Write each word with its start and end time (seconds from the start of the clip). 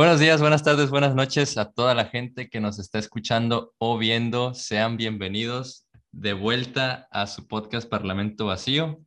Buenos 0.00 0.18
días, 0.18 0.40
buenas 0.40 0.62
tardes, 0.62 0.88
buenas 0.88 1.14
noches 1.14 1.58
a 1.58 1.72
toda 1.72 1.94
la 1.94 2.06
gente 2.06 2.48
que 2.48 2.58
nos 2.58 2.78
está 2.78 2.98
escuchando 2.98 3.74
o 3.76 3.98
viendo. 3.98 4.54
Sean 4.54 4.96
bienvenidos 4.96 5.86
de 6.10 6.32
vuelta 6.32 7.06
a 7.10 7.26
su 7.26 7.46
podcast 7.46 7.86
Parlamento 7.86 8.46
Vacío. 8.46 8.98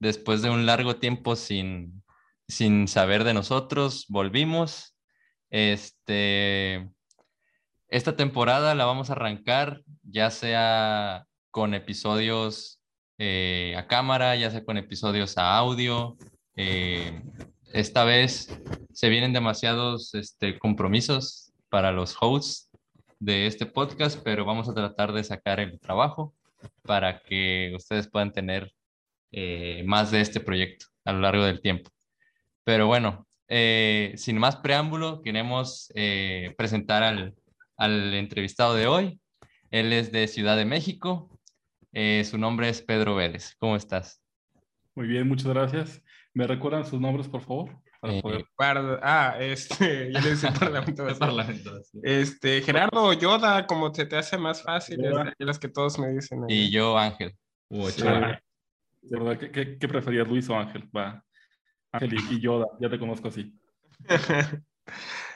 Después 0.00 0.42
de 0.42 0.50
un 0.50 0.66
largo 0.66 0.96
tiempo 0.96 1.36
sin, 1.36 2.02
sin 2.48 2.88
saber 2.88 3.22
de 3.22 3.32
nosotros, 3.32 4.06
volvimos. 4.08 4.96
Este, 5.50 6.90
esta 7.86 8.16
temporada 8.16 8.74
la 8.74 8.86
vamos 8.86 9.08
a 9.08 9.12
arrancar 9.12 9.82
ya 10.02 10.32
sea 10.32 11.26
con 11.52 11.74
episodios 11.74 12.82
eh, 13.18 13.76
a 13.78 13.86
cámara, 13.86 14.34
ya 14.34 14.50
sea 14.50 14.64
con 14.64 14.78
episodios 14.78 15.38
a 15.38 15.56
audio. 15.56 16.16
Eh, 16.56 17.22
esta 17.72 18.04
vez 18.04 18.48
se 18.92 19.08
vienen 19.08 19.32
demasiados 19.32 20.14
este, 20.14 20.58
compromisos 20.58 21.52
para 21.68 21.92
los 21.92 22.16
hosts 22.20 22.70
de 23.18 23.46
este 23.46 23.66
podcast, 23.66 24.20
pero 24.24 24.44
vamos 24.44 24.68
a 24.68 24.74
tratar 24.74 25.12
de 25.12 25.24
sacar 25.24 25.60
el 25.60 25.78
trabajo 25.78 26.34
para 26.82 27.20
que 27.22 27.72
ustedes 27.76 28.08
puedan 28.08 28.32
tener 28.32 28.72
eh, 29.32 29.82
más 29.86 30.10
de 30.10 30.20
este 30.20 30.40
proyecto 30.40 30.86
a 31.04 31.12
lo 31.12 31.20
largo 31.20 31.44
del 31.44 31.60
tiempo. 31.60 31.90
Pero 32.64 32.86
bueno, 32.86 33.26
eh, 33.48 34.14
sin 34.16 34.38
más 34.38 34.56
preámbulo, 34.56 35.22
queremos 35.22 35.92
eh, 35.94 36.54
presentar 36.56 37.02
al, 37.02 37.34
al, 37.76 38.14
entrevistado 38.14 38.74
de 38.74 38.86
hoy. 38.86 39.20
Él 39.70 39.92
es 39.92 40.12
de 40.12 40.26
Ciudad 40.28 40.56
de 40.56 40.64
México. 40.64 41.30
su 41.92 42.38
nombre 42.38 42.68
es 42.68 42.82
Pedro 42.82 43.14
Vélez. 43.14 43.54
¿Cómo 43.58 43.76
estás? 43.76 44.20
Muy 44.94 45.06
bien, 45.06 45.28
muchas 45.28 45.48
gracias. 45.48 46.02
¿Me 46.32 46.46
recuerdan 46.46 46.84
sus 46.84 47.00
nombres, 47.00 47.28
por 47.28 47.40
favor? 47.42 47.70
Eh, 48.02 48.22
ah, 49.02 49.36
este, 49.40 50.10
le 50.10 50.20
dice 50.20 50.50
Parlamento. 50.52 51.06
parlamento 51.18 51.80
este, 52.02 52.62
Gerardo 52.62 53.12
Yoda, 53.12 53.66
como 53.66 53.92
se 53.92 54.06
te 54.06 54.16
hace 54.16 54.38
más 54.38 54.62
fácil, 54.62 55.04
es 55.04 55.46
las 55.46 55.58
que 55.58 55.68
todos 55.68 55.98
me 55.98 56.08
dicen. 56.08 56.44
Y 56.48 56.70
yo, 56.70 56.96
Ángel. 56.96 57.36
¿Verdad? 57.68 59.38
¿Qué, 59.38 59.78
qué, 59.78 59.88
preferías, 59.88 60.28
Luis 60.28 60.48
o 60.48 60.56
Ángel? 60.56 60.88
Va. 60.96 61.24
Ángel 61.92 62.14
y, 62.30 62.40
Yoda, 62.40 62.66
ya 62.80 62.88
te 62.88 62.98
conozco 62.98 63.28
así. 63.28 63.52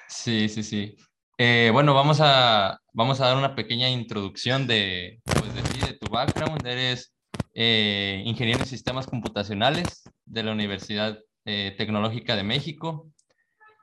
sí, 0.09 0.49
sí, 0.49 0.63
sí. 0.63 0.97
Eh, 1.37 1.71
bueno, 1.73 1.95
vamos 1.95 2.19
a, 2.21 2.79
vamos 2.93 3.21
a 3.21 3.27
dar 3.27 3.37
una 3.37 3.55
pequeña 3.55 3.91
introducción 3.91 4.67
de, 4.67 5.21
pues, 5.25 5.55
de 5.55 5.63
ti, 5.63 5.81
de 5.81 5.99
tu 5.99 6.11
background. 6.11 6.65
Eres 6.65 7.15
eh, 7.53 8.23
ingeniero 8.25 8.61
en 8.61 8.67
sistemas 8.67 9.07
computacionales 9.07 10.05
de 10.27 10.43
la 10.43 10.53
Universidad 10.53 11.19
eh, 11.45 11.75
Tecnológica 11.77 12.37
de 12.37 12.43
México. 12.43 13.11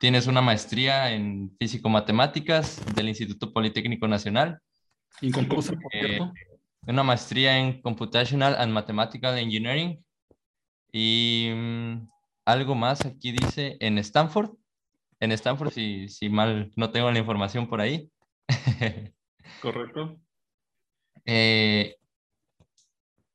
Tienes 0.00 0.26
una 0.26 0.40
maestría 0.40 1.12
en 1.12 1.54
físico-matemáticas 1.58 2.84
del 2.94 3.08
Instituto 3.08 3.52
Politécnico 3.52 4.08
Nacional. 4.08 4.58
Inconclusa, 5.20 5.74
por 5.74 5.94
eh, 5.94 6.20
una 6.86 7.02
maestría 7.02 7.58
en 7.58 7.80
Computational 7.80 8.56
and 8.58 8.72
Mathematical 8.72 9.38
Engineering. 9.38 10.04
Y 10.92 11.50
mm, 11.54 12.08
algo 12.44 12.74
más 12.74 13.06
aquí 13.06 13.32
dice 13.32 13.76
en 13.80 13.98
Stanford. 13.98 14.50
En 15.20 15.30
Stanford, 15.32 15.70
si, 15.70 16.08
si 16.08 16.28
mal 16.28 16.72
no 16.74 16.90
tengo 16.90 17.10
la 17.10 17.18
información 17.18 17.68
por 17.68 17.80
ahí. 17.80 18.10
Correcto. 19.62 20.18
Eh, 21.24 21.96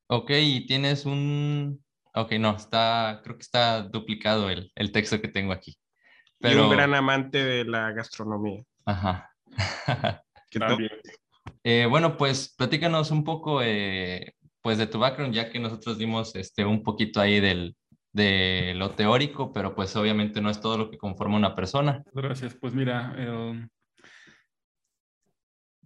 ok, 0.07 0.31
y 0.31 0.65
tienes 0.65 1.05
un, 1.05 1.81
Ok, 2.17 2.33
no, 2.33 2.55
está, 2.55 3.21
creo 3.23 3.37
que 3.37 3.43
está 3.43 3.83
duplicado 3.83 4.49
el, 4.49 4.71
el 4.73 4.91
texto 4.91 5.21
que 5.21 5.27
tengo 5.27 5.53
aquí. 5.53 5.77
Pero... 6.39 6.61
Y 6.61 6.63
un 6.63 6.71
gran 6.71 6.95
amante 6.95 7.43
de 7.43 7.63
la 7.63 7.91
gastronomía. 7.91 8.63
Ajá. 8.85 9.29
eh, 11.63 11.85
bueno, 11.87 12.17
pues 12.17 12.55
platícanos 12.57 13.11
un 13.11 13.23
poco 13.23 13.61
eh, 13.61 14.33
pues 14.61 14.79
de 14.79 14.87
tu 14.87 14.97
background, 14.97 15.33
ya 15.33 15.51
que 15.51 15.59
nosotros 15.59 15.99
dimos 15.99 16.35
este, 16.35 16.65
un 16.65 16.81
poquito 16.81 17.21
ahí 17.21 17.39
del, 17.39 17.75
de 18.13 18.73
lo 18.75 18.91
teórico, 18.91 19.53
pero 19.53 19.75
pues 19.75 19.95
obviamente 19.95 20.41
no 20.41 20.49
es 20.49 20.59
todo 20.59 20.77
lo 20.77 20.89
que 20.89 20.97
conforma 20.97 21.37
una 21.37 21.55
persona. 21.55 22.03
Gracias, 22.13 22.55
pues 22.55 22.73
mira, 22.73 23.13
eh, 23.15 23.67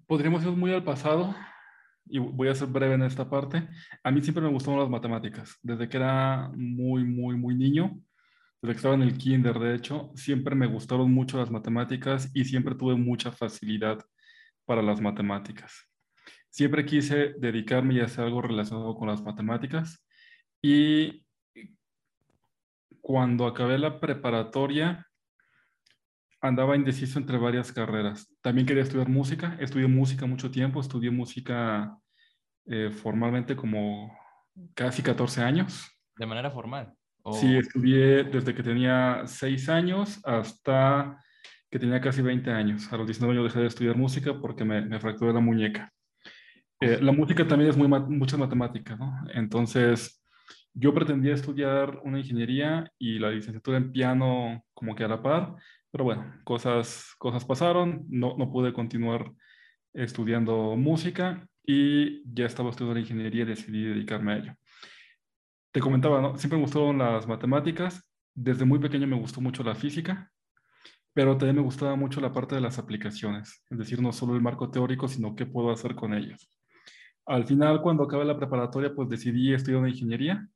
podríamos 0.08 0.44
ir 0.44 0.52
muy 0.52 0.74
al 0.74 0.84
pasado, 0.84 1.36
y 2.12 2.20
voy 2.20 2.50
a 2.50 2.56
ser 2.56 2.68
breve 2.68 2.96
en 2.96 3.04
esta 3.04 3.30
parte, 3.30 3.68
a 4.04 4.12
mí 4.12 4.22
siempre 4.22 4.44
me 4.44 4.50
gustaron 4.50 4.80
las 4.80 4.90
matemáticas. 4.90 5.58
Desde 5.64 5.88
que 5.90 5.98
era 5.98 6.52
muy, 6.56 7.04
muy, 7.04 7.36
muy 7.36 7.56
niño, 7.56 8.00
desde 8.62 8.74
que 8.74 8.78
estaba 8.78 8.96
en 8.96 9.02
el 9.02 9.18
kinder, 9.18 9.58
de 9.58 9.76
hecho, 9.76 10.12
siempre 10.16 10.54
me 10.56 10.68
gustaron 10.68 11.12
mucho 11.12 11.38
las 11.38 11.50
matemáticas 11.50 12.30
y 12.34 12.46
siempre 12.46 12.76
tuve 12.76 12.96
mucha 12.96 13.32
facilidad 13.32 14.00
para 14.66 14.82
las 14.82 15.02
matemáticas. 15.02 15.88
Siempre 16.50 16.86
quise 16.86 17.34
dedicarme 17.40 17.96
y 17.96 18.02
hacer 18.02 18.26
algo 18.26 18.42
relacionado 18.42 18.94
con 18.96 19.08
las 19.08 19.24
matemáticas. 19.24 20.06
Y 20.62 21.26
cuando 23.00 23.48
acabé 23.48 23.80
la 23.80 24.00
preparatoria, 24.00 25.08
andaba 26.42 26.76
indeciso 26.76 27.20
entre 27.20 27.38
varias 27.38 27.72
carreras. 27.72 28.28
También 28.42 28.68
quería 28.68 28.84
estudiar 28.84 29.10
música, 29.10 29.56
estudié 29.60 29.88
música 29.88 30.26
mucho 30.26 30.52
tiempo, 30.52 30.82
estudié 30.82 31.12
música 31.12 31.98
eh, 32.66 32.90
formalmente 32.92 33.56
como 33.56 34.18
casi 34.74 35.02
14 35.02 35.42
años. 35.42 35.90
¿De 36.18 36.26
manera 36.26 36.52
formal? 36.52 36.94
Sí, 37.34 37.56
estudié 37.56 38.24
desde 38.24 38.56
que 38.56 38.64
tenía 38.64 39.24
6 39.26 39.70
años 39.70 40.20
hasta 40.26 41.24
que 41.70 41.80
tenía 41.80 42.02
casi 42.02 42.22
20 42.22 42.52
años. 42.52 42.92
A 42.92 42.98
los 42.98 43.06
19 43.06 43.38
años 43.38 43.54
dejé 43.54 43.62
de 43.62 43.68
estudiar 43.68 43.96
música 43.96 44.40
porque 44.42 44.66
me, 44.66 44.82
me 44.82 45.00
fracturé 45.00 45.32
la 45.32 45.40
muñeca. 45.40 45.94
Eh, 46.82 47.00
la 47.00 47.12
música 47.12 47.48
también 47.48 47.70
es 47.70 47.78
muy 47.78 47.88
mucha 47.88 48.38
matemática, 48.38 48.96
¿no? 48.96 49.24
Entonces, 49.34 50.24
yo 50.74 50.94
pretendía 50.94 51.34
estudiar 51.34 52.02
una 52.04 52.20
ingeniería 52.20 52.92
y 52.98 53.20
la 53.20 53.30
licenciatura 53.30 53.78
en 53.78 53.92
piano 53.92 54.64
como 54.74 54.96
que 54.96 55.04
a 55.04 55.08
la 55.08 55.22
par, 55.22 55.56
pero 55.92 56.04
bueno, 56.04 56.34
cosas, 56.44 57.14
cosas 57.20 57.46
pasaron, 57.46 58.06
no, 58.10 58.36
no 58.36 58.52
pude 58.52 58.74
continuar 58.74 59.32
estudiando 59.94 60.76
música 60.76 61.48
y 61.64 62.24
ya 62.34 62.46
estaba 62.46 62.70
estudiando 62.70 63.00
ingeniería 63.00 63.44
y 63.44 63.46
decidí 63.46 63.84
dedicarme 63.84 64.34
a 64.34 64.38
ello. 64.38 64.56
Te 65.72 65.80
comentaba, 65.80 66.22
¿no? 66.22 66.38
siempre 66.38 66.58
me 66.58 66.66
gustaron 66.66 66.98
las 66.98 67.28
matemáticas, 67.28 68.10
desde 68.34 68.66
muy 68.66 68.80
pequeño 68.80 69.08
me 69.08 69.18
gustó 69.18 69.42
mucho 69.42 69.64
la 69.64 69.76
física, 69.76 70.32
pero 71.14 71.38
también 71.38 71.58
me 71.58 71.62
gustaba 71.62 71.96
mucho 71.96 72.22
la 72.22 72.32
parte 72.32 72.56
de 72.56 72.62
las 72.62 72.80
aplicaciones, 72.80 73.64
es 73.70 73.78
decir, 73.78 74.02
no 74.02 74.12
solo 74.12 74.36
el 74.36 74.42
marco 74.42 74.70
teórico, 74.70 75.08
sino 75.08 75.36
qué 75.36 75.46
puedo 75.46 75.72
hacer 75.72 75.96
con 75.96 76.14
ellos. 76.14 76.50
Al 77.26 77.46
final, 77.46 77.82
cuando 77.82 78.04
acabé 78.04 78.26
la 78.26 78.38
preparatoria, 78.38 78.94
pues 78.94 79.10
decidí 79.10 79.54
estudiar 79.54 79.80
una 79.82 79.90
ingeniería 79.90 80.48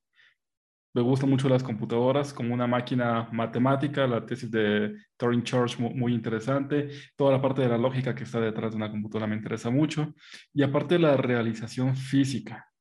me 0.96 1.02
gustan 1.02 1.30
mucho 1.30 1.50
las 1.50 1.62
computadoras 1.62 2.34
como 2.34 2.54
una 2.54 2.68
máquina 2.68 3.28
matemática, 3.34 4.08
la 4.08 4.26
tesis 4.26 4.50
de 4.50 4.96
Turing 5.18 5.44
Church 5.44 5.78
muy, 5.78 6.14
interesante, 6.14 6.88
toda 7.18 7.34
la 7.34 7.42
parte 7.42 7.62
de 7.62 7.68
la 7.68 7.78
lógica 7.78 8.16
que 8.16 8.24
está 8.24 8.40
detrás 8.40 8.72
de 8.72 8.78
una 8.78 8.90
computadora 8.90 9.28
me 9.28 9.36
interesa 9.36 9.70
mucho, 9.70 10.16
y 10.54 10.64
aparte 10.64 10.98
la 10.98 11.18
realización 11.18 11.98
física, 11.98 12.72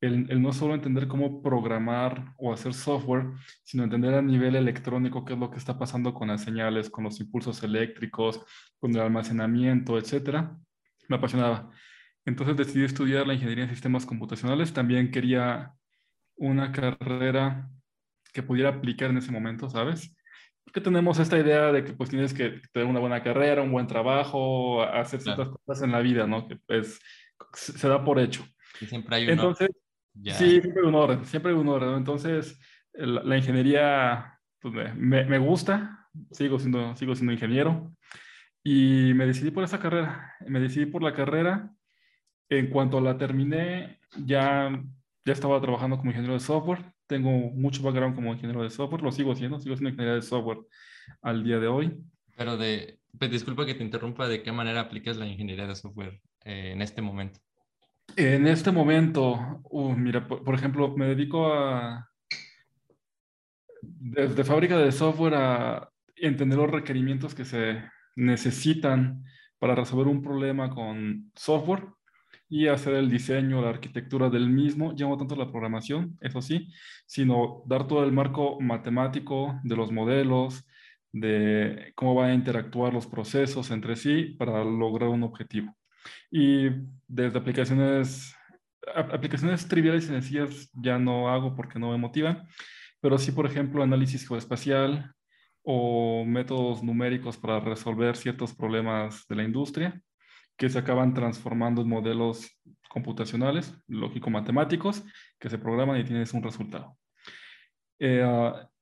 el, 0.00 0.30
el, 0.30 0.40
no 0.40 0.52
solo 0.52 0.74
entender 0.74 1.08
cómo 1.08 1.42
programar 1.42 2.34
o 2.38 2.52
hacer 2.52 2.72
software, 2.72 3.32
sino 3.64 3.82
entender 3.82 4.14
a 4.14 4.22
nivel 4.22 4.54
electrónico 4.54 5.24
qué 5.24 5.32
es 5.32 5.38
lo 5.38 5.50
que 5.50 5.58
está 5.58 5.76
pasando 5.76 6.14
con 6.14 6.28
las 6.28 6.42
señales, 6.44 6.88
con 6.88 7.02
los 7.02 7.18
impulsos 7.18 7.64
eléctricos, 7.64 8.44
con 8.78 8.92
el 8.92 9.00
almacenamiento, 9.00 9.98
etcétera, 9.98 10.56
me 11.08 11.16
apasionaba. 11.16 11.70
Entonces 12.24 12.56
decidí 12.56 12.84
estudiar 12.84 13.26
la 13.26 13.34
ingeniería 13.34 13.64
en 13.64 13.70
sistemas 13.70 14.06
computacionales, 14.06 14.72
también 14.72 15.10
quería 15.10 15.72
una 16.36 16.72
carrera 16.72 17.68
que 18.32 18.42
pudiera 18.42 18.70
aplicar 18.70 19.10
en 19.10 19.18
ese 19.18 19.32
momento, 19.32 19.68
¿sabes? 19.70 20.14
Porque 20.64 20.80
tenemos 20.80 21.18
esta 21.18 21.38
idea 21.38 21.72
de 21.72 21.84
que 21.84 21.92
pues 21.92 22.10
tienes 22.10 22.34
que 22.34 22.60
tener 22.72 22.88
una 22.88 23.00
buena 23.00 23.22
carrera, 23.22 23.62
un 23.62 23.72
buen 23.72 23.86
trabajo, 23.86 24.82
hacer 24.82 25.20
ciertas 25.20 25.48
cosas 25.48 25.84
en 25.84 25.92
la 25.92 26.00
vida, 26.00 26.26
¿no? 26.26 26.46
Que 26.46 26.56
pues 26.56 27.00
se 27.52 27.88
da 27.88 28.04
por 28.04 28.18
hecho. 28.18 28.44
Y 28.80 28.86
siempre 28.86 29.16
hay 29.16 29.24
un 29.24 29.30
Entonces, 29.30 29.70
sí, 30.14 30.60
siempre 30.60 30.82
hay 30.82 30.88
un 30.88 30.94
orden, 30.94 31.24
siempre 31.24 31.52
hay 31.52 31.58
un 31.58 31.68
orden. 31.68 31.94
Entonces, 31.94 32.58
la, 32.92 33.36
ingeniería 33.36 34.38
pues, 34.60 34.74
me, 34.96 35.24
me, 35.24 35.38
gusta, 35.38 36.08
sigo 36.30 36.58
siendo, 36.58 36.96
sigo 36.96 37.14
siendo 37.14 37.32
ingeniero 37.32 37.92
y 38.62 39.12
me 39.14 39.26
decidí 39.26 39.50
por 39.50 39.64
esa 39.64 39.78
carrera. 39.78 40.34
Me 40.46 40.60
decidí 40.60 40.86
por 40.86 41.02
la 41.02 41.14
carrera. 41.14 41.72
En 42.48 42.68
cuanto 42.68 43.00
la 43.00 43.18
terminé, 43.18 44.00
ya 44.24 44.70
ya 45.26 45.32
estaba 45.32 45.60
trabajando 45.60 45.98
como 45.98 46.10
ingeniero 46.10 46.34
de 46.34 46.40
software, 46.40 46.92
tengo 47.06 47.30
mucho 47.30 47.82
background 47.82 48.14
como 48.14 48.32
ingeniero 48.32 48.62
de 48.62 48.70
software, 48.70 49.02
lo 49.02 49.12
sigo 49.12 49.32
haciendo, 49.32 49.58
sigo 49.58 49.76
siendo 49.76 49.90
ingeniero 49.90 50.14
de 50.14 50.22
software 50.22 50.60
al 51.20 51.44
día 51.44 51.58
de 51.58 51.66
hoy. 51.66 51.98
Pero 52.36 52.56
de, 52.56 53.00
pues, 53.18 53.30
disculpa 53.30 53.66
que 53.66 53.74
te 53.74 53.84
interrumpa, 53.84 54.28
¿de 54.28 54.42
qué 54.42 54.52
manera 54.52 54.80
aplicas 54.80 55.16
la 55.16 55.26
ingeniería 55.26 55.66
de 55.66 55.74
software 55.74 56.20
eh, 56.44 56.70
en 56.72 56.80
este 56.80 57.02
momento? 57.02 57.40
En 58.16 58.46
este 58.46 58.70
momento, 58.70 59.60
uh, 59.64 59.92
mira, 59.94 60.26
por, 60.26 60.54
ejemplo, 60.54 60.96
me 60.96 61.06
dedico 61.06 61.52
a, 61.52 62.08
desde 63.82 64.44
fábrica 64.44 64.78
de 64.78 64.92
software 64.92 65.34
a 65.34 65.90
entender 66.14 66.58
los 66.58 66.70
requerimientos 66.70 67.34
que 67.34 67.44
se, 67.44 67.82
necesitan 68.16 69.24
para 69.58 69.74
resolver 69.74 70.08
un 70.08 70.22
problema 70.22 70.70
con 70.70 71.30
software 71.34 71.84
y 72.48 72.68
hacer 72.68 72.94
el 72.94 73.10
diseño, 73.10 73.60
la 73.60 73.70
arquitectura 73.70 74.30
del 74.30 74.48
mismo, 74.48 74.94
ya 74.94 75.08
no 75.08 75.16
tanto 75.16 75.34
la 75.36 75.50
programación, 75.50 76.16
eso 76.20 76.40
sí, 76.40 76.72
sino 77.06 77.62
dar 77.66 77.86
todo 77.86 78.04
el 78.04 78.12
marco 78.12 78.60
matemático 78.60 79.58
de 79.64 79.76
los 79.76 79.90
modelos, 79.90 80.64
de 81.12 81.92
cómo 81.94 82.14
van 82.14 82.30
a 82.30 82.34
interactuar 82.34 82.92
los 82.92 83.06
procesos 83.06 83.70
entre 83.70 83.96
sí 83.96 84.36
para 84.38 84.62
lograr 84.64 85.08
un 85.08 85.24
objetivo. 85.24 85.76
Y 86.30 86.68
desde 87.08 87.38
aplicaciones, 87.38 88.34
aplicaciones 88.94 89.66
triviales 89.66 90.04
y 90.04 90.08
sencillas 90.08 90.70
ya 90.74 90.98
no 90.98 91.28
hago 91.28 91.56
porque 91.56 91.78
no 91.78 91.90
me 91.90 91.98
motivan, 91.98 92.46
pero 93.00 93.18
sí, 93.18 93.32
por 93.32 93.46
ejemplo, 93.46 93.82
análisis 93.82 94.26
geoespacial 94.26 95.12
o 95.62 96.24
métodos 96.24 96.82
numéricos 96.82 97.36
para 97.36 97.60
resolver 97.60 98.16
ciertos 98.16 98.54
problemas 98.54 99.26
de 99.28 99.36
la 99.36 99.42
industria 99.42 100.00
que 100.56 100.68
se 100.68 100.78
acaban 100.78 101.14
transformando 101.14 101.82
en 101.82 101.88
modelos 101.88 102.50
computacionales, 102.88 103.74
lógico-matemáticos, 103.88 105.04
que 105.38 105.50
se 105.50 105.58
programan 105.58 106.00
y 106.00 106.04
tienes 106.04 106.32
un 106.32 106.42
resultado. 106.42 106.96
Eh, 107.98 108.24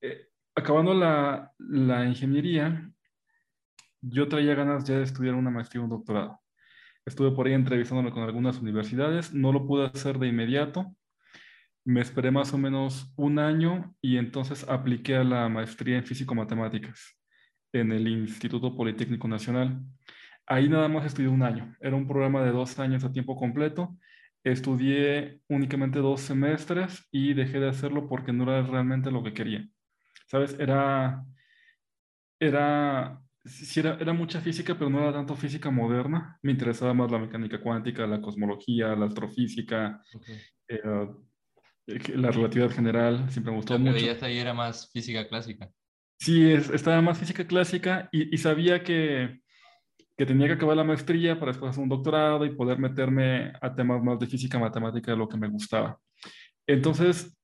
eh, 0.01 0.29
acabando 0.55 0.95
la, 0.95 1.53
la, 1.59 2.05
ingeniería, 2.05 2.91
yo 4.01 4.29
traía 4.29 4.55
ganas 4.55 4.85
ya 4.85 4.99
de 4.99 5.05
estudiar 5.05 5.35
una 5.35 5.51
maestría 5.51 5.81
o 5.81 5.85
un 5.85 5.91
doctorado. 5.91 6.41
Estuve 7.05 7.33
por 7.33 7.47
ahí 7.47 7.53
entrevistándome 7.53 8.13
con 8.13 8.23
algunas 8.23 8.59
universidades, 8.61 9.33
no 9.35 9.53
lo 9.53 9.67
pude 9.67 9.87
hacer 9.87 10.19
de 10.19 10.29
inmediato. 10.29 10.95
Me 11.85 12.01
esperé 12.01 12.31
más 12.31 12.55
o 12.55 12.59
menos 12.59 13.13
un 13.17 13.39
año 13.39 13.95
y 14.01 14.17
entonces 14.17 14.67
apliqué 14.69 15.17
a 15.17 15.25
la 15.25 15.49
maestría 15.49 15.99
en 15.99 16.05
físico-matemáticas 16.05 17.19
en 17.75 17.93
el 17.93 18.09
Instituto 18.09 18.75
Politécnico 18.75 19.29
Nacional. 19.29 19.83
Ahí 20.47 20.69
nada 20.69 20.89
más 20.89 21.07
estudié 21.07 21.29
un 21.29 21.43
año. 21.43 21.75
Era 21.81 21.97
un 21.97 22.07
programa 22.07 22.43
de 22.43 22.53
dos 22.53 22.79
años 22.79 23.05
a 23.05 23.13
tiempo 23.13 23.37
completo. 23.37 23.97
Estudié 24.43 25.41
únicamente 25.49 25.99
dos 26.01 26.21
semestres 26.21 27.07
y 27.11 27.33
dejé 27.35 27.61
de 27.61 27.69
hacerlo 27.69 28.09
porque 28.09 28.33
no 28.33 28.45
era 28.45 28.63
realmente 28.63 29.11
lo 29.11 29.23
que 29.23 29.33
quería. 29.33 29.67
¿Sabes? 30.27 30.57
Era, 30.59 31.25
era 32.39 33.25
sí 33.45 33.81
era, 33.81 33.97
era, 34.01 34.13
mucha 34.13 34.41
física, 34.41 34.75
pero 34.75 34.91
no 34.91 35.01
era 35.01 35.13
tanto 35.13 35.35
física 35.37 35.71
moderna. 35.71 36.39
Me 36.43 36.53
interesaba 36.53 36.95
más 36.95 37.11
la 37.11 37.19
mecánica 37.19 37.61
cuántica, 37.61 38.07
la 38.07 38.21
cosmología, 38.21 38.95
la 38.95 39.07
astrofísica, 39.07 40.03
eh, 40.69 40.81
la 42.15 42.31
relatividad 42.31 42.71
general. 42.71 43.31
Siempre 43.31 43.53
me 43.53 43.59
gustó 43.59 43.79
mucho. 43.79 43.99
ya 43.99 44.17
ahí 44.25 44.39
era 44.39 44.55
más 44.55 44.91
física 44.91 45.29
clásica. 45.29 45.71
Sí, 46.19 46.53
estaba 46.53 47.03
más 47.03 47.19
física 47.19 47.47
clásica 47.47 48.09
y, 48.11 48.35
y, 48.35 48.39
sabía 48.39 48.83
que, 48.83 49.43
que 50.17 50.27
tenía 50.27 50.47
que 50.47 50.55
acabar 50.55 50.77
la 50.77 50.85
maestría 50.85 51.39
para 51.39 51.53
después 51.53 51.71
hacer 51.71 51.83
un 51.83 51.89
doctorado 51.89 52.45
y 52.45 52.55
poder 52.55 52.79
meterme 52.79 53.53
a 53.61 53.75
temas 53.75 54.03
más 54.03 54.19
de 54.19 54.27
física 54.27 54.59
matemática 54.59 55.11
de 55.11 55.17
lo 55.17 55.29
que 55.29 55.37
me 55.37 55.49
gustaba. 55.49 55.99
Entonces, 56.67 57.37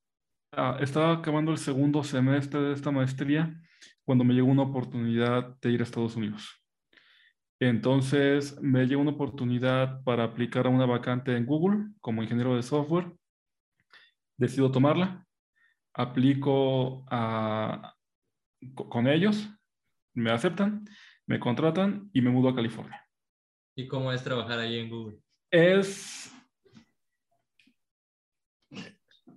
ah, 0.52 0.78
estaba 0.81 1.14
acabando 1.14 1.50
el 1.50 1.58
segundo 1.58 2.02
semestre 2.05 2.61
de 2.61 2.72
esta 2.72 2.90
maestría 2.90 3.61
cuando 4.05 4.25
me 4.25 4.34
llegó 4.34 4.49
una 4.49 4.62
oportunidad 4.62 5.56
de 5.61 5.70
ir 5.70 5.81
a 5.81 5.84
Estados 5.84 6.17
Unidos. 6.17 6.61
Entonces 7.61 8.58
me 8.62 8.87
llegó 8.87 9.02
una 9.02 9.11
oportunidad 9.11 10.02
para 10.02 10.25
aplicar 10.25 10.67
a 10.67 10.70
una 10.70 10.87
vacante 10.87 11.37
en 11.37 11.44
Google 11.44 11.88
como 12.00 12.22
ingeniero 12.22 12.56
de 12.56 12.62
software. 12.62 13.12
Decido 14.38 14.72
tomarla, 14.72 15.26
aplico 15.93 17.05
con 18.75 19.06
ellos, 19.06 19.50
me 20.14 20.31
aceptan, 20.31 20.87
me 21.31 21.38
contratan 21.38 22.11
y 22.12 22.23
me 22.23 22.31
mudo 22.31 22.49
a 22.49 22.55
California. 22.56 23.06
¿Y 23.77 23.87
cómo 23.87 24.12
es 24.12 24.25
trabajar 24.25 24.59
ahí 24.59 24.81
en 24.81 24.91
Google? 24.91 25.19
Es... 25.49 26.35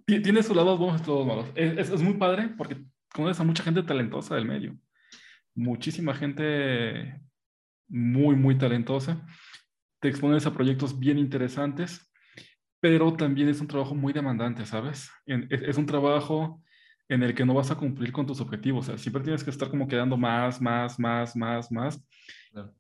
Tiene 0.07 0.41
sus 0.41 0.55
lados 0.55 0.79
buenos 0.79 1.01
y 1.01 1.03
todos 1.03 1.27
malos. 1.27 1.51
Es, 1.53 1.91
es 1.91 2.01
muy 2.01 2.15
padre 2.15 2.49
porque 2.57 2.83
conoces 3.13 3.39
a 3.39 3.43
mucha 3.43 3.61
gente 3.61 3.83
talentosa 3.83 4.33
del 4.33 4.45
medio. 4.45 4.75
Muchísima 5.53 6.15
gente 6.15 7.21
muy, 7.87 8.35
muy 8.35 8.57
talentosa. 8.57 9.23
Te 10.01 10.07
expones 10.07 10.47
a 10.47 10.53
proyectos 10.53 10.97
bien 10.97 11.19
interesantes, 11.19 12.11
pero 12.79 13.13
también 13.13 13.49
es 13.49 13.61
un 13.61 13.67
trabajo 13.67 13.93
muy 13.93 14.13
demandante, 14.13 14.65
¿sabes? 14.65 15.11
Es 15.27 15.77
un 15.77 15.85
trabajo 15.85 16.62
en 17.09 17.23
el 17.23 17.33
que 17.33 17.45
no 17.45 17.53
vas 17.53 17.71
a 17.71 17.75
cumplir 17.75 18.11
con 18.11 18.25
tus 18.25 18.41
objetivos. 18.41 18.85
O 18.85 18.91
sea, 18.91 18.97
siempre 18.97 19.23
tienes 19.23 19.43
que 19.43 19.49
estar 19.49 19.69
como 19.69 19.87
quedando 19.87 20.17
más, 20.17 20.61
más, 20.61 20.99
más, 20.99 21.35
más, 21.35 21.71
más, 21.71 22.03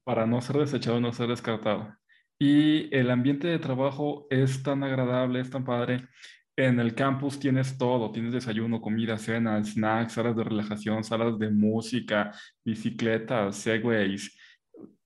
para 0.03 0.25
no 0.25 0.41
ser 0.41 0.57
desechado, 0.57 0.99
no 0.99 1.13
ser 1.13 1.27
descartado. 1.27 1.95
Y 2.39 2.93
el 2.95 3.11
ambiente 3.11 3.47
de 3.47 3.59
trabajo 3.59 4.27
es 4.29 4.63
tan 4.63 4.83
agradable, 4.83 5.39
es 5.39 5.49
tan 5.49 5.63
padre, 5.63 6.07
en 6.55 6.79
el 6.79 6.93
campus 6.93 7.39
tienes 7.39 7.77
todo, 7.77 8.11
tienes 8.11 8.33
desayuno, 8.33 8.79
comida, 8.79 9.17
cena, 9.17 9.63
snacks, 9.63 10.13
salas 10.13 10.35
de 10.35 10.43
relajación, 10.43 11.03
salas 11.03 11.39
de 11.39 11.49
música, 11.49 12.31
bicicletas, 12.63 13.55
segways. 13.57 14.37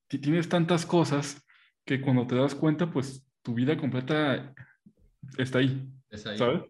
Tienes 0.08 0.50
tantas 0.50 0.86
cosas 0.86 1.42
que 1.86 2.02
cuando 2.02 2.28
te 2.28 2.36
das 2.36 2.54
cuenta, 2.54 2.92
pues 2.92 3.26
tu 3.42 3.54
vida 3.54 3.78
completa 3.78 4.54
está 5.38 5.60
ahí. 5.60 5.90
¿Sabes? 6.12 6.62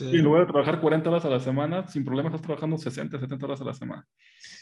Y 0.00 0.16
en 0.16 0.24
lugar 0.24 0.46
de 0.46 0.52
trabajar 0.52 0.80
40 0.80 1.10
horas 1.10 1.24
a 1.24 1.30
la 1.30 1.40
semana, 1.40 1.86
sin 1.88 2.04
problema 2.04 2.28
estás 2.28 2.42
trabajando 2.42 2.76
60, 2.76 3.18
70 3.18 3.46
horas 3.46 3.60
a 3.60 3.64
la 3.64 3.74
semana. 3.74 4.06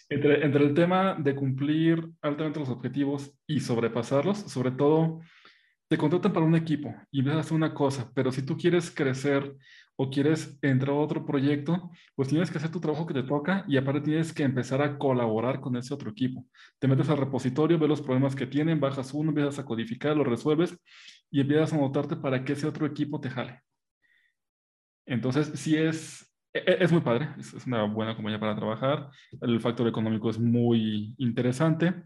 Entre, 0.08 0.44
entre 0.44 0.64
el 0.64 0.74
tema 0.74 1.14
de 1.18 1.34
cumplir 1.34 2.08
altamente 2.22 2.60
los 2.60 2.68
objetivos 2.68 3.32
y 3.46 3.60
sobrepasarlos, 3.60 4.38
sobre 4.38 4.70
todo 4.72 5.20
te 5.88 5.98
contratan 5.98 6.32
para 6.32 6.46
un 6.46 6.54
equipo 6.54 6.94
y 7.10 7.20
ves 7.22 7.34
a 7.34 7.40
hacer 7.40 7.54
una 7.54 7.74
cosa, 7.74 8.12
pero 8.14 8.30
si 8.30 8.42
tú 8.42 8.56
quieres 8.56 8.92
crecer 8.92 9.56
o 9.96 10.08
quieres 10.08 10.56
entrar 10.62 10.96
a 10.96 11.00
otro 11.00 11.26
proyecto, 11.26 11.90
pues 12.14 12.28
tienes 12.28 12.48
que 12.48 12.58
hacer 12.58 12.70
tu 12.70 12.80
trabajo 12.80 13.06
que 13.06 13.12
te 13.12 13.24
toca 13.24 13.64
y 13.66 13.76
aparte 13.76 14.00
tienes 14.00 14.32
que 14.32 14.44
empezar 14.44 14.80
a 14.82 14.96
colaborar 14.96 15.60
con 15.60 15.76
ese 15.76 15.92
otro 15.92 16.10
equipo. 16.10 16.46
Te 16.78 16.86
metes 16.86 17.08
al 17.10 17.18
repositorio, 17.18 17.78
ves 17.78 17.88
los 17.88 18.00
problemas 18.00 18.36
que 18.36 18.46
tienen, 18.46 18.78
bajas 18.78 19.12
uno, 19.12 19.30
empiezas 19.30 19.58
a 19.58 19.64
codificar, 19.64 20.16
lo 20.16 20.22
resuelves 20.22 20.74
y 21.28 21.40
empiezas 21.40 21.72
a 21.72 21.76
notarte 21.76 22.16
para 22.16 22.44
que 22.44 22.52
ese 22.52 22.68
otro 22.68 22.86
equipo 22.86 23.20
te 23.20 23.28
jale. 23.28 23.60
Entonces, 25.10 25.50
sí 25.54 25.76
es, 25.76 26.32
e, 26.52 26.60
e, 26.60 26.84
es 26.84 26.92
muy 26.92 27.00
padre, 27.00 27.30
es, 27.36 27.66
una 27.66 27.82
buena 27.82 28.14
compañía 28.14 28.38
para 28.38 28.54
trabajar, 28.54 29.10
el 29.40 29.60
factor 29.60 29.88
económico 29.88 30.30
es 30.30 30.38
muy 30.38 31.14
interesante, 31.18 32.04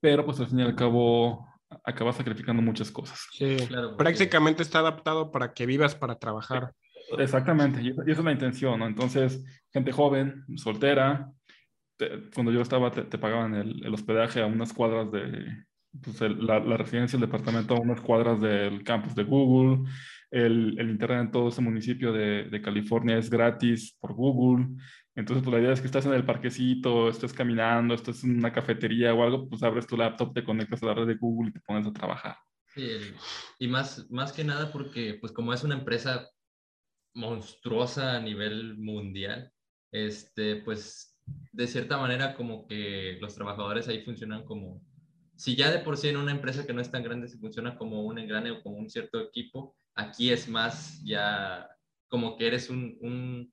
pero 0.00 0.24
pues 0.24 0.40
al 0.40 0.46
fin 0.46 0.60
y 0.60 0.62
al 0.62 0.74
cabo 0.74 1.46
acabas 1.84 2.16
sacrificando 2.16 2.62
muchas 2.62 2.90
cosas. 2.90 3.28
Sí, 3.32 3.54
claro, 3.68 3.98
prácticamente 3.98 4.62
está 4.62 4.78
adaptado 4.78 5.30
para 5.30 5.52
que 5.52 5.66
vivas 5.66 5.94
para 5.94 6.18
trabajar. 6.18 6.72
Exactamente, 7.18 7.82
y, 7.82 7.90
esa 7.90 8.02
es 8.20 8.24
la 8.24 8.32
intención, 8.32 8.78
¿no? 8.78 8.86
Entonces, 8.86 9.44
gente 9.70 9.92
joven, 9.92 10.44
soltera, 10.56 11.30
cuando 12.34 12.50
yo 12.50 12.62
estaba 12.62 12.90
te, 12.90 13.18
pagaban 13.18 13.54
el, 13.56 13.92
hospedaje 13.92 14.40
a 14.40 14.46
unas 14.46 14.72
cuadras 14.72 15.12
de, 15.12 15.64
pues 16.02 16.18
la, 16.22 16.60
la, 16.60 16.78
residencia, 16.78 17.18
el 17.18 17.20
departamento 17.20 17.76
a 17.76 17.80
unas 17.80 18.00
cuadras 18.00 18.40
del 18.40 18.82
campus 18.84 19.14
de 19.14 19.24
Google, 19.24 19.86
el, 20.30 20.78
el 20.78 20.90
internet 20.90 21.20
en 21.20 21.30
todo 21.30 21.48
ese 21.48 21.60
municipio 21.60 22.12
de, 22.12 22.44
de, 22.44 22.62
California 22.62 23.18
es 23.18 23.28
gratis 23.28 23.96
por 24.00 24.14
Google. 24.14 24.68
Entonces, 25.14 25.42
pues 25.42 25.54
la 25.54 25.60
idea 25.60 25.72
es 25.72 25.80
que 25.80 25.86
estás 25.86 26.06
en 26.06 26.14
el 26.14 26.24
parquecito, 26.24 27.08
estás 27.08 27.32
caminando, 27.32 27.94
estás 27.94 28.22
en 28.24 28.38
una 28.38 28.52
cafetería 28.52 29.12
o 29.12 29.22
algo, 29.22 29.48
pues 29.48 29.62
abres 29.62 29.86
tu 29.86 29.96
laptop, 29.96 30.32
te 30.32 30.44
conectas 30.44 30.82
a 30.82 30.86
la 30.86 30.94
red 30.94 31.06
de 31.06 31.16
Google 31.16 31.50
y 31.50 31.52
te 31.52 31.60
pones 31.60 31.86
a 31.86 31.92
trabajar. 31.92 32.36
Sí, 32.74 32.88
y 33.58 33.66
más, 33.66 34.08
más 34.10 34.32
que 34.32 34.44
nada 34.44 34.70
porque, 34.70 35.18
pues 35.20 35.32
como 35.32 35.52
es 35.52 35.64
una 35.64 35.74
empresa 35.74 36.28
monstruosa 37.14 38.16
a 38.16 38.20
nivel 38.20 38.78
mundial, 38.78 39.52
este, 39.90 40.56
pues 40.56 41.18
de 41.52 41.66
cierta 41.66 41.98
manera 41.98 42.34
como 42.34 42.66
que 42.66 43.18
los 43.20 43.34
trabajadores 43.34 43.88
ahí 43.88 44.02
funcionan 44.04 44.44
como, 44.44 44.80
si 45.36 45.56
ya 45.56 45.70
de 45.70 45.80
por 45.80 45.96
sí 45.96 46.08
en 46.08 46.16
una 46.16 46.32
empresa 46.32 46.66
que 46.66 46.72
no 46.72 46.80
es 46.80 46.90
tan 46.90 47.02
grande 47.02 47.28
se 47.28 47.38
funciona 47.38 47.76
como 47.76 48.04
un 48.04 48.18
engrane 48.18 48.52
o 48.52 48.62
como 48.62 48.76
un 48.76 48.88
cierto 48.88 49.20
equipo, 49.20 49.76
aquí 50.00 50.30
es 50.30 50.48
más 50.48 51.02
ya 51.04 51.68
como 52.08 52.36
que 52.36 52.46
eres 52.46 52.70
un, 52.70 52.98
un 53.00 53.52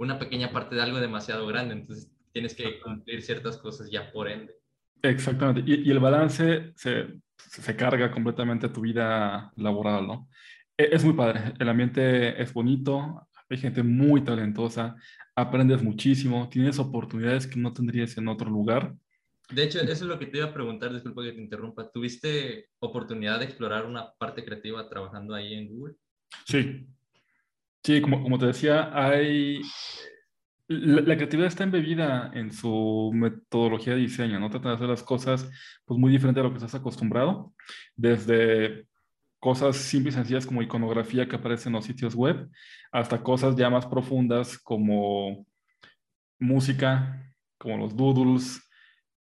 una 0.00 0.18
pequeña 0.18 0.50
parte 0.50 0.74
de 0.74 0.80
algo 0.80 0.98
demasiado 0.98 1.46
grande, 1.46 1.74
entonces 1.74 2.10
tienes 2.32 2.54
que 2.54 2.80
cumplir 2.80 3.20
ciertas 3.20 3.58
cosas 3.58 3.90
ya 3.90 4.10
por 4.10 4.28
ende. 4.28 4.54
Exactamente, 5.02 5.62
y, 5.66 5.90
el 5.90 5.98
balance 5.98 6.72
se, 6.74 7.20
se, 7.36 7.76
carga 7.76 8.10
completamente 8.10 8.66
a 8.66 8.72
tu 8.72 8.80
vida 8.80 9.52
laboral, 9.56 10.06
¿no? 10.06 10.28
E, 10.78 10.88
es 10.92 11.04
muy 11.04 11.12
padre, 11.12 11.52
el 11.58 11.68
ambiente 11.68 12.40
es 12.40 12.50
bonito, 12.50 13.28
hay 13.50 13.58
gente 13.58 13.82
muy 13.82 14.22
talentosa, 14.22 14.96
aprendes 15.36 15.82
muchísimo, 15.82 16.48
tienes 16.48 16.78
oportunidades 16.78 17.46
que 17.46 17.60
no 17.60 17.74
tendrías 17.74 18.16
en 18.16 18.28
otro 18.28 18.48
lugar. 18.48 18.94
De 19.50 19.64
hecho, 19.64 19.80
eso 19.80 19.92
es 19.92 20.02
lo 20.02 20.18
que 20.18 20.26
te 20.26 20.38
iba 20.38 20.46
a 20.46 20.54
preguntar, 20.54 20.92
disculpa 20.92 21.22
que 21.22 21.32
te 21.32 21.40
interrumpa. 21.40 21.90
¿Tuviste 21.90 22.68
oportunidad 22.78 23.38
de 23.38 23.46
explorar 23.46 23.86
una 23.86 24.12
parte 24.12 24.44
creativa 24.44 24.88
trabajando 24.88 25.34
ahí 25.34 25.54
en 25.54 25.68
Google? 25.68 25.94
Sí, 26.44 26.86
Sí, 27.82 28.00
como, 28.02 28.22
como 28.22 28.38
te 28.38 28.46
decía, 28.46 28.90
hay... 28.92 29.62
la, 30.68 31.16
creatividad 31.16 31.48
está 31.48 31.64
embebida 31.64 32.30
en 32.34 32.52
su 32.52 33.10
metodología 33.14 33.94
de 33.94 34.00
diseño, 34.00 34.38
¿no? 34.38 34.50
Trata 34.50 34.70
de 34.70 34.74
hacer 34.76 34.88
las 34.88 35.02
cosas 35.02 35.50
pues 35.86 35.98
muy 35.98 36.12
diferente 36.12 36.40
a 36.40 36.42
lo 36.42 36.50
que 36.50 36.58
estás 36.58 36.74
acostumbrado, 36.74 37.54
desde 37.96 38.86
cosas 39.38 39.76
simples 39.76 40.14
y 40.14 40.18
sencillas 40.18 40.46
como 40.46 40.62
iconografía 40.62 41.26
que 41.26 41.36
aparece 41.36 41.70
en 41.70 41.74
los 41.74 41.86
sitios 41.86 42.14
web, 42.14 42.48
hasta 42.92 43.22
cosas 43.22 43.56
ya 43.56 43.70
más 43.70 43.86
profundas 43.86 44.58
como 44.58 45.46
música, 46.38 47.34
como 47.56 47.78
los 47.78 47.96
doodles, 47.96 48.60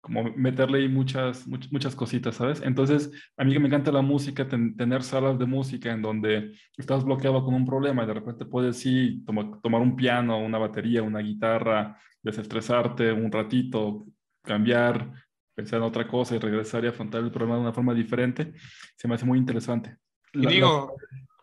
como 0.09 0.25
meterle 0.35 0.79
ahí 0.79 0.89
muchas, 0.89 1.47
muchas, 1.47 1.95
cositas, 1.95 2.35
¿sabes? 2.35 2.63
Entonces, 2.63 3.13
a 3.37 3.45
mí 3.45 3.53
que 3.53 3.61
me 3.61 3.69
encanta 3.69 3.93
la 3.93 4.01
música, 4.01 4.49
tener 4.49 5.03
salas 5.03 5.39
de 5.39 5.45
música 5.45 5.93
en 5.93 6.01
donde 6.01 6.55
estás 6.77 7.05
bloqueado 7.05 7.45
con 7.45 7.55
un 7.55 7.67
problema 7.67 8.03
y 8.03 8.07
de 8.07 8.15
repente 8.15 8.47
puedes 8.47 8.79
sí 8.79 9.23
tomar 9.27 9.83
un 9.83 9.95
piano, 9.95 10.39
una 10.39 10.57
batería, 10.57 11.03
una 11.03 11.21
guitarra, 11.21 11.99
desestresarte 12.23 13.13
un 13.13 13.31
ratito, 13.31 14.07
cambiar, 14.43 15.13
pensar 15.55 15.79
en 15.79 15.85
otra 15.85 16.09
cosa 16.09 16.37
y 16.37 16.39
regresar 16.39 16.85
y 16.85 16.89
afrontar 16.89 17.23
el 17.23 17.31
problema 17.31 17.57
de 17.57 17.63
una 17.63 17.73
forma 17.73 17.93
diferente, 17.93 18.55
se 18.97 19.07
me 19.07 19.15
hace 19.15 19.27
muy 19.27 19.39
interesante. 19.39 19.99
Y 20.33 20.47
digo, 20.47 20.97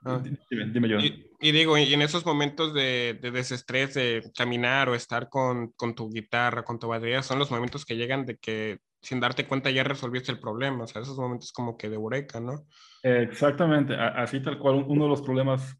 Ah. 0.05 0.21
Dime, 0.49 0.87
yo. 0.87 0.97
Y, 0.99 1.51
digo, 1.51 1.77
y 1.77 1.93
en 1.93 2.01
esos 2.01 2.25
momentos 2.25 2.73
de, 2.73 3.19
desestrés, 3.21 3.95
de 3.95 4.31
caminar 4.37 4.87
o 4.87 4.95
estar 4.95 5.29
con, 5.29 5.73
tu 5.95 6.11
guitarra, 6.11 6.63
con 6.63 6.79
tu 6.79 6.87
batería, 6.87 7.23
son 7.23 7.39
los 7.39 7.49
momentos 7.49 7.85
que 7.85 7.97
llegan 7.97 8.25
de 8.25 8.37
que 8.37 8.79
sin 9.01 9.19
darte 9.19 9.47
cuenta 9.47 9.69
ya 9.71 9.83
resolviste 9.83 10.31
el 10.31 10.39
problema, 10.39 10.83
o 10.83 10.87
sea, 10.87 11.01
esos 11.01 11.17
momentos 11.17 11.51
como 11.51 11.77
que 11.77 11.89
de 11.89 11.95
eureka, 11.95 12.39
¿no? 12.39 12.65
Exactamente, 13.03 13.95
así 13.95 14.39
tal 14.41 14.57
cual, 14.57 14.83
uno 14.87 15.03
de 15.03 15.09
los 15.09 15.21
problemas 15.21 15.77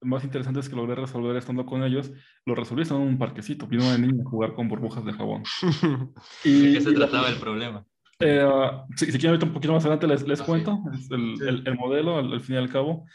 más 0.00 0.24
interesantes 0.24 0.68
que 0.68 0.76
logré 0.76 0.94
resolver 0.94 1.36
estando 1.36 1.66
con 1.66 1.82
ellos, 1.82 2.12
lo 2.46 2.54
resolví 2.54 2.82
en 2.82 2.94
un 2.94 3.18
parquecito, 3.18 3.66
vino 3.66 3.84
una 3.84 3.98
niña 3.98 4.22
a 4.24 4.30
jugar 4.30 4.54
con 4.54 4.68
burbujas 4.68 5.04
de 5.04 5.12
jabón. 5.12 5.42
y, 6.44 6.66
¿De 6.66 6.72
qué 6.74 6.80
se 6.80 6.92
trataba 6.92 7.28
el 7.28 7.38
problema? 7.38 7.84
Eh, 8.20 8.44
si, 8.96 9.06
quieren 9.06 9.28
ahorita 9.28 9.46
un 9.46 9.52
poquito 9.52 9.72
más 9.72 9.84
adelante 9.84 10.08
les, 10.08 10.26
les 10.26 10.42
cuento 10.42 10.82
el, 11.10 11.62
el, 11.64 11.74
modelo 11.76 12.18
al, 12.18 12.40
fin 12.40 12.56
y 12.56 12.58
al 12.58 12.68
cabo. 12.68 13.06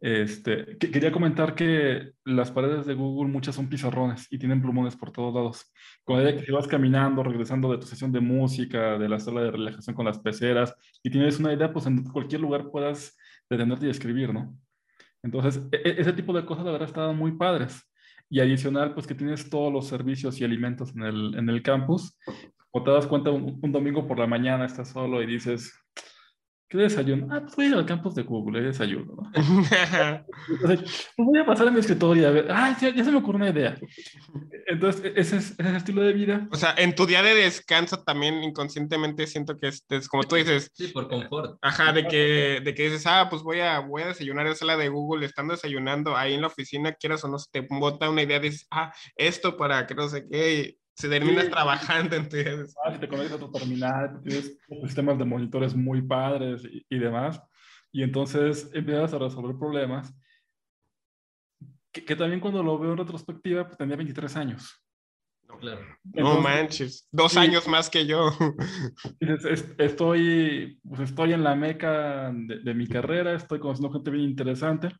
Este, 0.00 0.78
quería 0.78 1.10
comentar 1.10 1.54
que 1.54 2.12
las 2.24 2.50
paredes 2.50 2.86
de 2.86 2.94
Google 2.94 3.32
muchas 3.32 3.54
son 3.54 3.68
pizarrones 3.68 4.26
y 4.30 4.38
tienen 4.38 4.62
plumones 4.62 4.96
por 4.96 5.10
todos 5.10 5.34
lados. 5.34 5.72
Con 6.04 6.16
la 6.16 6.30
idea 6.30 6.44
que 6.44 6.52
vas 6.52 6.68
caminando, 6.68 7.22
regresando 7.22 7.70
de 7.70 7.78
tu 7.78 7.86
sesión 7.86 8.12
de 8.12 8.20
música, 8.20 8.98
de 8.98 9.08
la 9.08 9.18
sala 9.18 9.42
de 9.42 9.50
relajación 9.50 9.96
con 9.96 10.06
las 10.06 10.18
peceras, 10.18 10.74
y 11.02 11.10
tienes 11.10 11.40
una 11.40 11.52
idea, 11.52 11.72
pues 11.72 11.86
en 11.86 12.04
cualquier 12.04 12.40
lugar 12.40 12.70
puedas 12.70 13.16
detenerte 13.50 13.86
y 13.86 13.90
escribir, 13.90 14.32
¿no? 14.32 14.56
Entonces, 15.22 15.60
e, 15.72 15.76
e, 15.76 16.00
ese 16.00 16.12
tipo 16.12 16.32
de 16.32 16.44
cosas, 16.44 16.64
la 16.64 16.72
verdad, 16.72 16.88
estaban 16.88 17.16
muy 17.16 17.32
padres. 17.32 17.82
Y 18.30 18.40
adicional, 18.40 18.94
pues 18.94 19.06
que 19.06 19.14
tienes 19.14 19.48
todos 19.50 19.72
los 19.72 19.86
servicios 19.88 20.40
y 20.40 20.44
alimentos 20.44 20.94
en 20.94 21.02
el, 21.02 21.34
en 21.34 21.48
el 21.48 21.62
campus. 21.62 22.18
O 22.70 22.82
te 22.82 22.90
das 22.90 23.06
cuenta 23.06 23.30
un, 23.30 23.58
un 23.60 23.72
domingo 23.72 24.06
por 24.06 24.18
la 24.18 24.26
mañana, 24.26 24.66
estás 24.66 24.90
solo 24.90 25.22
y 25.22 25.26
dices, 25.26 25.72
¿Qué 26.68 26.76
desayuno? 26.76 27.28
Ah, 27.30 27.40
pues 27.40 27.56
voy 27.56 27.64
a 27.64 27.68
ir 27.68 27.74
al 27.76 27.86
campus 27.86 28.14
de 28.14 28.24
Google, 28.24 28.60
desayuno. 28.60 29.14
¿no? 29.16 29.32
Entonces, 30.50 31.10
pues 31.16 31.26
voy 31.26 31.38
a 31.38 31.46
pasar 31.46 31.68
a 31.68 31.70
mi 31.70 31.80
escritorio 31.80 32.28
a 32.28 32.30
ver. 32.30 32.46
Ah, 32.50 32.76
ya, 32.78 32.92
se 32.92 33.10
me 33.10 33.18
ocurrió 33.18 33.36
una 33.36 33.50
idea. 33.50 33.78
Entonces, 34.66 35.02
e-, 35.02 35.18
ese 35.18 35.38
es, 35.38 35.58
ese 35.58 35.76
estilo 35.76 36.02
de 36.02 36.12
vida. 36.12 36.46
O 36.52 36.56
sea, 36.56 36.74
en 36.76 36.94
tu 36.94 37.06
día 37.06 37.22
de 37.22 37.34
descanso 37.34 38.02
también 38.02 38.42
inconscientemente 38.42 39.26
siento 39.26 39.58
que 39.58 39.68
es, 39.68 40.08
como 40.10 40.24
tú 40.24 40.36
dices. 40.36 40.70
Sí, 40.74 40.88
por 40.88 41.08
confort. 41.08 41.58
Ajá, 41.62 41.94
de 41.94 42.06
que, 42.06 42.60
de 42.62 42.74
que 42.74 42.84
dices, 42.84 43.06
ah, 43.06 43.28
pues 43.30 43.42
voy 43.42 43.60
a, 43.60 43.78
voy 43.78 44.02
a 44.02 44.08
desayunar 44.08 44.44
en 44.44 44.50
la 44.50 44.56
sala 44.56 44.76
de 44.76 44.90
Google, 44.90 45.24
estando 45.24 45.54
desayunando 45.54 46.18
ahí 46.18 46.34
en 46.34 46.42
la 46.42 46.48
oficina, 46.48 46.92
quieras 46.92 47.24
o 47.24 47.28
no, 47.28 47.38
te 47.50 47.66
bota 47.70 48.10
una 48.10 48.22
idea, 48.22 48.40
dices, 48.40 48.66
ah, 48.70 48.92
esto 49.16 49.56
para 49.56 49.86
que 49.86 49.94
no 49.94 50.06
sé 50.10 50.26
qué 50.30 50.76
se 50.98 51.08
terminas 51.08 51.48
trabajando 51.48 52.16
entonces. 52.16 52.74
Ah, 52.84 52.92
si 52.92 52.98
te 52.98 53.08
conectas 53.08 53.36
a 53.36 53.38
tu 53.38 53.52
terminal, 53.52 54.20
tienes 54.22 54.58
sistemas 54.82 55.16
de 55.16 55.24
monitores 55.24 55.74
muy 55.74 56.02
padres 56.02 56.62
y, 56.64 56.98
demás, 56.98 57.40
y 57.92 58.02
entonces 58.02 58.68
empiezas 58.74 59.14
a 59.14 59.18
resolver 59.18 59.56
problemas 59.56 60.12
que, 61.92 62.16
también 62.16 62.40
cuando 62.40 62.62
lo 62.62 62.78
veo 62.78 62.92
en 62.92 62.98
retrospectiva, 62.98 63.64
pues 63.64 63.78
tenía 63.78 63.96
23 63.96 64.36
años. 64.36 64.84
No, 65.48 65.58
claro. 65.58 65.80
no 66.04 66.40
manches, 66.40 67.08
dos 67.10 67.36
años 67.36 67.66
más 67.66 67.88
que 67.88 68.04
yo. 68.04 68.30
Estoy, 69.78 70.78
pues 70.86 71.00
estoy 71.00 71.32
en 71.32 71.42
la 71.42 71.54
meca 71.54 72.30
de, 72.32 72.58
de 72.58 72.74
mi 72.74 72.86
carrera, 72.86 73.34
estoy 73.34 73.58
conociendo 73.58 73.92
gente 73.92 74.10
bien 74.10 74.24
interesante 74.24 74.90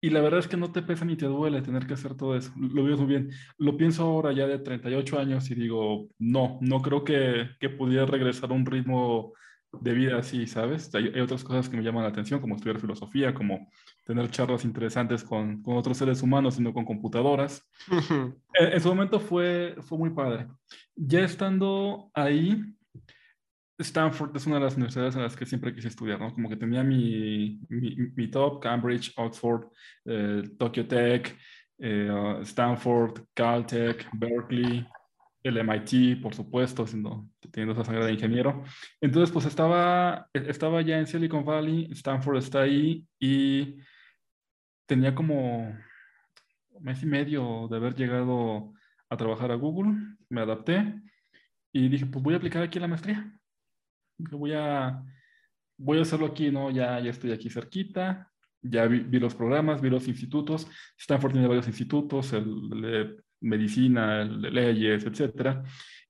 y 0.00 0.10
la 0.10 0.20
verdad 0.20 0.40
es 0.40 0.48
que 0.48 0.56
no 0.56 0.72
te 0.72 0.82
pesa 0.82 1.04
ni 1.04 1.16
te 1.16 1.26
duele 1.26 1.60
tener 1.62 1.86
que 1.86 1.94
hacer 1.94 2.14
todo 2.14 2.36
eso. 2.36 2.52
Lo 2.56 2.84
veo 2.84 2.96
muy 2.96 3.06
bien. 3.06 3.30
Lo 3.58 3.76
pienso 3.76 4.04
ahora 4.04 4.32
ya 4.32 4.46
de 4.46 4.58
38 4.58 5.18
años 5.18 5.50
y 5.50 5.54
digo, 5.54 6.08
no, 6.18 6.58
no 6.62 6.80
creo 6.80 7.04
que, 7.04 7.50
que 7.60 7.68
pudiera 7.68 8.06
regresar 8.06 8.50
a 8.50 8.54
un 8.54 8.64
ritmo 8.64 9.34
de 9.72 9.92
vida 9.92 10.18
así, 10.18 10.46
¿sabes? 10.46 10.92
Hay, 10.94 11.08
otras 11.20 11.44
cosas 11.44 11.68
que 11.68 11.76
me 11.76 11.82
llaman 11.82 12.02
la 12.02 12.08
atención, 12.08 12.40
como 12.40 12.56
estudiar 12.56 12.80
filosofía, 12.80 13.34
como 13.34 13.68
tener 14.04 14.30
charlas 14.30 14.64
interesantes 14.64 15.22
con, 15.22 15.62
con 15.62 15.76
otros 15.76 15.96
seres 15.98 16.22
humanos, 16.22 16.54
sino 16.54 16.72
con 16.72 16.84
computadoras. 16.84 17.68
en, 17.90 18.34
en, 18.54 18.80
su 18.80 18.88
momento 18.88 19.20
fue, 19.20 19.76
fue 19.82 19.98
muy 19.98 20.10
padre. 20.10 20.48
Ya 20.96 21.20
estando 21.20 22.10
ahí, 22.14 22.74
Stanford 23.80 24.36
es 24.36 24.46
una 24.46 24.56
de 24.56 24.64
las 24.64 24.76
universidades 24.76 25.16
en 25.16 25.22
las 25.22 25.36
que 25.36 25.46
siempre 25.46 25.74
quise 25.74 25.88
estudiar, 25.88 26.20
¿no? 26.20 26.32
Como 26.32 26.48
que 26.48 26.56
tenía 26.56 26.82
mi, 26.82 27.60
mi, 27.68 28.30
top, 28.30 28.60
Cambridge, 28.62 29.12
Oxford, 29.16 29.66
eh, 30.04 30.42
Tokyo 30.58 30.86
Tech, 30.86 31.36
eh, 31.78 32.38
Stanford, 32.42 33.24
Caltech, 33.34 34.08
Berkeley, 34.12 34.86
el 35.42 35.56
MIT, 35.56 36.22
por 36.22 36.34
supuesto, 36.34 36.86
siendo, 36.86 37.26
teniendo 37.50 37.72
esa 37.72 37.84
sangre 37.84 38.04
de 38.04 38.12
ingeniero. 38.12 38.62
Entonces, 39.00 39.32
pues 39.32 39.46
estaba, 39.46 40.28
estaba 40.34 40.82
ya 40.82 40.98
en 40.98 41.06
Silicon 41.06 41.44
Valley, 41.44 41.88
Stanford 41.92 42.36
está 42.36 42.62
ahí 42.62 43.06
y 43.18 43.78
tenía 44.86 45.14
como 45.14 45.74
mes 46.80 47.02
y 47.02 47.06
medio 47.06 47.68
de 47.68 47.76
haber 47.76 47.94
llegado 47.94 48.72
a 49.08 49.16
trabajar 49.16 49.50
a 49.50 49.54
Google, 49.54 49.92
me 50.28 50.42
adapté 50.42 50.94
y 51.72 51.88
dije, 51.88 52.06
pues 52.06 52.22
voy 52.22 52.34
a 52.34 52.36
aplicar 52.36 52.62
aquí 52.62 52.78
la 52.78 52.88
maestría 52.88 53.39
voy 54.30 54.52
a, 54.52 55.02
voy 55.76 55.98
a 55.98 56.02
hacerlo 56.02 56.26
aquí, 56.26 56.50
¿no? 56.50 56.70
Ya, 56.70 57.00
ya 57.00 57.10
estoy 57.10 57.32
aquí 57.32 57.50
cerquita, 57.50 58.30
ya 58.62 58.86
vi, 58.86 59.18
los 59.18 59.34
programas, 59.34 59.80
vi 59.80 59.90
los 59.90 60.08
institutos. 60.08 60.66
Stanford 60.98 61.32
tiene 61.32 61.48
varios 61.48 61.66
institutos, 61.66 62.32
el 62.32 62.70
de 62.70 63.16
medicina, 63.40 64.22
el 64.22 64.42
de 64.42 64.50
leyes, 64.50 65.04
etcétera. 65.04 65.62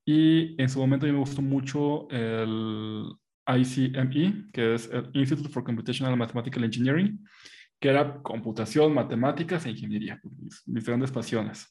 Y 0.05 0.61
en 0.61 0.69
su 0.69 0.79
momento 0.79 1.05
a 1.05 1.09
mí 1.09 1.13
me 1.13 1.19
gustó 1.19 1.41
mucho 1.41 2.09
el 2.09 3.05
ICME, 3.47 4.51
que 4.51 4.75
es 4.75 4.89
el 4.91 5.09
Institute 5.13 5.49
for 5.49 5.63
Computational 5.63 6.17
Mathematical 6.17 6.63
Engineering, 6.63 7.23
que 7.79 7.89
era 7.89 8.21
computación, 8.21 8.93
matemáticas 8.93 9.65
e 9.65 9.71
ingeniería, 9.71 10.19
mis 10.65 10.85
grandes 10.85 11.11
pasiones. 11.11 11.67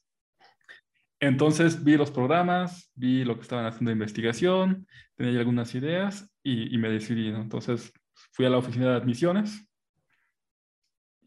Entonces 1.20 1.84
vi 1.84 1.98
los 1.98 2.10
programas, 2.10 2.90
vi 2.94 3.24
lo 3.24 3.36
que 3.36 3.42
estaban 3.42 3.66
haciendo 3.66 3.90
de 3.90 3.94
investigación, 3.94 4.86
tenía 5.16 5.38
algunas 5.38 5.74
ideas 5.74 6.32
y, 6.42 6.76
me 6.78 6.88
decidí. 6.88 7.28
Entonces 7.28 7.92
fui 8.32 8.46
a 8.46 8.50
la 8.50 8.56
oficina 8.56 8.90
de 8.90 8.96
admisiones 8.96 9.68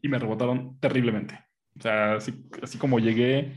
y 0.02 0.08
me 0.08 0.18
rebotaron 0.18 0.78
terriblemente. 0.80 1.38
O 1.78 1.80
sea, 1.80 2.14
así, 2.14 2.44
así 2.60 2.76
como 2.76 2.98
llegué 2.98 3.56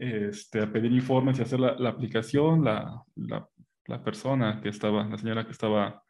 este, 0.00 0.62
a 0.62 0.72
pedir 0.72 0.90
informes 0.90 1.38
y 1.38 1.42
hacer 1.42 1.60
la, 1.60 1.76
la 1.78 1.90
aplicación, 1.90 2.64
la, 2.64 3.02
la, 3.16 3.46
la, 3.86 4.02
persona 4.02 4.60
que 4.62 4.70
estaba, 4.70 5.04
la 5.04 5.18
señora 5.18 5.44
que 5.44 5.52
estaba 5.52 6.02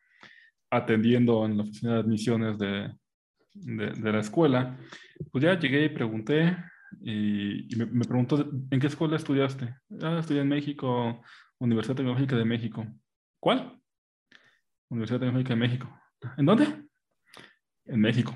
atendiendo 0.70 1.44
en 1.46 1.56
la 1.56 1.64
oficina 1.64 1.94
de 1.94 2.00
admisiones 2.00 2.58
de, 2.58 2.92
de, 3.54 3.90
de 3.90 4.12
la 4.12 4.20
escuela, 4.20 4.78
pues 5.32 5.42
ya 5.42 5.58
llegué 5.58 5.84
y 5.84 5.88
pregunté, 5.88 6.56
y, 7.00 7.68
me, 7.76 8.04
preguntó, 8.04 8.50
¿en 8.70 8.80
qué 8.80 8.86
escuela 8.86 9.16
estudiaste? 9.16 9.74
Ah, 10.02 10.18
estudié 10.18 10.42
en 10.42 10.48
México, 10.48 11.22
Universidad 11.58 11.96
Tecnológica 11.96 12.36
de 12.36 12.44
México. 12.44 12.86
¿Cuál? 13.40 13.80
Universidad 14.88 15.20
Tecnológica 15.20 15.54
de 15.54 15.60
México. 15.60 16.00
¿En 16.36 16.46
dónde? 16.46 16.66
En 17.86 18.00
México. 18.00 18.34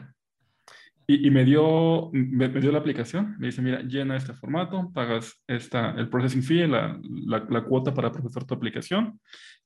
Y, 1.10 1.30
me, 1.30 1.42
dio, 1.42 2.10
me, 2.12 2.48
dio 2.48 2.70
la 2.70 2.80
aplicación, 2.80 3.36
me 3.38 3.46
dice, 3.46 3.62
mira, 3.62 3.80
llena 3.80 4.16
este 4.16 4.34
formato, 4.34 4.90
pagas 4.92 5.42
esta, 5.46 5.92
el 5.92 6.10
processing 6.10 6.42
fee, 6.42 6.66
la, 6.66 7.00
la, 7.02 7.46
la, 7.48 7.64
cuota 7.64 7.94
para 7.94 8.12
procesar 8.12 8.44
tu 8.44 8.52
aplicación, 8.52 9.18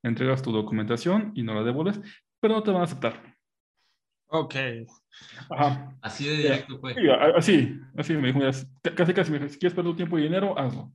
entregas 0.04 0.40
tu 0.40 0.52
documentación 0.52 1.32
y 1.34 1.42
no 1.42 1.52
la 1.54 1.64
devuelves, 1.64 2.00
pero 2.38 2.54
no 2.54 2.62
te 2.62 2.70
van 2.70 2.82
a 2.82 2.84
aceptar. 2.84 3.36
Ok. 4.28 4.54
Ajá. 5.50 5.96
Así 6.00 6.26
de 6.26 6.36
directo 6.36 6.78
fue. 6.78 6.94
así, 7.36 7.78
así 7.96 8.14
me 8.14 8.32
dijo, 8.32 8.40
casi 8.94 9.14
casi 9.14 9.30
me 9.30 9.38
dijo, 9.38 9.50
si 9.50 9.58
quieres 9.58 9.74
perder 9.74 9.92
tu 9.92 9.96
tiempo 9.96 10.18
y 10.18 10.22
dinero, 10.22 10.58
hazlo. 10.58 10.92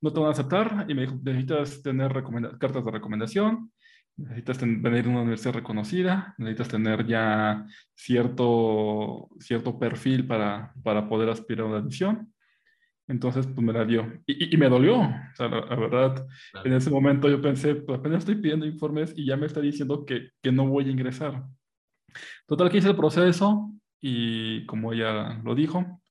No 0.00 0.12
te 0.12 0.20
van 0.20 0.28
a 0.28 0.32
aceptar 0.32 0.86
y 0.88 0.94
me 0.94 1.02
dijo, 1.02 1.18
necesitas 1.22 1.82
tener 1.82 2.12
cartas 2.58 2.84
de 2.84 2.90
recomendación, 2.90 3.70
necesitas 4.16 4.60
venir 4.60 5.06
a 5.06 5.08
una 5.08 5.22
universidad 5.22 5.54
reconocida, 5.54 6.34
necesitas 6.38 6.68
tener 6.68 7.06
ya 7.06 7.66
cierto, 7.94 9.28
cierto 9.38 9.78
perfil 9.78 10.26
para, 10.26 10.72
para 10.82 11.08
poder 11.08 11.28
aspirar 11.28 11.66
a 11.66 11.68
una 11.68 11.78
admisión. 11.78 12.32
Entonces, 13.08 13.44
pues 13.46 13.58
me 13.58 13.72
la 13.72 13.84
dio. 13.84 14.22
Y, 14.24 14.54
y, 14.54 14.56
me 14.56 14.68
dolió. 14.68 15.00
O 15.00 15.34
sea, 15.34 15.48
la, 15.48 15.74
verdad, 15.74 16.26
en 16.64 16.72
ese 16.74 16.90
momento 16.90 17.28
yo 17.28 17.42
pensé, 17.42 17.74
pues 17.74 17.98
apenas 17.98 18.20
estoy 18.20 18.36
pidiendo 18.36 18.66
informes 18.66 19.12
y 19.16 19.26
ya 19.26 19.36
me 19.36 19.46
está 19.46 19.60
diciendo 19.60 20.04
que, 20.06 20.28
que 20.40 20.52
no 20.52 20.66
voy 20.68 20.86
a 20.86 20.92
ingresar. 20.92 21.42
Total, 22.46 22.70
que 22.70 22.78
hice 22.78 22.88
el 22.88 22.96
proceso 22.96 23.72
y 24.00 24.66
como 24.66 24.92
ella 24.92 25.40
lo 25.44 25.54
dijo, 25.54 26.02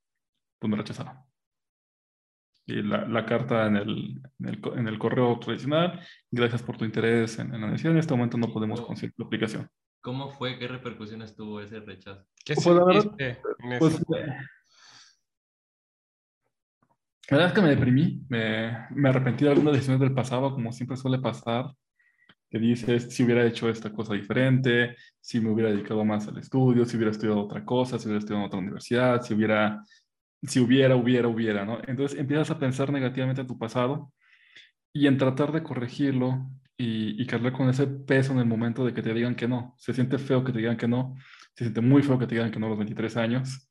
pues 0.59 0.69
me 0.69 0.77
rechazaron. 0.77 1.17
Y 2.65 2.83
la, 2.83 3.07
la 3.07 3.25
carta 3.25 3.65
en 3.65 3.77
el, 3.77 4.21
en, 4.39 4.47
el, 4.47 4.61
en 4.75 4.87
el, 4.87 4.99
correo 4.99 5.39
tradicional, 5.39 5.99
gracias 6.29 6.61
por 6.61 6.77
tu 6.77 6.85
interés 6.85 7.39
en, 7.39 7.47
en 7.47 7.61
la 7.61 7.65
universidad, 7.65 7.93
en 7.93 7.99
este 7.99 8.13
momento 8.13 8.37
no 8.37 8.53
podemos 8.53 8.81
conseguir 8.81 9.15
la 9.17 9.25
aplicación. 9.25 9.67
¿Cómo 10.01 10.29
fue? 10.29 10.57
¿Qué 10.57 10.67
repercusiones 10.67 11.35
tuvo 11.35 11.61
ese 11.61 11.79
rechazo? 11.79 12.25
¿Qué 12.45 12.53
pues, 12.53 12.67
la 12.67 12.85
verdad, 12.85 13.11
pues, 13.79 13.99
la 17.29 17.37
verdad 17.37 17.47
es 17.47 17.53
que 17.53 17.61
me 17.61 17.69
deprimí, 17.69 18.23
me, 18.29 18.87
me 18.91 19.09
arrepentí 19.09 19.43
de 19.43 19.51
algunas 19.51 19.73
decisiones 19.73 19.99
del 19.99 20.13
pasado, 20.13 20.53
como 20.53 20.71
siempre 20.71 20.95
suele 20.95 21.19
pasar, 21.19 21.73
que 22.49 22.59
dices, 22.59 23.13
si 23.13 23.23
hubiera 23.23 23.45
hecho 23.45 23.69
esta 23.69 23.91
cosa 23.91 24.13
diferente, 24.13 24.95
si 25.19 25.39
me 25.39 25.51
hubiera 25.51 25.71
dedicado 25.71 26.03
más 26.03 26.27
al 26.27 26.37
estudio, 26.37 26.85
si 26.85 26.97
hubiera 26.97 27.11
estudiado 27.11 27.41
otra 27.41 27.63
cosa, 27.63 27.99
si 27.99 28.05
hubiera 28.05 28.19
estudiado 28.19 28.41
en 28.43 28.47
otra 28.47 28.59
universidad, 28.59 29.21
si 29.21 29.33
hubiera, 29.33 29.83
si 30.43 30.59
hubiera, 30.59 30.95
hubiera, 30.95 31.27
hubiera, 31.27 31.65
¿no? 31.65 31.79
Entonces 31.87 32.19
empiezas 32.19 32.51
a 32.51 32.59
pensar 32.59 32.91
negativamente 32.91 33.41
en 33.41 33.47
tu 33.47 33.57
pasado 33.57 34.11
y 34.93 35.07
en 35.07 35.17
tratar 35.17 35.51
de 35.51 35.63
corregirlo 35.63 36.49
y, 36.77 37.21
y 37.21 37.25
cargar 37.27 37.53
con 37.53 37.69
ese 37.69 37.87
peso 37.87 38.33
en 38.33 38.39
el 38.39 38.45
momento 38.45 38.85
de 38.85 38.93
que 38.93 39.01
te 39.01 39.13
digan 39.13 39.35
que 39.35 39.47
no. 39.47 39.75
Se 39.77 39.93
siente 39.93 40.17
feo 40.17 40.43
que 40.43 40.51
te 40.51 40.59
digan 40.59 40.77
que 40.77 40.87
no, 40.87 41.15
se 41.55 41.65
siente 41.65 41.81
muy 41.81 42.01
feo 42.01 42.17
que 42.17 42.25
te 42.25 42.35
digan 42.35 42.51
que 42.51 42.59
no 42.59 42.67
a 42.67 42.69
los 42.69 42.79
23 42.79 43.17
años 43.17 43.69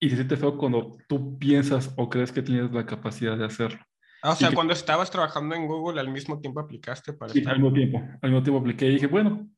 y 0.00 0.10
se 0.10 0.16
siente 0.16 0.36
feo 0.36 0.56
cuando 0.56 0.96
tú 1.08 1.38
piensas 1.38 1.92
o 1.96 2.08
crees 2.08 2.32
que 2.32 2.42
tienes 2.42 2.72
la 2.72 2.86
capacidad 2.86 3.36
de 3.36 3.44
hacerlo. 3.44 3.84
Ah, 4.22 4.32
o 4.32 4.36
sea, 4.36 4.52
cuando 4.52 4.72
estabas 4.72 5.10
trabajando 5.10 5.54
en 5.54 5.66
Google, 5.66 6.00
al 6.00 6.10
mismo 6.10 6.40
tiempo 6.40 6.60
aplicaste 6.60 7.12
para... 7.12 7.32
Sí, 7.32 7.44
al 7.46 7.60
mismo 7.60 7.72
tiempo. 7.72 7.98
Al 8.20 8.30
mismo 8.30 8.42
tiempo 8.42 8.60
apliqué 8.60 8.86
y 8.86 8.94
dije, 8.94 9.06
bueno, 9.06 9.48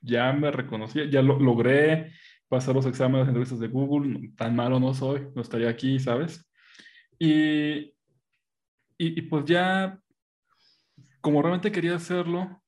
ya 0.00 0.32
me 0.32 0.50
reconocí, 0.50 1.10
ya 1.10 1.22
lo, 1.22 1.38
logré 1.38 2.12
pasar 2.48 2.74
los 2.74 2.86
exámenes 2.86 3.26
de 3.26 3.30
entrevistas 3.30 3.60
de 3.60 3.68
Google, 3.68 4.32
tan 4.36 4.56
malo 4.56 4.80
no 4.80 4.94
soy, 4.94 5.28
no 5.34 5.42
estaría 5.42 5.68
aquí, 5.68 5.98
¿sabes? 5.98 6.48
Y, 7.18 7.94
y, 8.96 9.18
y, 9.18 9.22
pues 9.22 9.44
ya, 9.44 10.00
como 11.20 11.42
realmente 11.42 11.70
quería 11.70 11.96
hacerlo, 11.96 12.62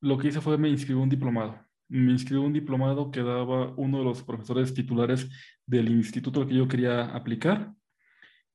lo 0.00 0.18
que 0.18 0.28
hice 0.28 0.40
fue 0.40 0.56
me 0.56 0.68
inscribí 0.68 1.00
un 1.00 1.08
diplomado 1.08 1.66
me 1.88 2.12
inscribí 2.12 2.40
un 2.40 2.52
diplomado 2.52 3.10
que 3.10 3.22
daba 3.22 3.72
uno 3.76 3.98
de 3.98 4.04
los 4.04 4.22
profesores 4.22 4.74
titulares 4.74 5.28
del 5.66 5.88
instituto 5.88 6.40
al 6.40 6.48
que 6.48 6.54
yo 6.54 6.68
quería 6.68 7.04
aplicar. 7.04 7.72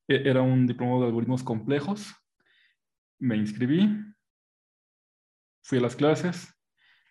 E, 0.08 0.30
era 0.30 0.42
un 0.42 0.68
diplomado 0.68 1.02
de 1.02 1.08
algoritmos 1.08 1.44
complejos. 1.44 2.14
Me 3.22 3.38
inscribí, 3.38 3.88
fui 5.64 5.78
a 5.78 5.82
las 5.82 5.96
clases, 5.96 6.54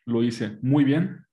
lo 0.07 0.25
hice 0.25 0.59
muy 0.61 0.83
bien. 0.83 1.25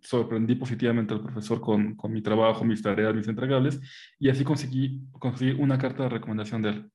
Sorprendí 0.00 0.54
positivamente 0.54 1.12
al 1.12 1.22
profesor 1.22 1.60
con, 1.60 1.94
con 1.94 2.10
mi 2.10 2.22
trabajo, 2.22 2.64
mis 2.64 2.80
tareas, 2.80 3.14
mis 3.14 3.28
entregables, 3.28 3.78
y 4.18 4.30
así 4.30 4.44
conseguí, 4.44 5.02
conseguí 5.10 5.52
una 5.52 5.76
carta 5.76 6.04
de 6.04 6.08
recomendación 6.08 6.62
de 6.62 6.68
él. 6.70 6.90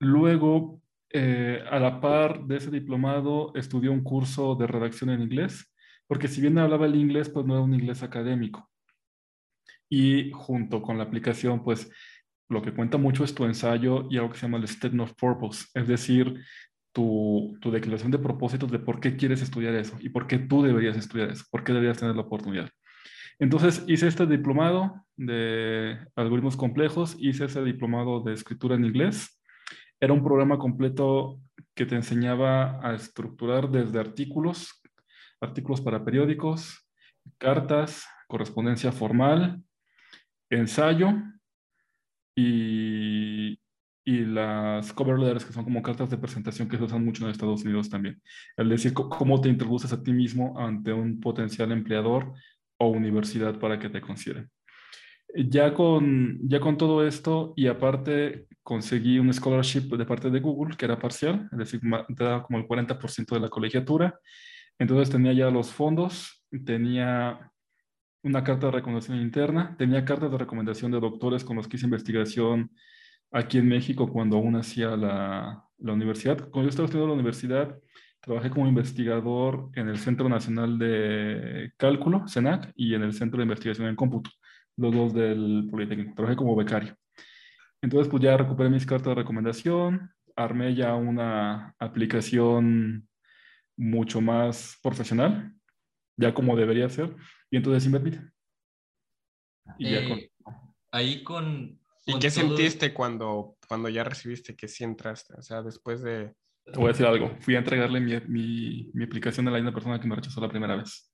Luego 0.00 0.80
eh, 1.10 1.62
a 1.70 1.78
la 1.78 2.00
par 2.00 2.44
de 2.44 2.56
ese 2.56 2.70
diplomado, 2.70 3.52
estudié 3.54 3.90
un 3.90 4.02
curso 4.02 4.54
de 4.54 4.66
redacción 4.66 5.10
en 5.10 5.20
inglés, 5.20 5.70
porque 6.06 6.28
si 6.28 6.40
bien 6.40 6.56
hablaba 6.56 6.86
el 6.86 6.96
inglés, 6.96 7.28
pues 7.28 7.44
no 7.44 7.54
era 7.54 7.62
un 7.62 7.74
inglés 7.74 8.02
académico. 8.02 8.70
Y 9.90 10.30
junto 10.32 10.80
con 10.80 10.96
la 10.96 11.04
aplicación, 11.04 11.62
pues 11.62 11.90
lo 12.48 12.62
que 12.62 12.72
cuenta 12.72 12.98
mucho 12.98 13.24
es 13.24 13.34
tu 13.34 13.44
ensayo 13.44 14.06
y 14.10 14.16
algo 14.16 14.30
que 14.30 14.38
se 14.38 14.46
llama 14.46 14.58
el 14.58 14.68
statement 14.68 15.10
of 15.10 15.16
purpose, 15.16 15.66
es 15.74 15.86
decir, 15.86 16.42
tu, 16.92 17.56
tu, 17.60 17.70
declaración 17.70 18.10
de 18.10 18.18
propósitos 18.18 18.70
de 18.70 18.78
por 18.78 19.00
qué 19.00 19.16
quieres 19.16 19.42
estudiar 19.42 19.74
eso 19.74 19.96
y 20.00 20.08
por 20.08 20.26
qué 20.26 20.38
tú 20.38 20.62
deberías 20.62 20.96
estudiar 20.96 21.30
eso, 21.30 21.44
por 21.50 21.62
qué 21.62 21.72
deberías 21.72 21.98
tener 21.98 22.16
la 22.16 22.22
oportunidad. 22.22 22.70
Entonces 23.38 23.84
hice 23.86 24.08
este 24.08 24.26
diplomado 24.26 25.04
de 25.16 25.98
algoritmos 26.16 26.56
complejos, 26.56 27.16
hice 27.20 27.44
ese 27.44 27.62
diplomado 27.62 28.20
de 28.20 28.32
escritura 28.32 28.74
en 28.74 28.84
inglés 28.84 29.38
era 30.00 30.12
un 30.12 30.22
programa 30.22 30.58
completo 30.58 31.40
que 31.74 31.84
te 31.84 31.96
enseñaba 31.96 32.78
a 32.86 32.94
estructurar 32.94 33.68
desde 33.68 33.98
artículos, 33.98 34.80
artículos 35.40 35.80
para 35.80 36.04
periódicos, 36.04 36.88
cartas, 37.36 38.06
correspondencia 38.28 38.92
formal, 38.92 39.60
ensayo 40.50 41.14
y, 42.38 43.60
y 44.04 44.24
las 44.24 44.92
cover 44.92 45.18
letters, 45.18 45.44
que 45.44 45.52
son 45.52 45.64
como 45.64 45.82
cartas 45.82 46.08
de 46.08 46.18
presentación 46.18 46.68
que 46.68 46.76
se 46.76 46.84
usan 46.84 47.04
mucho 47.04 47.24
en 47.24 47.30
Estados 47.32 47.64
Unidos 47.64 47.90
también. 47.90 48.22
Es 48.56 48.68
decir, 48.68 48.94
cómo 48.94 49.40
te 49.40 49.48
introduces 49.48 49.92
a 49.92 50.00
ti 50.00 50.12
mismo 50.12 50.56
ante 50.56 50.92
un 50.92 51.18
potencial 51.18 51.72
empleador 51.72 52.32
o 52.78 52.88
universidad 52.90 53.58
para 53.58 53.78
que 53.78 53.88
te 53.88 54.00
consideren. 54.00 54.48
Ya 55.34 55.74
con, 55.74 56.38
ya 56.48 56.60
con 56.60 56.76
todo 56.78 57.04
esto 57.04 57.54
y 57.56 57.66
aparte 57.66 58.46
conseguí 58.62 59.18
un 59.18 59.32
scholarship 59.34 59.96
de 59.96 60.06
parte 60.06 60.30
de 60.30 60.40
Google 60.40 60.76
que 60.76 60.84
era 60.84 60.98
parcial, 60.98 61.48
es 61.50 61.58
decir, 61.58 61.80
te 62.16 62.24
daba 62.24 62.44
como 62.44 62.58
el 62.58 62.68
40% 62.68 63.34
de 63.34 63.40
la 63.40 63.48
colegiatura. 63.48 64.18
Entonces 64.78 65.10
tenía 65.10 65.32
ya 65.32 65.50
los 65.50 65.72
fondos, 65.72 66.44
tenía 66.64 67.50
una 68.28 68.44
carta 68.44 68.66
de 68.66 68.72
recomendación 68.72 69.18
interna, 69.18 69.74
tenía 69.78 70.04
cartas 70.04 70.30
de 70.30 70.38
recomendación 70.38 70.92
de 70.92 71.00
doctores 71.00 71.44
con 71.44 71.56
los 71.56 71.66
que 71.66 71.76
hice 71.76 71.86
investigación 71.86 72.70
aquí 73.32 73.58
en 73.58 73.68
México 73.68 74.10
cuando 74.10 74.36
aún 74.36 74.56
hacía 74.56 74.96
la, 74.96 75.64
la 75.78 75.92
universidad. 75.92 76.38
Cuando 76.50 76.64
yo 76.64 76.68
estaba 76.68 76.86
estudiando 76.86 77.08
la 77.08 77.14
universidad, 77.14 77.78
trabajé 78.20 78.50
como 78.50 78.68
investigador 78.68 79.70
en 79.74 79.88
el 79.88 79.98
Centro 79.98 80.28
Nacional 80.28 80.78
de 80.78 81.72
Cálculo, 81.76 82.26
CENAC, 82.28 82.72
y 82.74 82.94
en 82.94 83.02
el 83.02 83.12
Centro 83.14 83.38
de 83.38 83.44
Investigación 83.44 83.88
en 83.88 83.96
Cómputo 83.96 84.30
los 84.76 84.94
dos 84.94 85.14
del 85.14 85.66
Politécnico. 85.70 86.14
Trabajé 86.14 86.36
como 86.36 86.54
becario. 86.54 86.94
Entonces, 87.82 88.08
pues 88.08 88.22
ya 88.22 88.36
recuperé 88.36 88.70
mis 88.70 88.86
cartas 88.86 89.08
de 89.08 89.14
recomendación, 89.16 90.10
armé 90.36 90.74
ya 90.74 90.94
una 90.94 91.74
aplicación 91.78 93.08
mucho 93.76 94.20
más 94.20 94.78
profesional, 94.82 95.52
ya 96.18 96.34
como 96.34 96.56
debería 96.56 96.88
ser, 96.90 97.16
y 97.50 97.56
entonces 97.56 97.82
sí 97.82 97.88
me 97.88 97.96
admite. 97.96 98.20
Y 99.78 99.90
ya 99.90 100.06
con... 100.06 100.18
Eh, 100.18 100.30
ahí 100.92 101.24
con... 101.24 101.80
¿Y 102.04 102.18
qué 102.18 102.30
sentiste 102.30 102.92
cuando, 102.92 103.56
cuando 103.66 103.88
ya 103.88 104.04
recibiste 104.04 104.56
que 104.56 104.68
sí 104.68 104.84
entraste? 104.84 105.34
O 105.34 105.42
sea, 105.42 105.62
después 105.62 106.02
de... 106.02 106.34
Te 106.64 106.78
voy 106.78 106.86
a 106.86 106.88
decir 106.88 107.06
algo. 107.06 107.34
Fui 107.40 107.54
a 107.54 107.58
entregarle 107.58 108.00
mi, 108.00 108.18
mi, 108.28 108.90
mi 108.92 109.04
aplicación 109.04 109.48
a 109.48 109.50
la 109.50 109.58
misma 109.58 109.72
persona 109.72 110.00
que 110.00 110.06
me 110.06 110.16
rechazó 110.16 110.40
la 110.40 110.48
primera 110.48 110.76
vez. 110.76 111.10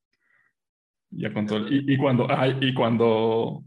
Ya 1.11 1.33
con 1.33 1.47
y, 1.73 1.93
y, 1.93 1.97
cuando, 1.97 2.27
ay, 2.29 2.59
y 2.61 2.75
cuando, 2.75 3.65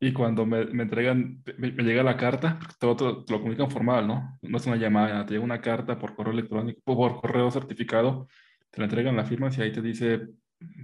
y 0.00 0.12
cuando 0.12 0.46
me, 0.46 0.64
me 0.66 0.84
entregan, 0.84 1.42
me, 1.58 1.70
llega 1.70 2.02
la 2.02 2.16
carta, 2.16 2.58
todo 2.78 2.96
te, 3.24 3.32
lo 3.32 3.38
comunican 3.38 3.70
formal, 3.70 4.06
¿no? 4.06 4.38
No 4.40 4.56
es 4.56 4.66
una 4.66 4.76
llamada, 4.76 5.26
te 5.26 5.34
llega 5.34 5.44
una 5.44 5.60
carta 5.60 5.98
por 5.98 6.14
correo 6.14 6.32
electrónico, 6.32 6.80
por 6.84 7.20
correo 7.20 7.50
certificado, 7.50 8.28
te 8.70 8.80
la 8.80 8.84
entregan, 8.84 9.16
la 9.16 9.24
firmas 9.24 9.58
y 9.58 9.62
ahí 9.62 9.72
te 9.72 9.82
dice, 9.82 10.26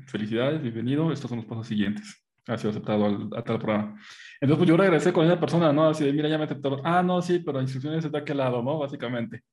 felicidades, 0.06 0.62
bienvenido, 0.62 1.12
estos 1.12 1.28
son 1.28 1.38
los 1.38 1.46
pasos 1.46 1.66
siguientes. 1.66 2.22
Ha 2.46 2.58
sido 2.58 2.70
aceptado 2.70 3.06
al, 3.06 3.28
a 3.36 3.42
tal 3.42 3.58
programa. 3.58 4.00
Entonces, 4.40 4.58
pues 4.58 4.68
yo 4.68 4.76
regresé 4.76 5.12
con 5.12 5.24
esa 5.26 5.38
persona, 5.38 5.72
¿no? 5.72 5.88
Así 5.88 6.04
de, 6.04 6.12
mira, 6.12 6.28
ya 6.28 6.38
me 6.38 6.44
aceptaron. 6.44 6.80
Ah, 6.84 7.02
no, 7.02 7.22
sí, 7.22 7.38
pero 7.38 7.60
instrucciones 7.60 8.10
de 8.10 8.18
aquel 8.18 8.38
lado, 8.38 8.62
¿no? 8.62 8.78
Básicamente. 8.78 9.44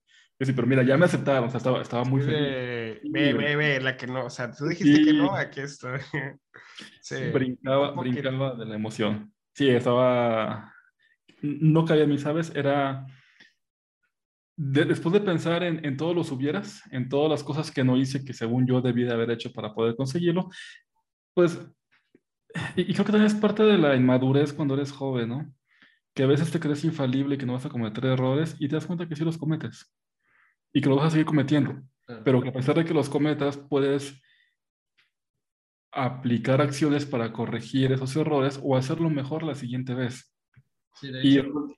Sí, 0.42 0.54
pero 0.54 0.66
mira, 0.66 0.84
ya 0.84 0.96
me 0.96 1.06
aceptaron, 1.06 1.50
o 1.50 1.50
sea, 1.50 1.58
estaba, 1.58 1.82
estaba 1.82 2.06
muy 2.06 2.22
feliz. 2.22 3.02
Ve, 3.12 3.34
ve, 3.34 3.56
ve, 3.58 3.82
la 3.82 3.98
que 3.98 4.08
no, 4.08 4.26
o 4.26 4.30
sea, 4.30 4.50
tú 4.52 4.68
dijiste 4.68 5.04
que 5.04 5.14
no, 5.14 5.36
aquí 5.36 5.62
estoy. 5.62 6.00
Sí, 7.02 7.16
brincaba, 7.34 7.92
brincaba 7.92 8.56
de 8.56 8.66
la 8.66 8.76
emoción. 8.76 9.34
Sí, 9.54 9.68
estaba, 9.68 10.74
no 11.42 11.84
cabía 11.84 12.06
mí, 12.06 12.18
¿sabes? 12.18 12.54
Era, 12.56 13.06
después 14.62 15.14
de 15.14 15.22
pensar 15.22 15.64
en, 15.64 15.86
en 15.86 15.96
todos 15.96 16.14
los 16.14 16.32
hubieras, 16.34 16.82
en 16.92 17.08
todas 17.08 17.32
las 17.32 17.46
cosas 17.46 17.72
que 17.72 17.86
no 17.86 17.96
hice 17.96 18.26
que 18.26 18.34
según 18.34 18.68
yo 18.68 18.82
debía 18.82 19.08
de 19.08 19.14
haber 19.14 19.32
hecho 19.32 19.54
para 19.54 19.74
poder 19.74 19.96
conseguirlo, 19.96 20.50
pues, 21.34 21.58
y, 22.76 22.82
y 22.82 22.94
creo 22.94 23.06
que 23.06 23.14
también 23.14 23.28
es 23.28 23.36
parte 23.36 23.64
de 23.64 23.78
la 23.78 23.96
inmadurez 23.96 24.52
cuando 24.52 24.74
eres 24.74 24.92
joven, 24.92 25.30
¿no? 25.30 25.54
Que 26.14 26.24
a 26.24 26.28
veces 26.28 26.52
te 26.52 26.60
crees 26.60 26.84
infalible 26.84 27.36
y 27.36 27.38
que 27.38 27.46
no 27.46 27.54
vas 27.54 27.66
a 27.66 27.70
cometer 27.70 28.04
errores 28.06 28.58
y 28.60 28.68
te 28.68 28.76
das 28.76 28.86
cuenta 28.86 29.08
que 29.08 29.16
sí 29.16 29.24
los 29.24 29.38
cometes 29.38 29.96
y 30.74 30.82
que 30.82 30.90
lo 30.90 30.98
vas 30.98 31.08
a 31.08 31.12
seguir 31.12 31.26
cometiendo, 31.26 31.82
pero 32.26 32.42
que 32.42 32.50
a 32.50 32.54
pesar 32.54 32.76
de 32.76 32.84
que 32.84 32.94
los 32.94 33.10
cometas, 33.10 33.56
puedes 33.58 34.22
aplicar 35.94 36.62
acciones 36.62 37.06
para 37.06 37.32
corregir 37.32 37.94
esos 37.94 38.14
errores 38.18 38.60
o 38.62 38.76
hacerlo 38.76 39.10
mejor 39.10 39.44
la 39.44 39.56
siguiente 39.56 39.94
vez. 39.94 40.36
Sí, 40.96 41.12
de 41.12 41.22
hecho. 41.22 41.78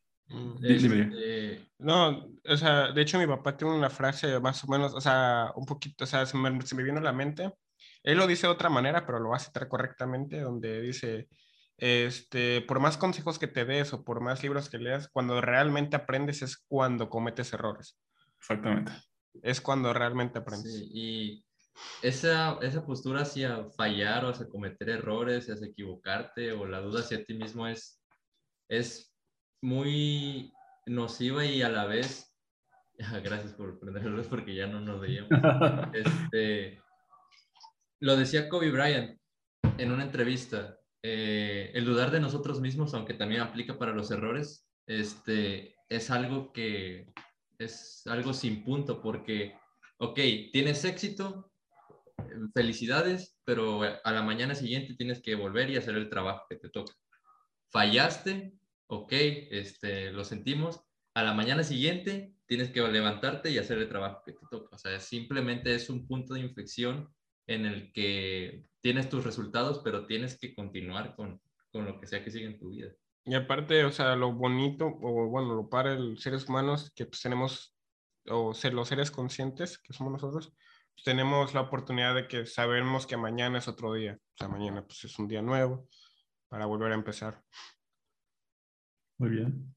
Este, 0.62 1.68
no, 1.80 2.28
o 2.48 2.58
sea, 2.58 2.92
de 2.92 3.02
hecho 3.02 3.20
mi 3.20 3.28
papá 3.28 3.58
tiene 3.58 3.76
una 3.76 3.90
frase 3.90 4.40
más 4.40 4.64
o 4.64 4.68
menos, 4.68 4.94
o 4.94 5.02
sea, 5.02 5.52
un 5.56 5.66
poquito, 5.66 6.04
o 6.04 6.08
sea, 6.08 6.26
se 6.26 6.38
me, 6.38 6.62
se 6.62 6.76
me 6.76 6.84
vino 6.84 7.00
a 7.00 7.04
la 7.04 7.14
mente. 7.14 7.52
Él 8.04 8.18
lo 8.18 8.28
dice 8.28 8.48
de 8.48 8.54
otra 8.54 8.70
manera, 8.70 9.06
pero 9.06 9.20
lo 9.20 9.30
va 9.30 9.38
a 9.38 9.40
citar 9.40 9.68
correctamente, 9.68 10.40
donde 10.40 10.82
dice, 10.82 11.28
este, 11.78 12.62
por 12.62 12.80
más 12.80 12.98
consejos 12.98 13.40
que 13.40 13.48
te 13.48 13.66
des 13.66 13.94
o 13.94 14.04
por 14.04 14.22
más 14.22 14.44
libros 14.44 14.70
que 14.70 14.78
leas, 14.78 15.10
cuando 15.10 15.42
realmente 15.42 15.96
aprendes 15.96 16.42
es 16.42 16.58
cuando 16.58 17.10
cometes 17.10 17.54
errores. 17.54 18.00
Exactamente. 18.40 18.92
Es 19.42 19.62
cuando 19.62 19.94
realmente 19.94 20.40
aprendes. 20.40 20.74
Sí, 20.74 20.90
y 20.94 21.46
esa, 22.02 22.58
esa 22.62 22.86
postura 22.86 23.22
hacia 23.22 23.66
fallar 23.76 24.26
o 24.26 24.30
hacia 24.30 24.48
cometer 24.48 24.90
errores, 24.90 25.50
hacia 25.50 25.68
equivocarte 25.68 26.52
o 26.52 26.66
la 26.66 26.82
duda 26.82 27.02
hacia 27.02 27.24
ti 27.24 27.34
mismo 27.34 27.68
es, 27.68 28.02
es 28.68 29.11
muy 29.62 30.54
nociva 30.86 31.46
y 31.46 31.62
a 31.62 31.70
la 31.70 31.86
vez, 31.86 32.36
gracias 33.24 33.54
por 33.54 33.80
prender 33.80 34.28
porque 34.30 34.56
ya 34.56 34.68
no 34.68 34.82
nos 34.82 35.00
veíamos, 35.00 35.30
este, 35.94 36.82
lo 38.00 38.16
decía 38.16 38.50
Kobe 38.50 38.72
Bryant 38.72 39.20
en 39.78 39.92
una 39.92 40.04
entrevista, 40.04 40.78
eh, 41.04 41.72
el 41.74 41.86
dudar 41.86 42.12
de 42.12 42.20
nosotros 42.20 42.62
mismos, 42.62 42.94
aunque 42.94 43.14
también 43.14 43.42
aplica 43.42 43.78
para 43.78 43.94
los 43.94 44.12
errores, 44.12 44.68
este, 44.88 45.76
es 45.90 46.12
algo 46.12 46.52
que 46.52 47.12
es 47.58 48.04
algo 48.08 48.34
sin 48.34 48.64
punto 48.64 49.02
porque, 49.02 49.56
ok, 50.00 50.20
tienes 50.52 50.84
éxito, 50.84 51.52
felicidades, 52.54 53.38
pero 53.44 53.82
a 53.84 54.12
la 54.12 54.22
mañana 54.24 54.56
siguiente 54.56 54.96
tienes 54.96 55.22
que 55.22 55.36
volver 55.36 55.70
y 55.70 55.78
hacer 55.78 55.96
el 55.96 56.10
trabajo 56.10 56.46
que 56.50 56.56
te 56.56 56.70
toca. 56.70 56.94
Fallaste, 57.70 58.54
ok, 58.92 59.14
este, 59.52 60.12
lo 60.12 60.26
sentimos, 60.26 60.82
a 61.14 61.24
la 61.24 61.34
mañana 61.34 61.64
siguiente 61.64 62.36
tienes 62.46 62.72
que 62.72 62.82
levantarte 62.82 63.50
y 63.50 63.58
hacer 63.58 63.78
el 63.78 63.88
trabajo 63.88 64.22
que 64.26 64.34
te 64.34 64.46
toca. 64.52 64.76
O 64.76 64.78
sea, 64.78 65.00
simplemente 65.00 65.74
es 65.74 65.90
un 65.90 66.06
punto 66.06 66.34
de 66.34 66.42
inflexión 66.42 67.10
en 67.48 67.66
el 67.66 67.94
que 67.94 68.66
tienes 68.82 69.08
tus 69.10 69.24
resultados, 69.24 69.80
pero 69.82 70.06
tienes 70.06 70.38
que 70.38 70.54
continuar 70.54 71.16
con, 71.16 71.42
con 71.72 71.86
lo 71.86 72.02
que 72.02 72.08
sea 72.08 72.22
que 72.22 72.32
siga 72.32 72.48
en 72.48 72.60
tu 72.60 72.70
vida. 72.70 72.92
Y 73.24 73.34
aparte, 73.34 73.86
o 73.86 73.92
sea, 73.92 74.16
lo 74.18 74.34
bonito, 74.34 74.88
o 74.88 75.28
bueno, 75.30 75.56
lo 75.56 75.70
para 75.70 75.94
el 75.94 76.18
seres 76.18 76.50
humanos, 76.50 76.92
que 76.94 77.06
pues 77.06 77.22
tenemos, 77.22 77.78
o 78.28 78.54
ser 78.54 78.74
los 78.74 78.90
seres 78.90 79.10
conscientes, 79.10 79.78
que 79.78 79.94
somos 79.94 80.12
nosotros, 80.12 80.54
pues, 80.94 81.06
tenemos 81.06 81.54
la 81.54 81.62
oportunidad 81.62 82.14
de 82.14 82.28
que 82.28 82.46
sabemos 82.46 83.08
que 83.08 83.16
mañana 83.16 83.60
es 83.60 83.70
otro 83.70 83.94
día. 83.94 84.18
O 84.20 84.38
sea, 84.38 84.50
mañana 84.50 84.86
pues 84.86 85.06
es 85.06 85.18
un 85.18 85.30
día 85.30 85.42
nuevo 85.42 85.88
para 86.50 86.66
volver 86.66 86.92
a 86.92 86.96
empezar. 86.96 87.42
Muy 89.22 89.30
bien. 89.30 89.76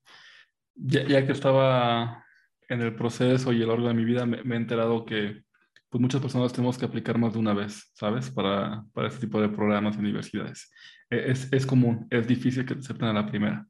Ya, 0.74 1.06
ya 1.06 1.26
que 1.26 1.32
estaba 1.32 2.24
en 2.66 2.80
el 2.80 2.94
proceso 2.94 3.52
y 3.52 3.60
el 3.60 3.68
orden 3.68 3.88
de 3.88 3.94
mi 3.94 4.06
vida, 4.06 4.24
me, 4.24 4.42
me 4.42 4.54
he 4.54 4.58
enterado 4.58 5.04
que 5.04 5.44
pues 5.90 6.00
muchas 6.00 6.22
personas 6.22 6.50
tenemos 6.50 6.78
que 6.78 6.86
aplicar 6.86 7.18
más 7.18 7.34
de 7.34 7.40
una 7.40 7.52
vez, 7.52 7.90
¿sabes? 7.92 8.30
Para, 8.30 8.86
para 8.94 9.08
este 9.08 9.20
tipo 9.20 9.38
de 9.42 9.50
programas 9.50 9.96
y 9.96 9.98
universidades. 9.98 10.72
E, 11.10 11.30
es, 11.30 11.52
es 11.52 11.66
común, 11.66 12.06
es 12.08 12.26
difícil 12.26 12.64
que 12.64 12.74
te 12.74 12.80
acepten 12.80 13.08
a 13.08 13.12
la 13.12 13.26
primera. 13.26 13.66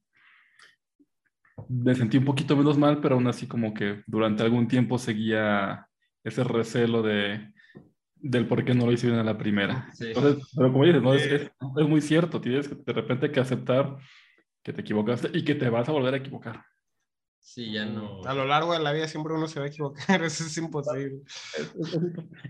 Me 1.69 1.93
sentí 1.97 2.19
un 2.19 2.25
poquito 2.25 2.57
menos 2.57 2.79
mal, 2.79 3.01
pero 3.01 3.17
aún 3.17 3.27
así 3.27 3.49
como 3.49 3.75
que 3.75 4.05
durante 4.07 4.45
algún 4.45 4.69
tiempo 4.69 4.97
seguía 4.97 5.89
ese 6.23 6.45
recelo 6.45 7.03
de, 7.03 7.53
del 8.15 8.47
por 8.47 8.65
qué 8.65 8.75
no 8.75 8.87
lo 8.87 8.93
hicieron 8.93 9.19
a 9.19 9.25
la 9.25 9.37
primera. 9.37 9.89
Entonces, 9.99 10.53
pero 10.55 10.73
como 10.73 10.85
dices, 10.85 11.03
¿no? 11.03 11.15
es, 11.15 11.27
es, 11.27 11.43
es, 11.51 11.89
muy 11.89 12.01
cierto, 12.01 12.41
tienes 12.41 12.69
que 12.69 12.77
de 12.77 12.93
repente 12.93 13.33
que 13.33 13.41
aceptar 13.41 13.99
que 14.65 14.73
te 14.73 14.81
equivocaste 14.81 15.31
y 15.33 15.45
que 15.45 15.55
te 15.55 15.69
vas 15.69 15.89
a 15.89 15.93
volver 15.93 16.15
a 16.15 16.17
equivocar. 16.17 16.65
Sí, 17.39 17.73
ya 17.73 17.85
no. 17.85 18.25
A 18.25 18.33
lo 18.33 18.47
largo 18.47 18.73
de 18.73 18.81
la 18.81 18.93
vida 18.93 19.07
siempre 19.07 19.35
uno 19.35 19.47
se 19.47 19.61
va 19.61 19.67
a 19.67 19.69
equivocar, 19.69 20.23
eso 20.25 20.45
es 20.45 20.57
imposible. 20.57 21.21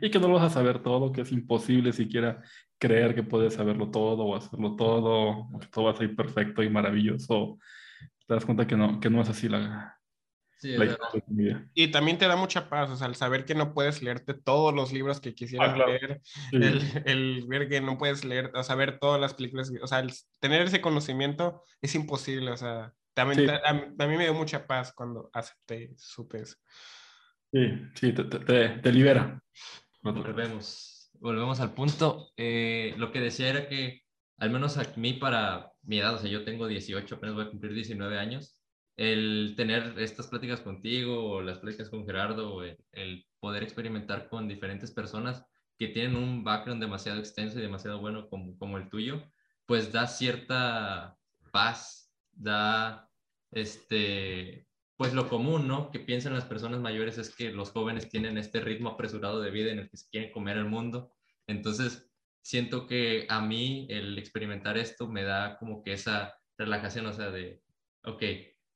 Y 0.01 0.11
que 0.11 0.21
no 0.21 0.29
lo 0.29 0.35
vas 0.35 0.45
a 0.45 0.55
saber 0.55 0.83
todo, 0.83 1.11
que 1.11 1.23
es 1.23 1.33
imposible 1.33 1.93
siquiera 1.93 2.41
creer 2.79 3.15
que 3.15 3.25
puedes 3.25 3.55
saberlo 3.55 3.91
todo 3.91 4.25
o 4.25 4.37
hacerlo 4.37 4.77
todo, 4.77 5.49
que 5.61 5.67
todo 5.67 5.87
va 5.87 5.91
a 5.91 5.97
ser 5.97 6.15
perfecto 6.15 6.63
y 6.63 6.71
maravilloso. 6.71 7.59
Te 8.27 8.35
das 8.35 8.45
cuenta 8.45 8.67
que 8.67 8.77
no, 8.77 9.01
que 9.01 9.11
no 9.11 9.21
es 9.21 9.29
así 9.29 9.49
la, 9.49 9.99
Sí, 10.57 10.77
la 10.77 10.97
y 11.75 11.89
también 11.89 12.17
te 12.17 12.27
da 12.27 12.37
mucha 12.37 12.69
paz, 12.71 12.89
o 12.91 12.97
sea, 12.97 13.07
el 13.07 13.17
saber 13.17 13.45
que 13.45 13.55
no 13.55 13.75
puedes 13.75 14.03
leerte 14.03 14.35
todos 14.35 14.73
los 14.75 14.93
libros 14.93 15.21
que 15.21 15.35
quisieras 15.35 15.71
ah, 15.71 15.75
claro. 15.75 15.93
leer, 15.93 16.21
sí. 16.25 16.57
el, 16.57 17.03
el, 17.05 17.45
ver 17.47 17.69
que 17.69 17.81
no 17.81 17.99
puedes 17.99 18.25
leer, 18.25 18.51
o 18.55 18.63
sea, 18.63 18.75
ver 18.75 18.99
todas 18.99 19.21
las 19.21 19.35
películas, 19.35 19.71
o 19.83 19.87
sea, 19.87 19.99
el 19.99 20.13
tener 20.41 20.63
ese 20.63 20.81
conocimiento 20.81 21.63
es 21.83 21.95
imposible, 21.95 22.51
o 22.51 22.57
sea, 22.57 22.95
también 23.15 23.47
sí. 23.47 23.47
a, 23.49 23.69
a, 23.69 24.07
mí 24.07 24.17
me 24.17 24.25
dio 24.25 24.35
mucha 24.35 24.67
paz 24.67 24.93
cuando 24.93 25.31
acepté, 25.33 25.95
supe 25.97 26.41
eso. 26.43 26.57
Sí, 27.53 27.71
sí, 27.95 28.13
te, 28.13 28.25
te, 28.25 28.69
te 28.69 28.93
libera. 28.93 29.41
Volvemos, 30.03 31.11
volvemos 31.21 31.61
al 31.61 31.73
punto. 31.73 32.33
Eh, 32.37 32.95
lo 32.99 33.13
que 33.13 33.21
decía 33.21 33.49
era 33.49 33.69
que, 33.69 34.03
al 34.39 34.51
menos 34.51 34.77
a 34.77 34.93
mí 34.97 35.15
para 35.15 35.73
mi 35.83 35.99
edad, 35.99 36.15
o 36.15 36.19
sea, 36.19 36.29
yo 36.29 36.45
tengo 36.45 36.67
18, 36.67 37.15
apenas 37.15 37.37
voy 37.37 37.45
a 37.45 37.51
cumplir 37.51 37.73
19 37.73 38.19
años, 38.19 38.59
el 38.97 39.55
tener 39.57 39.99
estas 39.99 40.29
pláticas 40.29 40.61
contigo 40.61 41.25
o 41.25 41.43
las 41.43 41.59
pláticas 41.59 41.91
con 41.91 42.07
Gerardo, 42.07 42.63
el, 42.63 42.79
el 42.93 43.27
poder 43.41 43.63
experimentar 43.63 44.29
con 44.29 44.49
diferentes 44.49 44.93
personas 44.93 45.45
que 45.79 45.89
tienen 45.89 46.17
un 46.17 46.45
background 46.45 46.81
demasiado 46.81 47.19
extenso 47.19 47.59
y 47.59 47.63
demasiado 47.63 48.01
bueno 48.01 48.29
como, 48.29 48.57
como 48.59 48.79
el 48.79 48.89
tuyo, 48.89 49.23
pues 49.67 49.93
da 49.93 50.07
cierta 50.07 51.17
paz 51.51 52.05
da, 52.37 53.09
este, 53.51 54.67
pues 54.97 55.13
lo 55.15 55.29
común, 55.29 55.69
¿no? 55.69 55.91
Que 55.91 56.01
piensan 56.01 56.35
las 56.35 56.45
personas 56.45 56.81
mayores 56.81 57.19
es 57.19 57.35
que 57.35 57.51
los 57.51 57.71
jóvenes 57.71 58.09
tienen 58.09 58.39
este 58.39 58.61
ritmo 58.61 58.91
apresurado 58.91 59.41
de 59.41 59.51
vida 59.51 59.73
en 59.73 59.81
el 59.81 59.91
que 59.91 59.97
se 59.97 60.09
quieren 60.09 60.33
comer 60.33 60.57
el 60.57 60.67
mundo. 60.67 61.13
Entonces, 61.47 62.11
siento 62.43 62.87
que 62.87 63.27
a 63.29 63.41
mí 63.41 63.87
el 63.91 64.19
experimentar 64.19 64.77
esto 64.79 65.09
me 65.09 65.23
da 65.23 65.59
como 65.59 65.83
que 65.83 65.93
esa 65.93 66.35
relajación, 66.59 67.07
o 67.07 67.13
sea, 67.13 67.31
de, 67.31 67.63
ok, 68.05 68.23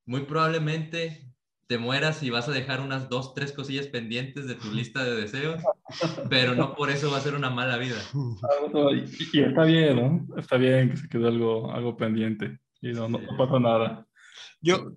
muy 0.09 0.23
probablemente 0.23 1.29
te 1.67 1.77
mueras 1.77 2.23
y 2.23 2.31
vas 2.31 2.49
a 2.49 2.53
dejar 2.53 2.81
unas 2.81 3.11
dos, 3.11 3.35
tres 3.35 3.53
cosillas 3.53 3.89
pendientes 3.89 4.49
de 4.49 4.55
tu 4.55 4.73
lista 4.73 5.05
de 5.05 5.15
deseos, 5.15 5.63
pero 6.31 6.55
no 6.55 6.75
por 6.75 6.89
eso 6.89 7.11
va 7.11 7.19
a 7.19 7.21
ser 7.21 7.35
una 7.35 7.51
mala 7.51 7.77
vida. 7.77 7.97
Y, 9.35 9.41
está 9.43 9.65
bien, 9.65 9.97
¿no? 9.97 10.39
Está 10.39 10.57
bien 10.57 10.91
que 10.91 10.97
se 10.97 11.09
quede 11.11 11.29
algo, 11.29 11.71
algo 11.73 11.95
pendiente. 11.97 12.59
Y 12.81 12.93
no, 12.93 13.07
no, 13.09 13.21
pasa 13.37 13.61
nada. 13.61 14.07
Yo, 14.63 14.93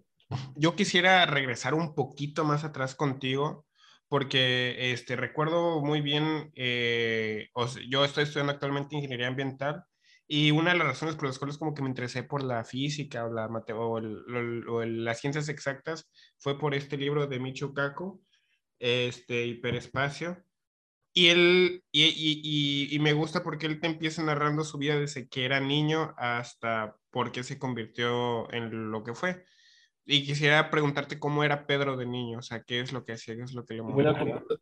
yo 0.56 0.76
quisiera 0.78 1.26
regresar 1.26 1.74
un 1.74 1.93
poquito 1.93 2.45
más 2.45 2.63
atrás 2.63 2.95
contigo, 2.95 3.65
porque 4.08 4.93
este, 4.93 5.17
recuerdo 5.17 5.82
muy 5.82 6.00
bien, 6.00 6.52
eh, 6.56 7.50
o 7.54 7.67
sea, 7.67 7.84
yo 7.89 8.06
estoy 8.06 8.24
estudiando 8.24 8.54
actualmente 8.54 8.95
ingeniería 8.95 9.28
ambiental 9.28 9.84
y 10.34 10.52
una 10.52 10.72
de 10.72 10.78
las 10.78 10.88
razones 10.88 11.15
por 11.15 11.26
las 11.28 11.38
cuales 11.38 11.58
como 11.58 11.74
que 11.74 11.82
me 11.82 11.89
interesé 11.89 12.24
por 12.24 12.41
la 12.41 12.63
física 12.63 13.26
o, 13.26 13.34
la, 13.34 13.48
o, 13.48 13.98
el, 13.98 14.65
o 14.65 14.82
el, 14.82 15.04
las 15.04 15.20
ciencias 15.20 15.50
exactas 15.50 16.10
fue 16.38 16.58
por 16.58 16.74
este 16.74 16.96
libro 16.96 17.28
de 17.28 17.38
Michio 17.38 17.74
Kaku, 17.74 18.24
este, 18.80 19.46
Hiperespacio, 19.46 20.41
y 21.13 21.28
él, 21.28 21.84
y, 21.91 22.04
y, 22.06 22.96
y, 22.96 23.00
me 23.00 23.12
gusta 23.12 23.44
porque 23.44 23.65
él 23.65 23.82
te 23.82 23.88
empieza 23.88 24.24
narrando 24.24 24.63
su 24.63 24.78
vida 24.78 24.98
desde 24.98 25.28
que 25.28 25.44
era 25.44 25.60
niño 25.60 26.13
hasta 26.15 26.96
por 27.10 27.34
qué 27.34 27.44
se 27.44 27.60
convirtió 27.60 28.50
en 28.54 28.89
lo 28.89 29.04
que 29.04 29.13
fue. 29.13 29.44
Y 30.06 30.24
quisiera 30.24 30.70
preguntarte 30.70 31.20
cómo 31.20 31.44
era 31.44 31.67
Pedro 31.67 31.98
de 31.98 32.06
niño, 32.06 32.39
o 32.39 32.41
sea, 32.41 32.63
qué 32.63 32.80
es 32.80 32.94
lo 32.94 33.04
que 33.04 33.12
hacía, 33.12 33.36
qué 33.36 33.41
es 33.41 33.52
lo 33.52 33.65
que 33.65 33.74
le 33.74 33.82
voy 33.82 34.06
a, 34.06 34.13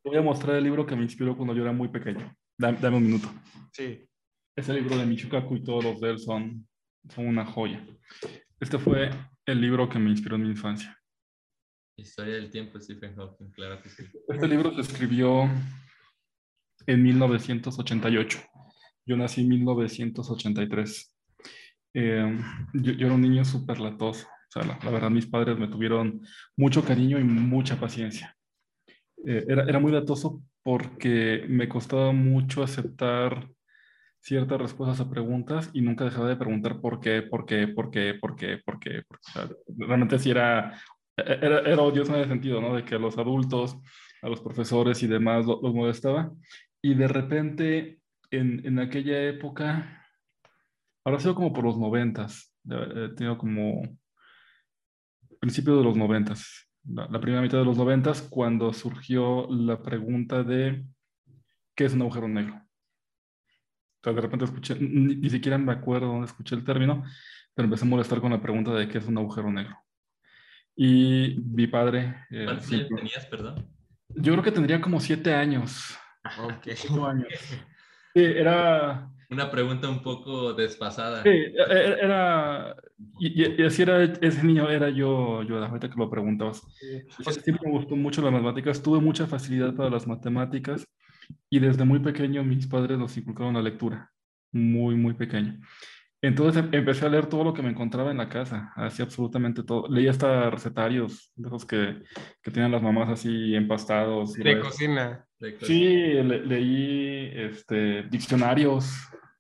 voy 0.04 0.18
a 0.18 0.22
mostrar 0.24 0.56
el 0.56 0.64
libro 0.64 0.88
que 0.88 0.96
me 0.96 1.04
inspiró 1.04 1.38
cuando 1.38 1.54
yo 1.54 1.62
era 1.62 1.74
muy 1.74 1.90
pequeño. 1.90 2.36
Dame, 2.58 2.80
dame 2.82 2.98
un 2.98 3.04
minuto. 3.04 3.30
Sí. 3.72 4.09
Ese 4.60 4.74
libro 4.74 4.98
de 4.98 5.06
Michukaku 5.06 5.56
y 5.56 5.64
todos 5.64 5.86
los 5.86 6.02
de 6.02 6.10
él 6.10 6.20
son, 6.20 6.68
son 7.08 7.28
una 7.28 7.46
joya. 7.46 7.82
Este 8.60 8.78
fue 8.78 9.10
el 9.46 9.62
libro 9.62 9.88
que 9.88 9.98
me 9.98 10.10
inspiró 10.10 10.36
en 10.36 10.42
mi 10.42 10.50
infancia. 10.50 11.00
Historia 11.96 12.34
del 12.34 12.50
tiempo, 12.50 12.78
Stephen 12.78 13.16
Hawking, 13.16 13.52
claro 13.52 13.82
que 13.82 13.88
sí. 13.88 14.04
Este 14.28 14.48
libro 14.50 14.76
se 14.76 14.82
escribió 14.82 15.50
en 16.86 17.04
1988. 17.04 18.40
Yo 19.06 19.16
nací 19.16 19.40
en 19.44 19.48
1983. 19.48 21.16
Eh, 21.94 22.38
yo, 22.74 22.92
yo, 22.92 23.06
era 23.06 23.16
un 23.16 23.22
niño 23.22 23.46
súper 23.46 23.80
latoso. 23.80 24.28
O 24.28 24.52
sea, 24.52 24.64
la, 24.64 24.78
la, 24.84 24.92
verdad, 24.92 25.10
mis 25.10 25.28
padres 25.28 25.58
me 25.58 25.70
tuvieron 25.70 26.20
mucho 26.58 26.84
cariño 26.84 27.18
y 27.18 27.24
mucha 27.24 27.80
paciencia. 27.80 28.36
Eh, 29.26 29.46
era, 29.48 29.64
era 29.64 29.80
muy 29.80 29.94
latoso 29.94 30.44
porque 30.64 31.46
me 31.48 31.70
costaba 31.70 32.12
mucho 32.12 32.62
aceptar 32.62 33.48
ciertas 34.22 34.60
respuestas 34.60 35.00
a 35.00 35.10
preguntas 35.10 35.70
y 35.74 35.82
nunca 35.82 36.06
dejaba 36.06 36.30
de 36.30 36.36
preguntar 36.36 36.82
por 36.82 37.00
qué, 37.00 37.22
por 37.22 37.46
qué, 37.46 37.68
por 37.68 37.90
qué, 37.90 38.14
por 38.16 38.36
qué, 38.36 38.60
por 38.66 38.80
qué. 38.80 39.04
Realmente 39.78 40.20
sí 40.20 40.32
era, 40.32 40.80
era, 41.16 41.60
era 41.60 41.82
odioso 41.82 42.14
en 42.14 42.22
el 42.22 42.28
sentido, 42.28 42.62
¿no? 42.62 42.76
De 42.76 42.84
que 42.84 42.96
a 42.96 43.00
los 43.00 43.18
adultos, 43.18 43.78
a 44.22 44.30
los 44.30 44.42
profesores 44.42 45.02
y 45.04 45.08
demás 45.08 45.46
los, 45.46 45.62
molestaba. 45.74 46.32
Y 46.82 46.94
de 46.94 47.08
repente, 47.08 48.00
en, 48.32 48.66
en 48.66 48.80
aquella 48.80 49.24
época, 49.24 50.06
ahora 51.04 51.20
sido 51.20 51.36
como 51.36 51.54
por 51.54 51.66
los 51.66 51.78
noventas, 51.78 52.54
he 52.70 53.10
tenido 53.16 53.38
como 53.38 53.82
principio 55.40 55.78
de 55.78 55.84
los 55.84 55.96
noventas, 55.96 56.68
la, 56.84 57.08
la, 57.08 57.20
primera 57.20 57.42
mitad 57.42 57.58
de 57.58 57.66
los 57.66 57.78
noventas, 57.78 58.22
cuando 58.22 58.74
surgió 58.74 59.48
la 59.50 59.82
pregunta 59.82 60.44
de 60.44 60.86
¿qué 61.76 61.86
es 61.86 61.94
un 61.94 62.02
agujero 62.02 62.28
negro? 62.28 62.69
De 64.04 64.22
repente 64.22 64.46
escuché, 64.46 64.76
ni, 64.80 65.30
siquiera 65.30 65.58
me 65.58 65.74
acuerdo 65.74 66.08
dónde 66.08 66.28
escuché 66.28 66.56
el 66.56 66.64
término, 66.64 67.04
pero 67.54 67.66
empecé 67.66 67.86
a 67.86 67.90
molestar 67.90 68.22
con 68.22 68.32
la 68.32 68.42
pregunta 68.42 68.74
de 68.74 68.88
qué 68.88 68.98
es 68.98 69.06
un 69.06 69.18
agujero 69.18 69.52
negro. 69.52 69.78
Y 70.76 71.38
mi 71.46 71.68
padre... 71.68 72.26
Eh, 72.32 72.46
¿Cuántos 72.46 72.72
años 72.72 72.88
tenías, 72.88 73.26
perdón? 73.26 73.68
Yo 74.10 74.32
creo 74.32 74.44
que 74.44 74.52
tendría 74.52 74.80
como 74.80 75.02
siete 75.02 75.34
años. 75.34 75.98
Ok. 76.42 76.68
años. 77.06 77.28
Sí, 78.14 78.24
era... 78.24 79.12
Una 79.30 79.52
pregunta 79.52 79.90
un 79.90 80.02
poco 80.02 80.54
desfasada. 80.54 81.22
Sí, 81.22 81.30
e, 81.30 81.54
e, 81.58 81.98
era... 82.02 82.76
Y, 83.20 83.64
así 83.64 83.82
era, 83.82 84.02
ese 84.02 84.44
niño 84.44 84.70
era 84.70 84.90
yo, 84.90 85.44
yo 85.44 85.64
ahorita 85.64 85.90
que 85.90 86.00
lo 86.00 86.10
preguntabas. 86.10 86.64
Siempre 87.20 87.68
me 87.68 87.72
gustó 87.72 87.96
mucho 87.98 88.22
las 88.22 88.32
matemáticas, 88.32 88.82
tuve 88.82 89.00
mucha 89.00 89.28
facilidad 89.28 89.76
para 89.76 89.90
las 89.90 90.08
matemáticas 90.08 90.88
y 91.50 91.60
desde 91.60 91.86
muy 91.86 92.00
pequeño 92.00 92.44
mis 92.44 92.68
padres 92.68 92.98
nos 92.98 93.18
inculcaron 93.18 93.54
la 93.54 93.62
lectura, 93.62 94.12
muy, 94.52 94.96
muy 94.96 95.14
pequeño. 95.14 95.60
Entonces 96.22 96.64
em, 96.64 96.70
empecé 96.74 97.06
a 97.06 97.10
leer 97.10 97.28
todo 97.28 97.44
lo 97.44 97.54
que 97.54 97.62
me 97.62 97.70
encontraba 97.70 98.12
en 98.12 98.18
la 98.18 98.30
casa, 98.30 98.72
así 98.76 99.02
absolutamente 99.02 99.64
todo. 99.64 99.88
Leía 99.88 100.12
hasta 100.12 100.50
recetarios, 100.50 101.32
de 101.36 101.48
esos 101.48 101.66
que, 101.66 102.04
que 102.42 102.52
tenían 102.52 102.72
las 102.72 102.82
mamás 102.82 103.10
así 103.10 103.56
empastados. 103.56 104.34
De 104.34 104.60
cocina. 104.60 105.26
Sí, 105.62 106.22
leí 106.22 107.32
este, 107.34 108.04
diccionarios, 108.04 108.92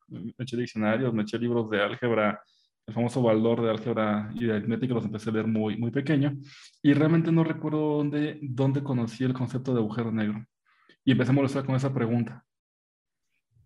me 0.08 0.34
eché 0.40 0.56
diccionarios, 0.56 1.14
me 1.14 1.24
eché 1.24 1.38
libros 1.38 1.70
de 1.70 1.82
álgebra, 1.82 2.42
el 2.88 2.94
famoso 2.94 3.22
Baldor 3.22 3.62
de 3.62 3.70
álgebra 3.70 4.32
y 4.34 4.46
de 4.46 4.54
aritmética 4.54 4.94
los 4.94 5.06
empecé 5.06 5.30
a 5.30 5.34
leer 5.34 5.48
muy, 5.48 5.78
muy 5.78 5.92
pequeño 5.92 6.38
y 6.82 6.94
realmente 6.94 7.32
no 7.32 7.44
recuerdo 7.44 7.98
dónde, 7.98 8.40
dónde 8.42 8.82
conocí 8.82 9.26
el 9.26 9.34
concepto 9.34 9.74
de 9.74 9.80
agujero 9.80 10.12
negro. 10.12 10.44
Y 11.06 11.12
empecé 11.12 11.32
a 11.32 11.36
molestar 11.36 11.66
con 11.66 11.76
esa 11.76 11.94
pregunta. 11.94 12.46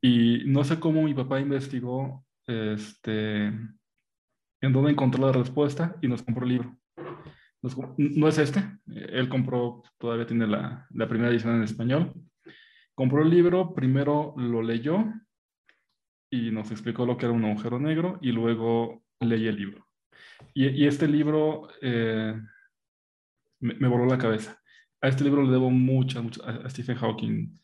Y 0.02 0.44
no 0.46 0.64
sé 0.64 0.80
cómo 0.80 1.04
mi 1.04 1.14
papá 1.14 1.40
investigó 1.40 2.26
este, 2.46 3.48
en 3.48 4.74
dónde 4.74 4.92
encontró 4.92 5.26
la 5.26 5.32
respuesta 5.32 5.96
y 6.02 6.08
nos 6.08 6.24
compró 6.24 6.44
el 6.44 6.52
libro. 6.52 6.78
no 7.98 8.28
es 8.28 8.38
este, 8.38 8.64
él 8.88 9.30
compró, 9.30 9.84
todavía 9.98 10.26
tiene 10.26 10.48
la, 10.48 10.88
la, 10.90 11.08
primera 11.08 11.32
edición 11.32 11.56
en 11.56 11.64
español. 11.64 12.14
Compró 12.96 13.24
el 13.24 13.30
libro, 13.30 13.74
primero 13.74 14.34
lo 14.38 14.62
leyó 14.62 15.06
y 16.30 16.52
nos 16.52 16.72
explicó 16.72 17.06
lo 17.06 17.18
que 17.18 17.26
era 17.26 17.34
un 17.34 17.46
agujero 17.46 17.80
negro 17.80 18.20
y 18.22 18.32
luego 18.32 19.04
leí 19.20 19.48
el 19.48 19.56
libro. 19.56 19.88
Y, 20.54 20.86
este 20.86 21.08
libro 21.08 21.70
eh, 21.82 22.36
me, 23.60 23.74
me, 23.76 23.88
voló 23.88 24.06
la 24.06 24.18
cabeza. 24.18 24.62
A 25.04 25.10
este 25.10 25.26
libro 25.26 25.44
le 25.44 25.52
debo 25.52 25.70
mucho, 25.70 26.24
mucho 26.24 26.42
a 26.46 26.70
Stephen 26.70 26.96
Hawking, 26.96 27.60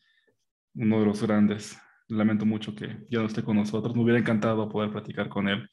uno 0.74 1.00
de 1.00 1.06
los 1.06 1.22
grandes 1.22 1.80
lamento 2.08 2.44
mucho 2.44 2.74
que 2.74 3.06
ya 3.08 3.20
no 3.20 3.26
esté 3.26 3.42
con 3.42 3.56
nosotros. 3.56 3.96
Me 3.96 4.02
hubiera 4.02 4.18
encantado 4.18 4.68
poder 4.68 4.90
platicar 4.90 5.30
con 5.30 5.48
él, 5.48 5.66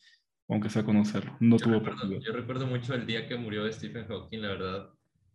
aunque 0.47 0.69
sea 0.69 0.85
conocerlo. 0.85 1.35
No 1.41 1.57
yo 1.57 1.65
tuvo 1.65 1.79
recuerdo, 1.79 2.19
Yo 2.21 2.31
recuerdo 2.31 2.67
mucho 2.67 2.93
el 2.93 3.05
día 3.05 3.27
que 3.27 3.35
murió 3.35 3.69
Stephen 3.69 4.07
Hawking, 4.07 4.39
la 4.39 4.47
verdad. 4.47 4.89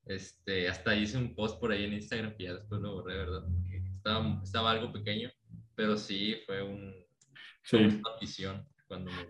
Este, 0.06 0.70
hasta 0.70 0.96
hice 0.96 1.18
un 1.18 1.34
post 1.34 1.60
por 1.60 1.70
ahí 1.70 1.84
en 1.84 1.92
Instagram 1.92 2.34
que 2.38 2.44
ya 2.44 2.54
después 2.54 2.80
lo 2.80 2.94
borré, 2.94 3.18
¿verdad? 3.18 3.44
estaba, 3.94 4.40
estaba 4.42 4.70
algo 4.70 4.90
pequeño, 4.90 5.28
pero 5.74 5.98
sí 5.98 6.36
fue 6.46 6.62
un, 6.62 6.94
sí. 7.62 7.76
una 7.76 8.16
visión 8.18 8.66
cuando 8.88 9.10
murió. 9.10 9.28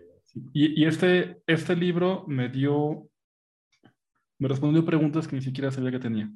Y, 0.53 0.81
y, 0.81 0.85
este, 0.85 1.43
este 1.47 1.75
libro 1.75 2.23
me 2.29 2.47
dio, 2.47 3.09
me 4.39 4.47
respondió 4.47 4.85
preguntas 4.85 5.27
que 5.27 5.35
ni 5.35 5.41
siquiera 5.41 5.69
sabía 5.69 5.91
que 5.91 5.99
tenía 5.99 6.31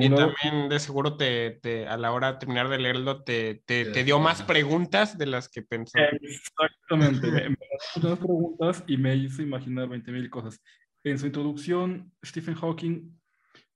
y 0.00 0.08
también 0.08 0.68
de 0.68 0.78
seguro 0.78 1.16
te, 1.16 1.58
te, 1.62 1.86
a 1.86 1.96
la 1.96 2.12
hora 2.12 2.32
de 2.32 2.38
terminar 2.38 2.68
de 2.68 2.78
leerlo 2.78 3.22
te, 3.22 3.62
te, 3.66 3.86
te 3.86 4.04
dio 4.04 4.18
más 4.18 4.42
preguntas 4.42 5.18
de 5.18 5.26
las 5.26 5.48
que 5.48 5.62
pensaba. 5.62 6.06
Exactamente, 6.20 7.30
me, 7.30 7.48
me 7.50 7.56
dio 7.96 8.10
más 8.10 8.18
preguntas 8.18 8.84
y 8.86 8.96
me 8.96 9.14
hizo 9.16 9.42
imaginar 9.42 9.88
20.000 9.88 10.30
cosas. 10.30 10.62
En 11.04 11.18
su 11.18 11.26
introducción, 11.26 12.12
Stephen 12.24 12.54
Hawking 12.54 13.18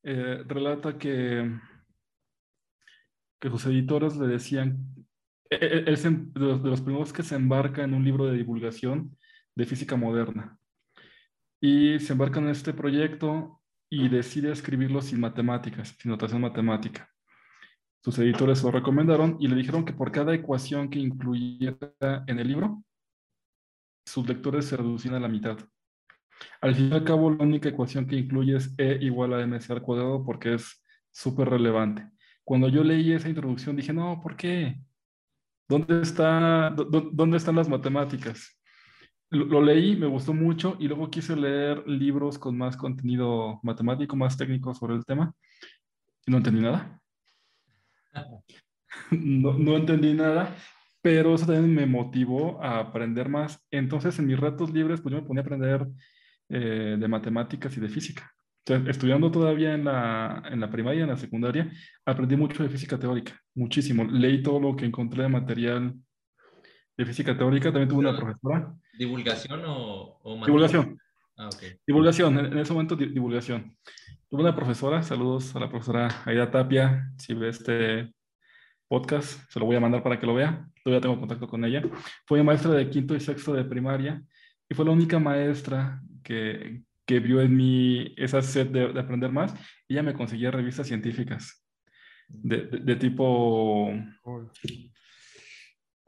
eh, 0.04 0.44
relata 0.46 0.96
que, 0.96 1.50
que 3.40 3.50
sus 3.50 3.66
editores 3.66 4.16
le 4.16 4.28
decían, 4.28 4.94
él, 5.50 5.58
e, 5.60 5.78
él 5.78 5.94
es 5.94 6.02
de 6.04 6.28
los, 6.34 6.62
de 6.62 6.70
los 6.70 6.80
primeros 6.80 7.12
que 7.12 7.24
se 7.24 7.34
embarca 7.34 7.82
en 7.82 7.94
un 7.94 8.04
libro 8.04 8.26
de 8.26 8.36
divulgación 8.36 9.16
de 9.56 9.66
física 9.66 9.96
moderna. 9.96 10.58
Y 11.60 11.98
se 11.98 12.12
embarca 12.12 12.38
en 12.38 12.48
este 12.48 12.72
proyecto 12.72 13.60
y 13.90 14.08
decide 14.08 14.52
escribirlo 14.52 15.00
sin 15.00 15.20
matemáticas, 15.20 15.96
sin 15.98 16.10
notación 16.10 16.40
matemática. 16.40 17.08
Sus 18.02 18.18
editores 18.18 18.62
lo 18.62 18.70
recomendaron 18.70 19.36
y 19.40 19.48
le 19.48 19.56
dijeron 19.56 19.84
que 19.84 19.92
por 19.92 20.12
cada 20.12 20.34
ecuación 20.34 20.88
que 20.90 20.98
incluyera 20.98 22.24
en 22.26 22.38
el 22.38 22.48
libro, 22.48 22.84
sus 24.06 24.26
lectores 24.28 24.66
se 24.66 24.76
reducían 24.76 25.14
a 25.14 25.20
la 25.20 25.28
mitad. 25.28 25.58
Al 26.60 26.74
fin 26.74 26.90
y 26.90 26.94
al 26.94 27.04
cabo, 27.04 27.30
la 27.30 27.42
única 27.42 27.68
ecuación 27.68 28.06
que 28.06 28.16
incluye 28.16 28.56
es 28.56 28.74
E 28.78 28.98
igual 29.00 29.34
a 29.34 29.46
mc 29.46 29.70
al 29.70 29.82
cuadrado 29.82 30.24
porque 30.24 30.54
es 30.54 30.84
súper 31.10 31.48
relevante. 31.48 32.08
Cuando 32.44 32.68
yo 32.68 32.84
leí 32.84 33.12
esa 33.12 33.28
introducción 33.28 33.74
dije, 33.74 33.92
no, 33.92 34.20
¿por 34.22 34.36
qué? 34.36 34.78
¿Dónde, 35.68 36.00
está, 36.02 36.70
¿Dónde 36.70 37.36
están 37.38 37.56
las 37.56 37.68
matemáticas? 37.68 38.55
Lo, 39.30 39.60
leí, 39.60 39.96
me 39.96 40.06
gustó 40.06 40.32
mucho 40.32 40.76
y 40.78 40.88
luego 40.88 41.10
quise 41.10 41.36
leer 41.36 41.86
libros 41.86 42.38
con 42.38 42.56
más 42.56 42.76
contenido 42.76 43.60
matemático, 43.62 44.16
más 44.16 44.36
técnico 44.36 44.74
sobre 44.74 44.94
el 44.94 45.04
tema 45.04 45.34
y 46.26 46.30
no 46.30 46.38
entendí 46.38 46.60
nada. 46.60 47.00
No, 49.10 49.52
no 49.52 49.76
entendí 49.76 50.14
nada, 50.14 50.56
pero 51.02 51.34
eso 51.34 51.44
también 51.44 51.72
me 51.72 51.86
motivó 51.86 52.60
a 52.64 52.78
aprender 52.80 53.28
más. 53.28 53.62
Entonces, 53.70 54.18
en 54.18 54.26
mis 54.26 54.40
ratos 54.40 54.72
libres, 54.72 55.02
pues 55.02 55.14
yo 55.14 55.20
me 55.20 55.26
ponía 55.26 55.42
a 55.42 55.44
aprender 55.44 55.86
eh, 56.48 56.96
de 56.98 57.08
matemáticas 57.08 57.76
y 57.76 57.80
de 57.80 57.88
física. 57.88 58.32
estudiando 58.64 59.30
todavía 59.30 59.74
en 59.74 59.84
la, 59.84 60.42
en 60.50 60.60
la 60.60 60.70
primaria, 60.70 61.02
en 61.02 61.10
la 61.10 61.16
secundaria, 61.16 61.70
aprendí 62.06 62.36
mucho 62.36 62.62
de 62.62 62.70
física 62.70 62.98
teórica, 62.98 63.38
muchísimo. 63.54 64.02
Leí 64.04 64.42
todo 64.42 64.58
lo 64.58 64.74
que 64.74 64.86
encontré 64.86 65.24
de 65.24 65.28
material 65.28 65.94
de 66.96 67.06
física 67.06 67.36
teórica, 67.36 67.70
también 67.70 67.88
tuve 67.88 68.00
una 68.00 68.16
profesora. 68.16 68.74
¿Divulgación 68.98 69.62
o, 69.66 70.20
Divulgación. 70.44 70.98
Ah, 71.36 71.48
ok. 71.48 71.62
Divulgación, 71.86 72.38
en, 72.38 72.58
ese 72.58 72.72
momento 72.72 72.96
divulgación. 72.96 73.76
Tuve 74.28 74.42
una 74.42 74.56
profesora, 74.56 75.02
saludos 75.02 75.54
a 75.54 75.60
la 75.60 75.68
profesora 75.68 76.08
Aida 76.24 76.50
Tapia, 76.50 77.12
si 77.18 77.34
ve 77.34 77.50
este 77.50 78.12
podcast, 78.88 79.40
se 79.50 79.60
lo 79.60 79.66
voy 79.66 79.76
a 79.76 79.80
mandar 79.80 80.02
para 80.02 80.18
que 80.18 80.26
lo 80.26 80.34
vea, 80.34 80.68
todavía 80.82 81.00
tengo 81.00 81.18
contacto 81.18 81.46
con 81.46 81.64
ella. 81.64 81.82
Fue 82.24 82.42
maestra 82.42 82.72
de 82.72 82.88
quinto 82.88 83.14
y 83.14 83.20
sexto 83.20 83.52
de 83.52 83.64
primaria 83.64 84.22
y 84.68 84.74
fue 84.74 84.84
la 84.84 84.92
única 84.92 85.18
maestra 85.18 86.00
que, 86.22 86.82
que 87.04 87.20
vio 87.20 87.40
en 87.40 87.56
mí 87.56 88.14
esa 88.16 88.42
sed 88.42 88.68
de, 88.68 88.98
aprender 88.98 89.30
más. 89.30 89.54
Ella 89.88 90.02
me 90.02 90.14
conseguía 90.14 90.50
revistas 90.50 90.88
científicas 90.88 91.64
de, 92.28 92.66
de, 92.66 92.96
tipo... 92.96 93.92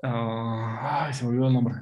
Ah, 0.03 1.07
ay, 1.07 1.13
se 1.13 1.25
me 1.25 1.31
olvidó 1.31 1.49
el 1.49 1.55
nombre. 1.55 1.75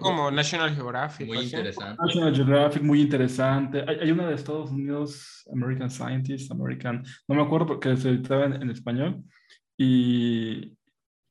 como 0.00 0.30
National 0.30 0.74
Geographic. 0.74 1.28
Muy 1.28 1.38
interesante. 1.38 2.02
National 2.04 2.34
Geographic, 2.34 2.82
muy 2.82 3.00
interesante. 3.02 3.84
Hay, 3.86 4.10
una 4.10 4.26
de 4.26 4.34
Estados 4.34 4.70
Unidos, 4.70 5.48
American 5.52 5.88
Scientist, 5.88 6.50
American, 6.50 7.04
no 7.28 7.36
me 7.36 7.42
acuerdo 7.42 7.66
porque 7.66 7.96
se 7.96 8.10
editaba 8.10 8.46
en, 8.46 8.68
español 8.68 9.22
y, 9.76 10.76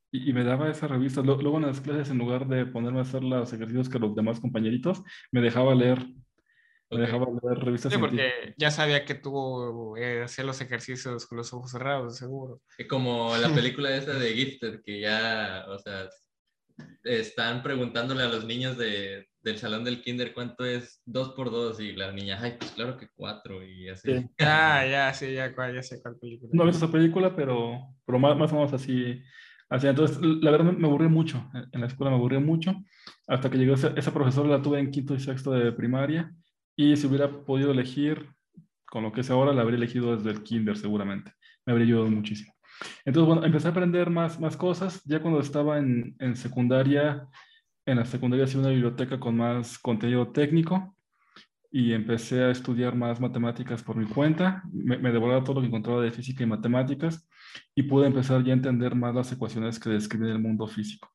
y, 0.09 0.31
me 0.31 0.45
daba 0.45 0.69
esa 0.69 0.87
revista. 0.87 1.21
Luego 1.21 1.57
en 1.57 1.65
las 1.65 1.81
clases, 1.81 2.09
en 2.11 2.19
lugar 2.19 2.47
de 2.47 2.65
ponerme 2.65 2.99
a 2.99 3.01
hacer 3.01 3.23
los 3.23 3.51
ejercicios 3.51 3.89
que 3.89 3.99
los 3.99 4.15
demás 4.15 4.39
compañeritos, 4.39 5.03
me 5.33 5.41
dejaba 5.41 5.75
leer. 5.75 6.05
Me 6.91 6.99
dejaba 6.99 7.27
leer 7.41 7.59
revistas. 7.59 7.93
Sí, 7.93 7.97
porque 7.97 8.53
ya 8.57 8.69
sabía 8.69 9.05
que 9.05 9.15
tú 9.15 9.95
eh, 9.95 10.23
hacías 10.23 10.45
los 10.45 10.59
ejercicios 10.59 11.25
con 11.25 11.37
los 11.37 11.53
ojos 11.53 11.71
cerrados, 11.71 12.17
seguro. 12.17 12.61
Como 12.89 13.35
la 13.37 13.49
película 13.53 13.95
esa 13.95 14.13
de 14.13 14.33
Gifted, 14.33 14.81
que 14.83 14.99
ya, 14.99 15.65
o 15.69 15.79
sea, 15.79 16.09
están 17.03 17.63
preguntándole 17.63 18.23
a 18.23 18.27
los 18.27 18.45
niños 18.45 18.77
de, 18.77 19.27
del 19.41 19.57
salón 19.57 19.83
del 19.83 20.01
kinder 20.01 20.33
cuánto 20.33 20.65
es 20.65 21.01
dos 21.05 21.29
por 21.29 21.49
dos 21.49 21.79
y 21.79 21.93
la 21.93 22.11
niña, 22.11 22.39
ay, 22.41 22.55
pues 22.59 22.71
claro 22.71 22.97
que 22.97 23.07
cuatro 23.15 23.63
y 23.65 23.89
así. 23.89 24.11
Ah, 24.39 24.85
ya, 24.85 25.13
sí, 25.13 25.33
ya, 25.33 25.53
ya 25.73 25.83
sé 25.83 26.01
cuál 26.01 26.17
película. 26.17 26.51
No 26.53 26.63
he 26.63 26.67
visto 26.67 26.85
esa 26.85 26.91
película, 26.91 27.35
pero, 27.35 27.95
pero 28.05 28.19
más, 28.19 28.37
más 28.37 28.51
o 28.51 28.55
menos 28.55 28.73
así, 28.73 29.21
así. 29.69 29.87
Entonces, 29.87 30.17
la 30.21 30.51
verdad 30.51 30.73
me 30.73 30.87
aburrió 30.87 31.09
mucho, 31.09 31.49
en 31.71 31.81
la 31.81 31.87
escuela 31.87 32.11
me 32.11 32.17
aburrió 32.17 32.41
mucho, 32.41 32.75
hasta 33.27 33.49
que 33.49 33.57
llegó 33.57 33.73
esa, 33.75 33.93
esa 33.95 34.13
profesora, 34.13 34.49
la 34.49 34.61
tuve 34.61 34.79
en 34.79 34.91
quinto 34.91 35.15
y 35.15 35.19
sexto 35.19 35.51
de 35.51 35.71
primaria, 35.71 36.33
y 36.75 36.95
si 36.95 37.07
hubiera 37.07 37.29
podido 37.45 37.71
elegir, 37.71 38.27
con 38.85 39.03
lo 39.03 39.11
que 39.11 39.21
es 39.21 39.29
ahora, 39.31 39.53
la 39.53 39.61
habría 39.61 39.77
elegido 39.77 40.15
desde 40.15 40.31
el 40.31 40.43
kinder 40.43 40.77
seguramente. 40.77 41.33
Me 41.65 41.71
habría 41.73 41.87
ayudado 41.87 42.09
muchísimo. 42.11 42.53
Entonces, 43.05 43.27
bueno, 43.27 43.45
empecé 43.45 43.67
a 43.67 43.71
aprender 43.71 44.09
más, 44.09 44.39
más 44.39 44.57
cosas. 44.57 45.01
Ya 45.05 45.21
cuando 45.21 45.39
estaba 45.39 45.77
en, 45.77 46.15
en 46.19 46.35
secundaria, 46.35 47.27
en 47.85 47.97
la 47.97 48.05
secundaria 48.05 48.45
hacía 48.45 48.59
una 48.59 48.69
biblioteca 48.69 49.19
con 49.19 49.37
más 49.37 49.77
contenido 49.79 50.31
técnico. 50.31 50.95
y 51.71 51.93
empecé 51.93 52.41
a 52.43 52.51
estudiar 52.51 52.95
más 52.95 53.19
matemáticas 53.21 53.81
por 53.83 53.95
mi 53.95 54.05
cuenta. 54.05 54.63
Me, 54.73 54.97
me 54.97 55.11
devoraba 55.11 55.43
todo 55.43 55.55
lo 55.55 55.61
que 55.61 55.67
encontraba 55.67 56.01
de 56.01 56.11
física 56.11 56.43
y 56.43 56.47
matemáticas 56.47 57.27
y 57.75 57.83
pude 57.83 58.07
empezar 58.07 58.43
ya 58.43 58.51
a 58.53 58.57
entender 58.57 58.95
más 58.95 59.15
las 59.15 59.31
ecuaciones 59.31 59.79
que 59.79 59.89
describen 59.89 60.29
el 60.29 60.39
mundo 60.39 60.67
físico. 60.67 61.09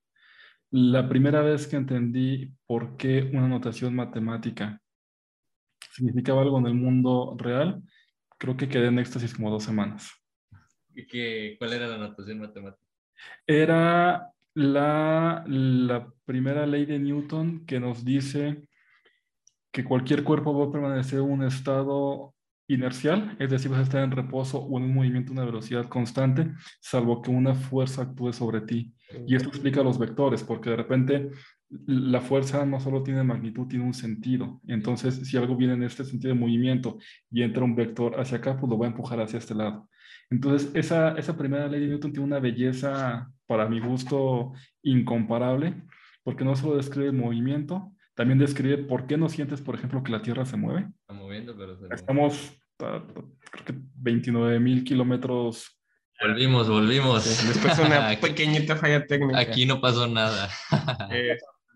La 0.71 1.09
primera 1.09 1.43
vez 1.43 1.67
que 1.67 1.77
entendí 1.77 2.53
por 2.67 2.97
qué 2.97 3.31
una 3.33 3.49
notación 3.49 3.95
matemática 3.95 4.81
significaba 5.97 6.43
algo 6.43 6.59
en 6.59 6.67
el 6.67 6.75
mundo 6.75 7.37
real, 7.39 7.83
creo 8.39 8.57
que 8.57 8.69
quedé 8.69 8.89
en 8.89 8.99
éxtasis 8.99 9.35
como 9.35 9.51
dos 9.51 9.65
semanas. 9.65 10.11
¿Y 10.95 11.07
qué, 11.07 11.57
cuál 11.59 11.73
era 11.73 11.89
la 11.89 11.99
notación 11.99 12.41
matemática? 12.41 12.83
Era 13.47 14.31
la, 14.55 15.45
la 15.47 16.13
primera 16.25 16.67
ley 16.67 16.87
de 16.87 16.99
Newton 16.99 17.67
que 17.67 17.81
nos 17.81 18.05
dice 18.05 18.69
que 19.73 19.85
cualquier 19.85 20.25
cuerpo 20.25 20.59
va 20.59 20.67
a 20.67 20.73
permanecer 20.73 21.19
en 21.19 21.31
un 21.31 21.43
estado 21.43 22.35
inercial, 22.69 23.37
es 23.39 23.51
decir, 23.51 23.71
vas 23.71 23.81
a 23.81 23.85
estar 23.85 24.03
en 24.03 24.11
reposo 24.11 24.59
o 24.59 24.79
en 24.79 24.85
un 24.85 24.95
movimiento 24.95 25.31
a 25.31 25.35
una 25.35 25.45
velocidad 25.45 25.89
constante, 25.89 26.53
salvo 26.81 27.23
que 27.23 27.31
una 27.31 27.55
fuerza 27.55 28.03
actúe 28.03 28.33
sobre 28.33 28.63
ti. 28.63 28.93
Y 29.27 29.37
esto 29.37 29.51
explica 29.51 29.83
los 29.83 29.99
vectores, 29.99 30.43
porque 30.43 30.71
de 30.71 30.77
repente 30.77 31.31
la 31.69 32.21
fuerza 32.21 32.65
no 32.65 32.81
solo 32.81 33.03
tiene 33.03 33.23
magnitud, 33.25 33.67
tiene 33.67 33.85
un 33.85 33.95
sentido. 33.95 34.61
Entonces, 34.67 35.27
si 35.27 35.37
algo 35.37 35.57
viene 35.57 35.75
en 35.75 35.83
este 35.83 36.05
sentido 36.05 36.33
de 36.33 36.41
movimiento 36.41 36.99
y 37.31 37.43
entra 37.43 37.65
un 37.65 37.75
vector 37.75 38.19
hacia 38.21 38.39
acá, 38.39 38.57
pues 38.57 38.71
lo 38.71 38.79
va 38.79 38.87
a 38.87 38.91
empujar 38.91 39.21
hacia 39.21 39.39
este 39.39 39.55
lado. 39.55 39.89
Entonces, 40.31 40.71
esa, 40.75 41.13
esa 41.13 41.37
primera 41.37 41.69
ley 41.69 41.81
de 41.81 41.89
Newton 41.89 42.13
tiene 42.13 42.27
una 42.27 42.41
belleza, 42.41 43.31
para 43.47 43.69
mi 43.69 43.81
gusto, 43.81 44.53
incomparable, 44.83 45.83
porque 46.23 46.45
no 46.45 46.57
solo 46.57 46.77
describe 46.77 47.09
el 47.09 47.13
movimiento, 47.13 47.93
también 48.15 48.39
describe 48.39 48.79
por 48.79 49.07
qué 49.07 49.17
no 49.17 49.29
sientes, 49.29 49.61
por 49.61 49.75
ejemplo, 49.75 50.03
que 50.03 50.13
la 50.13 50.23
Tierra 50.23 50.45
se 50.45 50.57
mueve. 50.57 50.89
Está 51.01 51.15
moviendo, 51.15 51.57
pero 51.57 51.77
se 51.77 51.87
Estamos, 51.95 52.59
creo 52.77 53.65
que 53.65 53.75
29 53.97 54.59
mil 54.61 54.85
kilómetros 54.85 55.73
Volvimos, 56.21 56.67
volvimos. 56.67 57.47
Después 57.47 57.79
una 57.79 58.17
pequeñita 58.21 58.77
falla 58.77 59.05
técnica. 59.07 59.39
Aquí 59.39 59.67
no 59.67 59.83
pasó 59.83 60.07
nada. 60.07 60.49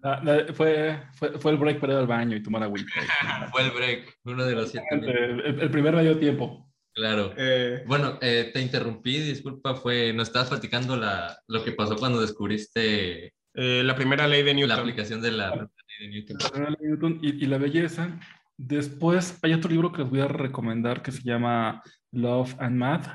Eh, 0.02 0.52
fue, 0.54 1.02
fue, 1.14 1.38
fue, 1.38 1.52
el 1.52 1.58
break 1.58 1.78
para 1.78 1.92
ir 1.92 1.98
al 1.98 2.06
baño 2.06 2.36
y 2.36 2.42
tomar 2.42 2.62
agüita. 2.62 2.90
fue 3.52 3.62
el 3.62 3.70
break, 3.70 4.18
uno 4.24 4.44
de 4.44 4.54
los 4.54 4.70
siete. 4.70 4.86
El, 4.90 5.60
el, 5.60 5.70
primer 5.70 5.94
medio 5.94 6.18
tiempo. 6.18 6.70
Claro. 6.94 7.32
Eh, 7.36 7.84
bueno, 7.86 8.18
eh, 8.20 8.50
te 8.52 8.60
interrumpí, 8.60 9.18
disculpa, 9.20 9.74
fue, 9.74 10.12
nos 10.12 10.28
estabas 10.28 10.48
platicando 10.48 10.96
la, 10.96 11.38
lo 11.48 11.62
que 11.62 11.72
pasó 11.72 11.96
cuando 11.96 12.20
descubriste... 12.20 13.34
la 13.54 13.94
primera 13.94 14.26
ley 14.26 14.42
de 14.42 14.54
Newton. 14.54 14.68
La 14.68 14.82
aplicación 14.82 15.20
de 15.20 15.32
la, 15.32 15.54
ley 15.54 15.66
de 16.00 16.08
Newton. 16.08 16.36
La 16.40 16.48
primera 16.48 16.70
ley 16.70 16.78
de 16.80 16.88
Newton 16.88 17.18
y, 17.22 17.44
y 17.44 17.46
la 17.46 17.58
belleza. 17.58 18.18
Después 18.56 19.38
hay 19.42 19.52
otro 19.52 19.70
libro 19.70 19.92
que 19.92 20.02
les 20.02 20.10
voy 20.10 20.20
a 20.20 20.28
recomendar 20.28 21.02
que 21.02 21.12
se 21.12 21.22
llama 21.22 21.82
Love 22.12 22.56
and 22.58 22.76
Math, 22.76 23.06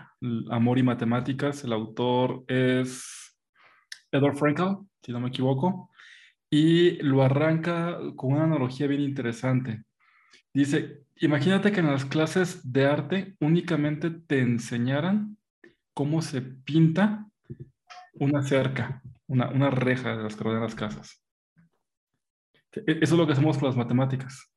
Amor 0.50 0.78
y 0.78 0.84
Matemáticas. 0.84 1.64
El 1.64 1.74
autor 1.74 2.44
es 2.48 3.38
Edward 4.12 4.38
Frankel, 4.38 4.78
si 5.04 5.12
no 5.12 5.20
me 5.20 5.30
equivoco, 5.30 5.92
y 6.56 6.98
lo 7.02 7.22
arranca 7.24 7.98
con 8.16 8.34
una 8.34 8.46
analogía 8.46 8.88
bien 8.88 9.02
interesante. 9.02 9.84
Dice, 10.54 11.04
imagínate 11.18 11.72
que 11.72 11.82
en 11.82 11.88
las 11.88 12.06
clases 12.06 12.72
de 12.72 12.86
arte 12.86 13.36
únicamente 13.42 14.10
te 14.10 14.40
enseñaran 14.40 15.38
cómo 15.94 16.22
se 16.22 16.42
pinta 16.42 17.28
una 18.14 18.42
cerca, 18.42 19.02
una, 19.28 19.50
una 19.50 19.70
reja 19.70 20.16
de 20.16 20.24
las 20.24 20.36
que 20.36 20.44
rodean 20.44 20.64
las 20.64 20.76
casas. 20.76 21.22
E, 22.72 23.00
eso 23.02 23.16
es 23.16 23.20
lo 23.20 23.28
que 23.28 23.34
hacemos 23.34 23.58
con 23.58 23.68
las 23.68 23.78
matemáticas 23.78 24.50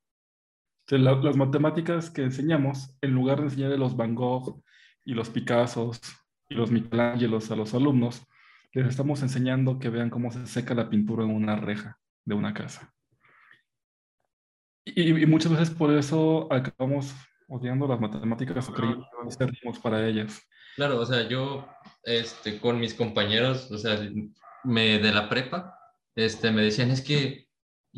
las 0.97 1.37
matemáticas 1.37 2.11
que 2.11 2.23
enseñamos, 2.23 2.97
en 3.03 3.13
lugar 3.13 3.39
de 3.39 3.45
enseñar 3.45 3.79
los 3.79 3.97
Van 3.97 4.15
Gogh 4.15 4.63
y 5.05 5.13
los 5.13 5.29
Picassos 5.29 6.01
y 6.49 6.55
los 6.55 6.71
Michelangelos 6.71 7.51
a 7.51 7.57
los 7.57 7.75
alumnos, 7.75 8.27
les 8.73 8.87
estamos 8.87 9.23
enseñando 9.23 9.79
que 9.79 9.89
vean 9.89 10.11
cómo 10.11 10.31
se 10.31 10.47
seca 10.47 10.75
la 10.75 10.91
pintura 10.91 11.25
en 11.25 11.31
una 11.31 11.57
reja 11.57 11.99
de 12.25 12.35
una 12.35 12.55
casa. 12.55 12.93
Y, 14.85 15.27
muchas 15.27 15.53
veces 15.53 15.71
por 15.71 15.93
eso 15.93 16.51
acabamos 16.53 17.15
odiando 17.49 17.87
las 17.87 18.01
matemáticas 18.01 18.69
o 18.69 18.73
creyendo 18.73 19.07
que 19.39 19.81
para 19.83 20.07
ellas. 20.07 20.41
Claro, 20.77 21.01
o 21.01 21.07
sea, 21.07 21.29
yo 21.29 21.69
este, 22.05 22.61
con 22.61 22.79
mis 22.79 22.95
compañeros, 22.95 23.71
o 23.71 23.79
sea, 23.79 23.99
me, 24.65 24.99
de 24.99 25.13
la 25.13 25.29
prepa, 25.29 25.79
este, 26.15 26.51
me 26.51 26.63
decían, 26.63 26.91
es 26.91 27.03
que 27.03 27.48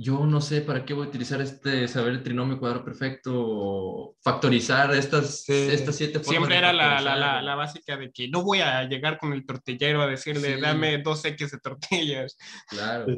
yo 0.02 0.24
no 0.24 0.40
sé 0.40 0.62
para 0.62 0.86
qué 0.86 0.94
voy 0.94 1.04
a 1.04 1.08
utilizar 1.10 1.42
este 1.42 1.86
saber 1.86 2.14
el 2.14 2.22
trinomio 2.22 2.58
cuadrado 2.58 2.82
perfecto 2.82 3.32
o 3.34 4.16
factorizar 4.22 4.94
estas, 4.94 5.46
estas 5.46 5.94
siete 5.94 6.20
formas. 6.20 6.36
Siempre 6.36 6.56
era 6.56 6.72
la, 6.72 7.02
la, 7.02 7.42
la, 7.42 7.54
básica 7.54 7.98
de 7.98 8.10
que 8.10 8.26
no 8.28 8.42
voy 8.42 8.60
a 8.60 8.84
llegar 8.84 9.18
con 9.18 9.34
el 9.34 9.44
tortillero 9.44 10.00
a 10.00 10.06
decirle, 10.06 10.58
dame 10.58 11.02
dos 11.02 11.22
X 11.26 11.50
de 11.50 11.58
tortillas. 11.58 12.38
Claro, 12.68 13.08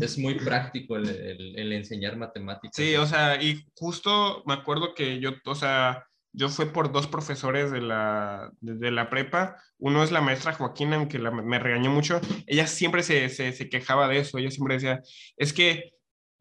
es 0.00 0.16
muy 0.16 0.34
práctico 0.36 0.96
el, 0.96 1.08
el, 1.56 1.72
enseñar 1.72 2.16
matemáticas. 2.16 2.76
Sí, 2.76 2.94
o 2.94 3.06
sea, 3.06 3.42
y 3.42 3.66
justo 3.74 4.44
me 4.46 4.54
acuerdo 4.54 4.94
que 4.94 5.18
yo, 5.18 5.32
o 5.44 5.56
sea, 5.56 6.06
yo 6.32 6.48
fui 6.48 6.66
por 6.66 6.92
dos 6.92 7.08
profesores 7.08 7.72
de 7.72 7.80
la, 7.80 8.48
de, 8.60 8.92
la 8.92 9.10
prepa. 9.10 9.56
Uno 9.78 10.04
es 10.04 10.12
la 10.12 10.20
maestra 10.20 10.52
Joaquina, 10.52 10.96
aunque 10.96 11.18
me 11.18 11.58
regañó 11.58 11.90
mucho. 11.90 12.20
Ella 12.46 12.68
siempre 12.68 13.02
se, 13.02 13.28
se, 13.28 13.52
se, 13.52 13.68
quejaba 13.68 14.06
de 14.06 14.18
eso. 14.18 14.38
Ella 14.38 14.52
siempre 14.52 14.74
decía, 14.74 15.02
es 15.36 15.52
que 15.52 15.92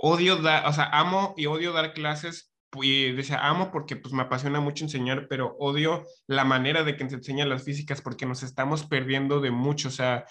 odio 0.02 0.38
dar, 0.38 0.68
o 0.68 0.74
sea, 0.74 0.90
amo 0.92 1.34
y 1.38 1.46
odio 1.46 1.74
dar 1.74 1.94
clases 1.94 2.52
y 2.82 3.12
decía, 3.12 3.48
amo 3.48 3.72
porque 3.72 3.96
pues 3.96 4.14
me 4.14 4.24
apasiona 4.24 4.60
mucho 4.60 4.84
enseñar, 4.84 5.28
pero 5.30 5.56
odio 5.60 6.04
la 6.28 6.44
manera 6.44 6.84
de 6.84 6.96
que 6.96 7.08
se 7.10 7.16
enseñan 7.16 7.50
las 7.50 7.64
físicas 7.64 8.02
porque 8.02 8.26
nos 8.26 8.44
estamos 8.44 8.86
perdiendo 8.86 9.42
de 9.42 9.52
mucho, 9.52 9.90
o 9.90 9.92
sea, 9.92 10.26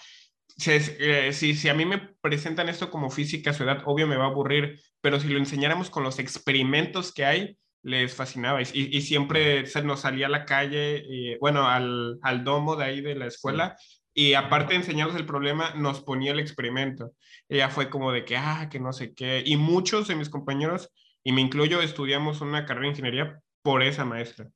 si, 0.57 0.71
eh, 0.71 1.31
si, 1.31 1.55
si, 1.55 1.69
a 1.69 1.73
mí 1.73 1.85
me 1.85 1.99
presentan 2.21 2.67
esto 2.67 2.91
como 2.91 3.09
física 3.09 3.51
a 3.51 3.53
su 3.53 3.63
edad, 3.63 3.83
obvio 3.85 4.07
me 4.07 4.17
va 4.17 4.25
a 4.25 4.27
aburrir, 4.27 4.79
pero 4.99 5.19
si 5.19 5.29
lo 5.29 5.39
enseñáramos 5.39 5.89
con 5.89 6.03
los 6.03 6.19
experimentos 6.19 7.13
que 7.13 7.25
hay, 7.25 7.57
les 7.83 8.13
fascinaba 8.13 8.61
y, 8.61 8.67
y 8.73 9.01
siempre 9.01 9.65
se 9.65 9.81
nos 9.83 10.01
salía 10.01 10.25
a 10.25 10.29
la 10.29 10.45
calle, 10.45 11.03
y, 11.07 11.37
bueno, 11.37 11.67
al, 11.67 12.19
al, 12.21 12.43
domo 12.43 12.75
de 12.75 12.85
ahí 12.85 13.01
de 13.01 13.15
la 13.15 13.27
escuela 13.27 13.77
y 14.13 14.33
aparte 14.33 14.73
de 14.73 14.79
enseñarnos 14.79 15.15
el 15.15 15.25
problema, 15.25 15.73
nos 15.75 16.01
ponía 16.01 16.33
el 16.33 16.39
experimento. 16.39 17.13
Ella 17.51 17.69
fue 17.69 17.89
como 17.89 18.13
de 18.13 18.23
que, 18.23 18.37
ah, 18.37 18.69
que 18.71 18.79
no 18.79 18.93
sé 18.93 19.13
qué. 19.13 19.43
Y 19.45 19.57
muchos 19.57 20.07
de 20.07 20.15
mis 20.15 20.29
compañeros, 20.29 20.89
y 21.21 21.33
me 21.33 21.41
incluyo, 21.41 21.81
estudiamos 21.81 22.39
una 22.39 22.65
carrera 22.65 22.83
de 22.83 22.89
ingeniería 22.91 23.41
por 23.61 23.83
esa 23.83 24.05
maestra. 24.05 24.47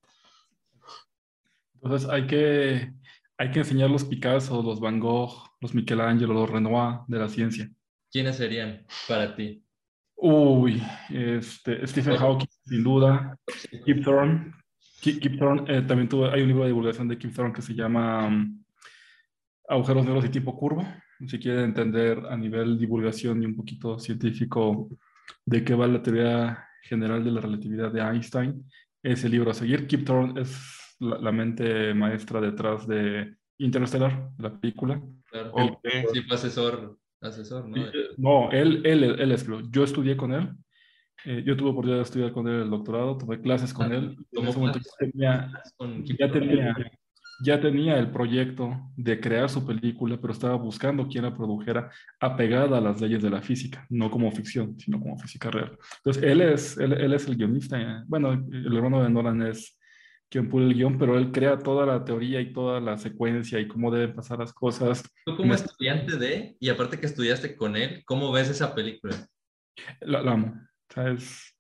Entonces 1.74 2.10
hay 2.10 2.26
que, 2.26 2.94
hay 3.38 3.52
que 3.52 3.60
enseñar 3.60 3.90
los 3.90 4.06
Picasso, 4.06 4.64
los 4.64 4.80
Van 4.80 5.02
Gogh, 5.02 5.50
los 5.60 5.76
Michelangelo, 5.76 6.34
los 6.34 6.50
Renoir 6.50 7.00
de 7.08 7.20
la 7.20 7.28
ciencia. 7.28 7.70
¿Quiénes 8.10 8.38
serían 8.38 8.86
para 9.10 9.36
ti? 9.36 9.62
Uy, 10.16 10.82
este, 11.10 11.86
Stephen 11.86 12.16
Hawking, 12.16 12.48
sin 12.64 12.82
duda. 12.82 13.38
Kip 13.86 14.06
Thorne. 14.06 14.54
Kip, 15.02 15.38
Thorne, 15.38 15.66
eh, 15.68 15.82
también 15.82 16.08
tuvo, 16.08 16.32
hay 16.32 16.42
un 16.42 16.48
libro 16.48 16.64
de 16.64 16.70
divulgación 16.70 17.10
de 17.10 17.18
Kip 17.18 17.36
Thorne 17.36 17.54
que 17.54 17.62
se 17.62 17.74
llama... 17.74 18.28
Um, 18.28 18.64
agujeros 19.68 20.06
negros 20.06 20.24
y 20.26 20.30
tipo 20.30 20.56
curvo. 20.56 20.88
Si 21.28 21.40
quieren 21.40 21.66
entender 21.66 22.26
a 22.30 22.36
nivel 22.36 22.78
divulgación 22.78 23.42
y 23.42 23.46
un 23.46 23.56
poquito 23.56 23.98
científico 24.00 24.90
de 25.46 25.64
qué 25.64 25.74
va 25.74 25.88
la 25.88 26.02
teoría 26.02 26.68
general 26.82 27.24
de 27.24 27.32
la 27.32 27.42
relatividad 27.42 27.92
de 27.92 28.02
Einstein, 28.02 28.66
ese 29.02 29.30
libro 29.30 29.52
a 29.52 29.54
seguir. 29.54 29.88
Kip 29.88 30.06
Thorne 30.06 30.42
es 30.42 30.96
la, 31.00 31.32
mente 31.32 31.94
maestra 31.94 32.42
detrás 32.42 32.88
de 32.88 33.36
Interstellar, 33.58 34.30
la 34.38 34.60
película. 34.60 35.02
Claro. 35.30 35.80
sí, 36.12 36.22
fue 36.22 36.36
asesor, 36.36 36.98
asesor 37.22 37.68
¿no? 37.68 37.86
Eh, 37.86 37.92
no, 38.18 38.52
él, 38.52 38.82
él, 38.86 39.04
él 39.04 39.32
escribió. 39.32 39.68
Yo 39.72 39.84
estudié 39.84 40.18
con 40.18 40.34
él. 40.34 40.50
Eh, 41.26 41.44
yo 41.46 41.56
tuve 41.58 41.70
oportunidad 41.70 42.00
de 42.00 42.04
estudiar 42.04 42.32
con 42.32 42.48
él 42.48 42.62
el 42.62 42.70
doctorado, 42.70 43.18
tuve 43.18 43.42
clases 43.42 43.74
con 43.74 43.92
ah, 43.92 43.96
él. 43.96 44.18
En 44.32 44.48
ese 44.48 44.60
momento 44.60 44.80
ya 44.80 44.92
tenía 45.00 45.64
ya 46.20 46.32
tenía 46.32 46.76
el 47.44 48.12
proyecto 48.12 48.92
de 48.96 49.20
crear 49.20 49.50
su 49.50 49.66
película, 49.66 50.18
pero 50.20 50.34
estaba 50.34 50.56
buscando 50.56 51.08
quien 51.08 51.24
la 51.24 51.36
produjera 51.36 51.92
apegada 52.20 52.78
a 52.78 52.82
las 52.82 53.02
leyes 53.02 53.22
de 53.22 53.30
la 53.30 53.42
física, 53.42 53.86
no 53.90 54.10
como 54.10 54.32
ficción, 54.32 54.80
sino 54.80 55.00
como 55.00 55.18
física 55.18 55.52
real. 55.52 55.78
Entonces, 55.98 56.24
él 56.24 56.42
es, 56.42 56.78
él, 56.78 56.94
él 56.94 57.14
es 57.14 57.28
el 57.28 57.36
guionista. 57.36 57.80
Eh, 57.80 58.04
bueno, 58.08 58.32
el 58.32 58.76
hermano 58.76 59.04
de 59.04 59.10
Nolan 59.10 59.42
es 59.44 59.78
quien 60.30 60.50
pone 60.50 60.66
el 60.66 60.74
guion, 60.74 60.98
pero 60.98 61.18
él 61.18 61.32
crea 61.32 61.58
toda 61.60 61.86
la 61.86 62.04
teoría 62.04 62.42
y 62.42 62.52
toda 62.52 62.80
la 62.80 62.98
secuencia 62.98 63.60
y 63.60 63.68
cómo 63.68 63.92
deben 63.92 64.16
pasar 64.16 64.40
las 64.40 64.54
cosas. 64.54 65.04
Tú 65.26 65.36
como 65.36 65.54
estudiante 65.54 66.18
de, 66.18 66.56
y 66.60 66.70
aparte 66.70 67.00
que 67.00 67.06
estudiaste 67.06 67.56
con 67.56 67.76
él, 67.76 68.04
¿cómo 68.06 68.32
ves 68.32 68.50
esa 68.50 68.74
película? 68.74 69.16
La, 70.02 70.20
amo. 70.20 70.54
O 70.90 70.94
sea, 70.94 71.12
es... 71.12 71.52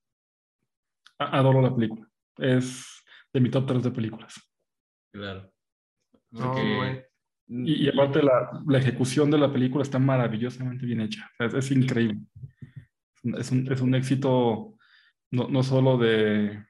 Adoro 1.17 1.61
la 1.61 1.73
película. 1.73 2.07
Es 2.37 2.85
de 3.31 3.39
mi 3.39 3.49
top 3.49 3.67
3 3.67 3.83
de 3.83 3.91
películas. 3.91 4.35
Claro 5.13 5.54
y, 7.47 7.87
aparte 7.89 8.23
la, 8.23 8.63
la, 8.65 8.77
ejecución 8.77 9.29
de 9.29 9.37
la 9.37 9.51
película 9.51 9.83
está 9.83 9.99
maravillosamente 9.99 10.85
bien 10.85 11.01
hecha. 11.01 11.29
es, 11.39 11.71
increíble. 11.71 12.21
Es 13.37 13.51
un, 13.51 13.71
es 13.71 13.81
un, 13.81 13.95
éxito 13.95 14.77
no, 15.31 15.47
no 15.47 15.63
solo 15.63 15.97
de 15.97 16.63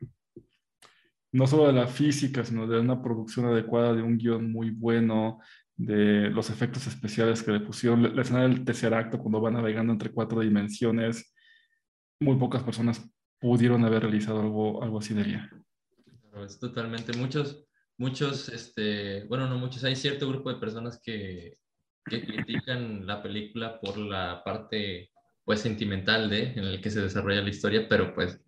no 1.31 1.47
solo 1.47 1.67
de 1.67 1.73
la 1.73 1.87
física, 1.87 2.45
sino 2.45 2.65
de 2.65 2.79
una 2.79 3.01
producción 3.01 3.45
adecuada, 3.47 3.93
de 3.93 4.01
un 4.01 4.17
guion 4.17 4.49
muy 4.51 4.69
bueno, 4.69 5.39
de 5.75 6.29
los 6.29 6.49
efectos 6.49 6.87
especiales 6.87 7.43
que 7.43 7.51
le 7.51 7.59
pusieron. 7.59 8.15
La 8.15 8.21
escena 8.21 8.43
del 8.43 8.63
tercer 8.63 8.93
acto, 8.93 9.19
cuando 9.19 9.41
va 9.41 9.51
navegando 9.51 9.91
entre 9.91 10.11
cuatro 10.11 10.39
dimensiones, 10.39 11.35
muy 12.21 12.37
pocas 12.37 12.63
personas 12.63 13.05
pudieron 13.39 13.83
haber 13.83 14.03
realizado 14.03 14.41
algo, 14.41 14.81
algo 14.81 14.99
así 14.99 15.13
de 15.13 15.23
bien. 15.23 15.49
Es 16.45 16.57
totalmente. 16.57 17.17
Muchos, 17.17 17.67
muchos, 17.97 18.49
este, 18.49 19.23
bueno, 19.25 19.47
no 19.47 19.57
muchos, 19.57 19.83
hay 19.83 19.95
cierto 19.95 20.27
grupo 20.27 20.51
de 20.51 20.59
personas 20.59 20.99
que, 21.03 21.57
que 22.05 22.25
critican 22.25 23.05
la 23.05 23.21
película 23.23 23.79
por 23.79 23.97
la 23.97 24.43
parte, 24.43 25.11
pues, 25.43 25.61
sentimental 25.61 26.29
de, 26.29 26.53
en 26.53 26.65
el 26.65 26.81
que 26.81 26.91
se 26.91 27.01
desarrolla 27.01 27.41
la 27.41 27.49
historia, 27.49 27.87
pero 27.87 28.13
pues 28.13 28.39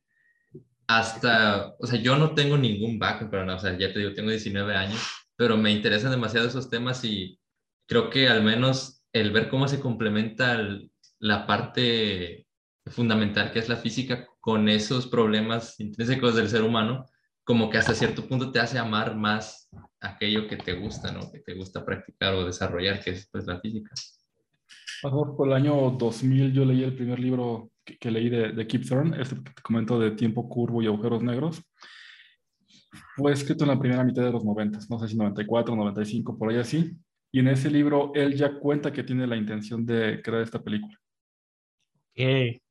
hasta, 0.87 1.75
o 1.79 1.85
sea, 1.85 1.99
yo 1.99 2.17
no 2.17 2.33
tengo 2.33 2.57
ningún 2.57 2.97
background, 2.97 3.31
pero 3.31 3.45
no, 3.45 3.55
o 3.55 3.59
sea, 3.59 3.77
ya 3.77 3.91
te 3.91 3.99
digo, 3.99 4.13
tengo 4.13 4.29
19 4.29 4.75
años, 4.75 5.01
pero 5.35 5.57
me 5.57 5.71
interesan 5.71 6.11
demasiado 6.11 6.47
esos 6.47 6.69
temas 6.69 7.03
y 7.03 7.39
creo 7.87 8.09
que 8.09 8.29
al 8.29 8.43
menos 8.43 9.03
el 9.11 9.31
ver 9.31 9.49
cómo 9.49 9.67
se 9.67 9.79
complementa 9.79 10.57
la 11.19 11.45
parte 11.45 12.47
fundamental 12.85 13.51
que 13.51 13.59
es 13.59 13.67
la 13.67 13.75
física 13.75 14.27
con 14.39 14.69
esos 14.69 15.07
problemas 15.07 15.79
intrínsecos 15.79 16.35
del 16.35 16.49
ser 16.49 16.63
humano, 16.63 17.05
como 17.47 17.69
que 17.69 17.77
hasta 17.77 17.95
cierto 17.95 18.27
punto 18.27 18.51
te 18.51 18.59
hace 18.59 18.77
amar 18.77 19.15
más 19.15 19.69
aquello 20.01 20.49
que 20.49 20.57
te 20.57 20.73
gusta, 20.73 21.13
¿no? 21.13 21.31
Que 21.31 21.39
te 21.39 21.53
gusta 21.53 21.85
practicar 21.85 22.33
o 22.33 22.45
desarrollar, 22.45 23.01
que 23.01 23.11
es 23.11 23.29
pues 23.31 23.47
la 23.47 23.61
física. 23.61 23.95
Por 25.01 25.47
el 25.47 25.53
año 25.53 25.91
2000 25.91 26.51
yo 26.51 26.65
leí 26.65 26.83
el 26.83 26.93
primer 26.93 27.19
libro 27.19 27.71
que, 27.85 28.11
leí 28.11 28.27
de, 28.29 28.51
de 28.51 28.67
Kip 28.67 28.85
Thorne, 28.85 29.21
este 29.21 29.35
que 29.35 29.51
te 29.53 29.61
comento 29.61 29.97
de 29.97 30.11
tiempo 30.11 30.49
curvo 30.49 30.81
y 30.81 30.87
agujeros 30.87 31.23
negros. 31.23 31.63
Fue 33.15 33.31
escrito 33.31 33.63
en 33.63 33.69
la 33.69 33.79
primera 33.79 34.03
mitad 34.03 34.23
de 34.23 34.31
los 34.31 34.43
90, 34.43 34.79
no 34.89 34.99
sé 34.99 35.07
si 35.07 35.15
94, 35.15 35.73
95, 35.73 36.37
por 36.37 36.49
ahí 36.49 36.57
así. 36.57 36.97
Y 37.31 37.39
en 37.39 37.47
ese 37.47 37.71
libro 37.71 38.11
él 38.13 38.35
ya 38.35 38.59
cuenta 38.59 38.91
que 38.91 39.03
tiene 39.03 39.25
la 39.25 39.37
intención 39.37 39.85
de 39.85 40.21
crear 40.21 40.41
esta 40.41 40.61
película. 40.61 40.99
Okay. 42.11 42.61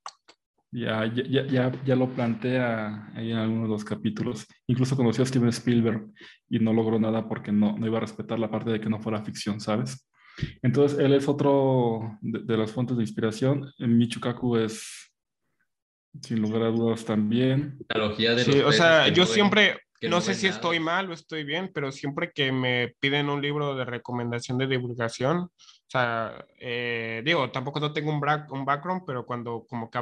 Ya, 0.71 1.05
ya, 1.05 1.45
ya, 1.45 1.71
ya, 1.85 1.95
lo 1.95 2.09
plantea 2.09 3.09
ahí 3.15 3.31
en 3.31 3.37
algunos 3.37 3.63
de 3.63 3.69
los 3.69 3.85
capítulos. 3.85 4.45
Incluso 4.67 4.97
conoció 4.97 5.23
a 5.23 5.27
Steven 5.27 5.49
Spielberg 5.49 6.07
y 6.49 6.59
no 6.59 6.73
logró 6.73 6.99
nada 6.99 7.27
porque 7.27 7.53
no, 7.53 7.77
no 7.77 7.87
iba 7.87 7.97
a 7.97 8.01
respetar 8.01 8.37
la 8.37 8.51
parte 8.51 8.71
de 8.71 8.81
que 8.81 8.89
no 8.89 8.99
fuera 8.99 9.23
ficción, 9.23 9.61
¿sabes? 9.61 10.07
Entonces, 10.61 10.99
él 10.99 11.13
es 11.13 11.27
otro 11.27 12.17
de, 12.21 12.57
las 12.57 12.71
fuentes 12.71 12.97
de 12.97 13.03
inspiración. 13.03 13.71
Michukaku 13.79 14.57
es, 14.57 15.11
sin 16.21 16.41
lugar 16.41 16.63
a 16.63 16.67
dudas, 16.69 17.05
también. 17.05 17.79
de 17.89 18.43
sí, 18.43 18.59
o 18.59 18.71
sea, 18.71 19.07
yo 19.07 19.25
siempre, 19.25 19.79
no, 20.01 20.21
sé 20.21 20.35
si 20.35 20.47
estoy 20.47 20.79
mal 20.79 21.09
o 21.09 21.13
estoy 21.13 21.43
bien, 21.43 21.71
pero 21.73 21.91
siempre 21.91 22.31
que 22.33 22.51
me 22.51 22.93
piden 22.99 23.29
un 23.29 23.41
libro 23.41 23.75
de 23.75 23.85
recomendación 23.85 24.57
de 24.57 24.67
divulgación, 24.67 25.49
o 25.87 25.89
sea, 25.89 26.45
eh, 26.59 27.21
digo, 27.23 27.49
tampoco 27.49 27.79
no 27.79 27.93
tengo 27.93 28.11
un, 28.11 28.21
un, 28.49 28.65
background, 28.65 29.03
pero 29.07 29.25
cuando 29.25 29.65
como 29.69 29.89
que 29.89 29.99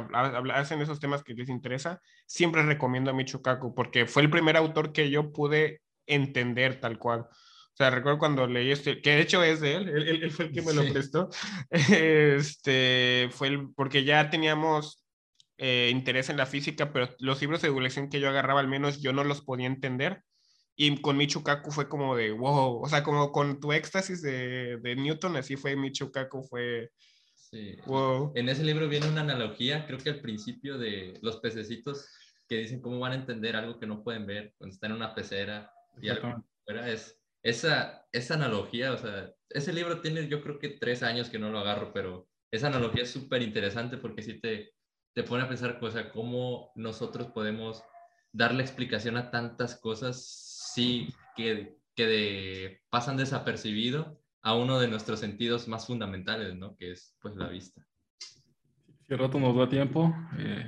hacen 0.52 0.82
esos 0.82 0.98
temas 0.98 1.22
que 1.22 1.32
les 1.32 1.48
interesa, 1.48 2.00
siempre 2.26 2.64
recomiendo 2.64 3.12
a 3.12 3.14
Michukaku 3.14 3.72
porque 3.72 4.06
fue 4.06 4.22
el 4.22 4.30
primer 4.30 4.56
autor 4.56 4.92
que 4.92 5.10
yo 5.10 5.32
pude 5.32 5.82
entender 6.06 6.80
tal 6.80 6.98
cual. 6.98 7.20
O 7.20 7.76
sea, 7.76 7.90
recuerdo 7.90 8.18
cuando 8.18 8.48
leí 8.48 8.72
este, 8.72 9.00
que 9.00 9.10
de 9.10 9.20
hecho 9.20 9.44
es 9.44 9.60
de 9.60 9.76
él, 9.76 9.88
él, 9.88 10.30
fue 10.32 10.46
el 10.46 10.52
que 10.52 10.62
me 10.62 10.72
lo 10.72 10.82
prestó, 10.92 11.28
este, 11.70 13.28
fue 13.30 13.48
el, 13.48 13.72
porque 13.76 14.02
ya 14.02 14.28
teníamos 14.28 15.04
eh, 15.56 15.90
interés 15.92 16.30
en 16.30 16.36
la 16.36 16.46
física, 16.46 16.92
pero 16.92 17.10
los 17.20 17.40
libros 17.40 17.62
de 17.62 17.68
divulgación 17.68 18.08
que 18.08 18.18
yo 18.18 18.28
agarraba 18.28 18.58
al 18.58 18.66
menos 18.66 19.00
yo 19.00 19.12
no 19.12 19.22
los 19.22 19.40
podía 19.42 19.68
entender. 19.68 20.24
Y 20.76 21.00
con 21.00 21.16
Michukaku 21.16 21.70
fue 21.70 21.88
como 21.88 22.14
de 22.14 22.32
wow, 22.32 22.82
o 22.82 22.88
sea, 22.88 23.02
como 23.02 23.32
con 23.32 23.60
tu 23.60 23.72
éxtasis 23.72 24.20
de, 24.20 24.76
de 24.76 24.96
Newton, 24.96 25.36
así 25.36 25.56
fue 25.56 25.74
Michukaku, 25.74 26.42
fue 26.42 26.90
sí. 27.34 27.76
wow. 27.86 28.32
En 28.34 28.48
ese 28.48 28.62
libro 28.62 28.88
viene 28.88 29.08
una 29.08 29.22
analogía, 29.22 29.86
creo 29.86 29.98
que 29.98 30.10
al 30.10 30.20
principio 30.20 30.76
de 30.76 31.18
los 31.22 31.38
pececitos 31.38 32.06
que 32.46 32.58
dicen 32.58 32.80
cómo 32.80 32.98
van 32.98 33.12
a 33.12 33.16
entender 33.16 33.56
algo 33.56 33.78
que 33.78 33.86
no 33.86 34.04
pueden 34.04 34.26
ver 34.26 34.54
cuando 34.58 34.74
están 34.74 34.90
en 34.90 34.98
una 34.98 35.14
pecera 35.14 35.72
y 36.00 36.10
algo 36.10 36.44
fuera 36.64 36.90
es 36.90 37.18
esa, 37.42 38.04
esa 38.12 38.34
analogía, 38.34 38.92
o 38.92 38.98
sea, 38.98 39.32
ese 39.50 39.72
libro 39.72 40.00
tiene 40.00 40.28
yo 40.28 40.42
creo 40.42 40.58
que 40.58 40.70
tres 40.70 41.02
años 41.02 41.30
que 41.30 41.38
no 41.38 41.50
lo 41.50 41.60
agarro, 41.60 41.92
pero 41.92 42.28
esa 42.50 42.66
analogía 42.66 43.04
es 43.04 43.10
súper 43.10 43.42
interesante 43.42 43.96
porque 43.96 44.22
sí 44.22 44.40
te, 44.40 44.72
te 45.14 45.22
pone 45.22 45.44
a 45.44 45.48
pensar, 45.48 45.78
o 45.80 45.90
sea, 45.90 46.10
cómo 46.10 46.72
nosotros 46.74 47.28
podemos 47.28 47.84
darle 48.32 48.62
explicación 48.62 49.16
a 49.16 49.30
tantas 49.30 49.76
cosas, 49.76 50.16
sí, 50.76 51.08
que, 51.34 51.78
que 51.94 52.80
pasan 52.90 53.16
desapercibido 53.16 54.20
a 54.42 54.54
uno 54.54 54.78
de 54.78 54.88
nuestros 54.88 55.20
sentidos 55.20 55.68
más 55.68 55.86
fundamentales, 55.86 56.54
¿no? 56.54 56.76
Que 56.76 56.92
es, 56.92 57.16
pues, 57.22 57.34
la 57.34 57.48
vista. 57.48 57.82
Si 58.18 59.14
el 59.14 59.18
rato 59.18 59.40
nos 59.40 59.56
da 59.56 59.68
tiempo, 59.68 60.14
eh, 60.38 60.66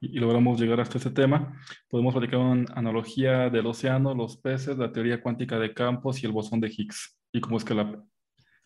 y, 0.00 0.18
logramos 0.18 0.58
llegar 0.58 0.80
hasta 0.80 0.96
ese 0.96 1.10
tema, 1.10 1.60
podemos 1.88 2.14
platicar 2.14 2.40
una 2.40 2.64
analogía 2.74 3.50
del 3.50 3.66
océano, 3.66 4.14
los 4.14 4.38
peces, 4.38 4.78
la 4.78 4.90
teoría 4.90 5.20
cuántica 5.20 5.58
de 5.58 5.74
campos 5.74 6.22
y 6.22 6.26
el 6.26 6.32
bosón 6.32 6.60
de 6.60 6.68
Higgs, 6.74 7.18
y 7.30 7.40
cómo 7.40 7.58
es 7.58 7.64
que 7.64 7.74
las 7.74 7.88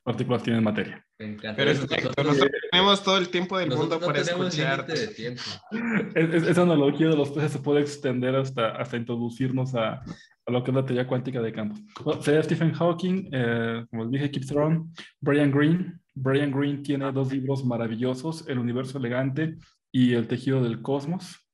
partículas 0.04 0.44
tienen 0.44 0.62
materia. 0.62 1.04
Pero 1.18 1.74
nosotros, 1.74 2.38
tenemos 2.70 3.02
todo 3.02 3.18
el 3.18 3.28
tiempo 3.28 3.58
del 3.58 3.70
mundo 3.70 3.98
para 3.98 4.20
escuchar. 4.20 4.86
De 4.86 5.08
tiempo. 5.08 5.42
esa 6.14 6.62
analogía 6.62 7.08
de 7.08 7.16
los 7.16 7.30
peces 7.30 7.52
se 7.52 7.58
puede 7.58 7.80
extender 7.80 8.36
hasta, 8.36 8.70
hasta 8.76 8.96
introducirnos 8.96 9.74
a 9.74 10.02
lo 10.50 10.62
que 10.62 10.70
es 10.70 10.74
la 10.74 10.84
teoría 10.84 11.06
cuántica 11.06 11.40
de 11.40 11.52
campos. 11.52 11.80
Bueno, 12.04 12.20
Stephen 12.22 12.72
Hawking, 12.72 13.28
eh, 13.32 13.86
como 13.90 14.06
dije, 14.06 14.30
Kip 14.30 14.46
Thorne, 14.46 14.84
Brian 15.20 15.50
Greene. 15.50 15.94
Brian 16.14 16.50
Greene 16.50 16.82
tiene 16.82 17.10
dos 17.12 17.32
libros 17.32 17.64
maravillosos, 17.64 18.46
El 18.48 18.58
universo 18.58 18.98
elegante 18.98 19.56
y 19.92 20.14
El 20.14 20.28
tejido 20.28 20.62
del 20.62 20.82
cosmos. 20.82 21.48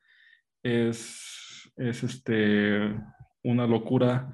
Es, 0.62 1.70
es 1.76 2.02
este, 2.02 2.94
una 3.44 3.66
locura 3.66 4.32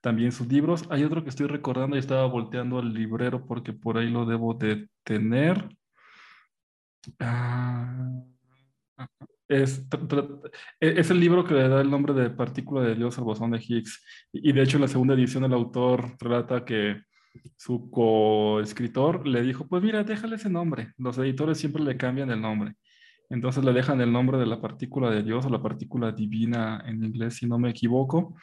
también 0.00 0.32
sus 0.32 0.46
libros. 0.46 0.84
Hay 0.90 1.02
otro 1.02 1.22
que 1.22 1.30
estoy 1.30 1.46
recordando 1.46 1.96
y 1.96 1.98
estaba 1.98 2.26
volteando 2.26 2.78
al 2.78 2.92
librero 2.92 3.46
porque 3.46 3.72
por 3.72 3.98
ahí 3.98 4.10
lo 4.10 4.26
debo 4.26 4.54
de 4.54 4.88
tener. 5.02 5.68
Ah, 7.18 8.22
es, 9.48 9.86
es, 10.80 11.10
el 11.10 11.20
libro 11.20 11.44
que 11.44 11.54
le 11.54 11.68
da 11.68 11.80
el 11.80 11.90
nombre 11.90 12.14
de 12.14 12.30
Partícula 12.30 12.82
de 12.82 12.94
Dios 12.94 13.18
al 13.18 13.24
bosón 13.24 13.50
de 13.50 13.58
Higgs. 13.58 14.04
Y 14.32 14.52
de 14.52 14.62
hecho 14.62 14.76
en 14.76 14.82
la 14.82 14.88
segunda 14.88 15.14
edición 15.14 15.44
el 15.44 15.52
autor 15.52 16.16
relata 16.20 16.64
que 16.64 17.02
su 17.56 17.90
coescritor 17.90 19.26
le 19.26 19.42
dijo, 19.42 19.66
pues 19.66 19.82
mira, 19.82 20.04
déjale 20.04 20.36
ese 20.36 20.48
nombre. 20.48 20.92
Los 20.98 21.18
editores 21.18 21.58
siempre 21.58 21.82
le 21.82 21.96
cambian 21.96 22.30
el 22.30 22.40
nombre. 22.40 22.74
Entonces 23.30 23.64
le 23.64 23.72
dejan 23.72 24.00
el 24.00 24.12
nombre 24.12 24.38
de 24.38 24.46
la 24.46 24.60
partícula 24.60 25.10
de 25.10 25.22
Dios 25.22 25.44
o 25.46 25.50
la 25.50 25.62
partícula 25.62 26.12
divina 26.12 26.82
en 26.86 27.02
inglés, 27.04 27.36
si 27.36 27.46
no 27.46 27.58
me 27.58 27.70
equivoco. 27.70 28.36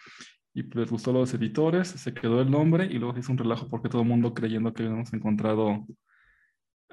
Y 0.54 0.64
les 0.64 0.90
gustó 0.92 1.12
a 1.12 1.14
los 1.14 1.34
editores, 1.34 1.88
se 1.88 2.14
quedó 2.14 2.42
el 2.42 2.52
nombre 2.52 2.86
y 2.86 3.00
luego 3.00 3.18
hizo 3.18 3.32
un 3.32 3.38
relajo 3.38 3.70
porque 3.70 3.90
todo 3.90 4.02
el 4.02 4.08
mundo 4.08 4.34
creyendo 4.34 4.74
que 4.74 4.84
habíamos 4.84 5.14
encontrado 5.14 5.86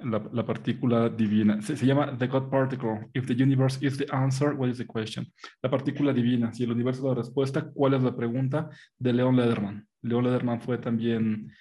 la, 0.03 0.23
la 0.33 0.45
partícula 0.45 1.09
divina. 1.09 1.61
Se, 1.63 1.77
se, 1.77 1.87
llama 1.87 2.17
The 2.17 2.27
God 2.27 2.51
Particle. 2.51 3.09
If 3.15 3.27
the 3.27 3.35
universe 3.35 3.79
is 3.85 3.99
the 3.99 4.07
answer, 4.13 4.55
what 4.55 4.69
is 4.69 4.79
the 4.79 4.87
question? 4.87 5.27
La 5.63 5.71
partícula 5.71 6.13
divina. 6.13 6.53
Si 6.53 6.65
el 6.65 6.73
universo 6.73 7.01
es 7.01 7.17
la 7.17 7.23
respuesta, 7.23 7.71
¿cuál 7.71 7.95
es 7.95 8.03
la 8.03 8.15
pregunta? 8.15 8.71
De 8.99 9.13
Leon 9.13 9.37
Lederman. 9.37 9.87
Leon 10.03 10.25
Lederman 10.25 10.61
fue 10.61 10.79
también 10.79 11.53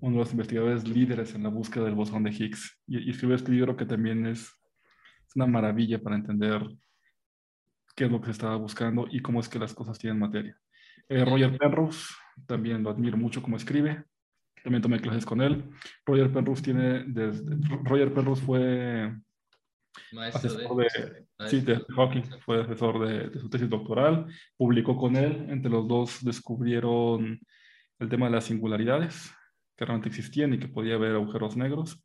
uno 0.00 0.12
de 0.14 0.18
los 0.18 0.32
investigadores 0.32 0.86
líderes 0.86 1.34
en 1.34 1.42
la 1.42 1.48
búsqueda 1.48 1.84
del 1.84 1.94
bosón 1.94 2.24
de 2.24 2.30
Higgs. 2.30 2.78
Y, 2.86 2.98
y 2.98 3.10
escribió 3.10 3.36
este 3.36 3.52
libro 3.52 3.76
que 3.76 3.86
también 3.86 4.26
es 4.26 4.52
una 5.34 5.46
maravilla 5.46 6.00
para 6.02 6.16
entender 6.16 6.62
qué 7.94 8.04
es 8.04 8.10
lo 8.10 8.20
que 8.20 8.26
se 8.26 8.32
estaba 8.32 8.56
buscando 8.56 9.06
y 9.10 9.20
cómo 9.20 9.40
es 9.40 9.48
que 9.48 9.58
las 9.58 9.74
cosas 9.74 9.98
tienen 9.98 10.18
materia. 10.18 10.56
Eh, 11.08 11.24
Roger 11.24 11.56
Penrose, 11.56 12.14
también 12.46 12.82
lo 12.82 12.90
admiro 12.90 13.16
mucho 13.16 13.42
como 13.42 13.56
escribe, 13.56 14.04
también 14.66 14.82
tomé 14.82 15.00
clases 15.00 15.24
con 15.24 15.40
él. 15.40 15.62
Roger 16.04 16.32
Penrose 16.32 16.60
tiene, 16.60 17.04
desde, 17.06 17.56
Roger 17.84 18.12
Penrose 18.12 18.44
fue 18.44 19.14
asesor 20.32 20.76
de, 20.76 21.26
sí, 21.48 21.60
de 21.60 21.80
Hawking, 21.94 22.22
fue 22.40 22.62
asesor 22.62 23.06
de, 23.06 23.30
de, 23.30 23.38
su 23.38 23.48
tesis 23.48 23.70
doctoral, 23.70 24.26
publicó 24.56 24.96
con 24.96 25.14
él, 25.14 25.46
entre 25.50 25.70
los 25.70 25.86
dos 25.86 26.24
descubrieron 26.24 27.38
el 28.00 28.08
tema 28.08 28.26
de 28.26 28.32
las 28.32 28.44
singularidades, 28.46 29.30
que 29.76 29.84
realmente 29.84 30.08
existían 30.08 30.52
y 30.52 30.58
que 30.58 30.66
podía 30.66 30.96
haber 30.96 31.12
agujeros 31.12 31.56
negros. 31.56 32.04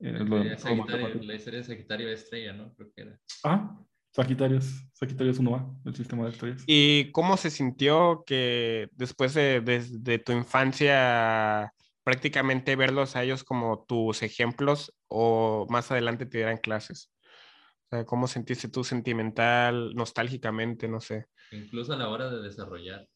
Eh, 0.00 0.18
la, 0.18 1.36
historia 1.36 1.60
de 1.60 1.64
Sagitario 1.64 2.08
Estrella, 2.08 2.54
¿no? 2.54 2.74
Creo 2.74 2.90
que 2.92 3.02
era. 3.02 3.20
Ah, 3.44 3.78
Sagitario, 4.14 4.60
Sagitario 4.92 5.32
es 5.32 5.40
1A, 5.40 5.80
el 5.86 5.94
sistema 5.96 6.24
de 6.24 6.30
estrellas. 6.30 6.64
¿Y 6.68 7.10
cómo 7.10 7.36
se 7.36 7.50
sintió 7.50 8.22
que 8.24 8.88
después 8.92 9.34
de, 9.34 9.60
de, 9.60 10.18
tu 10.20 10.30
infancia 10.30 11.72
prácticamente 12.04 12.76
verlos 12.76 13.16
a 13.16 13.22
ellos 13.24 13.42
como 13.42 13.84
tus 13.86 14.22
ejemplos 14.22 14.94
o 15.08 15.66
más 15.70 15.90
adelante 15.90 16.26
te 16.26 16.38
dieran 16.38 16.58
clases? 16.58 17.10
sea, 17.94 18.04
¿cómo 18.04 18.26
sentiste 18.26 18.68
tú 18.68 18.84
sentimental, 18.84 19.94
nostálgicamente, 19.94 20.88
no 20.88 21.00
sé? 21.00 21.26
Incluso 21.52 21.92
a 21.92 21.96
la 21.96 22.08
hora 22.08 22.30
de 22.30 22.42
desarrollar. 22.42 23.06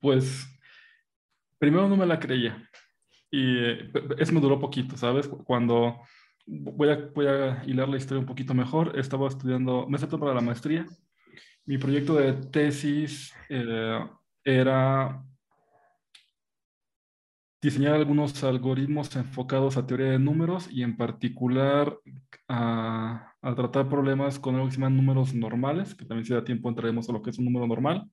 Pues, 0.00 0.46
primero 1.58 1.88
no 1.88 1.96
me 1.96 2.06
la 2.06 2.18
creía. 2.18 2.68
Y 3.30 3.58
eh, 3.58 3.92
eso 4.18 4.32
me 4.32 4.40
duró 4.40 4.58
poquito, 4.58 4.96
¿sabes? 4.96 5.28
Cuando 5.28 6.00
voy 6.46 6.90
a, 6.90 6.96
voy 7.14 7.26
a 7.26 7.62
hilar 7.66 7.88
la 7.88 7.96
historia 7.96 8.20
un 8.20 8.26
poquito 8.26 8.54
mejor, 8.54 8.98
estaba 8.98 9.28
estudiando, 9.28 9.86
me 9.86 9.96
acepto 9.96 10.18
para 10.18 10.34
la 10.34 10.40
maestría. 10.40 10.86
Mi 11.64 11.78
proyecto 11.78 12.14
de 12.14 12.32
tesis 12.32 13.32
eh, 13.48 14.00
era 14.42 15.22
diseñar 17.62 17.94
algunos 17.94 18.42
algoritmos 18.42 19.14
enfocados 19.16 19.76
a 19.76 19.86
teoría 19.86 20.12
de 20.12 20.18
números 20.18 20.68
y 20.70 20.82
en 20.82 20.96
particular 20.96 21.98
a, 22.48 23.34
tratar 23.42 23.88
problemas 23.88 24.38
con 24.38 24.54
algo 24.54 24.66
que 24.66 24.72
se 24.72 24.78
llaman 24.78 24.96
números 24.96 25.34
normales, 25.34 25.94
que 25.94 26.04
también 26.04 26.24
si 26.24 26.32
da 26.32 26.44
tiempo 26.44 26.68
entraremos 26.68 27.08
a 27.08 27.12
lo 27.12 27.22
que 27.22 27.30
es 27.30 27.38
un 27.38 27.46
número 27.46 27.66
normal, 27.66 28.10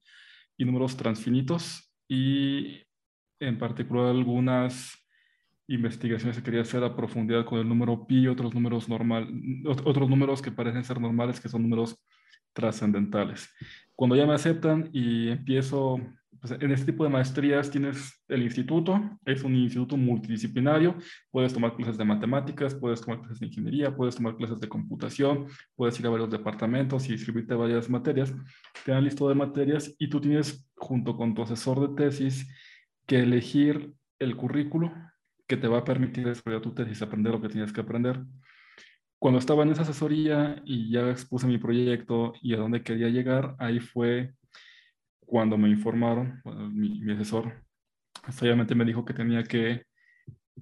y 0.58 0.66
números 0.66 0.98
transfinitos, 0.98 1.94
y 2.08 2.82
en 3.40 3.58
particular 3.58 4.08
algunas 4.08 4.94
investigaciones 5.68 6.38
que 6.38 6.44
quería 6.44 6.62
hacer 6.62 6.84
a 6.84 6.96
profundidad 6.96 7.46
con 7.46 7.60
el 7.60 7.68
número 7.68 8.08
pi 8.08 8.22
y 8.22 8.28
otros 8.28 8.54
números 8.54 8.88
normal, 8.88 9.30
otros 9.66 10.10
números 10.10 10.42
que 10.42 10.52
parecen 10.52 10.84
ser 10.84 11.00
normales, 11.00 11.40
que 11.40 11.50
son 11.50 11.62
números 11.62 12.02
trascendentales. 12.54 13.50
Cuando 13.96 14.16
ya 14.16 14.26
me 14.26 14.34
aceptan 14.34 14.90
y 14.94 15.30
empiezo 15.30 16.00
pues, 16.40 16.54
en 16.60 16.72
este 16.72 16.92
tipo 16.92 17.04
de 17.04 17.10
maestrías 17.10 17.70
tienes 17.70 18.24
el 18.28 18.44
instituto, 18.44 19.00
es 19.26 19.44
un 19.44 19.56
instituto 19.56 19.98
multidisciplinario, 19.98 20.96
puedes 21.32 21.54
tomar 21.54 21.76
clases 21.76 21.98
de 21.98 22.06
matemáticas, 22.06 22.76
puedes 22.76 23.02
tomar 23.02 23.20
clases 23.20 23.40
de 23.40 23.48
ingeniería, 23.48 23.96
puedes 23.96 24.16
tomar 24.16 24.36
clases 24.36 24.60
de 24.60 24.68
computación, 24.68 25.48
puedes 25.76 26.00
ir 26.00 26.08
a 26.08 26.10
varios 26.10 26.30
departamentos 26.30 27.08
y 27.10 27.14
inscribirte 27.14 27.54
a 27.54 27.58
varias 27.58 27.90
materias, 27.90 28.34
te 28.86 28.92
dan 28.92 29.04
listo 29.04 29.28
de 29.30 29.36
materias 29.36 29.94
y 29.98 30.10
tú 30.10 30.22
tienes 30.22 30.68
junto 30.76 31.16
con 31.16 31.34
tu 31.34 31.42
asesor 31.44 31.88
de 31.88 32.04
tesis 32.04 32.48
que 33.06 33.20
elegir 33.20 33.94
el 34.20 34.36
currículo 34.36 34.94
que 35.48 35.58
te 35.58 35.68
va 35.68 35.80
a 35.80 35.84
permitir 35.84 36.26
desarrollar 36.26 36.62
tu 36.62 36.74
tesis, 36.74 37.02
aprender 37.02 37.34
lo 37.34 37.42
que 37.42 37.50
tienes 37.50 37.72
que 37.72 37.82
aprender. 37.82 38.22
Cuando 39.20 39.40
estaba 39.40 39.64
en 39.64 39.72
esa 39.72 39.82
asesoría 39.82 40.62
y 40.66 40.92
ya 40.92 41.10
expuse 41.10 41.48
mi 41.48 41.58
proyecto 41.58 42.34
y 42.42 42.54
a 42.54 42.58
dónde 42.58 42.84
quería 42.84 43.10
llegar, 43.10 43.56
ahí 43.58 43.80
fue 43.80 44.34
cuando 45.28 45.58
me 45.58 45.70
informaron, 45.70 46.42
mi, 46.74 47.12
asesor 47.12 47.54
obviamente 48.42 48.74
me 48.76 48.86
dijo 48.86 49.06
que 49.06 49.14
tenía 49.14 49.44
que 49.44 49.84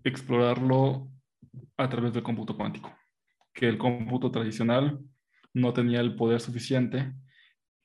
explorarlo 0.04 1.08
a 1.78 1.88
través 1.88 2.14
del 2.14 2.24
cómputo 2.24 2.58
cuántico, 2.58 2.94
que 3.54 3.68
el 3.68 3.78
cómputo 3.78 4.32
tradicional 4.32 5.00
no 5.54 5.72
tenía 5.72 6.02
el 6.02 6.16
poder 6.16 6.42
suficiente 6.42 7.14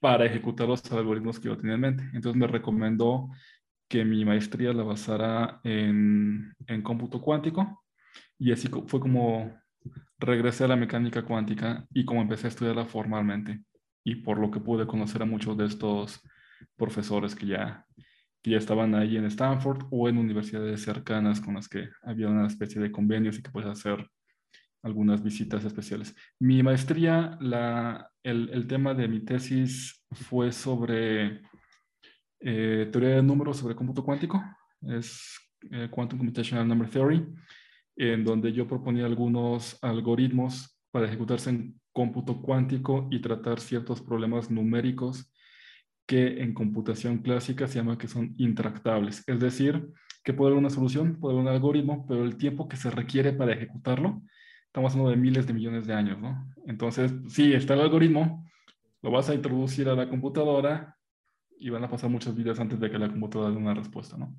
para 0.01 0.25
ejecutar 0.25 0.67
los 0.67 0.91
algoritmos 0.91 1.39
que 1.39 1.49
yo 1.49 1.57
tenía 1.57 1.75
en 1.75 1.81
mente. 1.81 2.03
Entonces 2.15 2.35
me 2.35 2.47
recomendó 2.47 3.29
que 3.87 4.05
mi 4.05 4.25
maestría 4.25 4.73
la 4.73 4.83
basara 4.83 5.61
en, 5.63 6.55
en 6.67 6.83
cómputo 6.83 7.21
cuántico 7.21 7.85
y 8.39 8.53
así 8.53 8.69
fue 8.87 9.01
como 9.01 9.55
regresé 10.19 10.65
a 10.65 10.69
la 10.69 10.77
mecánica 10.77 11.23
cuántica 11.23 11.87
y 11.93 12.05
como 12.05 12.23
empecé 12.23 12.47
a 12.47 12.51
estudiarla 12.51 12.87
formalmente 12.87 13.61
y 14.03 14.17
por 14.17 14.39
lo 14.39 14.51
que 14.51 14.61
pude 14.61 14.87
conocer 14.87 15.23
a 15.23 15.27
muchos 15.27 15.57
de 15.59 15.67
estos 15.67 16.23
profesores 16.77 17.35
que 17.35 17.47
ya, 17.47 17.87
que 18.43 18.53
ya 18.53 18.59
estaban 18.59 18.95
ahí 18.95 19.17
en 19.17 19.25
Stanford 19.27 19.87
o 19.91 20.09
en 20.09 20.19
universidades 20.19 20.83
cercanas 20.83 21.41
con 21.41 21.55
las 21.55 21.69
que 21.69 21.89
había 22.03 22.29
una 22.29 22.47
especie 22.47 22.81
de 22.81 22.93
convenios 22.93 23.39
y 23.39 23.43
que 23.43 23.51
puedes 23.51 23.71
hacer 23.71 24.09
algunas 24.83 25.23
visitas 25.23 25.65
especiales. 25.65 26.15
Mi 26.39 26.63
maestría, 26.63 27.37
la, 27.41 28.11
el, 28.23 28.49
el 28.51 28.67
tema 28.67 28.95
de 28.95 29.09
mi 29.09 29.21
tesis 29.21 30.05
fue 30.11 30.53
sobre 30.53 31.43
eh, 32.41 32.89
teoría 32.91 33.17
de 33.17 33.23
números 33.23 33.59
sobre 33.59 33.77
cómputo 33.77 34.03
cuántico, 34.03 34.43
es 34.83 35.39
eh, 35.71 35.89
Quantum 35.91 36.19
Computational 36.19 36.67
Number 36.67 36.89
Theory, 36.89 37.27
en 37.97 38.25
donde 38.25 38.53
yo 38.53 38.67
proponía 38.67 39.05
algunos 39.05 39.79
algoritmos 39.83 40.79
para 40.91 41.07
ejecutarse 41.07 41.51
en 41.51 41.81
cómputo 41.93 42.41
cuántico 42.41 43.09
y 43.11 43.21
tratar 43.21 43.61
ciertos 43.61 44.01
problemas 44.01 44.51
numéricos 44.51 45.31
que 46.11 46.43
en 46.43 46.55
computación 46.55 47.19
clásica 47.19 47.69
se 47.69 47.77
llama 47.77 47.97
que 47.97 48.09
son 48.09 48.35
intractables. 48.37 49.23
Es 49.29 49.39
decir, 49.39 49.93
que 50.25 50.35
puede 50.35 50.51
haber 50.51 50.59
una 50.59 50.69
solución, 50.69 51.21
puede 51.21 51.35
haber 51.37 51.47
un 51.47 51.55
algoritmo, 51.55 52.05
pero 52.09 52.25
el 52.25 52.37
tiempo 52.37 52.69
que 52.69 52.77
se 52.77 52.91
requiere 52.91 53.33
para 53.33 53.53
ejecutarlo, 53.53 54.21
estamos 54.67 54.91
hablando 54.91 55.13
de 55.13 55.17
miles 55.19 55.47
de 55.47 55.53
millones 55.53 55.87
de 55.87 55.95
años, 55.95 56.19
¿no? 56.19 56.53
Entonces, 56.67 57.13
sí, 57.29 57.53
está 57.53 57.75
el 57.75 57.83
algoritmo, 57.83 58.45
lo 59.03 59.13
vas 59.13 59.31
a 59.31 59.35
introducir 59.37 59.89
a 59.89 59.95
la 59.95 60.09
computadora 60.09 60.97
y 61.57 61.71
van 61.71 61.85
a 61.85 61.89
pasar 61.89 62.11
muchas 62.11 62.35
vidas 62.35 62.59
antes 62.59 62.81
de 62.81 62.91
que 62.91 62.99
la 62.99 63.09
computadora 63.09 63.53
dé 63.53 63.57
una 63.57 63.75
respuesta, 63.75 64.17
¿no? 64.17 64.37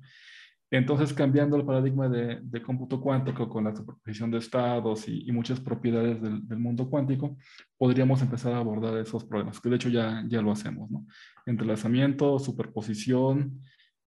Entonces, 0.72 1.12
cambiando 1.12 1.58
el 1.58 1.66
paradigma 1.66 2.08
de, 2.08 2.40
de 2.40 2.62
cómputo 2.62 2.98
cuántico 2.98 3.46
con 3.46 3.64
la 3.64 3.76
superposición 3.76 4.30
de 4.30 4.38
estados 4.38 5.06
y, 5.06 5.30
muchas 5.30 5.60
propiedades 5.60 6.22
del, 6.22 6.58
mundo 6.58 6.88
cuántico, 6.88 7.36
podríamos 7.76 8.22
empezar 8.22 8.54
a 8.54 8.58
abordar 8.58 8.96
esos 8.96 9.22
problemas, 9.22 9.60
que 9.60 9.68
de 9.68 9.76
hecho 9.76 9.90
ya, 9.90 10.24
ya 10.28 10.40
lo 10.40 10.50
hacemos, 10.50 10.90
¿no? 10.90 11.06
Entrelazamiento, 11.44 12.38
superposición 12.38 13.60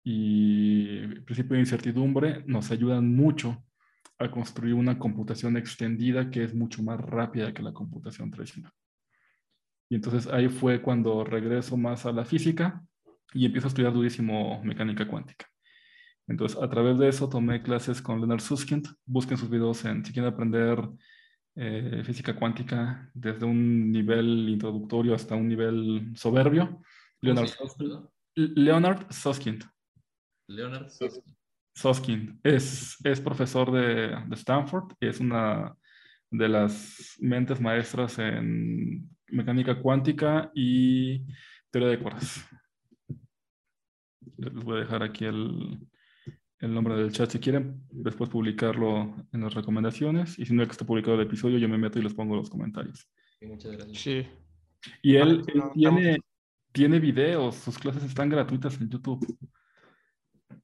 y 0.03 1.07
principio 1.27 1.53
de 1.53 1.61
incertidumbre 1.61 2.43
nos 2.47 2.71
ayudan 2.71 3.15
mucho 3.15 3.63
a 4.19 4.31
construir 4.31 4.73
una 4.73 4.99
computación 4.99 5.59
extendida 5.59 6.31
que 6.31 6.45
es 6.45 6.55
mucho 6.55 6.83
más 6.83 6.99
rápida 6.99 7.53
que 7.53 7.63
la 7.63 7.75
computación 7.75 8.31
tradicional. 8.31 8.73
Y 9.91 9.97
entonces 9.97 10.33
ahí 10.33 10.49
fue 10.49 10.81
cuando 10.81 11.25
regreso 11.25 11.77
más 11.77 12.07
a 12.07 12.13
la 12.13 12.25
física 12.25 12.83
y 13.35 13.45
empiezo 13.45 13.67
a 13.67 13.69
estudiar 13.69 13.93
durísimo 13.93 14.65
mecánica 14.65 15.07
cuántica. 15.07 15.45
Entonces, 16.27 16.61
a 16.61 16.69
través 16.69 16.99
de 16.99 17.09
eso 17.09 17.29
tomé 17.29 17.63
clases 17.63 18.01
con 18.01 18.19
Leonard 18.19 18.41
Susskind. 18.41 18.87
Busquen 19.05 19.37
sus 19.37 19.51
videos 19.51 19.85
en 19.85 20.05
si 20.05 20.13
quieren 20.13 20.33
aprender 20.33 20.89
eh, 21.57 22.03
física 22.05 22.35
cuántica 22.35 23.11
desde 23.15 23.45
un 23.45 23.93
nivel 23.93 24.49
introductorio 24.49 25.15
hasta 25.15 25.35
un 25.35 25.49
nivel 25.49 26.13
soberbio. 26.17 26.83
Leonard, 27.21 27.49
Susskind. 27.49 28.09
Leonard 28.35 29.13
Susskind. 29.13 29.65
Leonard 30.49 30.91
Susskind. 30.91 31.37
Susskind. 31.75 32.41
Es, 32.43 32.97
es 33.05 33.21
profesor 33.21 33.71
de, 33.71 34.17
de 34.27 34.35
Stanford. 34.35 34.95
Es 35.01 35.21
una 35.21 35.77
de 36.31 36.49
las 36.49 37.17
mentes 37.21 37.61
maestras 37.61 38.19
en 38.19 39.09
mecánica 39.29 39.81
cuántica 39.81 40.51
y 40.55 41.25
teoría 41.71 41.91
de 41.91 41.99
cuerdas. 41.99 42.45
Les 44.37 44.65
voy 44.65 44.79
a 44.79 44.81
dejar 44.81 45.03
aquí 45.03 45.25
el, 45.25 45.79
el 46.65 46.73
nombre 46.73 46.97
del 46.97 47.13
chat 47.13 47.31
si 47.31 47.39
quieren, 47.39 47.83
después 47.91 48.31
publicarlo 48.31 49.15
en 49.33 49.41
las 49.43 49.53
recomendaciones. 49.53 50.39
Y 50.39 50.47
si 50.47 50.55
no 50.55 50.63
es 50.63 50.69
que 50.69 50.73
esté 50.73 50.85
publicado 50.85 51.15
el 51.15 51.27
episodio, 51.27 51.59
yo 51.59 51.69
me 51.69 51.77
meto 51.77 51.99
y 51.99 52.03
les 52.03 52.15
pongo 52.15 52.37
los 52.37 52.49
comentarios. 52.49 53.07
muchas 53.43 53.73
gracias. 53.73 53.99
Sí. 53.99 54.27
Y 55.03 55.17
él, 55.17 55.45
tiene, 55.75 56.19
tiene 56.73 57.01
videos, 57.01 57.57
sus 57.57 57.79
clases 57.79 58.05
están 58.05 58.31
gratuitas 58.31 58.81
en 58.81 58.89
YouTube. 58.89 59.39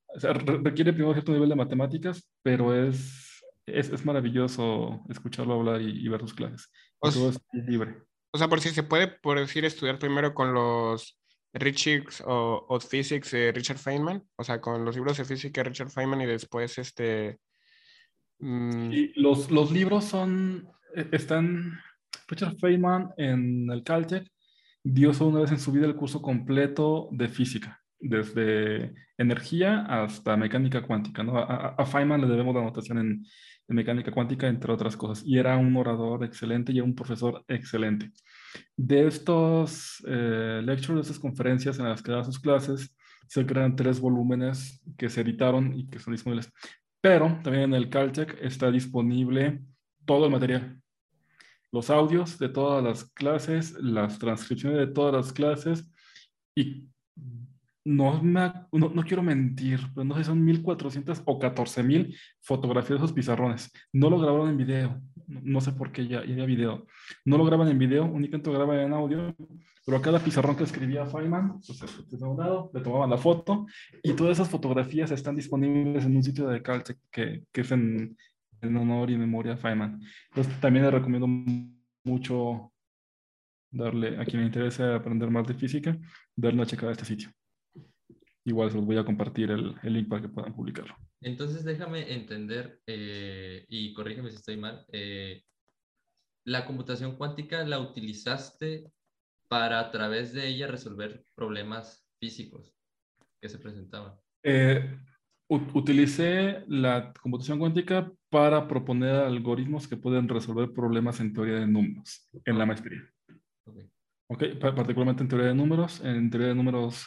O 0.07 0.19
sea, 0.19 0.33
requiere 0.33 0.93
primero 0.93 1.13
cierto 1.13 1.33
nivel 1.33 1.51
de 1.51 1.55
matemáticas, 1.55 2.29
pero 2.43 2.75
es, 2.75 3.45
es, 3.67 3.91
es 3.91 4.05
maravilloso 4.05 5.03
escucharlo 5.11 5.55
hablar 5.55 5.83
y, 5.83 6.09
ver 6.09 6.21
sus 6.21 6.35
clases. 6.35 6.71
todo 6.99 7.29
es 7.31 7.41
libre. 7.67 8.03
O 8.33 8.39
sea, 8.39 8.49
por 8.49 8.61
si 8.61 8.71
se 8.71 8.83
puede, 8.83 9.07
por 9.09 9.39
decir, 9.39 9.65
estudiar 9.65 9.99
primero 9.99 10.33
con 10.33 10.55
los 10.55 11.20
Richard 11.53 12.05
o, 12.27 12.79
Physics 12.81 13.33
de 13.33 13.53
Richard 13.53 13.79
Feynman, 13.79 14.23
o 14.37 14.45
sea, 14.45 14.61
con 14.61 14.85
los 14.85 14.95
libros 14.95 15.17
de 15.17 15.25
física 15.25 15.63
de 15.63 15.71
Richard 15.71 15.91
Feynman 15.91 16.21
y 16.21 16.27
después 16.27 16.79
este... 16.79 17.39
Mm, 18.39 18.91
los, 19.17 19.51
los 19.51 19.71
libros 19.71 20.05
son, 20.05 20.69
e, 20.95 21.09
están, 21.13 21.79
Richard 22.29 22.57
Feynman 22.59 23.11
en 23.17 23.71
el 23.71 23.83
Caltech 23.83 24.31
dio 24.83 25.13
solo 25.13 25.31
una 25.31 25.41
vez 25.41 25.51
en 25.51 25.61
su 25.61 25.73
vida 25.73 25.87
el 25.87 25.97
curso 25.97 26.23
completo 26.23 27.09
de 27.13 27.29
física, 27.29 27.83
desde 27.99 28.95
energía 29.19 29.85
hasta 29.87 30.37
mecánica 30.37 30.83
cuántica, 30.83 31.23
¿no? 31.23 31.39
A, 31.39 31.85
Feynman 31.85 32.21
le 32.21 32.29
debemos 32.29 32.55
la 32.55 32.63
anotación 32.63 32.99
en, 32.99 33.27
en 33.69 33.77
mecánica 33.77 34.13
cuántica, 34.13 34.49
entre 34.49 34.73
otras 34.73 34.97
cosas, 34.97 35.23
y 35.27 35.37
era 35.37 35.57
un 35.57 35.77
orador 35.77 36.25
excelente 36.25 36.73
y 36.73 36.79
era 36.79 36.85
un 36.85 36.95
profesor 36.95 37.45
excelente. 37.49 38.13
De 38.77 39.07
estos 39.07 40.03
eh, 40.07 40.61
lectures, 40.65 40.97
de 40.97 41.01
estas 41.03 41.19
conferencias 41.19 41.79
en 41.79 41.89
las 41.89 42.03
que 42.03 42.13
da 42.13 42.25
sus 42.25 42.39
clases, 42.39 42.97
se 43.27 43.47
crean 43.47 43.77
tres 43.77 44.01
volúmenes 44.01 44.83
que 44.99 45.09
se 45.09 45.21
editaron 45.21 45.73
y 45.79 45.89
que 45.89 45.99
son 45.99 46.13
disponibles. 46.13 46.53
Pero 47.01 47.39
también 47.43 47.65
en 47.65 47.75
el 47.75 47.89
Caltech 47.89 48.37
está 48.43 48.71
disponible 48.71 49.63
todo 50.05 50.27
el 50.27 50.33
material. 50.33 50.81
Los 51.73 51.89
audios 51.89 52.39
de 52.39 52.49
todas 52.49 52.83
las 52.83 53.05
clases, 53.13 53.73
las 53.81 54.19
transcripciones 54.19 54.79
de 54.79 54.89
todas 54.89 55.15
las 55.15 55.33
clases 55.33 55.89
y 56.55 56.89
no, 57.85 58.21
no, 58.23 59.03
quiero 59.05 59.23
mentir, 59.23 59.81
pero 59.95 60.05
no 60.05 60.17
sé 60.17 60.25
son 60.25 60.45
1400 60.45 61.23
o 61.25 61.39
14000 61.39 62.17
fotografías 62.41 62.99
de 62.99 63.05
esos 63.05 63.13
pizarrones. 63.13 63.71
No 63.93 64.11
lo 64.11 64.19
grabaron 64.19 64.51
en 64.51 64.57
video, 64.57 65.01
no 65.43 65.61
sé 65.61 65.73
por 65.73 65.93
qué 65.93 66.07
ya, 66.07 66.25
ya 66.25 66.33
había 66.33 66.47
video. 66.47 66.87
No 67.25 67.39
lo 67.39 67.45
graban 67.45 67.69
en 67.69 67.79
video, 67.79 68.05
únicamente 68.05 68.51
lo 68.51 68.57
graban 68.57 68.81
en 68.81 68.93
audio, 68.93 69.35
pero 69.85 69.99
a 69.99 70.03
cada 70.03 70.19
pizarrón 70.19 70.57
que 70.57 70.65
escribía 70.65 71.07
Feynman, 71.07 71.61
pues, 71.61 72.07
le 72.11 72.81
tomaban 72.81 73.11
la 73.11 73.17
foto 73.17 73.67
y 74.03 74.13
todas 74.15 74.39
esas 74.39 74.49
fotografías 74.49 75.11
están 75.11 75.37
disponibles 75.37 76.05
en 76.05 76.17
un 76.17 76.23
sitio 76.23 76.49
de 76.49 76.63
Caltech 76.63 76.99
que, 77.11 77.45
que 77.53 77.61
es 77.61 77.71
en, 77.71 78.17
en 78.61 78.77
honor 78.77 79.11
y 79.11 79.17
memoria 79.17 79.55
a 79.55 79.57
Feynman. 79.57 80.01
Entonces 80.31 80.61
también 80.61 80.85
le 80.85 80.91
recomiendo 80.91 81.29
mucho 82.05 82.73
darle, 83.71 84.19
a 84.19 84.25
quien 84.25 84.41
le 84.41 84.47
interese 84.47 84.83
aprender 84.83 85.31
más 85.31 85.47
de 85.47 85.55
física, 85.55 85.97
darle 86.35 86.59
una 86.59 86.67
checada 86.67 86.91
a 86.91 86.93
este 86.93 87.05
sitio. 87.05 87.31
Igual 88.45 88.71
se 88.71 88.77
los 88.77 88.87
voy 88.87 88.97
a 88.97 89.05
compartir 89.05 89.51
el 89.51 89.77
link 89.83 90.09
para 90.09 90.23
que 90.23 90.29
puedan 90.29 90.55
publicarlo. 90.55 90.97
Entonces 91.23 91.65
déjame 91.65 92.13
entender, 92.15 92.81
eh, 92.87 93.67
y 93.69 93.93
corrígeme 93.93 94.31
si 94.31 94.37
estoy 94.37 94.57
mal, 94.57 94.87
eh, 94.93 95.43
la 96.47 96.65
computación 96.65 97.17
cuántica 97.17 97.65
la 97.65 97.79
utilizaste 97.79 98.91
para 99.49 99.81
a 99.81 99.91
través 99.91 100.33
de 100.33 100.47
ella 100.47 100.67
resolver 100.67 101.25
problemas 101.35 102.09
físicos 102.19 102.75
que 103.41 103.49
se 103.49 103.59
presentaban. 103.59 104.15
Eh, 104.43 104.99
utilicé 105.49 106.65
la 106.69 107.13
computación 107.21 107.59
cuántica 107.59 108.11
para 108.31 108.67
proponer 108.67 109.17
algoritmos 109.17 109.87
que 109.89 109.97
pueden 109.97 110.29
resolver 110.29 110.73
problemas 110.73 111.21
en 111.21 111.35
teoría 111.35 111.57
de 111.57 111.67
números 111.67 112.29
en 112.45 112.59
la 112.59 112.65
maestría. 112.65 113.03
Ok, 114.29 114.45
particularmente 114.61 115.25
en 115.25 115.29
teoría 115.29 115.49
de 115.49 115.55
números, 115.55 116.01
en 116.05 116.31
teoría 116.31 116.49
de 116.49 116.55
números, 116.55 117.07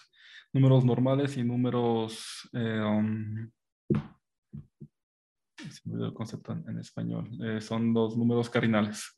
números 0.52 0.86
normales 0.86 1.38
y 1.38 1.44
números... 1.44 2.50
Eh, 2.54 2.82
um, 2.82 3.50
se 5.70 5.82
me 5.86 5.94
olvidó 5.94 6.08
el 6.08 6.14
concepto 6.14 6.54
en, 6.54 6.80
español. 6.80 7.30
Eh, 7.44 7.62
son 7.62 7.94
los 7.94 8.18
números 8.18 8.50
cardinales. 8.50 9.14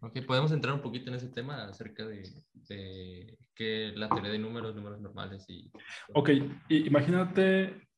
Ok, 0.00 0.20
podemos 0.26 0.52
entrar 0.52 0.74
un 0.74 0.82
poquito 0.82 1.10
en 1.10 1.16
ese 1.16 1.28
tema 1.28 1.64
acerca 1.64 2.06
de, 2.06 2.22
de 2.68 3.38
que 3.54 3.92
la 3.96 4.08
teoría 4.08 4.30
de 4.30 4.38
números, 4.38 4.74
números 4.74 5.00
normales 5.00 5.44
y... 5.48 5.70
Ok, 6.14 6.30
imagínate 6.68 7.88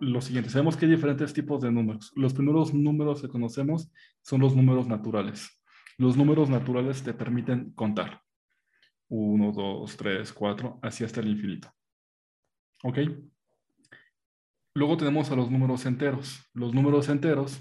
lo 0.00 0.20
siguiente. 0.20 0.50
Sabemos 0.50 0.76
que 0.76 0.84
hay 0.84 0.92
diferentes 0.92 1.32
tipos 1.32 1.60
de 1.62 1.70
números. 1.70 2.12
Los 2.16 2.34
primeros 2.34 2.74
números 2.74 3.22
que 3.22 3.28
conocemos 3.28 3.90
son 4.20 4.40
los 4.40 4.54
números 4.54 4.86
naturales. 4.86 5.62
Los 5.98 6.16
números 6.16 6.48
naturales 6.50 7.02
te 7.02 7.14
permiten 7.14 7.72
contar. 7.72 8.22
1, 9.08 9.52
2, 9.52 9.96
3, 9.96 10.32
4, 10.32 10.78
así 10.82 11.04
hasta 11.04 11.20
el 11.20 11.28
infinito. 11.28 11.70
¿Ok? 12.82 12.98
Luego 14.74 14.96
tenemos 14.96 15.30
a 15.30 15.36
los 15.36 15.50
números 15.50 15.84
enteros. 15.84 16.48
Los 16.54 16.72
números 16.72 17.08
enteros, 17.08 17.60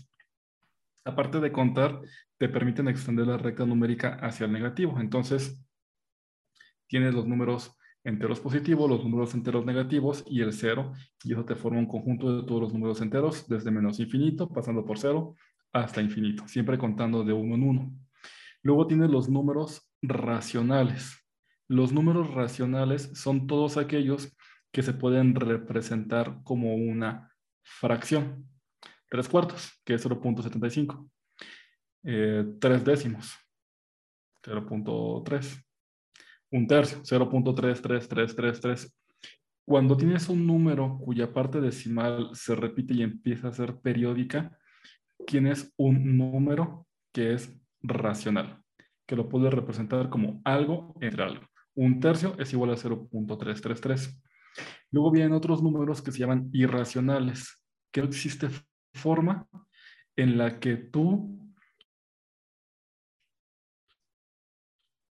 aparte 1.03 1.39
de 1.39 1.51
contar, 1.51 2.01
te 2.37 2.47
permiten 2.47 2.87
extender 2.87 3.27
la 3.27 3.37
recta 3.37 3.65
numérica 3.65 4.17
hacia 4.21 4.45
el 4.45 4.53
negativo. 4.53 4.99
Entonces, 4.99 5.61
tienes 6.87 7.13
los 7.13 7.27
números 7.27 7.77
enteros 8.03 8.39
positivos, 8.39 8.89
los 8.89 9.03
números 9.03 9.33
enteros 9.33 9.65
negativos 9.65 10.23
y 10.25 10.41
el 10.41 10.53
cero, 10.53 10.93
y 11.23 11.33
eso 11.33 11.45
te 11.45 11.55
forma 11.55 11.79
un 11.79 11.85
conjunto 11.85 12.35
de 12.41 12.47
todos 12.47 12.61
los 12.61 12.73
números 12.73 13.01
enteros, 13.01 13.47
desde 13.47 13.71
menos 13.71 13.99
infinito, 13.99 14.49
pasando 14.49 14.85
por 14.85 14.97
cero, 14.97 15.35
hasta 15.73 16.01
infinito, 16.01 16.47
siempre 16.47 16.77
contando 16.77 17.23
de 17.23 17.33
uno 17.33 17.55
en 17.55 17.63
uno. 17.63 17.93
Luego 18.63 18.87
tienes 18.87 19.09
los 19.09 19.29
números 19.29 19.91
racionales. 20.01 21.17
Los 21.67 21.91
números 21.91 22.33
racionales 22.33 23.11
son 23.13 23.47
todos 23.47 23.77
aquellos 23.77 24.35
que 24.71 24.83
se 24.83 24.93
pueden 24.93 25.35
representar 25.35 26.41
como 26.43 26.75
una 26.75 27.31
fracción. 27.61 28.47
Tres 29.09 29.27
cuartos, 29.27 29.81
que 29.83 29.95
es 29.95 30.05
0.75. 30.05 31.09
Eh, 32.03 32.45
tres 32.59 32.83
décimos, 32.83 33.35
0.3. 34.43 35.63
Un 36.51 36.67
tercio, 36.67 37.01
0.33333. 37.03 38.93
Cuando 39.65 39.95
tienes 39.95 40.27
un 40.27 40.47
número 40.47 40.97
cuya 40.99 41.31
parte 41.31 41.61
decimal 41.61 42.29
se 42.33 42.55
repite 42.55 42.93
y 42.93 43.03
empieza 43.03 43.49
a 43.49 43.53
ser 43.53 43.79
periódica, 43.79 44.57
tienes 45.25 45.73
un 45.77 46.17
número 46.17 46.87
que 47.13 47.33
es 47.33 47.57
racional, 47.81 48.61
que 49.05 49.15
lo 49.15 49.29
puedes 49.29 49.53
representar 49.53 50.09
como 50.09 50.41
algo 50.43 50.95
entre 51.01 51.23
algo. 51.23 51.45
Un 51.75 51.99
tercio 51.99 52.35
es 52.39 52.51
igual 52.53 52.71
a 52.71 52.75
0.333. 52.75 54.21
Luego 54.91 55.11
vienen 55.11 55.33
otros 55.33 55.61
números 55.63 56.01
que 56.01 56.11
se 56.11 56.19
llaman 56.19 56.49
irracionales, 56.53 57.63
que 57.91 58.01
no 58.01 58.07
existe 58.07 58.49
forma 58.93 59.47
en 60.15 60.37
la 60.37 60.59
que 60.59 60.75
tú 60.75 61.41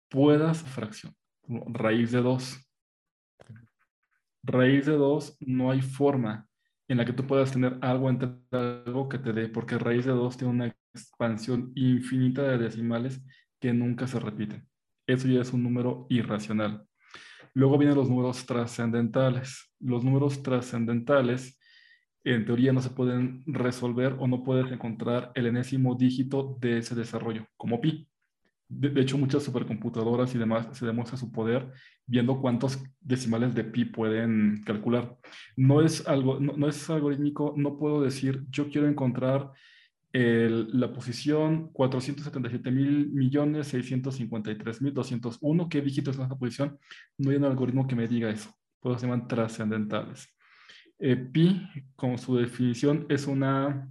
puedas 0.09 0.61
fracción. 0.63 1.15
Raíz 1.47 2.11
de 2.11 2.21
2. 2.21 2.69
Raíz 4.43 4.85
de 4.85 4.93
2 4.93 5.37
no 5.41 5.71
hay 5.71 5.81
forma 5.81 6.47
en 6.87 6.97
la 6.97 7.05
que 7.05 7.13
tú 7.13 7.25
puedas 7.25 7.51
tener 7.51 7.77
algo 7.81 8.09
entre 8.09 8.29
algo 8.51 9.07
que 9.07 9.17
te 9.17 9.31
dé, 9.31 9.47
porque 9.47 9.77
raíz 9.77 10.05
de 10.05 10.11
2 10.11 10.37
tiene 10.37 10.53
una 10.53 10.75
expansión 10.93 11.71
infinita 11.75 12.43
de 12.43 12.57
decimales 12.57 13.21
que 13.59 13.71
nunca 13.71 14.07
se 14.07 14.19
repiten. 14.19 14.67
Eso 15.07 15.27
ya 15.27 15.41
es 15.41 15.53
un 15.53 15.63
número 15.63 16.05
irracional. 16.09 16.85
Luego 17.53 17.77
vienen 17.77 17.97
los 17.97 18.09
números 18.09 18.45
trascendentales. 18.45 19.73
Los 19.79 20.03
números 20.03 20.41
trascendentales, 20.41 21.59
en 22.23 22.45
teoría, 22.45 22.71
no 22.71 22.81
se 22.81 22.91
pueden 22.91 23.43
resolver 23.45 24.15
o 24.19 24.27
no 24.27 24.43
puedes 24.43 24.71
encontrar 24.71 25.31
el 25.35 25.47
enésimo 25.47 25.95
dígito 25.95 26.57
de 26.61 26.77
ese 26.77 26.95
desarrollo, 26.95 27.45
como 27.57 27.81
pi. 27.81 28.07
De, 28.69 29.01
hecho, 29.01 29.17
muchas 29.17 29.43
supercomputadoras 29.43 30.33
y 30.33 30.37
demás 30.37 30.67
se 30.71 30.85
demuestra 30.85 31.17
su 31.17 31.29
poder 31.29 31.73
viendo 32.05 32.39
cuántos 32.39 32.81
decimales 33.01 33.53
de 33.53 33.65
pi 33.65 33.83
pueden 33.83 34.63
calcular. 34.65 35.17
No 35.57 35.81
es, 35.81 36.07
algo, 36.07 36.39
no 36.39 36.69
es 36.69 36.89
algorítmico, 36.89 37.53
no 37.57 37.77
puedo 37.77 38.01
decir, 38.01 38.45
yo 38.49 38.69
quiero 38.69 38.87
encontrar 38.87 39.51
la 40.13 40.91
posición 40.91 41.69
477 41.71 42.71
mil 42.71 43.09
millones 43.11 43.67
653 43.67 44.81
mil 44.81 44.93
201. 44.93 45.69
¿Qué 45.69 45.81
dígito 45.81 46.11
es 46.11 46.17
esa 46.17 46.37
posición? 46.37 46.77
No 47.17 47.31
hay 47.31 47.37
un 47.37 47.45
algoritmo 47.45 47.87
que 47.87 47.95
me 47.95 48.07
diga 48.07 48.29
eso. 48.29 48.53
Todos 48.81 48.99
se 48.99 49.07
llaman 49.07 49.27
trascendentales. 49.27 50.27
Eh, 50.99 51.15
pi, 51.15 51.67
como 51.95 52.17
su 52.17 52.35
definición, 52.35 53.05
es 53.09 53.25
una 53.25 53.89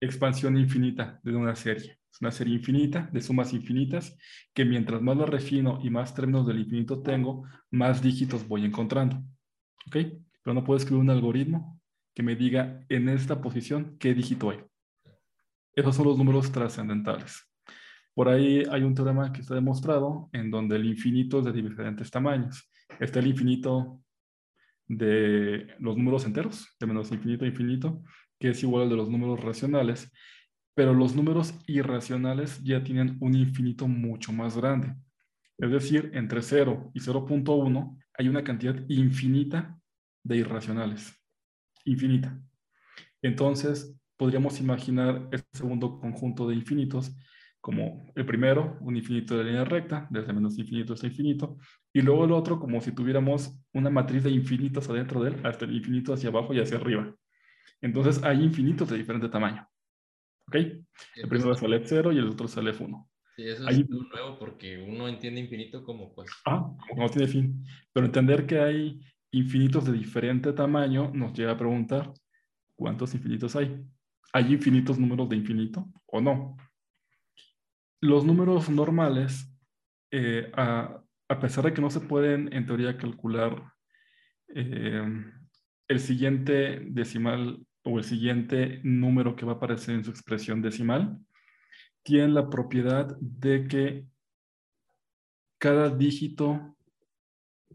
expansión 0.00 0.56
infinita 0.56 1.20
de 1.22 1.34
una 1.34 1.56
serie. 1.56 1.98
Es 2.12 2.20
una 2.20 2.30
serie 2.30 2.54
infinita 2.54 3.08
de 3.12 3.20
sumas 3.20 3.52
infinitas 3.52 4.16
que 4.54 4.64
mientras 4.64 5.02
más 5.02 5.16
lo 5.16 5.26
refino 5.26 5.80
y 5.82 5.90
más 5.90 6.14
términos 6.14 6.46
del 6.46 6.60
infinito 6.60 7.02
tengo, 7.02 7.44
más 7.70 8.02
dígitos 8.02 8.46
voy 8.46 8.64
encontrando. 8.64 9.16
¿Ok? 9.86 9.96
Pero 10.42 10.54
no 10.54 10.64
puedo 10.64 10.78
escribir 10.78 11.02
un 11.02 11.10
algoritmo 11.10 11.80
que 12.14 12.22
me 12.22 12.36
diga 12.36 12.84
en 12.88 13.08
esta 13.08 13.40
posición 13.40 13.96
qué 13.98 14.14
dígito 14.14 14.50
hay. 14.50 14.58
Esos 15.78 15.94
son 15.94 16.06
los 16.06 16.18
números 16.18 16.50
trascendentales. 16.50 17.48
Por 18.12 18.28
ahí 18.28 18.64
hay 18.68 18.82
un 18.82 18.96
teorema 18.96 19.32
que 19.32 19.42
está 19.42 19.54
demostrado 19.54 20.28
en 20.32 20.50
donde 20.50 20.74
el 20.74 20.84
infinito 20.84 21.38
es 21.38 21.44
de 21.44 21.52
diferentes 21.52 22.10
tamaños. 22.10 22.68
Está 22.98 23.20
el 23.20 23.28
infinito 23.28 24.02
de 24.88 25.68
los 25.78 25.96
números 25.96 26.24
enteros, 26.24 26.66
de 26.80 26.86
menos 26.88 27.12
infinito 27.12 27.44
a 27.44 27.48
infinito, 27.48 28.02
que 28.40 28.48
es 28.50 28.62
igual 28.64 28.82
al 28.82 28.88
de 28.88 28.96
los 28.96 29.08
números 29.08 29.38
racionales, 29.38 30.10
pero 30.74 30.94
los 30.94 31.14
números 31.14 31.54
irracionales 31.68 32.60
ya 32.64 32.82
tienen 32.82 33.16
un 33.20 33.36
infinito 33.36 33.86
mucho 33.86 34.32
más 34.32 34.56
grande. 34.56 34.96
Es 35.58 35.70
decir, 35.70 36.10
entre 36.12 36.42
0 36.42 36.90
y 36.92 36.98
0.1 36.98 37.96
hay 38.14 38.28
una 38.28 38.42
cantidad 38.42 38.74
infinita 38.88 39.78
de 40.24 40.38
irracionales. 40.38 41.14
Infinita. 41.84 42.36
Entonces, 43.22 43.94
podríamos 44.18 44.60
imaginar 44.60 45.28
este 45.32 45.48
segundo 45.56 45.98
conjunto 45.98 46.46
de 46.46 46.54
infinitos 46.54 47.16
como 47.60 48.12
el 48.14 48.24
primero, 48.24 48.78
un 48.80 48.96
infinito 48.96 49.36
de 49.36 49.44
línea 49.44 49.64
recta, 49.64 50.06
desde 50.10 50.32
menos 50.32 50.58
infinito 50.58 50.92
hasta 50.92 51.06
infinito, 51.06 51.58
y 51.92 52.02
luego 52.02 52.24
el 52.24 52.32
otro 52.32 52.58
como 52.58 52.80
si 52.80 52.92
tuviéramos 52.92 53.60
una 53.72 53.90
matriz 53.90 54.22
de 54.22 54.30
infinitos 54.30 54.88
adentro 54.88 55.22
de 55.22 55.30
él, 55.30 55.40
hasta 55.44 55.64
el 55.64 55.74
infinito 55.74 56.12
hacia 56.12 56.30
abajo 56.30 56.54
y 56.54 56.60
hacia 56.60 56.76
arriba. 56.76 57.14
Entonces 57.80 58.22
hay 58.22 58.42
infinitos 58.42 58.88
de 58.88 58.98
diferente 58.98 59.28
tamaño. 59.28 59.66
¿Ok? 60.46 60.54
El 60.54 61.28
primero 61.28 61.54
sale 61.54 61.82
F0 61.84 62.14
y 62.14 62.18
el 62.18 62.28
otro 62.28 62.48
sale 62.48 62.72
F1. 62.72 63.06
Sí, 63.36 63.42
eso 63.44 63.68
es 63.68 63.88
nuevo 63.88 64.38
porque 64.38 64.82
uno 64.82 65.06
entiende 65.06 65.40
infinito 65.40 65.84
como 65.84 66.14
pues... 66.14 66.30
Ah, 66.44 66.74
como 66.88 67.02
no 67.02 67.08
tiene 67.08 67.28
fin. 67.28 67.64
Pero 67.92 68.06
entender 68.06 68.46
que 68.46 68.58
hay 68.60 69.00
infinitos 69.30 69.84
de 69.84 69.92
diferente 69.92 70.52
tamaño 70.52 71.10
nos 71.12 71.34
lleva 71.34 71.52
a 71.52 71.58
preguntar, 71.58 72.12
¿cuántos 72.74 73.14
infinitos 73.14 73.54
hay? 73.56 73.84
¿Hay 74.32 74.52
infinitos 74.52 74.98
números 74.98 75.28
de 75.28 75.36
infinito 75.36 75.86
o 76.06 76.20
no? 76.20 76.56
Los 78.00 78.24
números 78.24 78.68
normales, 78.68 79.50
eh, 80.10 80.50
a, 80.54 81.02
pesar 81.40 81.64
de 81.64 81.74
que 81.74 81.80
no 81.80 81.90
se 81.90 82.00
pueden 82.00 82.52
en 82.52 82.66
teoría 82.66 82.96
calcular 82.96 83.72
eh, 84.54 85.02
el 85.88 86.00
siguiente 86.00 86.80
decimal 86.84 87.66
o 87.82 87.98
el 87.98 88.04
siguiente 88.04 88.80
número 88.84 89.34
que 89.34 89.46
va 89.46 89.52
a 89.52 89.56
aparecer 89.56 89.94
en 89.94 90.04
su 90.04 90.10
expresión 90.10 90.62
decimal, 90.62 91.18
tienen 92.02 92.34
la 92.34 92.48
propiedad 92.48 93.16
de 93.20 93.66
que 93.66 94.06
cada 95.58 95.90
dígito, 95.90 96.76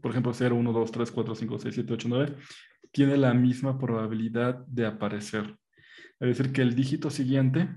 por 0.00 0.10
ejemplo, 0.10 0.32
0, 0.32 0.56
1, 0.56 0.72
2, 0.72 0.92
3, 0.92 1.10
4, 1.10 1.34
5, 1.34 1.58
6, 1.58 1.74
7, 1.74 1.92
8, 1.92 2.08
9, 2.08 2.36
tiene 2.90 3.16
la 3.16 3.34
misma 3.34 3.78
probabilidad 3.78 4.64
de 4.66 4.86
aparecer. 4.86 5.56
Es 6.20 6.28
decir, 6.28 6.52
que 6.52 6.62
el 6.62 6.74
dígito 6.74 7.10
siguiente 7.10 7.68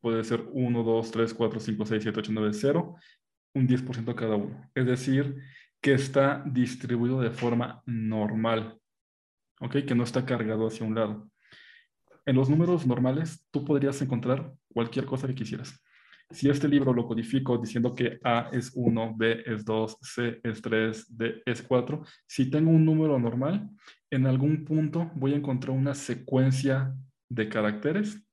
puede 0.00 0.22
ser 0.24 0.44
1, 0.52 0.82
2, 0.82 1.10
3, 1.10 1.34
4, 1.34 1.60
5, 1.60 1.86
6, 1.86 2.02
7, 2.02 2.20
8, 2.20 2.32
9, 2.34 2.50
0, 2.52 2.96
un 3.54 3.68
10% 3.68 4.14
cada 4.14 4.36
uno. 4.36 4.70
Es 4.74 4.86
decir, 4.86 5.36
que 5.80 5.94
está 5.94 6.42
distribuido 6.46 7.20
de 7.20 7.30
forma 7.30 7.82
normal, 7.86 8.78
¿ok? 9.60 9.76
Que 9.86 9.94
no 9.94 10.04
está 10.04 10.26
cargado 10.26 10.66
hacia 10.66 10.86
un 10.86 10.94
lado. 10.94 11.30
En 12.26 12.36
los 12.36 12.48
números 12.48 12.86
normales, 12.86 13.46
tú 13.50 13.64
podrías 13.64 14.00
encontrar 14.02 14.52
cualquier 14.72 15.04
cosa 15.04 15.26
que 15.26 15.34
quisieras. 15.34 15.82
Si 16.30 16.48
este 16.48 16.68
libro 16.68 16.92
lo 16.92 17.06
codifico 17.06 17.58
diciendo 17.58 17.94
que 17.94 18.18
A 18.24 18.48
es 18.52 18.72
1, 18.74 19.14
B 19.16 19.42
es 19.46 19.64
2, 19.64 19.98
C 20.00 20.40
es 20.42 20.62
3, 20.62 21.16
D 21.16 21.42
es 21.44 21.62
4, 21.62 22.02
si 22.26 22.50
tengo 22.50 22.70
un 22.70 22.84
número 22.84 23.18
normal, 23.18 23.68
en 24.10 24.26
algún 24.26 24.64
punto 24.64 25.10
voy 25.14 25.34
a 25.34 25.36
encontrar 25.36 25.76
una 25.76 25.94
secuencia 25.94 26.94
de 27.28 27.48
caracteres, 27.48 28.24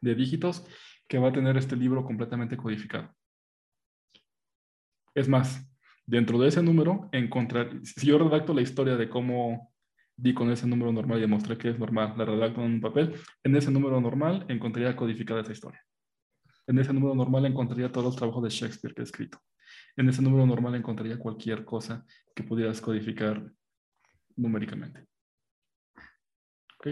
de 0.00 0.14
dígitos, 0.14 0.66
que 1.08 1.18
va 1.18 1.28
a 1.28 1.32
tener 1.32 1.56
este 1.56 1.76
libro 1.76 2.04
completamente 2.04 2.56
codificado. 2.56 3.12
Es 5.14 5.28
más, 5.28 5.68
dentro 6.06 6.38
de 6.38 6.48
ese 6.48 6.62
número, 6.62 7.08
encontrar, 7.12 7.80
si 7.82 8.06
yo 8.06 8.18
redacto 8.18 8.54
la 8.54 8.62
historia 8.62 8.96
de 8.96 9.08
cómo 9.08 9.72
di 10.16 10.34
con 10.34 10.50
ese 10.50 10.66
número 10.66 10.92
normal 10.92 11.18
y 11.18 11.22
demostré 11.22 11.56
que 11.56 11.70
es 11.70 11.78
normal, 11.78 12.14
la 12.16 12.24
redacto 12.24 12.60
en 12.62 12.74
un 12.74 12.80
papel, 12.80 13.14
en 13.42 13.56
ese 13.56 13.70
número 13.70 14.00
normal 14.00 14.44
encontraría 14.48 14.94
codificada 14.94 15.40
esa 15.40 15.52
historia. 15.52 15.82
En 16.70 16.78
ese 16.78 16.92
número 16.92 17.16
normal 17.16 17.46
encontraría 17.46 17.90
todos 17.90 18.04
los 18.04 18.16
trabajos 18.16 18.44
de 18.44 18.48
Shakespeare 18.48 18.94
que 18.94 19.00
he 19.00 19.04
escrito. 19.04 19.40
En 19.96 20.08
ese 20.08 20.22
número 20.22 20.46
normal 20.46 20.76
encontraría 20.76 21.18
cualquier 21.18 21.64
cosa 21.64 22.06
que 22.32 22.44
pudieras 22.44 22.80
codificar 22.80 23.44
numéricamente. 24.36 25.04
¿Ok? 26.78 26.86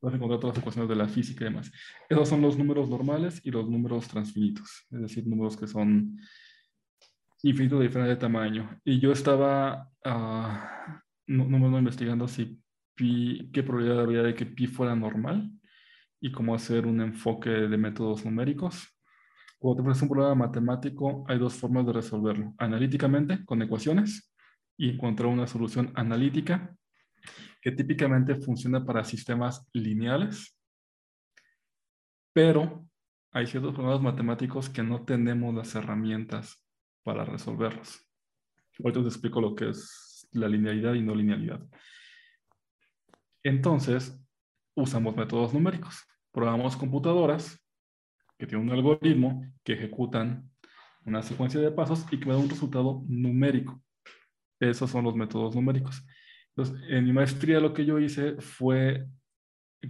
vas 0.00 0.12
a 0.12 0.16
encontrar 0.16 0.38
todas 0.38 0.56
las 0.56 0.62
ecuaciones 0.62 0.88
de 0.90 0.94
la 0.94 1.08
física 1.08 1.44
y 1.44 1.48
demás. 1.48 1.72
Esos 2.08 2.28
son 2.28 2.42
los 2.42 2.56
números 2.56 2.88
normales 2.88 3.40
y 3.42 3.50
los 3.50 3.68
números 3.68 4.06
transfinitos, 4.06 4.86
es 4.90 5.00
decir, 5.00 5.26
números 5.26 5.56
que 5.56 5.66
son 5.66 6.20
infinitos 7.42 7.80
de 7.80 7.86
diferente 7.86 8.14
tamaño. 8.16 8.78
Y 8.84 9.00
yo 9.00 9.10
estaba 9.10 9.90
uh, 10.04 10.98
no, 11.26 11.78
investigando 11.78 12.28
si 12.28 12.60
pi, 12.94 13.50
qué 13.52 13.62
probabilidad 13.62 14.02
había 14.02 14.22
de 14.22 14.34
que 14.34 14.46
pi 14.46 14.66
fuera 14.66 14.94
normal 14.94 15.50
y 16.20 16.32
cómo 16.32 16.54
hacer 16.54 16.86
un 16.86 17.00
enfoque 17.00 17.50
de 17.50 17.76
métodos 17.76 18.24
numéricos. 18.24 18.88
Cuando 19.58 19.76
te 19.76 19.82
pones 19.84 20.02
un 20.02 20.08
problema 20.08 20.34
matemático, 20.34 21.24
hay 21.28 21.38
dos 21.38 21.54
formas 21.54 21.86
de 21.86 21.92
resolverlo. 21.92 22.54
Analíticamente, 22.58 23.44
con 23.44 23.60
ecuaciones, 23.62 24.32
y 24.78 24.90
encontrar 24.90 25.28
una 25.28 25.46
solución 25.46 25.92
analítica 25.96 26.74
que 27.60 27.72
típicamente 27.72 28.36
funciona 28.36 28.84
para 28.84 29.04
sistemas 29.04 29.68
lineales, 29.72 30.56
pero 32.32 32.88
hay 33.32 33.46
ciertos 33.46 33.74
problemas 33.74 34.00
matemáticos 34.00 34.70
que 34.70 34.84
no 34.84 35.04
tenemos 35.04 35.52
las 35.54 35.74
herramientas 35.74 36.64
para 37.02 37.24
resolverlos. 37.24 38.08
Ahorita 38.78 39.02
te 39.02 39.08
explico 39.08 39.40
lo 39.40 39.54
que 39.56 39.70
es 39.70 40.28
la 40.32 40.48
linealidad 40.48 40.94
y 40.94 41.02
no 41.02 41.14
linealidad. 41.14 41.60
Entonces, 43.42 44.16
usamos 44.82 45.16
métodos 45.16 45.52
numéricos. 45.52 46.04
Programamos 46.32 46.76
computadoras 46.76 47.58
que 48.38 48.46
tienen 48.46 48.68
un 48.68 48.74
algoritmo 48.74 49.44
que 49.64 49.72
ejecutan 49.72 50.50
una 51.04 51.22
secuencia 51.22 51.60
de 51.60 51.70
pasos 51.70 52.06
y 52.10 52.18
que 52.18 52.26
me 52.26 52.32
da 52.32 52.38
un 52.38 52.48
resultado 52.48 53.02
numérico. 53.08 53.82
Esos 54.60 54.90
son 54.90 55.04
los 55.04 55.14
métodos 55.14 55.54
numéricos. 55.54 56.04
Entonces, 56.54 56.84
en 56.88 57.04
mi 57.04 57.12
maestría 57.12 57.60
lo 57.60 57.72
que 57.72 57.84
yo 57.84 57.98
hice 57.98 58.40
fue 58.40 59.06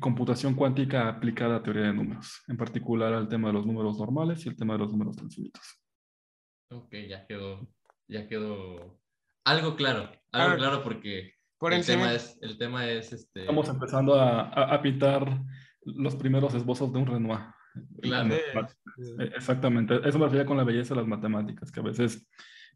computación 0.01 0.55
cuántica 0.55 1.09
aplicada 1.09 1.57
a 1.57 1.63
teoría 1.63 1.85
de 1.85 1.95
números, 1.95 2.43
en 2.47 2.57
particular 2.57 3.15
al 3.15 3.29
tema 3.29 3.49
de 3.49 3.55
los 3.55 3.67
números 3.67 3.99
normales 3.99 4.45
y 4.45 4.51
el 4.51 4.57
tema 4.57 4.75
de 4.75 4.81
los 4.81 4.91
números 4.91 5.17
transfinitos. 5.17 5.83
Ok, 6.71 6.95
ya 7.09 7.27
quedó, 7.27 7.67
ya 8.07 8.29
quedó 8.29 9.01
algo 9.45 9.77
claro, 9.77 10.13
algo 10.31 10.57
claro 10.59 10.83
porque 10.83 11.38
el, 11.61 11.85
tema 11.85 12.13
es, 12.13 12.39
el 12.41 12.59
tema 12.59 12.89
es 12.89 13.13
este... 13.13 13.41
Estamos 13.41 13.69
empezando 13.69 14.15
a, 14.15 14.43
a, 14.43 14.83
pintar 14.83 15.43
los 15.83 16.17
primeros 16.17 16.55
esbozos 16.55 16.93
de 16.93 16.99
un 16.99 17.07
Renoir. 17.07 17.41
Claro. 18.01 18.35
Exactamente, 19.37 20.01
eso 20.05 20.19
me 20.19 20.25
refiero 20.27 20.47
con 20.47 20.57
la 20.57 20.65
belleza 20.65 20.95
de 20.95 21.01
las 21.01 21.09
matemáticas, 21.09 21.71
que 21.71 21.81
a 21.81 21.85
veces 21.85 22.29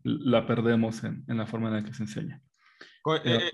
la 0.05 0.47
perdemos 0.47 1.03
en, 1.05 1.25
en 1.29 1.37
la 1.37 1.47
forma 1.47 1.69
en 1.69 1.75
la 1.75 1.85
que 1.85 1.95
se 1.95 2.03
enseña. 2.05 2.41
Eh, 3.25 3.51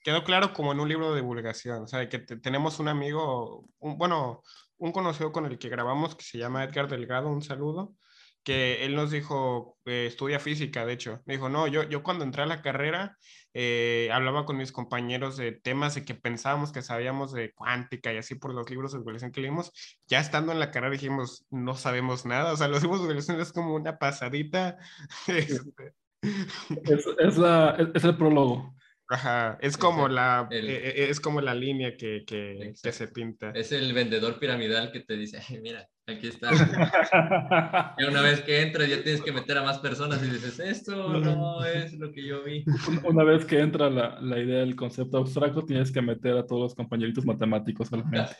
quedó 0.00 0.22
claro 0.22 0.52
como 0.52 0.72
en 0.72 0.80
un 0.80 0.88
libro 0.88 1.10
de 1.10 1.20
divulgación, 1.20 1.82
o 1.82 1.86
sea, 1.86 2.08
que 2.08 2.18
tenemos 2.18 2.78
un 2.78 2.88
amigo, 2.88 3.68
un, 3.78 3.98
bueno, 3.98 4.42
un 4.76 4.92
conocido 4.92 5.32
con 5.32 5.46
el 5.46 5.58
que 5.58 5.68
grabamos 5.68 6.14
que 6.14 6.24
se 6.24 6.38
llama 6.38 6.64
Edgar 6.64 6.88
Delgado, 6.88 7.28
un 7.28 7.42
saludo, 7.42 7.96
que 8.44 8.84
él 8.84 8.94
nos 8.94 9.10
dijo, 9.10 9.78
eh, 9.86 10.06
estudia 10.06 10.38
física, 10.38 10.84
de 10.86 10.92
hecho, 10.92 11.22
me 11.24 11.34
dijo, 11.34 11.48
no, 11.48 11.66
yo, 11.66 11.82
yo 11.84 12.02
cuando 12.02 12.24
entré 12.24 12.42
a 12.42 12.46
la 12.46 12.62
carrera 12.62 13.16
eh, 13.54 14.10
hablaba 14.12 14.44
con 14.44 14.56
mis 14.56 14.72
compañeros 14.72 15.36
de 15.36 15.52
temas 15.52 15.94
de 15.94 16.04
que 16.04 16.14
pensábamos 16.14 16.72
que 16.72 16.82
sabíamos 16.82 17.32
de 17.32 17.52
cuántica 17.52 18.12
y 18.12 18.18
así 18.18 18.34
por 18.34 18.52
los 18.52 18.68
libros 18.68 18.92
de 18.92 18.98
divulgación 18.98 19.32
que 19.32 19.40
leímos, 19.40 19.72
ya 20.06 20.20
estando 20.20 20.52
en 20.52 20.60
la 20.60 20.70
carrera 20.70 20.92
dijimos, 20.92 21.46
no 21.50 21.74
sabemos 21.74 22.26
nada, 22.26 22.52
o 22.52 22.56
sea, 22.56 22.68
los 22.68 22.82
libros 22.82 23.00
de 23.00 23.08
divulgación 23.08 23.40
es 23.40 23.52
como 23.52 23.74
una 23.74 23.98
pasadita. 23.98 24.78
Este. 26.24 26.94
es, 26.94 27.06
es, 27.18 27.36
la, 27.36 27.76
es 27.94 28.02
el 28.02 28.16
prólogo. 28.16 28.74
Ajá, 29.08 29.58
es 29.60 29.76
como, 29.76 30.08
la, 30.08 30.48
e, 30.50 30.56
e, 30.56 31.10
es 31.10 31.20
como 31.20 31.42
la 31.42 31.54
línea 31.54 31.96
que, 31.96 32.24
que, 32.26 32.72
se 32.74 33.08
pinta. 33.08 33.50
Es 33.50 33.70
el 33.72 33.92
vendedor 33.92 34.38
piramidal 34.38 34.90
que 34.90 35.00
te 35.00 35.16
dice, 35.16 35.42
mira, 35.60 35.86
aquí 36.06 36.28
está. 36.28 36.50
y 37.98 38.04
una 38.04 38.22
vez 38.22 38.40
que 38.42 38.62
entras 38.62 38.88
ya 38.88 39.02
tienes 39.02 39.22
que 39.22 39.32
meter 39.32 39.58
a 39.58 39.62
más 39.62 39.78
personas 39.78 40.22
y 40.22 40.30
dices, 40.30 40.58
esto 40.60 41.20
no 41.20 41.64
es 41.64 41.94
lo 41.94 42.12
que 42.12 42.26
yo 42.26 42.42
vi. 42.44 42.64
Una 43.04 43.24
vez 43.24 43.44
que 43.44 43.60
entra 43.60 43.90
la, 43.90 44.20
la 44.20 44.38
idea 44.38 44.60
del 44.60 44.76
concepto 44.76 45.18
abstracto, 45.18 45.64
tienes 45.64 45.90
que 45.90 46.02
meter 46.02 46.36
a 46.36 46.46
todos 46.46 46.62
los 46.62 46.74
compañeritos 46.74 47.24
matemáticos 47.24 47.88
solamente. 47.88 48.36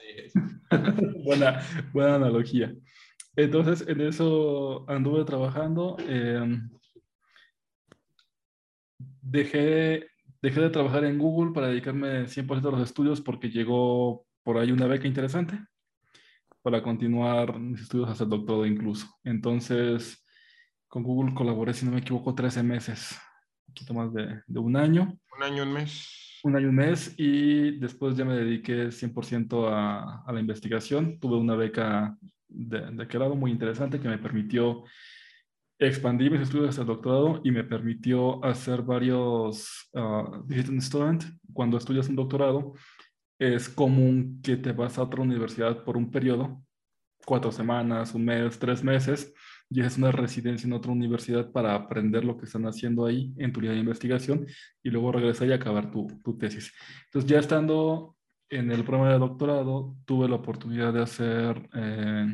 buena, 1.24 1.60
buena 1.92 2.16
analogía. 2.16 2.74
Entonces, 3.36 3.86
en 3.88 4.00
eso 4.00 4.88
anduve 4.88 5.24
trabajando. 5.24 5.96
Em, 6.08 6.70
dejé 9.22 10.08
Dejé 10.44 10.60
de 10.60 10.68
trabajar 10.68 11.06
en 11.06 11.16
Google 11.16 11.54
para 11.54 11.68
dedicarme 11.68 12.28
100% 12.28 12.68
a 12.68 12.70
los 12.72 12.82
estudios 12.82 13.22
porque 13.22 13.48
llegó 13.48 14.26
por 14.42 14.58
ahí 14.58 14.72
una 14.72 14.86
beca 14.86 15.08
interesante 15.08 15.58
para 16.64 16.82
continuar 16.82 17.60
mis 17.60 17.82
estudios 17.82 18.08
hasta 18.08 18.24
el 18.24 18.30
doctorado 18.30 18.64
incluso. 18.64 19.06
Entonces, 19.22 20.24
con 20.88 21.02
Google 21.02 21.34
colaboré, 21.34 21.74
si 21.74 21.84
no 21.84 21.92
me 21.92 21.98
equivoco, 21.98 22.34
13 22.34 22.62
meses, 22.62 23.20
un 23.68 23.74
poquito 23.74 23.92
más 23.92 24.10
de, 24.14 24.58
un 24.58 24.74
año. 24.74 25.14
Un 25.36 25.42
año, 25.42 25.62
un 25.64 25.72
mes. 25.74 26.40
Un 26.42 26.56
año, 26.56 26.70
un 26.70 26.76
mes, 26.76 27.14
y 27.18 27.72
después 27.78 28.16
ya 28.16 28.24
me 28.24 28.34
dediqué 28.34 28.86
100% 28.88 29.68
a, 29.68 30.22
a, 30.26 30.32
la 30.32 30.40
investigación. 30.40 31.20
Tuve 31.20 31.36
una 31.36 31.54
beca 31.54 32.16
de, 32.48 32.80
de 32.92 33.02
aquel 33.02 33.20
lado 33.20 33.36
muy 33.36 33.50
interesante 33.50 34.00
que 34.00 34.08
me 34.08 34.16
permitió 34.16 34.84
expandí 35.78 36.30
mis 36.30 36.40
estudios 36.40 36.70
hasta 36.70 36.82
el 36.82 36.88
doctorado 36.88 37.40
y 37.44 37.50
me 37.50 37.64
permitió 37.64 38.42
hacer 38.42 38.82
varios 38.82 39.90
uh, 39.92 40.42
visiting 40.46 40.80
student. 40.80 41.24
Cuando 41.52 41.76
estudias 41.76 42.08
un 42.08 42.16
doctorado, 42.16 42.72
es 43.38 43.68
común 43.68 44.40
que 44.42 44.56
te 44.56 44.72
vas 44.72 44.98
a 44.98 45.02
otra 45.02 45.22
universidad 45.22 45.84
por 45.84 45.96
un 45.96 46.10
periodo, 46.10 46.62
cuatro 47.24 47.52
semanas, 47.52 48.14
un 48.14 48.24
mes, 48.24 48.58
tres 48.58 48.82
meses, 48.82 49.32
y 49.70 49.80
es 49.80 49.96
una 49.96 50.12
residencia 50.12 50.66
en 50.66 50.74
otra 50.74 50.92
universidad 50.92 51.50
para 51.50 51.74
aprender 51.74 52.24
lo 52.24 52.36
que 52.36 52.44
están 52.44 52.64
haciendo 52.66 53.06
ahí 53.06 53.34
en 53.38 53.52
tu 53.52 53.60
línea 53.60 53.74
de 53.74 53.80
investigación 53.80 54.46
y 54.82 54.90
luego 54.90 55.10
regresar 55.12 55.48
y 55.48 55.52
acabar 55.52 55.90
tu, 55.90 56.06
tu 56.22 56.36
tesis. 56.36 56.72
Entonces, 57.06 57.30
ya 57.30 57.38
estando 57.38 58.16
en 58.50 58.70
el 58.70 58.84
programa 58.84 59.12
de 59.12 59.18
doctorado, 59.18 59.96
tuve 60.04 60.28
la 60.28 60.36
oportunidad 60.36 60.92
de 60.92 61.02
hacer 61.02 61.68
eh, 61.74 62.26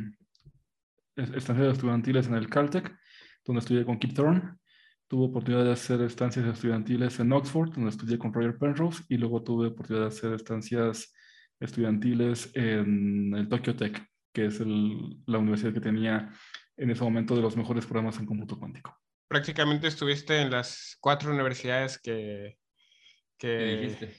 estancias 1.17 1.75
estudiantiles 1.75 2.27
en 2.27 2.35
el 2.35 2.49
Caltech 2.49 2.95
donde 3.45 3.61
estudié 3.61 3.85
con 3.85 3.99
Kip 3.99 4.15
Thorne. 4.15 4.43
Tuve 5.11 5.25
oportunidad 5.25 5.65
de 5.65 5.73
hacer 5.73 6.01
estancias 6.03 6.47
estudiantiles 6.47 7.19
en 7.19 7.33
Oxford, 7.33 7.73
donde 7.73 7.91
estudié 7.91 8.17
con 8.17 8.33
Roger 8.33 8.57
Penrose, 8.57 9.03
y 9.09 9.17
luego 9.17 9.43
tuve 9.43 9.67
oportunidad 9.67 10.05
de 10.05 10.15
hacer 10.15 10.33
estancias 10.35 11.13
estudiantiles 11.59 12.53
en 12.55 13.35
el 13.35 13.49
Tokyo 13.49 13.75
Tech, 13.75 14.01
que 14.33 14.45
es 14.45 14.61
la 14.61 15.39
universidad 15.39 15.75
que 15.75 15.81
tenía 15.81 16.31
en 16.77 16.91
ese 16.91 17.03
momento 17.03 17.35
de 17.35 17.43
los 17.43 17.57
mejores 17.57 17.87
programas 17.87 18.21
en 18.21 18.27
cómputo 18.27 18.57
cuántico. 18.57 18.97
Prácticamente 19.27 19.89
estuviste 19.89 20.43
en 20.43 20.53
las 20.53 20.97
cuatro 21.01 21.33
universidades 21.33 21.99
que... 21.99 22.57
que, 23.37 24.17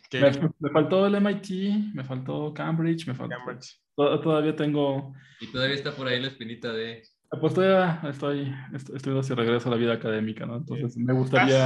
Me, 0.60 0.72
faltó 0.72 1.08
el 1.08 1.16
MIT, 1.16 1.94
me 1.94 2.04
faltó 2.04 2.54
Cambridge, 2.54 3.08
me 3.08 3.16
faltó... 3.16 3.38
Cambridge. 3.38 3.82
Todavía 3.96 4.58
tengo... 4.58 5.14
Y 5.40 5.50
todavía 5.54 5.76
está 5.76 5.96
por 5.96 6.10
ahí 6.10 6.20
la 6.20 6.28
espinita 6.28 6.74
de... 6.74 7.02
Pues 7.40 7.54
todavía 7.54 8.02
estoy, 8.10 8.54
estoy, 8.74 8.96
estoy 8.98 9.18
hacia 9.18 9.36
regreso 9.36 9.70
a 9.70 9.72
la 9.72 9.78
vida 9.78 9.94
académica, 9.94 10.46
¿no? 10.46 10.58
Entonces 10.58 10.98
me 10.98 11.14
gustaría... 11.14 11.66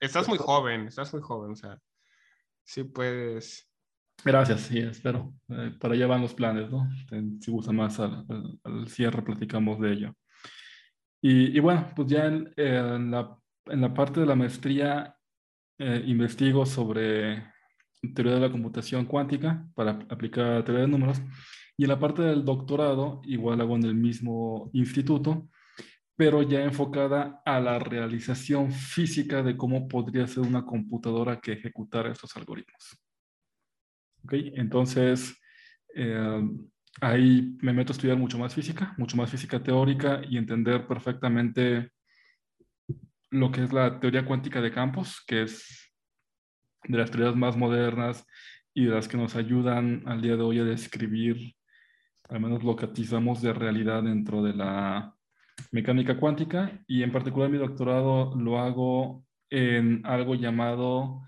Estás, 0.00 0.28
muy 0.28 0.38
joven, 0.38 0.88
estás 0.88 1.12
muy 1.12 1.22
joven, 1.22 1.52
o 1.52 1.56
sea, 1.56 1.78
sí 2.64 2.82
puedes... 2.82 3.70
Gracias, 4.24 4.62
sí, 4.62 4.80
espero. 4.80 5.32
Eh, 5.48 5.72
para 5.78 5.94
allá 5.94 6.08
van 6.08 6.22
los 6.22 6.34
planes, 6.34 6.68
¿no? 6.68 6.88
Si 7.40 7.50
gusta 7.50 7.70
más 7.70 8.00
al, 8.00 8.88
cierre 8.88 9.22
platicamos 9.22 9.78
de 9.80 9.92
ello. 9.92 10.14
Y, 11.20 11.56
y 11.56 11.60
bueno, 11.60 11.92
pues 11.94 12.08
ya 12.08 12.26
en, 12.26 12.52
en, 12.56 13.12
la, 13.12 13.38
en, 13.66 13.80
la, 13.80 13.94
parte 13.94 14.18
de 14.18 14.26
la 14.26 14.34
maestría 14.34 15.16
eh, 15.78 16.02
investigo 16.06 16.66
sobre 16.66 17.52
teoría 18.14 18.34
de 18.34 18.40
la 18.40 18.50
computación 18.50 19.04
cuántica 19.04 19.64
para 19.76 19.92
aplicar 20.08 20.46
a 20.46 20.64
teoría 20.64 20.82
de 20.82 20.88
números. 20.88 21.20
Y 21.78 21.84
en 21.84 21.90
la 21.90 21.98
parte 21.98 22.22
del 22.22 22.44
doctorado, 22.44 23.22
igual 23.24 23.60
hago 23.60 23.76
en 23.76 23.84
el 23.84 23.94
mismo 23.94 24.68
instituto, 24.72 25.48
pero 26.16 26.42
ya 26.42 26.64
enfocada 26.64 27.40
a 27.44 27.60
la 27.60 27.78
realización 27.78 28.72
física 28.72 29.44
de 29.44 29.56
cómo 29.56 29.86
podría 29.86 30.26
ser 30.26 30.42
una 30.42 30.66
computadora 30.66 31.40
que 31.40 31.52
ejecutara 31.52 32.10
estos 32.10 32.36
algoritmos. 32.36 33.00
¿Okay? 34.24 34.52
Entonces, 34.56 35.40
eh, 35.94 36.42
ahí 37.00 37.56
me 37.62 37.72
meto 37.72 37.92
a 37.92 37.94
estudiar 37.94 38.16
mucho 38.16 38.38
más 38.38 38.52
física, 38.52 38.92
mucho 38.98 39.16
más 39.16 39.30
física 39.30 39.62
teórica 39.62 40.20
y 40.28 40.36
entender 40.36 40.84
perfectamente 40.88 41.92
lo 43.30 43.52
que 43.52 43.62
es 43.62 43.72
la 43.72 44.00
teoría 44.00 44.26
cuántica 44.26 44.60
de 44.60 44.72
campos, 44.72 45.22
que 45.24 45.42
es 45.42 45.92
de 46.88 46.98
las 46.98 47.12
teorías 47.12 47.36
más 47.36 47.56
modernas 47.56 48.26
y 48.74 48.86
de 48.86 48.90
las 48.90 49.06
que 49.06 49.16
nos 49.16 49.36
ayudan 49.36 50.02
al 50.06 50.20
día 50.20 50.34
de 50.34 50.42
hoy 50.42 50.58
a 50.58 50.64
describir 50.64 51.54
al 52.28 52.40
menos 52.40 52.62
lo 52.62 52.76
que 52.76 52.86
atizamos 52.86 53.40
de 53.42 53.52
realidad 53.52 54.02
dentro 54.02 54.42
de 54.42 54.54
la 54.54 55.14
mecánica 55.72 56.18
cuántica 56.18 56.82
y 56.86 57.02
en 57.02 57.12
particular 57.12 57.50
mi 57.50 57.58
doctorado 57.58 58.34
lo 58.36 58.58
hago 58.58 59.24
en 59.50 60.02
algo 60.04 60.34
llamado 60.34 61.22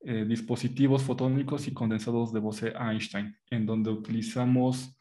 eh, 0.00 0.24
dispositivos 0.28 1.02
fotónicos 1.02 1.66
y 1.66 1.74
condensados 1.74 2.32
de 2.32 2.40
Bose-Einstein, 2.40 3.36
en 3.50 3.66
donde 3.66 3.90
utilizamos 3.90 4.96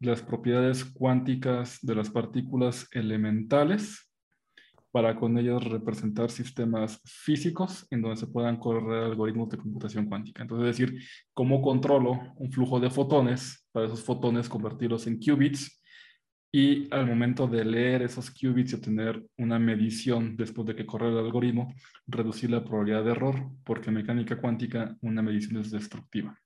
las 0.00 0.20
propiedades 0.20 0.84
cuánticas 0.84 1.78
de 1.80 1.94
las 1.94 2.10
partículas 2.10 2.88
elementales 2.92 4.11
para 4.92 5.16
con 5.16 5.36
ellos 5.38 5.64
representar 5.64 6.30
sistemas 6.30 7.00
físicos 7.04 7.86
en 7.90 8.02
donde 8.02 8.18
se 8.18 8.26
puedan 8.26 8.58
correr 8.58 9.04
algoritmos 9.04 9.48
de 9.48 9.56
computación 9.56 10.06
cuántica. 10.06 10.42
Entonces, 10.42 10.68
es 10.68 10.78
decir, 10.78 11.02
cómo 11.32 11.62
controlo 11.62 12.20
un 12.36 12.52
flujo 12.52 12.78
de 12.78 12.90
fotones 12.90 13.66
para 13.72 13.86
esos 13.86 14.02
fotones 14.02 14.50
convertirlos 14.50 15.06
en 15.06 15.18
qubits 15.18 15.82
y 16.54 16.92
al 16.94 17.06
momento 17.06 17.46
de 17.46 17.64
leer 17.64 18.02
esos 18.02 18.30
qubits 18.30 18.72
y 18.72 18.74
obtener 18.74 19.24
una 19.38 19.58
medición 19.58 20.36
después 20.36 20.66
de 20.66 20.76
que 20.76 20.84
corre 20.84 21.08
el 21.08 21.16
algoritmo, 21.16 21.72
reducir 22.06 22.50
la 22.50 22.62
probabilidad 22.62 23.02
de 23.02 23.12
error, 23.12 23.50
porque 23.64 23.88
en 23.88 23.94
mecánica 23.94 24.38
cuántica 24.38 24.94
una 25.00 25.22
medición 25.22 25.62
es 25.62 25.70
destructiva. 25.70 26.38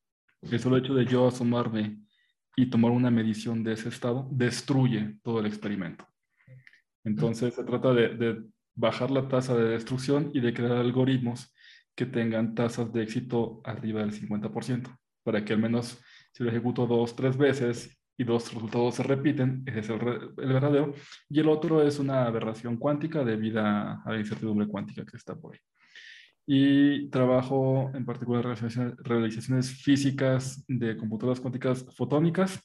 El 0.42 0.61
solo 0.61 0.76
hecho 0.76 0.94
de 0.94 1.05
yo 1.05 1.26
asomarme 1.26 1.99
y 2.55 2.66
tomar 2.66 2.92
una 2.92 3.11
medición 3.11 3.64
de 3.64 3.72
ese 3.72 3.88
estado 3.88 4.28
destruye 4.30 5.18
todo 5.24 5.40
el 5.40 5.47
experimento. 5.47 6.07
Entonces 7.07 7.54
se 7.54 7.64
trata 7.64 7.94
de, 7.94 8.42
bajar 8.74 9.11
la 9.11 9.26
tasa 9.28 9.57
de 9.57 9.70
destrucción 9.70 10.30
y 10.34 10.40
de 10.40 10.52
crear 10.52 10.72
algoritmos 10.72 11.54
que 11.94 12.04
tengan 12.04 12.54
tasas 12.54 12.92
de 12.92 13.04
éxito 13.04 13.62
arriba 13.64 14.00
del 14.00 14.12
50%, 14.12 14.94
para 15.22 15.42
que 15.42 15.54
al 15.54 15.61
menos 15.61 15.98
si 16.32 16.44
lo 16.44 16.50
ejecuto 16.50 16.86
dos, 16.86 17.16
tres 17.16 17.38
veces 17.38 17.96
y 18.18 18.24
dos 18.24 18.52
resultados 18.52 18.96
se 18.96 19.02
repiten, 19.02 19.62
ese 19.66 19.78
es 19.78 19.88
el, 19.88 19.98
verdadero, 20.36 20.92
y 21.30 21.40
el 21.40 21.48
otro 21.48 21.80
es 21.82 21.98
una 21.98 22.26
aberración 22.26 22.76
cuántica 22.76 23.24
debido 23.24 23.61
a 23.61 24.02
la 24.04 24.18
incertidumbre 24.18 24.66
cuántica 24.66 25.07
que 25.07 25.16
está 25.16 25.34
por 25.34 25.54
ahí. 25.54 25.61
Y 26.48 27.09
trabajo 27.09 27.90
en 27.94 28.04
particular 28.04 28.44
en 28.61 28.96
realizaciones 28.98 29.70
físicas 29.70 30.64
de 30.68 30.96
computadoras 30.96 31.40
cuánticas 31.40 31.86
fotónicas 31.96 32.62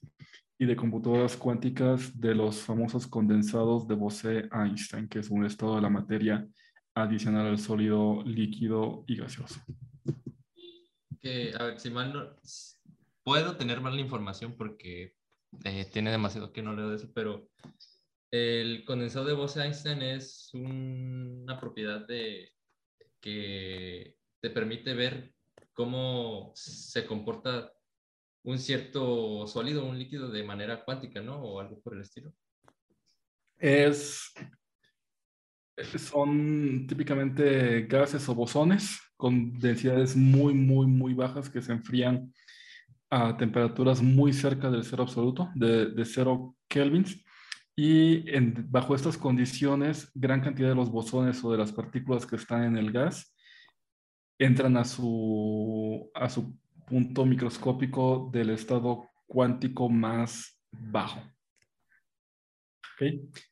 y 0.61 0.67
de 0.67 0.75
computadoras 0.75 1.37
cuánticas 1.37 2.21
de 2.21 2.35
los 2.35 2.59
famosos 2.59 3.07
condensados 3.07 3.87
de 3.87 3.95
Bose-Einstein, 3.95 5.09
que 5.09 5.17
es 5.17 5.31
un 5.31 5.43
estado 5.43 5.75
de 5.75 5.81
la 5.81 5.89
materia 5.89 6.47
adicional 6.93 7.47
al 7.47 7.57
sólido, 7.57 8.21
líquido 8.23 9.03
y 9.07 9.15
gaseoso. 9.15 9.59
Que, 11.19 11.51
a 11.57 11.63
ver, 11.63 11.79
si 11.79 11.89
mal 11.89 12.13
no, 12.13 12.35
puedo 13.23 13.57
tener 13.57 13.81
mal 13.81 13.95
la 13.95 14.01
información 14.01 14.55
porque 14.55 15.15
eh, 15.63 15.89
tiene 15.91 16.11
demasiado 16.11 16.53
que 16.53 16.61
no 16.61 16.75
leo 16.75 16.91
de 16.91 16.97
eso, 16.97 17.11
pero 17.11 17.49
el 18.29 18.85
condensado 18.85 19.25
de 19.25 19.33
Bose-Einstein 19.33 20.03
es 20.03 20.51
una 20.53 21.59
propiedad 21.59 22.05
de, 22.05 22.51
que 23.19 24.15
te 24.39 24.51
permite 24.51 24.93
ver 24.93 25.33
cómo 25.73 26.51
se 26.53 27.07
comporta 27.07 27.73
un 28.43 28.59
cierto 28.59 29.45
sólido, 29.47 29.85
un 29.85 29.97
líquido 29.97 30.29
de 30.29 30.43
manera 30.43 30.83
cuántica, 30.83 31.21
¿no? 31.21 31.35
O 31.35 31.59
algo 31.59 31.79
por 31.81 31.95
el 31.95 32.01
estilo. 32.01 32.33
Es, 33.57 34.33
son 35.97 36.87
típicamente 36.87 37.83
gases 37.83 38.27
o 38.29 38.35
bosones 38.35 38.99
con 39.15 39.53
densidades 39.59 40.15
muy, 40.15 40.53
muy, 40.53 40.87
muy 40.87 41.13
bajas 41.13 41.49
que 41.49 41.61
se 41.61 41.71
enfrían 41.71 42.33
a 43.11 43.37
temperaturas 43.37 44.01
muy 44.01 44.33
cerca 44.33 44.71
del 44.71 44.83
cero 44.83 45.03
absoluto, 45.03 45.49
de, 45.53 45.93
cero 46.05 46.55
kelvins. 46.67 47.23
Y 47.75 48.27
en, 48.33 48.65
bajo 48.71 48.95
estas 48.95 49.17
condiciones, 49.17 50.09
gran 50.15 50.41
cantidad 50.41 50.69
de 50.69 50.75
los 50.75 50.89
bosones 50.89 51.43
o 51.43 51.51
de 51.51 51.57
las 51.57 51.71
partículas 51.71 52.25
que 52.25 52.37
están 52.37 52.63
en 52.63 52.77
el 52.77 52.91
gas 52.91 53.35
entran 54.39 54.75
a 54.77 54.83
su, 54.83 56.09
a 56.15 56.27
su 56.27 56.57
punto 56.91 57.25
microscópico 57.25 58.29
del 58.33 58.49
estado 58.49 59.07
cuántico 59.25 59.87
más 59.87 60.59
bajo. 60.71 61.21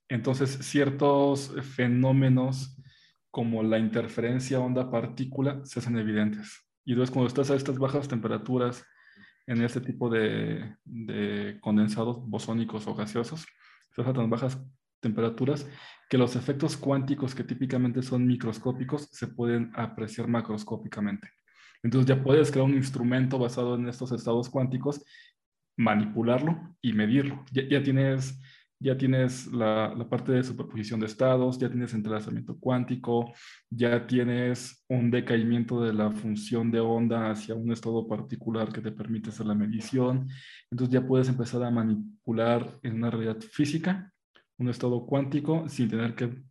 Entonces, 0.09 0.49
ciertos 0.61 1.55
fenómenos 1.73 2.77
como 3.31 3.63
la 3.63 3.79
interferencia 3.79 4.59
onda-partícula 4.59 5.61
se 5.63 5.79
hacen 5.79 5.97
evidentes. 5.97 6.67
Y 6.83 6.91
entonces, 6.91 7.13
cuando 7.13 7.29
estás 7.29 7.49
a 7.49 7.55
estas 7.55 7.77
bajas 7.77 8.09
temperaturas 8.09 8.85
en 9.47 9.63
este 9.63 9.79
tipo 9.79 10.09
de, 10.09 10.75
de 10.83 11.59
condensados 11.61 12.19
bosónicos 12.29 12.87
o 12.87 12.93
gaseosos, 12.93 13.45
estás 13.89 14.05
a 14.05 14.13
tan 14.13 14.29
bajas 14.29 14.61
temperaturas 14.99 15.65
que 16.09 16.17
los 16.17 16.35
efectos 16.35 16.75
cuánticos 16.75 17.33
que 17.33 17.45
típicamente 17.45 18.01
son 18.01 18.27
microscópicos 18.27 19.07
se 19.13 19.27
pueden 19.27 19.71
apreciar 19.75 20.27
macroscópicamente. 20.27 21.38
Entonces 21.84 22.07
ya 22.07 22.21
puedes 22.21 22.51
crear 22.51 22.65
un 22.65 22.75
instrumento 22.75 23.39
basado 23.39 23.75
en 23.75 23.88
estos 23.88 24.11
estados 24.11 24.49
cuánticos, 24.49 25.03
manipularlo 25.77 26.75
y 26.82 26.93
medirlo. 26.93 27.45
Ya, 27.51 27.82
tienes, 27.82 28.39
ya 28.80 28.97
tienes 28.97 29.47
la, 29.47 29.93
la, 29.95 30.09
parte 30.09 30.34
de 30.34 30.43
superposición 30.43 30.99
de 30.99 31.05
estados, 31.05 31.57
ya 31.57 31.69
tienes 31.69 31.93
entrelazamiento 31.93 32.59
cuántico, 32.59 33.32
ya 33.69 34.05
tienes 34.05 34.84
un 34.89 35.09
decaimiento 35.09 35.82
de 35.82 35.93
la 35.93 36.11
función 36.11 36.69
de 36.71 36.82
onda 36.82 37.32
hacia 37.32 37.55
un 37.55 37.71
estado 37.71 38.07
particular 38.07 38.73
que 38.73 38.82
te 38.82 38.91
permite 38.91 39.30
hacer 39.30 39.45
la 39.45 39.55
medición. 39.55 40.27
Entonces 40.69 40.93
ya 40.93 41.07
puedes 41.07 41.30
empezar 41.30 41.63
a 41.63 41.71
manipular 41.71 42.80
en 42.84 42.95
una 42.95 43.09
realidad 43.09 43.39
física 43.39 44.13
un 44.59 44.69
estado 44.69 45.05
cuántico 45.05 45.67
sin 45.69 45.89
tener 45.89 46.13
que 46.13 46.43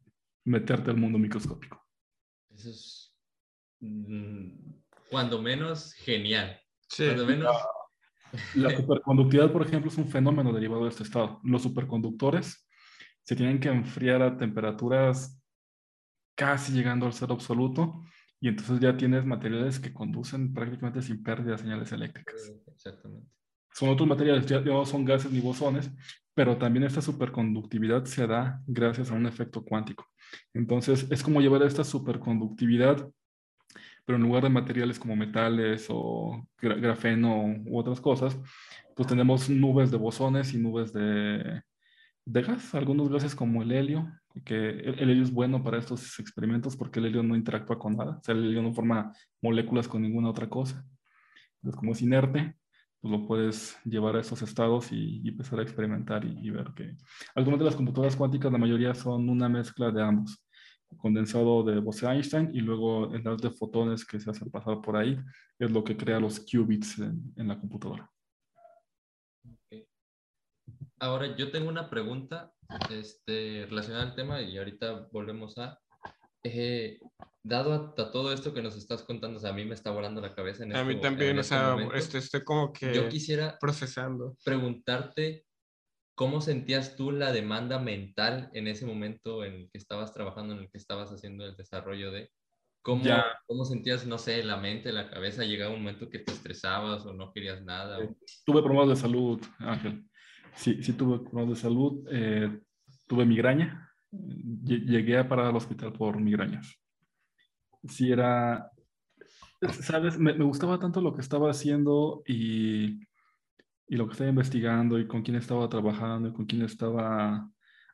meterte 0.46 0.90
al 0.90 0.96
mundo 0.96 1.18
microscópico. 1.18 1.86
Eso 2.50 2.70
es... 2.70 3.14
Cuando 5.10 5.40
menos 5.40 5.92
genial. 5.94 6.60
Cuando 6.96 7.26
menos... 7.26 7.56
La, 8.54 8.76
superconductividad, 8.76 9.50
por 9.50 9.66
ejemplo, 9.66 9.90
es 9.90 9.96
un 9.96 10.06
fenómeno 10.06 10.52
derivado 10.52 10.84
de 10.84 10.90
este 10.90 11.02
estado. 11.02 11.40
Los 11.42 11.62
superconductores 11.62 12.68
se 13.22 13.36
tienen 13.36 13.58
que 13.58 13.68
enfriar 13.68 14.20
a 14.22 14.36
temperaturas 14.36 15.40
casi 16.34 16.72
llegando 16.72 17.06
al 17.06 17.14
cero 17.14 17.34
absoluto 17.34 18.04
y 18.40 18.48
entonces 18.48 18.80
ya 18.80 18.96
tienes 18.96 19.24
materiales 19.24 19.80
que 19.80 19.92
conducen 19.92 20.52
prácticamente 20.52 21.02
sin 21.02 21.22
pérdida 21.22 21.52
de 21.52 21.58
señales 21.58 21.90
eléctricas. 21.90 22.52
Exactamente. 22.66 23.28
Son 23.72 23.88
otros 23.88 24.08
materiales, 24.08 24.46
ya 24.46 24.60
no 24.60 24.84
son 24.84 25.04
gases 25.04 25.30
ni 25.30 25.40
bosones, 25.40 25.90
pero 26.34 26.56
también 26.56 26.84
esta 26.84 27.02
superconductividad 27.02 28.04
se 28.04 28.26
da 28.26 28.62
gracias 28.66 29.10
a 29.10 29.14
un 29.14 29.26
efecto 29.26 29.64
cuántico. 29.64 30.06
Entonces, 30.52 31.06
es 31.10 31.22
como 31.22 31.40
llevar 31.40 31.62
esta 31.62 31.84
superconductividad 31.84 33.08
pero 34.08 34.16
en 34.16 34.22
lugar 34.22 34.42
de 34.42 34.48
materiales 34.48 34.98
como 34.98 35.14
metales 35.16 35.86
o 35.90 36.42
grafeno 36.62 37.44
u 37.66 37.78
otras 37.78 38.00
cosas, 38.00 38.40
pues 38.96 39.06
tenemos 39.06 39.50
nubes 39.50 39.90
de 39.90 39.98
bosones 39.98 40.54
y 40.54 40.56
nubes 40.56 40.94
de, 40.94 41.60
de 42.24 42.42
gas, 42.42 42.74
algunos 42.74 43.10
gases 43.10 43.34
como 43.34 43.60
el 43.60 43.70
helio, 43.70 44.10
que 44.46 44.70
el, 44.70 45.10
helio 45.10 45.22
es 45.22 45.30
bueno 45.30 45.62
para 45.62 45.76
estos 45.76 46.18
experimentos 46.20 46.74
porque 46.74 47.00
el 47.00 47.04
helio 47.04 47.22
no 47.22 47.36
interactúa 47.36 47.78
con 47.78 47.98
nada, 47.98 48.16
o 48.16 48.22
sea, 48.22 48.34
el 48.34 48.46
helio 48.46 48.62
no 48.62 48.72
forma 48.72 49.12
moléculas 49.42 49.86
con 49.86 50.00
ninguna 50.00 50.30
otra 50.30 50.48
cosa. 50.48 50.82
Entonces, 51.56 51.78
como 51.78 51.92
es 51.92 52.00
inerte, 52.00 52.56
pues 53.02 53.12
lo 53.12 53.26
puedes 53.26 53.76
llevar 53.84 54.16
a 54.16 54.20
esos 54.20 54.40
estados 54.40 54.90
y, 54.90 55.20
empezar 55.28 55.58
a 55.58 55.64
experimentar 55.64 56.24
y, 56.24 56.48
ver 56.48 56.72
que 56.74 56.96
algunas 57.34 57.58
de 57.58 57.66
las 57.66 57.76
computadoras 57.76 58.16
cuánticas, 58.16 58.50
la 58.50 58.56
mayoría 58.56 58.94
son 58.94 59.28
una 59.28 59.50
mezcla 59.50 59.90
de 59.90 60.02
ambos. 60.02 60.42
Condensado 60.96 61.62
de 61.62 61.80
Bose-Einstein 61.80 62.50
y 62.54 62.60
luego 62.60 63.14
el 63.14 63.22
de 63.22 63.50
fotones 63.50 64.04
que 64.04 64.18
se 64.18 64.30
hacen 64.30 64.50
pasar 64.50 64.80
por 64.80 64.96
ahí 64.96 65.18
es 65.58 65.70
lo 65.70 65.84
que 65.84 65.96
crea 65.96 66.18
los 66.18 66.40
qubits 66.40 66.98
en, 66.98 67.48
la 67.48 67.58
computadora. 67.58 68.10
Ahora, 71.00 71.36
yo 71.36 71.52
tengo 71.52 71.68
una 71.68 71.88
pregunta 71.88 72.52
este, 72.90 73.66
relacionada 73.68 74.04
al 74.04 74.14
tema 74.14 74.40
y 74.42 74.58
ahorita 74.58 75.08
volvemos 75.12 75.56
a 75.58 75.78
eh, 76.44 76.98
dado 77.42 77.72
a, 77.74 77.94
todo 77.94 78.32
esto 78.32 78.54
que 78.54 78.62
nos 78.62 78.76
estás 78.76 79.02
contando, 79.02 79.46
a 79.46 79.52
mí 79.52 79.64
me 79.64 79.74
está 79.74 79.90
volando 79.90 80.20
la 80.20 80.34
cabeza. 80.34 80.64
En 80.64 80.76
a 80.76 80.84
mí 80.84 81.00
también, 81.00 81.36
o 81.36 81.40
este 81.40 81.54
sea, 81.54 81.76
este, 81.94 82.18
estoy 82.18 82.44
como 82.44 82.72
que 82.72 82.94
yo 82.94 83.08
quisiera 83.08 83.58
procesando. 83.58 84.36
Preguntarte 84.44 85.46
cómo 86.18 86.40
sentías 86.40 86.96
tú 86.96 87.12
la 87.12 87.30
demanda 87.30 87.78
mental 87.78 88.50
en 88.52 88.66
ese 88.66 88.84
momento 88.84 89.44
en 89.44 89.54
el 89.54 89.70
que 89.70 89.78
estabas 89.78 90.12
trabajando, 90.12 90.54
en 90.54 90.60
el 90.60 90.70
que 90.70 90.76
estabas 90.76 91.12
haciendo 91.12 91.46
el 91.46 91.56
desarrollo 91.56 92.10
de... 92.10 92.30
¿Cómo, 92.82 93.04
¿Cómo 93.46 93.64
sentías, 93.64 94.06
no 94.06 94.18
sé, 94.18 94.42
la 94.42 94.56
mente, 94.56 94.92
la 94.92 95.10
cabeza? 95.10 95.44
¿Llegaba 95.44 95.74
un 95.74 95.80
momento 95.80 96.10
que 96.10 96.18
te 96.18 96.32
estresabas 96.32 97.06
o 97.06 97.12
no 97.12 97.32
querías 97.32 97.62
nada? 97.62 98.02
Eh, 98.02 98.14
tuve 98.44 98.62
problemas 98.62 98.88
de 98.88 98.96
salud, 98.96 99.40
Ángel. 99.58 100.04
Sí, 100.54 100.82
sí 100.82 100.92
tuve 100.94 101.20
problemas 101.20 101.50
de 101.50 101.62
salud. 101.62 102.06
Eh, 102.10 102.60
tuve 103.06 103.24
migraña 103.24 103.88
llegué 104.10 105.18
a 105.18 105.28
parar 105.28 105.46
al 105.46 105.56
hospital 105.56 105.92
por 105.92 106.20
migrañas. 106.20 106.76
Sí 107.88 108.10
era, 108.10 108.70
sabes, 109.82 110.18
me, 110.18 110.32
gustaba 110.32 110.78
tanto 110.78 111.00
lo 111.00 111.14
que 111.14 111.20
estaba 111.20 111.50
haciendo 111.50 112.22
y, 112.26 113.00
y, 113.88 113.96
lo 113.96 114.06
que 114.06 114.12
estaba 114.12 114.30
investigando 114.30 114.98
y 114.98 115.06
con 115.06 115.22
quién 115.22 115.36
estaba 115.36 115.68
trabajando 115.68 116.28
y 116.28 116.32
con 116.32 116.46
quién 116.46 116.62
estaba 116.62 117.50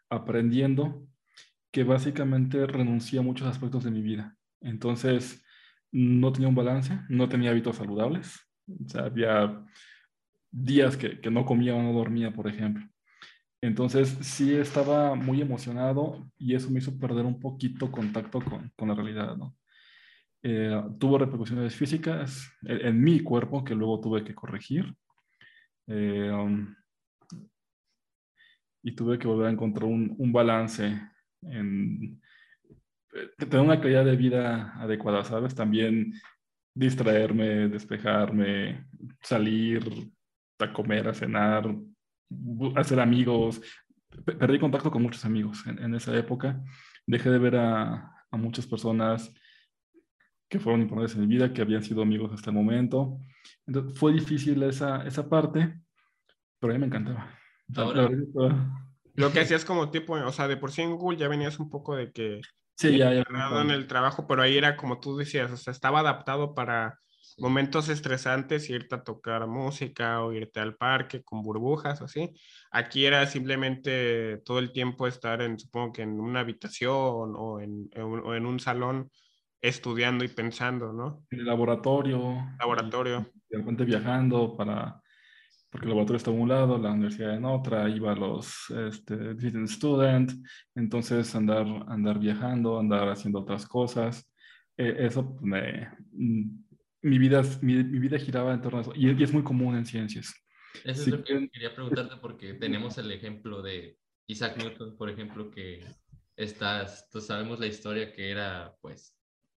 aprendiendo, 0.09 1.07
que 1.70 1.84
básicamente 1.84 2.66
renuncié 2.66 3.18
a 3.18 3.22
muchos 3.22 3.47
aspectos 3.49 3.84
de 3.84 3.90
mi 3.90 4.03
vida. 4.03 4.36
Entonces, 4.61 5.45
no 5.92 6.32
tenía 6.32 6.49
un 6.49 6.55
balance, 6.55 7.01
no 7.09 7.28
tenía 7.28 7.51
hábitos 7.51 7.76
saludables. 7.76 8.40
O 8.68 8.88
sea, 8.88 9.05
había 9.05 9.64
días 10.51 10.97
que, 10.97 11.20
que 11.20 11.30
no 11.30 11.45
comía 11.45 11.74
o 11.74 11.82
no 11.82 11.92
dormía, 11.92 12.32
por 12.32 12.49
ejemplo. 12.49 12.86
Entonces 13.64 14.11
sí 14.20 14.55
estaba 14.55 15.14
muy 15.14 15.40
emocionado 15.40 16.30
y 16.36 16.55
eso 16.55 16.70
me 16.70 16.80
hizo 16.80 16.99
perder 16.99 17.24
un 17.24 17.40
poquito 17.40 17.90
contacto 17.90 18.40
con, 18.40 18.70
con 18.76 18.88
la 18.88 18.95
realidad, 18.95 19.36
¿no? 19.36 19.57
Eh, 20.47 20.78
tuvo 20.99 21.16
repercusiones 21.16 21.74
físicas 21.74 22.53
en, 22.62 23.03
mi 23.03 23.20
cuerpo 23.20 23.64
que 23.64 23.74
luego 23.74 23.99
tuve 23.99 24.22
que 24.22 24.34
corregir. 24.34 24.95
Eh, 25.87 26.30
um, 26.30 26.74
y 28.82 28.93
tuve 28.93 29.18
que 29.18 29.26
volver 29.26 29.49
a 29.49 29.53
encontrar 29.53 29.87
un, 29.87 30.14
un 30.18 30.32
balance 30.32 31.01
en 31.43 32.20
eh, 33.14 33.28
tener 33.37 33.61
una 33.61 33.80
calidad 33.80 34.05
de 34.05 34.16
vida 34.16 34.74
adecuada, 34.80 35.24
¿sabes? 35.24 35.55
También 35.55 36.14
distraerme, 36.74 37.68
despejarme, 37.68 38.87
salir 39.22 40.12
a 40.59 40.72
comer, 40.72 41.09
a 41.09 41.14
cenar, 41.14 41.72
hacer 42.74 42.99
amigos. 43.01 43.61
Perdí 44.24 44.59
contacto 44.59 44.91
con 44.91 45.03
muchos 45.03 45.24
amigos 45.24 45.64
en, 45.66 45.95
esa 45.95 46.16
época. 46.16 46.61
Dejé 47.07 47.30
de 47.30 47.39
ver 47.39 47.57
a, 47.57 48.11
muchas 48.32 48.66
personas 48.66 49.32
que 50.49 50.61
fueron 50.61 50.82
importantes 50.82 51.16
en 51.16 51.22
mi 51.22 51.26
vida, 51.26 51.53
que 51.53 51.62
habían 51.62 51.82
sido 51.82 52.03
amigos 52.03 52.32
hasta 52.32 52.51
el 52.51 52.57
momento. 52.57 53.18
Entonces, 53.66 53.99
fue 53.99 54.12
difícil 54.12 54.62
esa, 54.62 55.07
esa 55.07 55.28
parte, 55.28 55.80
pero 56.59 56.72
a 56.72 56.74
mí 56.74 56.80
me 56.80 56.86
encantaba. 56.86 57.38
lo 59.14 59.32
que 59.32 59.40
hacías 59.40 59.64
como 59.64 59.90
tipo, 59.90 60.14
o 60.14 60.32
sea, 60.32 60.49
de 60.49 60.57
por 60.57 60.70
sí 60.70 60.82
en 60.82 60.97
Google 60.97 61.18
ya 61.18 61.28
venías 61.28 61.59
un 61.59 61.70
poco 61.70 61.97
de 61.97 62.12
que... 62.12 62.40
Sí, 62.76 62.99
ya, 62.99 63.12
ya. 63.14 63.22
En 63.61 63.70
el 63.70 63.86
trabajo, 63.86 64.26
pero 64.26 64.42
ahí 64.42 64.57
era 64.57 64.76
como 64.76 64.99
tú 64.99 65.16
decías, 65.16 65.51
o 65.53 65.57
sea, 65.57 65.72
estaba 65.72 66.01
adaptado 66.01 66.55
para 66.55 66.99
momentos 67.38 67.88
estresantes, 67.88 68.68
irte 68.70 68.97
a 68.97 69.03
tocar 69.03 69.47
música 69.47 70.22
o 70.22 70.32
irte 70.32 70.61
al 70.61 70.76
parque 70.76 71.22
con 71.22 71.42
burbujas 71.42 72.01
o 72.01 72.05
así. 72.05 72.32
Aquí 72.70 73.07
era 73.07 73.26
simplemente 73.26 74.38
todo 74.45 74.59
el 74.59 74.72
tiempo 74.72 75.07
estar 75.07 75.42
en, 75.42 75.59
supongo 75.59 75.92
que 75.92 76.03
en 76.03 76.20
una 76.20 76.40
habitación 76.40 77.34
o 77.36 77.61
en, 77.61 77.88
en 77.95 78.47
un 78.47 78.61
salón 78.61 79.11
estudiando 79.65 80.25
y 80.25 80.29
pensando, 80.29 80.93
¿no? 80.93 81.25
En 81.31 81.41
el 81.41 81.47
laboratorio. 81.47 82.37
Laboratorio. 82.59 83.33
de 83.49 83.59
repente 83.59 83.85
viajando 83.85 84.55
para, 84.55 85.01
porque 85.71 85.87
el 85.87 85.89
laboratorio 85.89 86.19
está 86.19 86.31
en 86.31 86.41
un 86.41 86.49
lado, 86.51 86.77
la 86.77 86.93
universidad 86.93 87.35
en 87.35 87.47
otra, 87.47 87.89
iba 87.89 88.15
los 88.15 88.69
este, 88.71 89.17
visiting 89.33 89.67
student, 89.67 90.33
entonces 90.75 91.35
andar, 91.35 91.67
andar 91.89 92.19
viajando, 92.19 92.79
andar 92.79 93.09
haciendo 93.09 93.41
otras 93.41 93.67
cosas. 93.67 94.31
Eh, 94.77 94.97
eso 94.99 95.35
me, 95.41 95.89
mi 96.12 97.19
vida, 97.19 97.43
mi, 97.62 97.83
vida 97.83 98.19
giraba 98.19 98.53
en 98.53 98.61
torno 98.61 98.79
a 98.79 98.83
eso. 98.83 98.93
Y, 98.95 99.23
es 99.23 99.33
muy 99.33 99.43
común 99.43 99.77
en 99.77 99.87
ciencias. 99.87 100.35
Eso 100.85 101.03
es 101.03 101.09
lo 101.09 101.25
que 101.25 101.49
quería 101.51 101.75
preguntarte 101.75 102.17
porque 102.21 102.53
tenemos 102.53 102.99
el 102.99 103.11
ejemplo 103.11 103.62
de 103.62 103.97
Isaac 104.27 104.59
Newton, 104.59 104.99
por 104.99 105.09
ejemplo, 105.09 105.51
que 105.51 105.83
estás, 106.37 107.09
todos 107.11 107.27
sabemos 107.27 107.61
la 107.61 107.67
historia 107.67 108.12
que 108.12 108.31
era 108.31 108.75
pues 108.83 109.17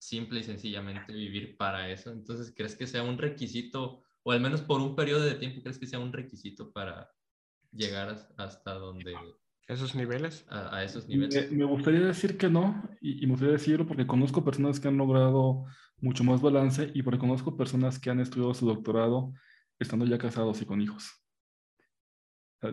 simple 0.08 0.40
y 0.40 0.44
sencillamente 0.44 1.14
vivir 1.14 1.58
para 1.58 1.90
eso. 1.90 2.12
Entonces, 2.12 2.54
¿crees 2.56 2.76
que 2.76 2.88
sea 2.88 3.04
un 3.04 3.18
requisito, 3.18 4.04
o 4.24 4.32
al 4.32 4.42
menos 4.42 4.62
por 4.62 4.82
un 4.82 4.96
periodo 4.96 5.24
de 5.24 5.36
tiempo, 5.36 5.62
crees 5.62 5.80
que 5.80 5.88
sea 5.88 6.00
un 6.00 6.14
requisito 6.14 6.72
para 6.72 7.10
llegar 7.72 8.16
hasta 8.38 8.74
donde... 8.74 9.16
¿Esos 9.68 9.96
niveles? 9.96 10.46
A, 10.48 10.84
esos 10.84 11.08
niveles. 11.08 11.52
Me, 11.52 11.66
gustaría 11.66 12.02
decir 12.02 12.38
que 12.38 12.50
no, 12.50 12.88
y, 13.02 13.24
y, 13.24 13.26
me 13.26 13.32
gustaría 13.32 13.54
decirlo 13.54 13.88
porque 13.88 14.06
conozco 14.06 14.46
personas 14.46 14.80
que 14.80 14.88
han 14.88 14.98
logrado 14.98 15.66
mucho 15.98 16.24
más 16.24 16.40
balance 16.40 16.92
y 16.94 17.02
porque 17.02 17.20
conozco 17.20 17.58
personas 17.58 17.98
que 17.98 18.12
han 18.12 18.20
estudiado 18.20 18.54
su 18.54 18.68
doctorado 18.68 19.34
estando 19.80 20.06
ya 20.06 20.18
casados 20.18 20.62
y 20.62 20.66
con 20.66 20.82
hijos. 20.82 21.12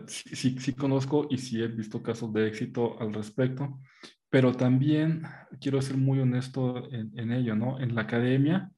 sí, 0.07 0.59
sí, 0.59 0.73
conozco 0.73 1.27
y 1.29 1.37
sí 1.37 1.61
he 1.61 1.67
visto 1.67 2.01
casos 2.01 2.31
de 2.31 2.47
éxito 2.47 2.99
al 2.99 3.13
respecto, 3.13 3.79
pero 4.33 4.51
también 4.51 5.21
quiero 5.61 5.79
ser 5.79 5.95
muy 5.95 6.19
honesto 6.19 6.91
en, 6.91 7.31
ello, 7.31 7.55
¿no? 7.55 7.79
En 7.79 7.93
la 7.93 8.01
academia 8.01 8.71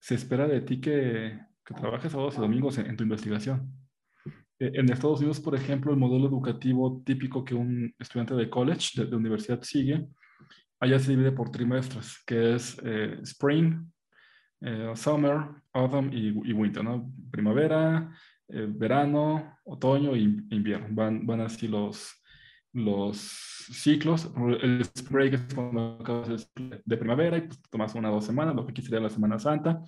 se 0.00 0.16
espera 0.16 0.48
de 0.48 0.62
ti 0.62 0.80
que, 0.80 1.38
trabajes 1.62 2.10
sábados 2.10 2.34
y 2.36 2.40
domingos 2.40 2.76
en, 2.78 2.96
tu 2.96 3.04
investigación. 3.04 3.70
E, 4.58 4.72
en 4.74 4.90
Estados 4.90 5.20
Unidos, 5.20 5.38
por 5.38 5.54
ejemplo, 5.54 5.92
el 5.92 5.96
modelo 5.96 6.26
educativo 6.26 7.04
típico 7.06 7.44
que 7.44 7.54
un 7.54 7.94
estudiante 8.00 8.34
de 8.34 8.50
college, 8.50 9.04
de 9.04 9.14
universidad, 9.14 9.62
sigue 9.62 10.08
allá 10.80 10.98
se 10.98 11.12
divide 11.12 11.30
por 11.30 11.52
trimestres, 11.52 12.20
que 12.26 12.56
es 12.56 12.76
eh, 12.84 13.20
spring, 13.22 13.88
eh, 14.60 14.90
summer, 14.96 15.38
autumn 15.72 16.10
y, 16.12 16.52
winter, 16.52 16.82
¿no? 16.82 17.12
Primavera, 17.30 18.10
eh, 18.48 18.66
verano, 18.68 19.56
otoño 19.66 20.16
e 20.16 20.18
invierno. 20.18 20.88
Van, 20.90 21.24
van 21.24 21.42
así 21.42 21.68
los, 21.68 22.12
los 22.76 23.18
ciclos. 23.72 24.30
El 24.60 24.82
spring 24.82 25.34
es 25.34 25.54
cuando 25.54 25.98
acabas 26.00 26.48
de 26.54 26.96
primavera 26.96 27.38
y 27.38 27.42
pues 27.42 27.60
tomas 27.70 27.94
una 27.94 28.10
o 28.10 28.14
dos 28.14 28.24
semanas, 28.24 28.54
lo 28.54 28.64
que 28.64 28.72
aquí 28.72 28.82
sería 28.82 29.00
la 29.00 29.10
Semana 29.10 29.38
Santa. 29.38 29.82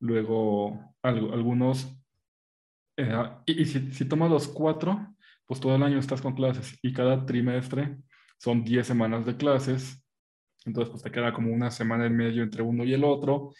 Luego 0.00 0.96
algo, 1.02 1.32
algunos... 1.32 1.96
y, 3.46 3.64
si, 3.64 3.92
si 3.92 4.04
tomas 4.06 4.30
los 4.30 4.48
cuatro, 4.48 5.14
pues 5.46 5.60
todo 5.60 5.76
el 5.76 5.82
año 5.82 5.98
estás 5.98 6.20
con 6.20 6.34
clases 6.34 6.78
y 6.82 6.92
cada 6.92 7.24
trimestre 7.24 7.98
son 8.38 8.64
10 8.64 8.86
semanas 8.86 9.24
de 9.24 9.36
clases 9.36 10.02
entonces, 10.64 10.90
pues 10.90 11.02
te 11.02 11.10
queda 11.10 11.32
como 11.32 11.52
una 11.52 11.70
semana 11.70 12.06
y 12.06 12.10
medio 12.10 12.42
entre 12.42 12.62
uno 12.62 12.84
y 12.84 12.94
el 12.94 13.04
otro, 13.04 13.52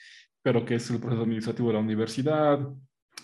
pero 0.42 0.64
que 0.64 0.76
es 0.76 0.90
el 0.90 1.00
proceso 1.00 1.22
administrativo 1.22 1.68
de 1.68 1.74
la 1.74 1.80
universidad, 1.80 2.60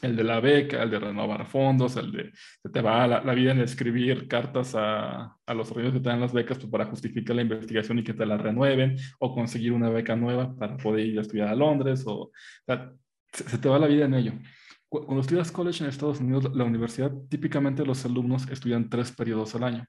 el 0.03 0.16
de 0.16 0.24
la 0.24 0.40
beca, 0.40 0.82
el 0.82 0.90
de 0.90 0.99
renovar 0.99 1.46
fondos, 1.46 1.96
el 1.96 2.12
de 2.12 2.32
se 2.62 2.68
te 2.70 2.80
va 2.80 3.07
la, 3.07 3.34
vida 3.34 3.53
en 3.53 3.61
escribir 3.61 4.28
cartas 4.28 4.74
a, 4.74 5.36
a 5.46 5.55
los 5.55 5.70
organismos 5.70 6.01
que 6.01 6.05
te 6.05 6.09
dan 6.11 6.20
las 6.20 6.32
becas 6.32 6.59
pues, 6.59 6.70
para 6.70 6.86
justificar 6.86 7.36
la 7.36 7.42
investigación 7.42 7.99
y 7.99 8.05
que 8.05 8.14
te 8.14 8.26
la 8.26 8.36
renueven, 8.36 8.96
o 9.18 9.34
conseguir 9.34 9.72
una 9.72 9.90
beca 9.90 10.16
nueva 10.16 10.55
para 10.57 10.76
poder 10.76 11.07
ir 11.07 11.18
a 11.18 11.22
estudiar 11.22 11.49
a 11.49 11.55
Londres, 11.55 12.05
o, 12.07 12.30
se, 13.32 13.59
te 13.59 13.68
va 13.68 13.78
la 13.78 13.86
vida 13.86 14.05
en 14.07 14.14
ello. 14.14 14.32
Cuando 14.88 15.20
estudias 15.20 15.53
college 15.53 15.84
en 15.84 15.90
Estados 15.90 16.20
Unidos, 16.20 16.51
la 16.55 16.64
universidad, 16.64 17.12
típicamente 17.28 17.84
los 17.84 18.05
alumnos 18.05 18.49
estudian 18.51 18.88
tres 18.88 19.12
periodos 19.12 19.55
al 19.55 19.64
año 19.64 19.86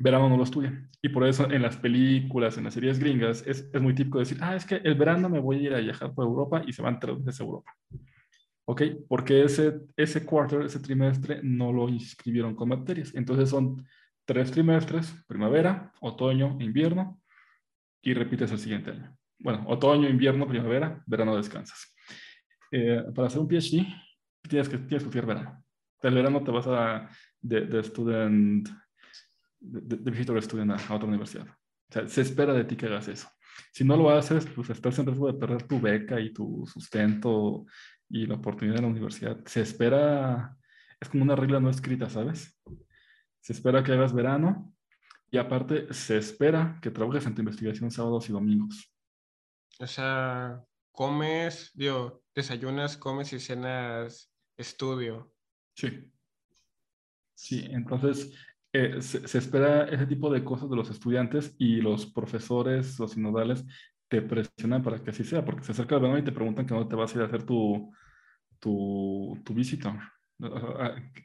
verano 0.00 0.30
no 0.30 0.36
lo 0.36 0.44
estudian. 0.44 0.90
Y 1.02 1.10
por 1.10 1.26
eso 1.26 1.48
en 1.50 1.62
las 1.62 1.76
películas, 1.76 2.56
en 2.56 2.64
las 2.64 2.74
series 2.74 2.98
gringas, 2.98 3.46
es, 3.46 3.68
es, 3.72 3.82
muy 3.82 3.94
típico 3.94 4.18
decir, 4.18 4.38
ah, 4.40 4.56
es 4.56 4.64
que 4.64 4.76
el 4.76 4.94
verano 4.94 5.28
me 5.28 5.38
voy 5.38 5.58
a 5.58 5.60
ir 5.60 5.74
a 5.74 5.78
viajar 5.78 6.12
por 6.14 6.24
Europa 6.24 6.62
y 6.66 6.72
se 6.72 6.82
van 6.82 6.98
tres 6.98 7.22
veces 7.22 7.40
a 7.40 7.44
Europa. 7.44 7.76
¿Ok? 8.66 8.82
Porque 9.08 9.44
ese, 9.44 9.80
ese 9.96 10.24
quarter, 10.24 10.62
ese 10.62 10.80
trimestre, 10.80 11.40
no 11.42 11.72
lo 11.72 11.88
inscribieron 11.88 12.54
con 12.54 12.68
materias. 12.68 13.12
Entonces 13.14 13.48
son 13.48 13.84
tres 14.24 14.50
trimestres, 14.50 15.12
primavera, 15.26 15.92
otoño, 16.00 16.56
invierno, 16.60 17.20
y 18.02 18.14
repites 18.14 18.50
el 18.52 18.58
siguiente 18.58 18.90
año. 18.90 19.16
Bueno, 19.38 19.64
otoño, 19.66 20.08
invierno, 20.08 20.46
primavera, 20.46 21.02
verano 21.06 21.36
descansas. 21.36 21.94
Eh, 22.70 23.02
para 23.14 23.28
hacer 23.28 23.40
un 23.40 23.48
PhD, 23.48 23.86
tienes 24.48 24.68
que, 24.68 24.78
tienes 24.78 25.02
que 25.02 25.08
estudiar 25.08 25.26
verano. 25.26 25.64
El 26.02 26.14
verano 26.14 26.42
te 26.42 26.50
vas 26.50 26.66
a 26.66 27.08
de, 27.40 27.62
de 27.62 27.82
student, 27.82 28.68
de, 29.58 29.96
de 29.96 30.10
visitor 30.10 30.40
student 30.42 30.72
a, 30.72 30.94
otra 30.94 31.08
universidad. 31.08 31.46
O 31.48 31.92
sea, 31.92 32.08
se 32.08 32.22
espera 32.22 32.54
de 32.54 32.64
ti 32.64 32.76
que 32.76 32.86
hagas 32.86 33.08
eso. 33.08 33.28
Si 33.72 33.84
no 33.84 33.96
lo 33.96 34.10
haces, 34.10 34.46
pues 34.46 34.70
estás 34.70 34.98
en 34.98 35.06
riesgo 35.06 35.30
de 35.30 35.38
perder 35.38 35.64
tu 35.64 35.80
beca 35.80 36.20
y 36.20 36.32
tu 36.32 36.64
sustento 36.66 37.66
y 38.10 38.26
la 38.26 38.34
oportunidad 38.34 38.76
de 38.76 38.82
la 38.82 38.88
universidad. 38.88 39.38
Se 39.46 39.62
espera, 39.62 40.56
es 41.00 41.08
como 41.08 41.22
una 41.22 41.36
regla 41.36 41.60
no 41.60 41.70
escrita, 41.70 42.10
¿sabes? 42.10 42.60
Se 43.40 43.52
espera 43.52 43.82
que 43.82 43.92
hagas 43.92 44.12
verano 44.12 44.74
y 45.30 45.38
aparte 45.38 45.92
se 45.94 46.18
espera 46.18 46.78
que 46.82 46.90
trabajes 46.90 47.24
en 47.26 47.34
tu 47.34 47.40
investigación 47.40 47.90
sábados 47.90 48.28
y 48.28 48.32
domingos. 48.32 48.92
O 49.78 49.86
sea, 49.86 50.60
comes, 50.92 51.70
digo, 51.72 52.22
desayunas, 52.34 52.96
comes 52.96 53.32
y 53.32 53.40
cenas 53.40 54.30
estudio. 54.56 55.32
Sí. 55.74 56.12
Sí, 57.34 57.64
entonces 57.70 58.34
eh, 58.72 59.00
se, 59.00 59.38
espera 59.38 59.84
ese 59.84 60.06
tipo 60.06 60.30
de 60.30 60.44
cosas 60.44 60.68
de 60.68 60.76
los 60.76 60.90
estudiantes 60.90 61.54
y 61.58 61.80
los 61.80 62.06
profesores, 62.06 62.98
los 62.98 63.12
sinodales, 63.12 63.64
te 64.08 64.20
presionan 64.20 64.82
para 64.82 65.02
que 65.02 65.10
así 65.10 65.24
sea, 65.24 65.44
porque 65.44 65.64
se 65.64 65.72
acerca 65.72 65.94
el 65.94 66.02
verano 66.02 66.18
y 66.18 66.24
te 66.24 66.32
preguntan 66.32 66.66
que 66.66 66.74
no 66.74 66.86
te 66.86 66.96
vas 66.96 67.12
a 67.12 67.18
ir 67.18 67.22
a 67.22 67.26
hacer 67.26 67.44
tu, 67.44 67.92
tu, 68.60 69.40
tu 69.44 69.54
visita. 69.54 70.14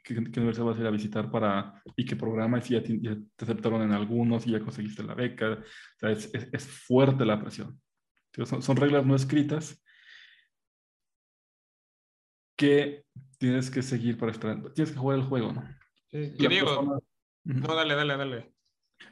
¿Qué, 0.02 0.14
universidad 0.18 0.66
vas 0.66 0.76
a 0.76 0.80
ir 0.80 0.86
a 0.86 0.90
visitar 0.90 1.30
para 1.30 1.82
y 1.96 2.04
qué 2.04 2.16
programa? 2.16 2.58
Y 2.58 2.62
si 2.62 2.74
ya 2.74 2.82
te, 2.82 3.44
aceptaron 3.44 3.82
en 3.82 3.92
algunos 3.92 4.46
y 4.46 4.50
ya 4.50 4.60
conseguiste 4.60 5.02
la 5.02 5.14
beca. 5.14 5.52
O 5.52 5.98
sea, 5.98 6.10
es, 6.10 6.30
es, 6.34 6.66
fuerte 6.66 7.24
la 7.24 7.40
presión. 7.40 7.80
Son, 8.44 8.60
son, 8.60 8.76
reglas 8.76 9.06
no 9.06 9.14
escritas 9.14 9.82
que 12.56 13.06
tienes 13.38 13.70
que 13.70 13.82
seguir 13.82 14.18
para 14.18 14.32
estar. 14.32 14.72
Tienes 14.74 14.92
que 14.92 14.98
jugar 14.98 15.18
el 15.18 15.24
juego, 15.24 15.52
¿no? 15.52 15.66
Sí, 16.08 16.34
yo 16.38 16.48
digo. 16.48 17.00
No, 17.44 17.74
dale, 17.74 17.94
dale, 17.94 18.16
dale. 18.16 18.55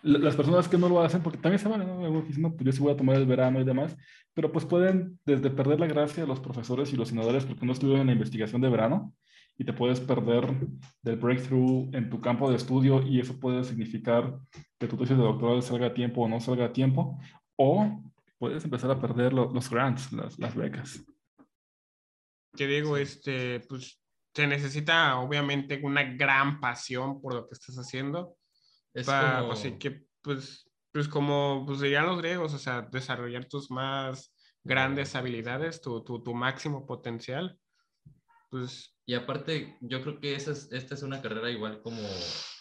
Las 0.02 0.36
personas 0.36 0.68
que 0.68 0.78
no 0.78 0.88
lo 0.88 1.00
hacen, 1.00 1.22
porque 1.22 1.38
también 1.38 1.58
se 1.58 1.68
vale, 1.68 1.84
¿no? 1.84 2.24
pues 2.24 2.64
yo 2.64 2.72
sí 2.72 2.80
voy 2.80 2.92
a 2.92 2.96
tomar 2.96 3.16
el 3.16 3.26
verano 3.26 3.60
y 3.60 3.64
demás, 3.64 3.96
pero 4.34 4.52
pues 4.52 4.64
pueden 4.64 5.18
desde 5.24 5.50
perder 5.50 5.80
la 5.80 5.86
gracia 5.86 6.24
a 6.24 6.26
los 6.26 6.40
profesores 6.40 6.92
y 6.92 6.96
los 6.96 7.08
senadores 7.08 7.44
porque 7.44 7.64
no 7.64 7.72
estuvieron 7.72 8.02
en 8.02 8.06
la 8.08 8.12
investigación 8.12 8.60
de 8.60 8.68
verano 8.68 9.14
y 9.56 9.64
te 9.64 9.72
puedes 9.72 10.00
perder 10.00 10.46
del 11.02 11.16
breakthrough 11.16 11.94
en 11.94 12.10
tu 12.10 12.20
campo 12.20 12.50
de 12.50 12.56
estudio 12.56 13.02
y 13.02 13.20
eso 13.20 13.38
puede 13.38 13.64
significar 13.64 14.38
que 14.78 14.88
tu 14.88 14.96
tesis 14.96 15.16
de 15.16 15.22
doctorado 15.22 15.62
salga 15.62 15.86
a 15.86 15.94
tiempo 15.94 16.22
o 16.22 16.28
no 16.28 16.40
salga 16.40 16.66
a 16.66 16.72
tiempo, 16.72 17.18
o 17.56 18.02
puedes 18.38 18.64
empezar 18.64 18.90
a 18.90 19.00
perder 19.00 19.32
los 19.32 19.70
grants, 19.70 20.12
las, 20.12 20.38
las 20.38 20.54
becas. 20.54 21.04
¿Qué 22.56 22.66
digo, 22.66 22.96
este, 22.96 23.60
pues 23.60 24.00
se 24.34 24.46
necesita 24.46 25.18
obviamente 25.18 25.80
una 25.82 26.02
gran 26.02 26.60
pasión 26.60 27.20
por 27.20 27.34
lo 27.34 27.48
que 27.48 27.54
estás 27.54 27.76
haciendo. 27.76 28.36
Es 28.94 29.06
para, 29.06 29.46
pues, 29.46 29.60
que, 29.78 30.06
pues, 30.22 30.70
pues 30.92 31.08
como 31.08 31.64
pues 31.66 31.80
dirían 31.80 32.06
los 32.06 32.18
griegos, 32.18 32.54
o 32.54 32.58
sea, 32.58 32.82
desarrollar 32.82 33.46
tus 33.46 33.70
más 33.70 34.32
grandes 34.62 35.14
habilidades, 35.14 35.80
tu, 35.80 36.02
tu, 36.04 36.22
tu 36.22 36.34
máximo 36.34 36.86
potencial. 36.86 37.58
Pues, 38.50 38.94
y 39.04 39.14
aparte, 39.14 39.76
yo 39.80 40.00
creo 40.00 40.20
que 40.20 40.34
esa 40.34 40.52
es, 40.52 40.70
esta 40.72 40.94
es 40.94 41.02
una 41.02 41.20
carrera 41.20 41.50
igual 41.50 41.82
como 41.82 42.00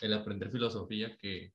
el 0.02 0.14
aprender 0.14 0.52
filosofía, 0.52 1.16
que 1.18 1.54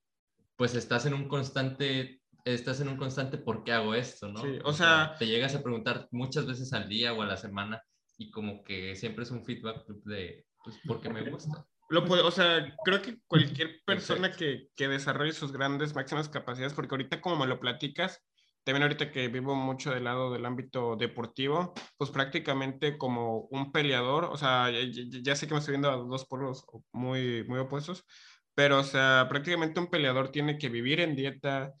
pues 0.55 0.75
estás 0.75 1.05
en 1.05 1.13
un 1.13 1.27
constante, 1.27 2.21
estás 2.43 2.81
en 2.81 2.87
un 2.87 2.97
constante 2.97 3.37
¿por 3.37 3.63
qué 3.63 3.73
hago 3.73 3.93
esto? 3.93 4.29
¿no? 4.29 4.41
Sí, 4.41 4.59
o, 4.63 4.73
sea, 4.73 5.15
te 5.19 5.27
llegas 5.27 5.55
a 5.55 5.61
preguntar 5.61 6.07
muchas 6.11 6.47
veces 6.47 6.73
al 6.73 6.89
día 6.89 7.13
o 7.13 7.21
a 7.21 7.27
la 7.27 7.37
semana, 7.37 7.83
y 8.17 8.31
como 8.31 8.63
que 8.63 8.95
siempre 8.95 9.23
es 9.23 9.31
un 9.31 9.45
feedback 9.45 9.85
de, 10.05 10.45
pues, 10.63 10.77
porque 10.87 11.09
me 11.09 11.29
gusta. 11.29 11.65
Lo 11.89 12.05
puede, 12.05 12.21
o 12.21 12.29
sea, 12.29 12.75
creo 12.85 13.01
que 13.01 13.17
cualquier 13.25 13.81
persona 13.83 14.31
que, 14.31 14.67
que, 14.75 14.87
desarrolle 14.87 15.33
sus 15.33 15.51
grandes 15.51 15.95
máximas 15.95 16.29
capacidades, 16.29 16.73
porque 16.73 16.93
ahorita 16.93 17.19
como 17.19 17.35
me 17.37 17.47
lo 17.47 17.59
platicas, 17.59 18.23
también 18.63 18.83
ahorita 18.83 19.11
que 19.11 19.27
vivo 19.29 19.55
mucho 19.55 19.91
del 19.91 20.03
lado 20.03 20.31
del 20.31 20.45
ámbito 20.45 20.95
deportivo, 20.95 21.73
pues 21.97 22.11
prácticamente 22.11 22.99
como 22.99 23.47
un 23.49 23.71
peleador, 23.71 24.25
o 24.25 24.37
sea, 24.37 24.69
ya, 24.69 25.35
sé 25.35 25.47
que 25.47 25.53
me 25.55 25.59
estoy 25.59 25.73
viendo 25.73 25.89
a 25.89 25.95
dos 25.95 26.25
polos 26.27 26.63
muy, 26.91 27.43
muy 27.47 27.57
opuestos, 27.57 28.05
pero 28.53 28.79
o 28.79 28.83
sea, 28.83 29.25
prácticamente 29.27 29.79
un 29.79 29.87
peleador 29.87 30.29
tiene 30.29 30.59
que 30.59 30.69
vivir 30.69 30.99
en 30.99 31.15
dieta, 31.15 31.73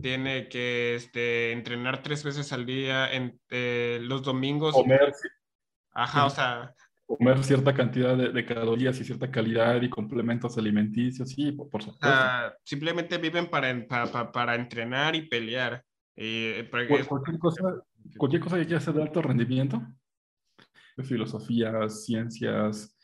tiene 0.00 0.48
que 0.48 0.94
este, 0.94 1.50
entrenar 1.50 2.04
tres 2.04 2.22
veces 2.22 2.52
al 2.52 2.66
día, 2.66 3.12
en, 3.12 3.40
eh, 3.50 3.98
los 4.02 4.22
domingos. 4.22 4.74
Comer, 4.74 5.12
Ajá, 5.92 6.26
o 6.26 6.30
sea. 6.30 6.74
Comer 7.06 7.44
cierta 7.44 7.72
cantidad 7.72 8.16
de, 8.16 8.44
calorías 8.44 9.00
y 9.00 9.04
cierta 9.04 9.30
calidad 9.30 9.80
y 9.80 9.88
complementos 9.88 10.58
alimenticios, 10.58 11.30
sí, 11.30 11.52
por, 11.52 11.82
supuesto. 11.82 12.08
simplemente 12.64 13.16
viven 13.18 13.48
para, 13.48 13.86
para, 13.86 14.32
para, 14.32 14.54
entrenar 14.56 15.14
y 15.14 15.28
pelear. 15.28 15.84
Eh, 16.16 16.68
cualquier, 16.70 17.38
cosa, 17.38 17.62
cualquier 18.16 18.42
cosa 18.42 18.56
que 18.56 18.64
quiera 18.64 18.78
hacer 18.78 18.94
de 18.94 19.02
alto 19.02 19.22
rendimiento, 19.22 19.80
filosofía, 21.04 21.88
ciencias, 21.88 22.98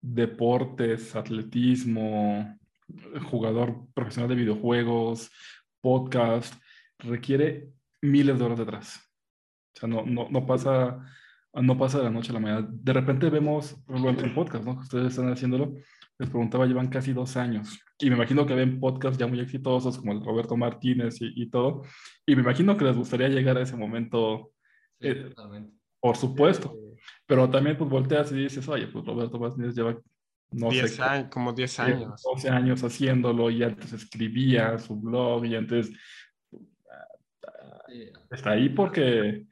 deportes, 0.00 1.14
atletismo, 1.14 2.58
jugador 3.30 3.86
profesional 3.94 4.28
de 4.28 4.36
videojuegos, 4.36 5.30
podcast, 5.80 6.54
requiere 6.98 7.70
miles 8.02 8.38
de 8.38 8.44
horas 8.44 8.58
detrás. 8.58 8.96
O 9.76 9.80
sea, 9.80 9.88
no, 9.88 10.04
no, 10.04 10.28
no 10.30 10.46
pasa 10.46 11.00
no 11.62 11.78
pasa 11.78 11.98
de 11.98 12.04
la 12.04 12.10
noche 12.10 12.30
a 12.30 12.34
la 12.34 12.40
mañana. 12.40 12.68
De 12.68 12.92
repente 12.92 13.30
vemos, 13.30 13.74
por 13.86 13.96
ejemplo, 13.96 14.26
en 14.26 14.34
podcast, 14.34 14.64
¿no? 14.64 14.72
Ustedes 14.72 15.08
están 15.08 15.30
haciéndolo. 15.30 15.74
Les 16.18 16.28
preguntaba, 16.28 16.66
llevan 16.66 16.88
casi 16.88 17.12
dos 17.12 17.36
años. 17.36 17.78
Y 17.98 18.08
me 18.08 18.16
imagino 18.16 18.46
que 18.46 18.54
ven 18.54 18.80
podcasts 18.80 19.18
ya 19.18 19.26
muy 19.26 19.40
exitosos, 19.40 19.98
como 19.98 20.12
el 20.12 20.24
Roberto 20.24 20.56
Martínez 20.56 21.16
y, 21.20 21.48
todo. 21.50 21.82
Y 22.26 22.34
me 22.34 22.42
imagino 22.42 22.76
que 22.76 22.84
les 22.84 22.96
gustaría 22.96 23.28
llegar 23.28 23.56
a 23.56 23.62
ese 23.62 23.76
momento. 23.76 24.52
Eh, 25.00 25.32
por 26.00 26.16
supuesto. 26.16 26.76
Pero 27.26 27.48
también, 27.48 27.76
pues 27.76 27.90
volteas 27.90 28.30
y 28.32 28.36
dices, 28.36 28.68
oye, 28.68 28.86
pues 28.88 29.04
Roberto 29.04 29.38
Martínez 29.38 29.74
lleva 29.74 29.96
no 30.50 30.70
sé, 30.70 31.02
años, 31.02 31.28
como 31.30 31.52
10 31.52 31.80
años. 31.80 32.22
12 32.22 32.48
años 32.48 32.84
haciéndolo 32.84 33.50
y 33.50 33.62
antes 33.62 33.92
escribía 33.92 34.78
su 34.78 34.96
blog 34.96 35.44
y 35.46 35.56
antes 35.56 35.90
está 38.30 38.50
ahí 38.50 38.68
porque 38.68 39.46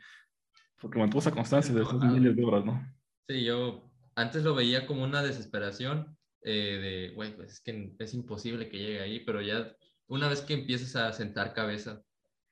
porque 0.82 0.98
mantuvo 0.98 1.20
esa 1.20 1.30
constancia 1.30 1.72
de 1.72 1.82
esos 1.82 2.04
miles 2.04 2.34
de 2.34 2.44
horas, 2.44 2.64
¿no? 2.64 2.94
Sí, 3.28 3.44
yo 3.44 3.88
antes 4.16 4.42
lo 4.42 4.54
veía 4.54 4.84
como 4.84 5.04
una 5.04 5.22
desesperación 5.22 6.18
eh, 6.42 7.08
de, 7.08 7.14
güey, 7.14 7.34
pues 7.36 7.52
es 7.52 7.60
que 7.60 7.94
es 8.00 8.14
imposible 8.14 8.68
que 8.68 8.78
llegue 8.78 9.00
ahí, 9.00 9.20
pero 9.20 9.40
ya 9.40 9.74
una 10.08 10.28
vez 10.28 10.40
que 10.40 10.54
empiezas 10.54 10.96
a 10.96 11.12
sentar 11.12 11.54
cabeza, 11.54 12.02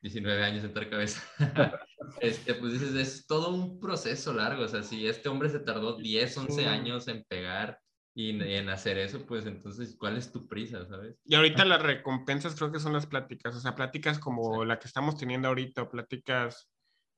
19 0.02 0.44
años 0.44 0.62
sentar 0.62 0.88
cabeza, 0.88 1.20
este, 2.20 2.54
pues 2.54 2.72
dices, 2.74 2.94
es 2.94 3.26
todo 3.26 3.52
un 3.52 3.80
proceso 3.80 4.32
largo, 4.32 4.62
o 4.62 4.68
sea, 4.68 4.84
si 4.84 5.08
este 5.08 5.28
hombre 5.28 5.50
se 5.50 5.58
tardó 5.58 5.96
10, 5.96 6.38
11 6.38 6.66
años 6.66 7.08
en 7.08 7.24
pegar 7.24 7.80
y 8.14 8.30
en 8.30 8.68
hacer 8.68 8.98
eso, 8.98 9.26
pues 9.26 9.46
entonces, 9.46 9.96
¿cuál 9.98 10.16
es 10.16 10.30
tu 10.30 10.46
prisa, 10.46 10.86
sabes? 10.86 11.16
Y 11.24 11.34
ahorita 11.34 11.64
las 11.64 11.82
recompensas 11.82 12.54
creo 12.54 12.70
que 12.70 12.78
son 12.78 12.92
las 12.92 13.06
pláticas, 13.06 13.56
o 13.56 13.60
sea, 13.60 13.74
pláticas 13.74 14.20
como 14.20 14.64
la 14.64 14.78
que 14.78 14.86
estamos 14.86 15.16
teniendo 15.16 15.48
ahorita, 15.48 15.88
pláticas 15.88 16.68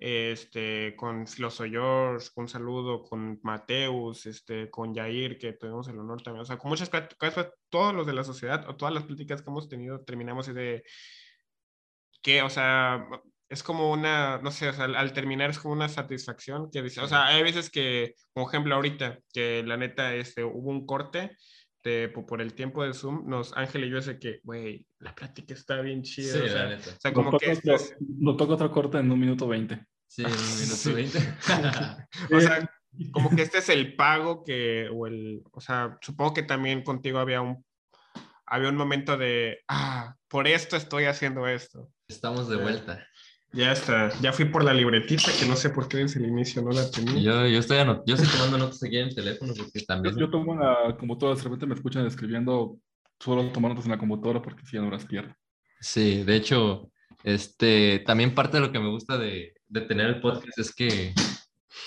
este, 0.04 0.96
con 0.96 1.28
Filoso 1.28 1.62
George, 1.64 2.28
un 2.34 2.48
saludo 2.48 3.04
con 3.04 3.38
Mateus, 3.44 4.26
este, 4.26 4.68
con 4.68 4.92
Jair, 4.92 5.38
que 5.38 5.52
tuvimos 5.52 5.86
el 5.86 5.96
honor 5.96 6.20
también, 6.22 6.42
o 6.42 6.44
sea, 6.44 6.58
con 6.58 6.70
muchas 6.70 6.90
pláticas, 6.90 7.52
todos 7.68 7.94
los 7.94 8.04
de 8.04 8.12
la 8.12 8.24
sociedad 8.24 8.68
o 8.68 8.74
todas 8.74 8.92
las 8.92 9.04
pláticas 9.04 9.42
que 9.42 9.50
hemos 9.50 9.68
tenido, 9.68 10.00
terminamos 10.00 10.52
de 10.52 10.82
que, 12.20 12.42
o 12.42 12.50
sea, 12.50 13.06
es 13.48 13.62
como 13.62 13.92
una, 13.92 14.38
no 14.38 14.50
sé, 14.50 14.70
o 14.70 14.72
sea, 14.72 14.86
al, 14.86 15.12
terminar 15.12 15.50
es 15.50 15.60
como 15.60 15.74
una 15.74 15.88
satisfacción 15.88 16.68
que 16.72 16.82
dice, 16.82 17.00
o 17.00 17.06
sea, 17.06 17.26
hay 17.28 17.44
veces 17.44 17.70
que, 17.70 18.16
como 18.34 18.48
ejemplo 18.48 18.74
ahorita, 18.74 19.20
que 19.32 19.62
la 19.64 19.76
neta, 19.76 20.16
este, 20.16 20.42
hubo 20.42 20.68
un 20.68 20.84
corte, 20.84 21.36
de, 21.84 22.08
por 22.08 22.40
el 22.40 22.54
tiempo 22.54 22.82
de 22.82 22.92
Zoom, 22.92 23.28
nos, 23.28 23.56
Ángel 23.56 23.84
y 23.84 23.90
yo 23.90 24.02
sé 24.02 24.18
que, 24.18 24.40
güey, 24.42 24.84
la 24.98 25.14
plática 25.14 25.54
está 25.54 25.80
bien 25.80 26.02
chida. 26.02 26.42
o, 26.42 26.48
sea, 26.48 26.76
o 26.76 27.00
sea, 27.00 27.12
como 27.12 27.38
que... 27.38 27.52
Otro, 27.52 27.76
no 28.18 28.36
toca 28.36 28.54
otro 28.54 28.70
corte 28.72 28.98
en 28.98 29.10
un 29.10 29.20
minuto 29.20 29.46
veinte. 29.46 29.86
Sí, 30.12 30.22
en 30.22 30.30
un 30.30 30.60
minuto 30.60 30.94
veinte. 30.94 31.18
o 32.36 32.40
sea, 32.40 32.70
como 33.12 33.30
que 33.30 33.40
este 33.40 33.58
es 33.58 33.70
el 33.70 33.96
pago 33.96 34.44
que, 34.44 34.86
o 34.92 35.06
el, 35.06 35.42
o 35.50 35.60
sea, 35.62 35.96
supongo 36.02 36.34
que 36.34 36.42
también 36.42 36.82
contigo 36.82 37.18
había 37.18 37.40
un, 37.40 37.64
había 38.44 38.68
un 38.68 38.76
momento 38.76 39.16
de, 39.16 39.60
ah, 39.68 40.14
por 40.28 40.48
esto 40.48 40.76
estoy 40.76 41.04
haciendo 41.04 41.46
esto. 41.48 41.88
Estamos 42.08 42.50
de 42.50 42.56
vuelta. 42.56 43.06
Ya 43.54 43.72
está, 43.72 44.10
ya 44.20 44.34
fui 44.34 44.44
por 44.44 44.64
la 44.64 44.74
libretita 44.74 45.32
que 45.38 45.46
no 45.46 45.56
sé 45.56 45.70
por 45.70 45.88
qué 45.88 45.98
desde 45.98 46.20
el 46.20 46.26
inicio 46.26 46.60
no 46.60 46.72
la 46.72 46.90
tenía. 46.90 47.14
Yo, 47.14 47.46
yo, 47.46 47.58
estoy, 47.58 47.78
yo 48.04 48.14
estoy 48.14 48.28
tomando 48.28 48.58
notas 48.58 48.82
aquí 48.82 48.98
en 48.98 49.08
el 49.08 49.14
teléfono 49.14 49.54
porque 49.56 49.80
también... 49.80 50.14
Yo, 50.18 50.28
tomo 50.28 50.54
la 50.54 50.94
computadora, 50.98 51.38
de 51.38 51.44
repente 51.44 51.66
me 51.66 51.74
escuchan 51.74 52.06
escribiendo, 52.06 52.76
solo 53.18 53.50
tomar 53.50 53.70
notas 53.70 53.86
en 53.86 53.92
la 53.92 53.98
computadora 53.98 54.42
porque 54.42 54.66
si 54.66 54.76
no 54.76 54.90
las 54.90 55.06
pierdo. 55.06 55.34
Sí, 55.80 56.22
de 56.22 56.36
hecho, 56.36 56.90
este, 57.24 58.00
también 58.00 58.34
parte 58.34 58.58
de 58.58 58.66
lo 58.66 58.72
que 58.72 58.78
me 58.78 58.90
gusta 58.90 59.16
de, 59.16 59.54
de 59.72 59.80
tener 59.82 60.06
el 60.06 60.20
podcast 60.20 60.58
es 60.58 60.74
que 60.74 61.14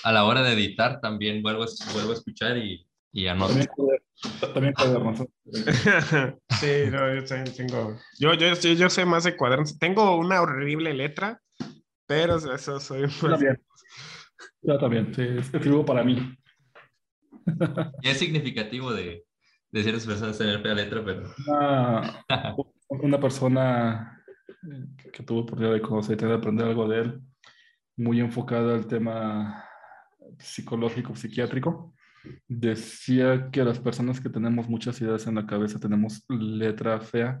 a 0.02 0.12
la 0.12 0.24
hora 0.24 0.42
de 0.42 0.52
editar 0.52 1.00
también 1.00 1.42
vuelvo, 1.42 1.64
vuelvo 1.92 2.10
a 2.10 2.14
escuchar 2.14 2.56
y 2.58 2.86
y 3.16 3.28
anoto. 3.28 3.54
También 4.52 4.74
cuadernos. 4.74 5.20
sí, 6.60 6.90
no, 6.90 7.14
yo 7.14 7.24
tengo. 7.24 7.98
Yo, 8.18 8.34
yo, 8.34 8.52
yo, 8.54 8.90
sé 8.90 9.06
más 9.06 9.24
de 9.24 9.36
cuadernos. 9.36 9.78
Tengo 9.78 10.16
una 10.16 10.42
horrible 10.42 10.92
letra, 10.92 11.40
pero 12.06 12.36
eso 12.36 12.78
soy. 12.78 13.08
Yo 13.08 13.30
también. 13.30 13.62
Yo 14.62 14.78
también, 14.78 15.14
sí, 15.14 15.22
escribo 15.22 15.84
para 15.84 16.02
mí. 16.02 16.36
Y 18.02 18.08
es 18.08 18.18
significativo 18.18 18.92
de, 18.92 19.24
de 19.70 19.82
ciertas 19.82 20.04
personas 20.04 20.36
tener 20.36 20.60
fea 20.60 20.74
letra, 20.74 21.04
pero. 21.04 21.30
Una, 21.46 22.56
una 22.88 23.20
persona 23.20 24.24
que 25.12 25.22
tuvo 25.22 25.40
oportunidad 25.40 25.74
de 25.74 25.80
conocer 25.80 26.20
y 26.20 26.24
de 26.24 26.34
aprender 26.34 26.66
algo 26.66 26.88
de 26.88 26.98
él, 26.98 27.20
muy 27.96 28.20
enfocada 28.20 28.74
al 28.74 28.86
tema 28.86 29.64
psicológico, 30.38 31.14
psiquiátrico 31.16 31.94
decía 32.48 33.50
que 33.50 33.64
las 33.64 33.78
personas 33.78 34.20
que 34.20 34.28
tenemos 34.28 34.68
muchas 34.68 35.00
ideas 35.00 35.26
en 35.26 35.36
la 35.36 35.46
cabeza 35.46 35.78
tenemos 35.78 36.24
letra 36.28 37.00
fea 37.00 37.40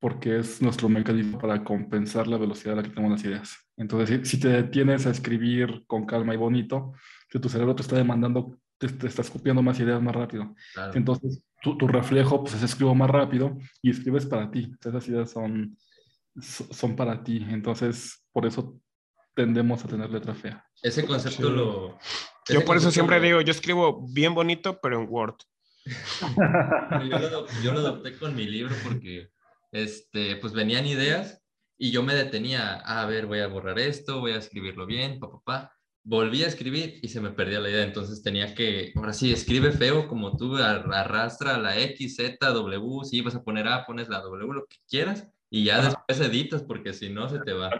porque 0.00 0.38
es 0.38 0.60
nuestro 0.60 0.88
mecanismo 0.88 1.38
para 1.38 1.64
compensar 1.64 2.26
la 2.26 2.36
velocidad 2.36 2.74
a 2.74 2.76
la 2.76 2.82
que 2.82 2.90
tenemos 2.90 3.12
las 3.12 3.24
ideas. 3.24 3.56
Entonces, 3.78 4.28
si, 4.28 4.38
te 4.38 4.48
detienes 4.48 5.06
a 5.06 5.10
escribir 5.10 5.84
con 5.86 6.04
calma 6.04 6.34
y 6.34 6.36
bonito, 6.36 6.92
que 7.30 7.38
tu 7.38 7.48
cerebro 7.48 7.74
te 7.74 7.80
está 7.80 7.96
demandando, 7.96 8.58
te, 8.76 8.88
te 8.88 9.06
estás 9.06 9.30
copiando 9.30 9.62
más 9.62 9.80
ideas 9.80 10.02
más 10.02 10.14
rápido. 10.14 10.54
Entonces, 10.92 11.42
tu, 11.62 11.78
tu, 11.78 11.88
reflejo 11.88 12.42
pues, 12.42 12.54
es 12.54 12.62
escribo 12.62 12.94
más 12.94 13.08
rápido 13.08 13.56
y 13.80 13.90
escribes 13.90 14.26
para 14.26 14.50
ti. 14.50 14.70
Esas 14.84 15.08
ideas 15.08 15.30
son, 15.30 15.74
son 16.38 16.96
para 16.96 17.24
ti. 17.24 17.42
Entonces, 17.48 18.26
por 18.30 18.44
eso 18.44 18.78
tendemos 19.34 19.84
a 19.84 19.88
tener 19.88 20.10
letra 20.10 20.34
fea. 20.34 20.64
Ese 20.82 21.04
concepto 21.04 21.50
lo... 21.50 21.98
yo 22.48 22.64
por 22.64 22.76
eso 22.76 22.90
siempre 22.90 23.20
digo, 23.20 23.40
yo 23.40 23.50
escribo 23.50 24.06
bien 24.12 24.34
bonito, 24.34 24.78
pero 24.80 25.00
en 25.00 25.08
Word. 25.08 25.36
yo, 27.62 27.72
lo, 27.72 27.80
adopté 27.80 28.16
con 28.16 28.34
mi 28.34 28.46
libro 28.46 28.74
porque 28.82 29.30
este, 29.72 30.36
pues 30.36 30.52
venían 30.52 30.86
ideas 30.86 31.42
y 31.76 31.90
yo 31.90 32.02
me 32.02 32.14
detenía, 32.14 32.76
a 32.76 33.04
ver, 33.06 33.26
voy 33.26 33.40
a 33.40 33.48
borrar 33.48 33.78
esto, 33.78 34.20
voy 34.20 34.32
a 34.32 34.38
escribirlo 34.38 34.86
bien, 34.86 35.18
papá, 35.18 35.40
pa, 35.44 35.74
Volví 36.06 36.44
a 36.44 36.48
escribir 36.48 36.98
y 37.00 37.08
se 37.08 37.18
me 37.18 37.30
perdía 37.30 37.60
la 37.60 37.70
idea, 37.70 37.82
entonces 37.82 38.22
tenía 38.22 38.54
que, 38.54 38.92
ahora 38.94 39.14
sí, 39.14 39.32
escribe 39.32 39.72
feo 39.72 40.06
como 40.06 40.36
tú, 40.36 40.56
arrastra 40.56 41.56
la 41.56 41.78
X, 41.78 42.16
Z, 42.16 42.46
W, 42.46 43.04
si 43.04 43.22
vas 43.22 43.34
a 43.34 43.42
poner 43.42 43.66
A, 43.68 43.86
pones 43.86 44.10
la 44.10 44.20
W, 44.20 44.52
lo 44.52 44.66
que 44.66 44.76
quieras, 44.86 45.26
y 45.48 45.64
ya 45.64 45.80
después 45.80 46.20
editas 46.20 46.62
porque 46.62 46.92
si 46.92 47.08
no 47.08 47.30
se 47.30 47.38
te 47.38 47.54
va. 47.54 47.70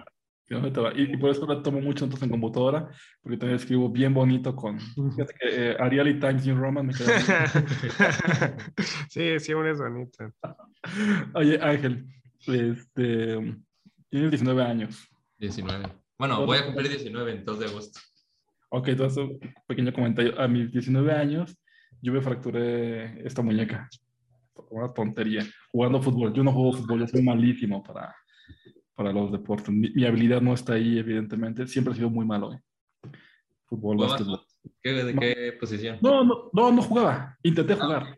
Y, 0.47 1.17
por 1.17 1.31
eso 1.31 1.47
la 1.47 1.63
tomo 1.63 1.81
mucho 1.81 2.05
entonces 2.05 2.25
en 2.25 2.31
computadora, 2.31 2.91
porque 3.23 3.39
también 3.39 3.57
escribo 3.57 3.89
bien 3.89 4.13
bonito 4.13 4.55
con 4.55 4.79
fíjate 4.79 5.35
que, 5.41 5.71
eh, 5.71 5.77
Arial 5.79 6.21
Times 6.21 6.45
New 6.45 6.57
Roman 6.57 6.87
me 6.87 6.93
Sí, 9.09 9.41
sí, 9.41 9.53
es 9.53 9.79
bonito. 9.79 10.33
Oye, 11.35 11.59
Ángel, 11.63 12.05
este, 12.47 13.57
tienes 14.11 14.31
19 14.31 14.63
años. 14.63 15.09
19. 15.39 15.87
Bueno, 16.19 16.45
voy 16.45 16.59
a 16.59 16.67
cumplir 16.67 16.91
19 16.91 17.33
en 17.33 17.45
2 17.45 17.59
de 17.59 17.67
agosto. 17.67 18.01
Ok, 18.69 18.89
entonces 18.89 19.19
un 19.19 19.39
pequeño 19.67 19.95
comentario. 19.95 20.39
A 20.39 20.47
mis 20.47 20.71
19 20.71 21.11
años 21.13 21.57
yo 22.03 22.13
me 22.13 22.21
fracturé 22.21 23.27
esta 23.27 23.41
muñeca. 23.41 23.89
Una 24.71 24.93
tontería. 24.93 25.43
Jugando 25.73 26.03
fútbol. 26.03 26.35
Yo 26.35 26.45
no 26.45 26.53
juego 26.53 26.75
fútbol, 26.75 27.01
yo 27.01 27.07
soy 27.07 27.23
malísimo 27.23 27.83
para 27.83 28.15
para 28.95 29.13
los 29.13 29.33
deportes. 29.33 29.71
Mi, 29.71 30.05
habilidad 30.05 30.41
no 30.41 30.55
está 30.55 30.75
ahí, 30.75 30.99
evidentemente. 30.99 31.67
Siempre 31.67 31.93
he 31.93 31.97
sido 31.97 32.11
muy 32.11 32.25
malo. 32.25 32.53
¿eh? 32.53 32.61
Fútbol, 33.67 33.97
básquetbol. 33.99 34.41
¿De 34.83 35.17
qué 35.19 35.57
posición? 35.59 35.99
No, 36.01 36.25
no, 36.25 36.51
no, 36.53 36.73
no 36.73 36.83
jugaba. 36.83 37.37
Intenté 37.43 37.75
jugar. 37.75 38.17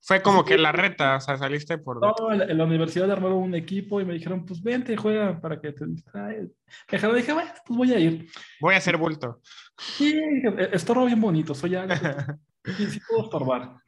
fue, 0.00 0.22
como 0.22 0.44
que 0.44 0.58
la 0.58 0.72
reta, 0.72 1.16
o 1.16 1.20
sea, 1.20 1.36
saliste 1.36 1.78
por... 1.78 2.00
No, 2.00 2.14
en 2.32 2.56
la, 2.58 2.64
universidad 2.64 3.10
armaron 3.10 3.38
un 3.38 3.54
equipo 3.54 4.00
y 4.00 4.04
me 4.04 4.14
dijeron, 4.14 4.44
pues 4.44 4.62
vente, 4.62 4.96
juega 4.96 5.40
para 5.40 5.60
que 5.60 5.72
te 5.72 5.86
distraigas. 5.86 6.48
Me 6.90 7.14
dije, 7.14 7.32
bueno, 7.32 7.50
pues 7.66 7.76
voy 7.76 7.92
a 7.92 7.98
ir. 7.98 8.28
Voy 8.60 8.74
a 8.74 8.78
hacer 8.78 8.96
bulto. 8.96 9.40
Sí, 9.78 10.20
estorbo 10.72 11.06
bien 11.06 11.20
bonito, 11.20 11.54
soy 11.54 11.74
algo. 11.76 11.94
sí, 12.64 12.86
sí 12.86 13.00
puedo 13.08 13.24
estorbar. 13.24 13.81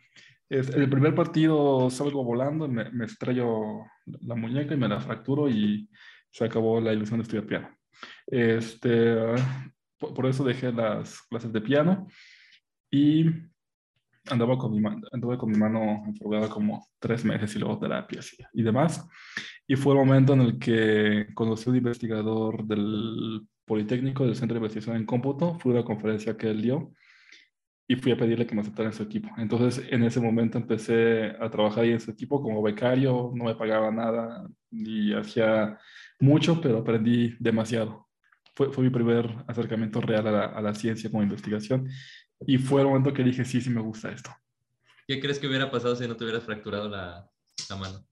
Es, 0.55 0.69
el 0.71 0.89
primer 0.89 1.17
partido 1.17 1.91
salgo 1.91 2.23
volando, 2.23 2.69
me, 2.69 2.89
me, 2.91 3.07
estrello 3.07 3.87
la 4.21 4.37
muñeca 4.37 4.75
y 4.75 4.77
me 4.77 4.87
la 4.87 5.01
fracturo 5.01 5.49
y 5.49 5.89
se 6.31 6.45
acabó 6.45 6.81
la 6.81 6.93
ilusión 6.93 7.19
de 7.19 7.23
estudiar 7.23 7.47
piano. 7.47 7.69
Este, 8.25 9.17
por, 9.99 10.27
eso 10.27 10.45
dejé 10.45 10.73
las 10.73 11.23
clases 11.23 11.53
de 11.53 11.61
piano 11.61 12.07
y 12.89 13.25
andaba 14.31 14.57
con 14.57 14.73
mi, 14.73 14.83
anduve 15.13 15.37
con 15.37 15.51
mi 15.51 15.59
mano 15.59 16.05
enfermada 16.07 16.49
como 16.49 16.87
tres 17.01 17.25
meses 17.25 17.57
y 17.57 17.59
luego 17.59 17.81
terapias 17.81 18.33
y, 18.35 18.61
y 18.61 18.63
demás. 18.63 19.05
Y 19.67 19.75
fue 19.75 19.95
el 19.95 19.99
momento 19.99 20.35
en 20.35 20.41
el 20.41 20.59
que 20.61 21.27
conocí 21.35 21.69
a 21.69 21.73
un 21.73 21.79
investigador 21.79 22.65
del 22.65 23.43
Politécnico 23.65 24.25
del 24.25 24.37
Centro 24.37 24.55
de 24.55 24.59
Investigación 24.59 24.97
en 24.97 25.07
Cómputo, 25.07 25.59
fue 25.59 25.73
una 25.73 25.85
conferencia 25.85 26.37
que 26.37 26.49
él 26.49 26.63
dio 26.63 26.93
y 27.87 27.97
fui 27.97 28.13
a 28.13 28.17
pedirle 28.17 28.47
que 28.47 28.55
me 28.55 28.63
aceptara 28.63 28.89
en 28.89 28.95
su 28.95 29.03
equipo. 29.03 29.29
Entonces, 29.37 29.85
en 29.91 30.05
ese 30.05 30.21
momento 30.21 30.57
empecé 30.57 31.35
a 31.39 31.51
trabajar 31.51 31.85
ahí 31.85 31.93
en 31.93 32.01
su 32.01 32.11
equipo 32.11 32.43
como 32.43 32.63
becario, 32.63 33.31
no 33.35 33.45
me 33.45 33.55
pagaba 33.55 33.91
nada 33.91 34.49
ni 34.71 35.13
hacía 35.13 35.79
mucho, 36.19 36.61
pero 36.61 36.79
aprendí 36.79 37.37
demasiado. 37.39 38.09
Fue, 38.55 38.73
fue 38.73 38.85
mi 38.85 38.91
primer 38.91 39.35
acercamiento 39.47 40.01
real 40.01 40.27
a 40.29 40.31
la, 40.31 40.45
a 40.47 40.63
la, 40.63 40.75
ciencia 40.75 41.11
como 41.11 41.23
investigación 41.23 41.89
y 42.47 42.57
fue 42.57 42.81
el 42.81 42.87
momento 42.87 43.13
que 43.13 43.25
dije, 43.25 43.45
sí, 43.45 43.61
sí 43.61 43.69
me 43.69 43.81
gusta 43.81 44.11
esto. 44.11 44.31
¿Qué 45.07 45.21
crees 45.21 45.39
que 45.39 45.49
hubiera 45.49 45.71
pasado 45.71 45.97
si 45.97 46.09
no 46.09 46.17
te 46.17 46.25
hubieras 46.25 46.45
fracturado 46.45 46.89
la, 46.89 47.29
la 47.69 47.77
mano? 47.77 48.07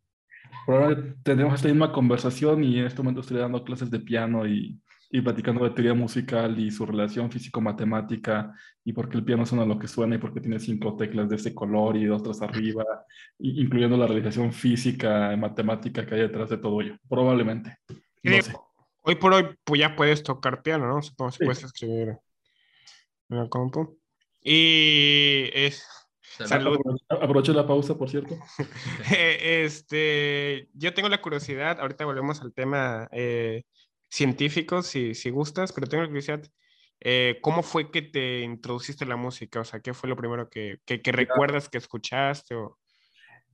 Probablemente 0.66 1.16
tendríamos 1.22 1.54
esta 1.56 1.68
misma 1.68 1.92
conversación 1.92 2.62
y 2.64 2.78
en 2.78 2.86
este 2.86 3.02
momento 3.02 3.22
estoy 3.22 3.38
dando 3.38 3.64
clases 3.64 3.90
de 3.90 4.00
piano 4.00 4.46
y 4.46 4.80
y 5.14 5.20
platicando 5.20 5.62
de 5.62 5.70
teoría 5.70 5.92
musical 5.92 6.58
y 6.58 6.70
su 6.70 6.86
relación 6.86 7.30
físico-matemática 7.30 8.54
y 8.82 8.94
por 8.94 9.10
qué 9.10 9.18
el 9.18 9.24
piano 9.24 9.44
suena 9.44 9.66
lo 9.66 9.78
que 9.78 9.86
suena 9.86 10.14
y 10.14 10.18
por 10.18 10.32
qué 10.32 10.40
tiene 10.40 10.58
cinco 10.58 10.96
teclas 10.96 11.28
de 11.28 11.36
ese 11.36 11.54
color 11.54 11.98
y 11.98 12.08
otras 12.08 12.40
arriba, 12.40 12.82
incluyendo 13.38 13.98
la 13.98 14.06
realización 14.06 14.54
física 14.54 15.30
y 15.34 15.36
matemática 15.36 16.06
que 16.06 16.14
hay 16.14 16.20
detrás 16.22 16.48
de 16.48 16.56
todo 16.56 16.80
ello, 16.80 16.96
probablemente. 17.10 17.76
Hoy 19.02 19.16
por 19.16 19.34
hoy 19.34 19.54
pues 19.64 19.80
ya 19.80 19.94
puedes 19.94 20.22
tocar 20.22 20.62
piano, 20.62 20.88
¿no? 20.88 21.02
Supongo 21.02 21.32
que 21.32 21.44
puedes 21.44 21.62
escribir 21.62 22.16
en 23.28 23.36
el 23.36 23.50
compu. 23.50 23.98
Y 24.40 25.50
es... 25.52 25.86
Salud. 26.22 26.78
Aprovecho 27.10 27.52
la 27.52 27.66
pausa, 27.66 27.98
por 27.98 28.08
cierto. 28.08 28.38
este, 29.12 30.70
yo 30.72 30.94
tengo 30.94 31.10
la 31.10 31.20
curiosidad, 31.20 31.78
ahorita 31.78 32.06
volvemos 32.06 32.40
al 32.40 32.54
tema 32.54 33.06
eh, 33.12 33.64
científicos, 34.12 34.86
si, 34.88 35.14
si 35.14 35.30
gustas, 35.30 35.72
pero 35.72 35.86
tengo 35.86 36.04
curiosidad, 36.04 36.42
eh, 37.00 37.38
¿cómo 37.40 37.62
fue 37.62 37.90
que 37.90 38.02
te 38.02 38.40
introduciste 38.40 39.06
la 39.06 39.16
música? 39.16 39.60
O 39.60 39.64
sea, 39.64 39.80
¿qué 39.80 39.94
fue 39.94 40.10
lo 40.10 40.16
primero 40.16 40.50
que, 40.50 40.80
que, 40.84 41.00
recuerdas 41.12 41.70
que 41.70 41.78
escuchaste? 41.78 42.54
O... 42.54 42.78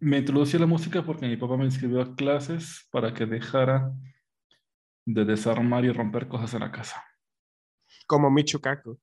Me 0.01 0.19
introducí 0.19 0.57
a 0.57 0.61
la 0.61 0.67
música 0.67 1.05
porque 1.05 1.29
mi 1.29 1.37
papá 1.37 1.57
me 1.57 1.65
inscribió 1.65 2.03
a 2.03 2.17
clases 2.17 2.89
para 2.91 3.15
que 3.15 3.25
dejara 3.25 3.93
de 5.07 5.25
desarmar 5.25 5.85
y 5.85 5.93
romper 5.93 6.27
cosas 6.27 6.53
en 6.55 6.61
la 6.61 6.73
casa. 6.73 7.05
Como 8.09 8.29
Michucaco. 8.29 8.99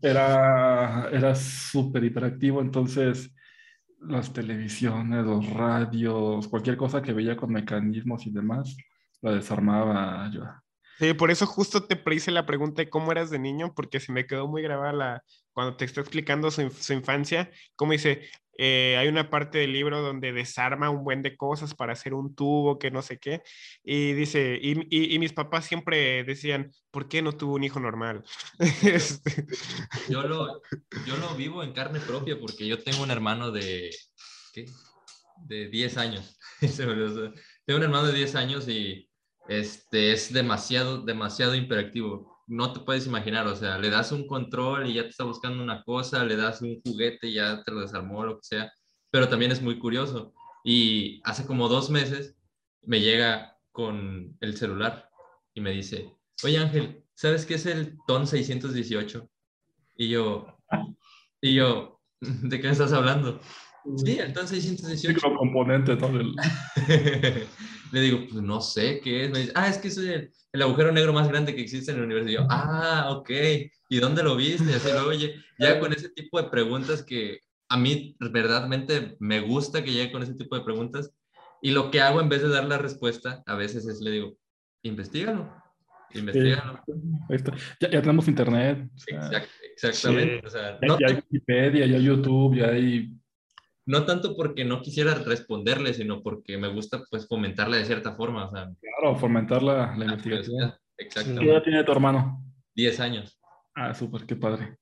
Era, 0.00 1.10
era 1.12 1.34
súper 1.34 2.04
hiperactivo, 2.04 2.62
entonces 2.62 3.30
las 4.00 4.32
televisiones, 4.32 5.24
los 5.24 5.48
radios, 5.50 6.48
cualquier 6.48 6.78
cosa 6.78 7.02
que 7.02 7.12
veía 7.12 7.36
con 7.36 7.52
mecanismos 7.52 8.26
y 8.26 8.30
demás, 8.30 8.74
la 9.22 9.32
desarmaba 9.32 10.30
yo. 10.32 10.42
Sí, 10.98 11.14
por 11.14 11.30
eso 11.30 11.46
justo 11.46 11.84
te 11.84 11.98
hice 12.14 12.30
la 12.30 12.44
pregunta 12.44 12.82
de 12.82 12.90
cómo 12.90 13.10
eras 13.10 13.30
de 13.30 13.38
niño, 13.38 13.72
porque 13.74 14.00
se 14.00 14.12
me 14.12 14.26
quedó 14.26 14.48
muy 14.48 14.60
grabada 14.62 14.92
la, 14.92 15.24
cuando 15.52 15.76
te 15.76 15.86
está 15.86 16.00
explicando 16.00 16.50
su, 16.50 16.68
su 16.70 16.92
infancia, 16.92 17.50
como 17.74 17.92
dice, 17.92 18.28
eh, 18.58 18.98
hay 18.98 19.08
una 19.08 19.30
parte 19.30 19.56
del 19.56 19.72
libro 19.72 20.02
donde 20.02 20.34
desarma 20.34 20.90
un 20.90 21.02
buen 21.02 21.22
de 21.22 21.34
cosas 21.34 21.74
para 21.74 21.94
hacer 21.94 22.12
un 22.12 22.34
tubo, 22.34 22.78
que 22.78 22.90
no 22.90 23.00
sé 23.00 23.18
qué, 23.18 23.42
y 23.82 24.12
dice, 24.12 24.58
y, 24.60 25.14
y, 25.14 25.18
mis 25.18 25.32
papás 25.32 25.64
siempre 25.64 26.22
decían, 26.24 26.70
¿por 26.90 27.08
qué 27.08 27.22
no 27.22 27.32
tuvo 27.32 27.54
un 27.54 27.64
hijo 27.64 27.80
normal? 27.80 28.22
Este. 28.82 29.46
yo, 30.10 30.22
lo, 30.24 30.60
yo 31.06 31.16
lo 31.16 31.34
vivo 31.36 31.62
en 31.62 31.72
carne 31.72 32.00
propia 32.00 32.38
porque 32.38 32.66
yo 32.66 32.82
tengo 32.82 33.02
un 33.02 33.10
hermano 33.10 33.50
de, 33.50 33.88
¿qué? 34.52 34.66
De 35.38 35.70
10 35.70 35.96
años. 35.96 36.38
tengo 36.60 37.78
un 37.78 37.82
hermano 37.82 38.08
de 38.08 38.12
10 38.12 38.34
años 38.34 38.68
y 38.68 39.09
este, 39.50 40.12
es 40.12 40.32
demasiado, 40.32 41.02
demasiado 41.02 41.56
hiperactivo. 41.56 42.40
No 42.46 42.72
te 42.72 42.78
puedes 42.80 43.08
imaginar, 43.08 43.48
o 43.48 43.56
sea, 43.56 43.78
le 43.78 43.90
das 43.90 44.12
un 44.12 44.28
control 44.28 44.88
y 44.88 44.94
ya 44.94 45.02
te 45.02 45.08
está 45.08 45.24
buscando 45.24 45.60
una 45.60 45.82
cosa, 45.82 46.24
le 46.24 46.36
das 46.36 46.62
un 46.62 46.80
juguete 46.80 47.26
y 47.26 47.34
ya 47.34 47.60
te 47.64 47.72
lo 47.72 47.80
desarmó, 47.80 48.24
lo 48.24 48.36
que 48.36 48.44
sea, 48.44 48.72
pero 49.10 49.28
también 49.28 49.50
es 49.50 49.60
muy 49.60 49.80
curioso. 49.80 50.32
Y 50.62 51.20
hace 51.24 51.46
como 51.46 51.68
dos 51.68 51.90
meses 51.90 52.36
me 52.82 53.00
llega 53.00 53.58
con 53.72 54.36
el 54.40 54.56
celular 54.56 55.10
y 55.52 55.60
me 55.60 55.72
dice, 55.72 56.14
oye 56.44 56.58
Ángel, 56.58 57.04
¿sabes 57.14 57.44
qué 57.44 57.54
es 57.54 57.66
el 57.66 57.98
TON 58.06 58.28
618? 58.28 59.28
Y 59.96 60.10
yo, 60.10 60.46
Y 61.40 61.54
yo, 61.54 62.00
¿de 62.20 62.60
qué 62.60 62.68
estás 62.68 62.92
hablando? 62.92 63.40
Sí, 63.96 64.16
entonces 64.20 64.62
618. 64.62 65.34
componente 65.36 65.96
todo 65.96 66.20
el... 66.20 66.36
Le 67.92 68.00
digo, 68.00 68.18
pues 68.28 68.42
no 68.42 68.60
sé 68.60 69.00
qué 69.00 69.24
es. 69.24 69.30
Me 69.30 69.40
dice, 69.40 69.52
ah, 69.54 69.68
es 69.68 69.78
que 69.78 69.88
es 69.88 69.98
el, 69.98 70.30
el, 70.52 70.62
agujero 70.62 70.92
negro 70.92 71.12
más 71.12 71.28
grande 71.28 71.54
que 71.54 71.62
existe 71.62 71.90
en 71.90 71.98
el 71.98 72.04
universo. 72.04 72.30
Y 72.30 72.34
yo, 72.34 72.46
ah, 72.48 73.08
ok. 73.10 73.30
¿Y 73.88 73.98
dónde 73.98 74.22
lo 74.22 74.36
viste? 74.36 74.70
Y 74.70 74.74
así 74.74 74.90
luego, 74.90 75.08
oye, 75.08 75.34
ya 75.58 75.80
con 75.80 75.92
ese 75.92 76.08
tipo 76.10 76.40
de 76.40 76.48
preguntas 76.48 77.02
que 77.02 77.40
a 77.68 77.76
mí 77.76 78.16
verdaderamente 78.18 79.16
me 79.20 79.40
gusta 79.40 79.82
que 79.82 79.92
llegue 79.92 80.12
con 80.12 80.22
ese 80.22 80.34
tipo 80.34 80.56
de 80.56 80.64
preguntas. 80.64 81.12
Y 81.62 81.70
lo 81.72 81.90
que 81.90 82.00
hago 82.00 82.20
en 82.20 82.28
vez 82.28 82.42
de 82.42 82.48
dar 82.48 82.64
la 82.64 82.78
respuesta, 82.78 83.42
a 83.46 83.54
veces 83.54 83.86
es 83.86 84.00
le 84.00 84.10
digo, 84.10 84.36
investigalo, 84.82 85.52
investigalo. 86.14 86.80
ya, 87.80 87.90
ya, 87.90 88.00
tenemos 88.00 88.28
internet. 88.28 88.88
exactamente. 89.74 90.42
ya, 90.52 91.06
hay 91.06 91.14
Wikipedia, 91.14 91.86
ya 91.86 91.96
hay 91.96 92.02
YouTube, 92.02 92.56
ya 92.56 92.68
hay 92.68 93.19
no 93.90 94.04
tanto 94.04 94.36
porque 94.36 94.64
no 94.64 94.82
quisiera 94.82 95.14
responderle, 95.14 95.92
sino 95.92 96.22
porque 96.22 96.56
me 96.56 96.68
gusta 96.68 97.02
pues 97.10 97.26
fomentarla 97.26 97.76
de 97.76 97.84
cierta 97.84 98.14
forma. 98.14 98.46
O 98.46 98.50
sea, 98.50 98.70
claro, 98.80 99.16
fomentar 99.16 99.64
la, 99.64 99.96
la 99.96 100.04
ah, 100.04 100.04
investigación. 100.04 100.72
Exacto. 100.96 101.40
¿Qué 101.40 101.50
edad 101.50 101.62
tiene 101.62 101.82
tu 101.82 101.90
hermano? 101.90 102.40
Diez 102.72 103.00
años. 103.00 103.40
Ah, 103.74 103.92
súper, 103.92 104.26
qué 104.26 104.36
padre. 104.36 104.78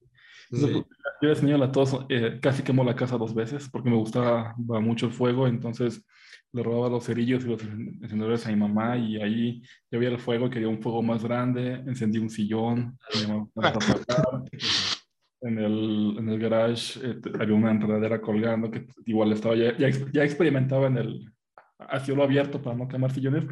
Yo 0.50 0.84
le 1.22 1.30
enseñé 1.30 1.54
a 1.54 1.72
todos, 1.72 2.04
eh, 2.10 2.38
casi 2.40 2.62
quemó 2.62 2.84
la 2.84 2.96
casa 2.96 3.16
dos 3.16 3.34
veces 3.34 3.68
porque 3.70 3.88
me 3.88 3.96
gustaba 3.96 4.54
mucho 4.58 5.06
el 5.06 5.12
fuego, 5.12 5.46
entonces 5.46 6.04
le 6.52 6.62
robaba 6.62 6.90
los 6.90 7.04
cerillos 7.04 7.44
y 7.44 7.48
los 7.48 7.62
encendedores 7.62 8.46
a 8.46 8.50
mi 8.50 8.56
mamá 8.56 8.96
y 8.96 9.20
ahí 9.20 9.62
yo 9.90 9.98
veía 9.98 10.10
el 10.10 10.18
fuego, 10.18 10.50
quería 10.50 10.68
un 10.68 10.82
fuego 10.82 11.02
más 11.02 11.24
grande, 11.24 11.82
encendí 11.86 12.18
un 12.18 12.30
sillón, 12.30 12.98
en 15.40 15.58
el, 15.58 16.16
en 16.18 16.28
el 16.28 16.38
garage 16.38 17.00
eh, 17.02 17.20
había 17.38 17.54
una 17.54 17.70
enredadera 17.70 18.20
colgando 18.20 18.70
que 18.70 18.86
igual 19.06 19.32
estaba, 19.32 19.54
ya, 19.54 19.76
ya, 19.76 20.24
experimentaba 20.24 20.86
en 20.88 20.98
el, 20.98 21.32
a 21.78 22.00
cielo 22.00 22.22
abierto 22.22 22.60
para 22.60 22.76
no 22.76 22.88
quemar 22.88 23.12
sillones, 23.12 23.44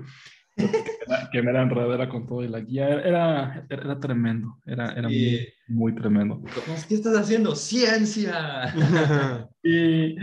que 1.31 1.43
me 1.43 1.51
era 1.51 1.63
enredadera 1.63 2.09
con 2.09 2.27
todo 2.27 2.43
y 2.43 2.49
la 2.49 2.61
guía, 2.61 2.89
era, 2.89 3.67
era, 3.69 4.01
tremendo, 4.01 4.59
era, 4.65 4.93
era 4.93 5.09
muy, 5.09 5.49
muy, 5.69 5.95
tremendo. 5.95 6.43
¿Qué 6.89 6.95
estás 6.95 7.17
haciendo? 7.17 7.55
¡Ciencia! 7.55 8.75
y 9.63 10.17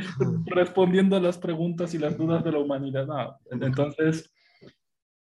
respondiendo 0.48 1.16
a 1.16 1.22
las 1.22 1.38
preguntas 1.38 1.94
y 1.94 2.00
las 2.00 2.18
dudas 2.18 2.44
de 2.44 2.52
la 2.52 2.60
humanidad. 2.60 3.08
entonces 3.52 4.34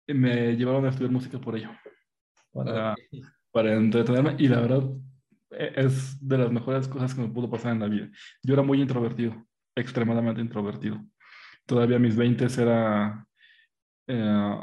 me 0.07 0.55
llevaron 0.55 0.85
a 0.85 0.89
estudiar 0.89 1.11
música 1.11 1.39
por 1.39 1.55
ello, 1.55 1.69
para, 2.51 2.95
para 3.51 3.73
entretenerme 3.73 4.35
y 4.39 4.47
la 4.47 4.61
verdad 4.61 4.83
es 5.51 6.17
de 6.27 6.37
las 6.37 6.51
mejores 6.51 6.87
cosas 6.87 7.13
que 7.13 7.21
me 7.21 7.29
pudo 7.29 7.49
pasar 7.49 7.73
en 7.73 7.79
la 7.79 7.87
vida. 7.87 8.09
Yo 8.43 8.53
era 8.53 8.63
muy 8.63 8.81
introvertido, 8.81 9.45
extremadamente 9.75 10.41
introvertido. 10.41 11.03
Todavía 11.65 11.97
a 11.97 11.99
mis 11.99 12.15
20 12.15 12.45
era... 12.61 13.27
Eh, 14.07 14.59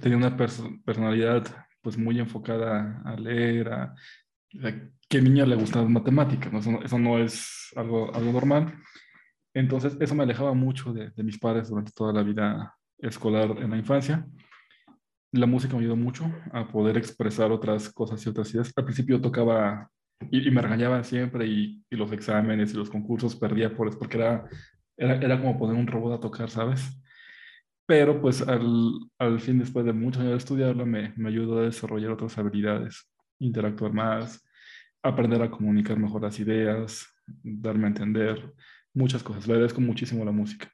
tenía 0.00 0.16
una 0.16 0.36
personalidad 0.36 1.44
pues 1.82 1.98
muy 1.98 2.18
enfocada 2.18 3.02
a 3.04 3.16
leer, 3.16 3.68
a, 3.68 3.94
qué 5.08 5.20
niña 5.20 5.44
le 5.44 5.56
gustaban 5.56 5.92
matemáticas, 5.92 6.66
Eso, 6.84 6.98
no 6.98 7.18
es 7.18 7.72
algo, 7.76 8.14
algo 8.14 8.32
normal. 8.32 8.74
Entonces 9.54 9.96
eso 10.00 10.14
me 10.14 10.22
alejaba 10.22 10.54
mucho 10.54 10.92
de 10.92 11.22
mis 11.22 11.38
padres 11.38 11.68
durante 11.68 11.92
toda 11.92 12.12
la 12.12 12.22
vida 12.22 12.74
escolar 12.98 13.58
en 13.58 13.70
la 13.70 13.76
infancia 13.76 14.26
la 15.36 15.46
música 15.46 15.74
me 15.74 15.80
ayudó 15.80 15.96
mucho 15.96 16.24
a 16.52 16.68
poder 16.68 16.96
expresar 16.96 17.52
otras 17.52 17.88
cosas 17.92 18.24
y 18.24 18.28
otras 18.28 18.52
ideas. 18.52 18.72
Al 18.76 18.84
principio 18.84 19.20
tocaba 19.20 19.90
y, 20.30 20.50
me 20.50 20.62
regañaban 20.62 21.04
siempre 21.04 21.46
y, 21.46 21.84
los 21.90 22.12
exámenes 22.12 22.72
y 22.72 22.76
los 22.76 22.90
concursos 22.90 23.36
perdía 23.36 23.74
por 23.74 23.88
eso, 23.88 23.98
porque 23.98 24.18
era, 24.18 24.48
era, 24.96 25.40
como 25.40 25.58
poner 25.58 25.76
un 25.76 25.86
robot 25.86 26.14
a 26.14 26.20
tocar, 26.20 26.50
¿sabes? 26.50 27.00
Pero 27.86 28.20
pues 28.20 28.42
al, 28.42 28.92
al 29.18 29.40
fin, 29.40 29.58
después 29.58 29.84
de 29.86 29.92
muchos 29.92 30.20
años 30.20 30.32
de 30.32 30.38
estudiarlo, 30.38 30.86
me, 30.86 31.12
me 31.16 31.28
ayudó 31.28 31.58
a 31.58 31.62
desarrollar 31.62 32.10
otras 32.10 32.36
habilidades, 32.38 33.08
interactuar 33.38 33.92
más, 33.92 34.44
aprender 35.02 35.40
a 35.42 35.50
comunicar 35.50 35.98
mejor 35.98 36.22
las 36.22 36.38
ideas, 36.40 37.06
darme 37.26 37.84
a 37.84 37.88
entender, 37.88 38.54
muchas 38.92 39.22
cosas. 39.22 39.46
Le 39.46 39.54
agradezco 39.54 39.80
muchísimo 39.80 40.24
la 40.24 40.32
música. 40.32 40.70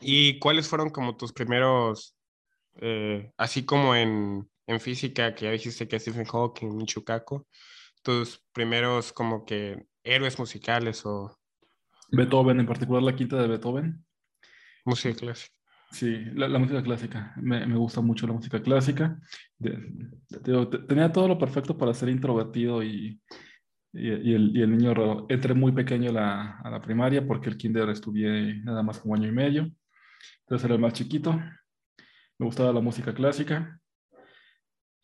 ¿Y 0.00 0.38
cuáles 0.38 0.68
fueron 0.68 0.90
como 0.90 1.16
tus 1.16 1.32
primeros 1.32 2.16
eh, 2.76 3.32
así 3.36 3.64
como 3.64 3.94
en, 3.94 4.48
en, 4.66 4.80
física, 4.80 5.34
que 5.34 5.46
ya 5.46 5.50
dijiste 5.52 5.88
que 5.88 5.98
Stephen 5.98 6.24
Hawking, 6.24 6.76
Michio 6.76 7.04
Kaku, 7.04 7.46
tus 8.02 8.42
primeros 8.52 9.12
como 9.12 9.44
que 9.44 9.86
héroes 10.04 10.38
musicales 10.38 11.04
o... 11.04 11.36
Beethoven, 12.12 12.58
en 12.58 12.66
particular 12.66 13.02
la 13.02 13.14
quinta 13.14 13.40
de 13.40 13.46
Beethoven. 13.46 14.04
Música 14.84 15.14
clásica. 15.14 15.54
Sí, 15.92 16.24
la, 16.34 16.48
la 16.48 16.58
música 16.58 16.82
clásica. 16.82 17.32
Me, 17.36 17.66
me, 17.66 17.76
gusta 17.76 18.00
mucho 18.00 18.26
la 18.26 18.32
música 18.32 18.62
clásica. 18.62 19.20
tenía 20.88 21.12
todo 21.12 21.28
lo 21.28 21.38
perfecto 21.38 21.76
para 21.76 21.94
ser 21.94 22.08
introvertido 22.08 22.82
y, 22.82 23.20
y, 23.92 24.08
el, 24.08 24.56
y, 24.56 24.62
el, 24.62 24.70
niño 24.76 24.94
raro. 24.94 25.26
Entré 25.28 25.54
muy 25.54 25.72
pequeño 25.72 26.10
a 26.10 26.12
la, 26.12 26.60
a 26.60 26.70
la 26.70 26.80
primaria 26.80 27.26
porque 27.26 27.48
el 27.48 27.56
kinder 27.56 27.88
estudié 27.90 28.62
nada 28.62 28.82
más 28.82 28.98
como 29.00 29.14
año 29.14 29.28
y 29.28 29.32
medio. 29.32 29.70
Entonces 30.40 30.64
era 30.64 30.74
el 30.74 30.80
más 30.80 30.92
chiquito 30.94 31.40
me 32.40 32.46
gustaba 32.46 32.72
la 32.72 32.80
música 32.80 33.12
clásica, 33.12 33.78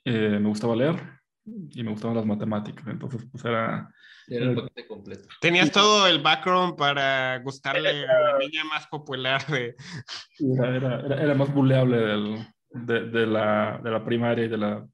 eh, 0.06 0.38
me 0.40 0.48
gustaba 0.48 0.74
leer 0.74 0.96
y 1.44 1.82
me 1.82 1.90
gustaban 1.90 2.16
las 2.16 2.24
matemáticas. 2.24 2.86
Entonces, 2.86 3.26
pues 3.30 3.44
era... 3.44 3.92
Era 4.26 4.46
el 4.46 4.54
paquete 4.56 4.86
completo. 4.88 5.28
Tenías 5.42 5.70
todo 5.70 6.06
el 6.06 6.22
background 6.22 6.76
para 6.76 7.38
gustarle 7.40 8.06
a 8.06 8.20
la 8.20 8.38
niña 8.38 8.64
más 8.64 8.86
popular 8.86 9.46
de... 9.48 9.76
Era, 10.38 10.76
era, 10.76 11.22
era 11.22 11.34
más 11.34 11.52
buleable 11.52 11.98
del, 11.98 12.46
de, 12.70 13.10
de, 13.10 13.26
la, 13.26 13.80
de 13.84 13.90
la 13.90 14.02
primaria 14.02 14.46
y 14.46 14.48
de 14.48 14.56
la 14.56 14.86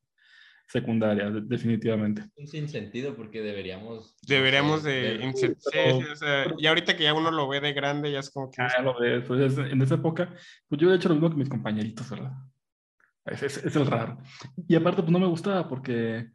secundaria, 0.66 1.30
definitivamente. 1.30 2.24
Un 2.36 2.47
sinsentido 2.47 3.14
porque 3.14 3.43
deberíamos... 3.43 4.16
Deberíamos 4.22 4.82
de... 4.82 5.32
y 6.59 6.66
ahorita 6.66 6.97
que 6.97 7.05
ya 7.05 7.14
uno 7.14 7.30
lo 7.30 7.48
ve 7.48 7.60
de 7.60 7.72
grande, 7.72 8.10
ya 8.10 8.20
es 8.20 8.30
como 8.30 8.51
que... 8.51 8.62
Ah, 8.62 8.82
lo 8.82 8.98
ves, 8.98 9.24
pues 9.26 9.59
en 9.59 9.82
esa 9.82 9.97
época, 9.97 10.34
pues 10.68 10.80
yo 10.80 10.93
he 10.93 10.97
hecho 10.97 11.09
lo 11.09 11.16
mismo 11.16 11.30
que 11.30 11.36
mis 11.36 11.48
compañeritos, 11.48 12.09
¿verdad? 12.10 12.32
Es, 13.24 13.43
es, 13.43 13.76
el 13.76 13.86
raro. 13.86 14.18
Y 14.66 14.74
aparte, 14.74 15.02
pues 15.02 15.12
no 15.12 15.20
me 15.20 15.26
gustaba 15.26 15.68
porque 15.68 16.30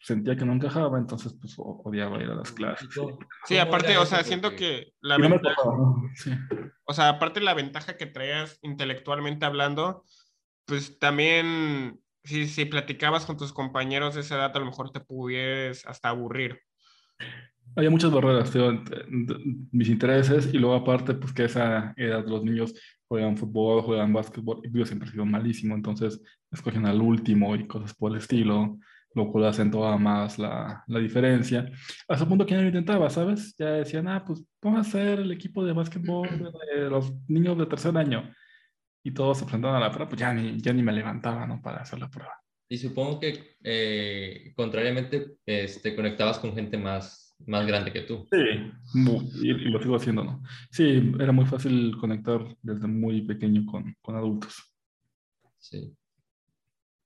sentía 0.00 0.36
que 0.36 0.44
no 0.44 0.52
encajaba, 0.52 0.98
entonces 0.98 1.34
pues 1.40 1.54
odiaba 1.58 2.22
ir 2.22 2.30
a 2.30 2.34
las 2.34 2.52
clases. 2.52 2.88
Sí, 3.44 3.58
aparte, 3.58 3.96
o 3.98 4.06
sea, 4.06 4.22
siento 4.22 4.54
que 4.54 4.92
la 5.00 5.16
ventaja, 5.16 5.62
o 5.64 6.92
sea, 6.92 7.08
aparte 7.10 7.40
la 7.40 7.54
ventaja 7.54 7.96
que 7.96 8.06
traías 8.06 8.58
intelectualmente 8.62 9.46
hablando, 9.46 10.04
pues 10.64 10.98
también 10.98 12.00
si, 12.26 12.46
si 12.46 12.64
platicabas 12.64 13.24
con 13.24 13.36
tus 13.36 13.52
compañeros 13.52 14.14
de 14.14 14.20
esa 14.20 14.36
edad, 14.36 14.56
a 14.56 14.58
lo 14.58 14.66
mejor 14.66 14.90
te 14.90 15.00
pudieras 15.00 15.84
hasta 15.86 16.10
aburrir. 16.10 16.60
Había 17.74 17.90
muchas 17.90 18.10
barreras, 18.10 18.52
mis 19.72 19.88
intereses, 19.88 20.52
y 20.52 20.58
luego 20.58 20.76
aparte, 20.76 21.14
pues 21.14 21.32
que 21.32 21.42
a 21.42 21.46
esa 21.46 21.94
edad 21.96 22.24
los 22.26 22.42
niños 22.42 22.74
juegan 23.08 23.36
fútbol, 23.36 23.82
juegan 23.82 24.12
básquetbol, 24.12 24.60
y 24.64 24.78
yo 24.78 24.86
siempre 24.86 25.08
he 25.08 25.12
sido 25.12 25.26
malísimo, 25.26 25.74
entonces 25.74 26.20
escogen 26.50 26.86
al 26.86 27.00
último 27.00 27.54
y 27.54 27.66
cosas 27.66 27.94
por 27.94 28.12
el 28.12 28.18
estilo, 28.18 28.78
lo 29.14 29.30
cual 29.30 29.46
hacen 29.46 29.70
toda 29.70 29.96
más 29.96 30.38
la, 30.38 30.84
la 30.86 30.98
diferencia. 30.98 31.70
Hasta 32.08 32.24
el 32.24 32.28
punto 32.28 32.46
que 32.46 32.54
ya 32.54 32.60
no 32.60 32.66
intentaba, 32.66 33.08
¿sabes? 33.10 33.54
Ya 33.58 33.70
decían, 33.70 34.08
ah, 34.08 34.24
pues 34.24 34.44
vamos 34.62 34.78
a 34.78 34.88
hacer 34.88 35.20
el 35.20 35.32
equipo 35.32 35.64
de 35.64 35.72
básquetbol 35.72 36.52
de 36.74 36.90
los 36.90 37.12
niños 37.28 37.58
de 37.58 37.66
tercer 37.66 37.96
año 37.96 38.30
y 39.06 39.12
todos 39.12 39.38
se 39.38 39.44
presentaban 39.44 39.76
a 39.76 39.86
la 39.86 39.92
prueba, 39.92 40.08
pues 40.08 40.20
ya 40.20 40.34
ni, 40.34 40.60
ya 40.60 40.72
ni 40.72 40.82
me 40.82 40.92
levantaba, 40.92 41.46
¿no? 41.46 41.62
Para 41.62 41.82
hacer 41.82 42.00
la 42.00 42.10
prueba. 42.10 42.42
Y 42.68 42.76
supongo 42.76 43.20
que, 43.20 43.56
eh, 43.62 44.52
contrariamente, 44.56 45.36
este, 45.46 45.94
conectabas 45.94 46.40
con 46.40 46.56
gente 46.56 46.76
más, 46.76 47.36
más 47.46 47.64
grande 47.68 47.92
que 47.92 48.00
tú. 48.00 48.26
Sí, 48.32 48.72
y, 49.42 49.52
lo 49.52 49.80
sigo 49.80 49.94
haciendo, 49.94 50.24
¿no? 50.24 50.42
Sí, 50.72 51.12
era 51.20 51.30
muy 51.30 51.46
fácil 51.46 51.96
conectar 52.00 52.40
desde 52.62 52.88
muy 52.88 53.22
pequeño 53.22 53.64
con, 53.64 53.94
con 54.02 54.16
adultos. 54.16 54.74
Sí. 55.56 55.94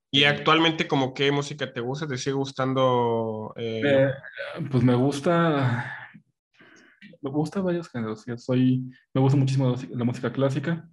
¿Y 0.09 0.23
actualmente 0.23 0.87
como 0.87 1.13
qué 1.13 1.31
música 1.31 1.71
te 1.71 1.81
gusta? 1.81 2.07
¿Te 2.07 2.17
sigue 2.17 2.33
gustando? 2.33 3.53
Eh? 3.57 3.81
Eh, 3.85 4.11
pues 4.71 4.83
me 4.83 4.95
gusta, 4.95 6.09
me 7.21 7.29
gusta 7.29 7.61
varios 7.61 7.89
géneros. 7.89 8.25
Soy, 8.37 8.91
me 9.13 9.21
gusta 9.21 9.37
muchísimo 9.37 9.75
la 9.91 10.03
música 10.03 10.33
clásica. 10.33 10.89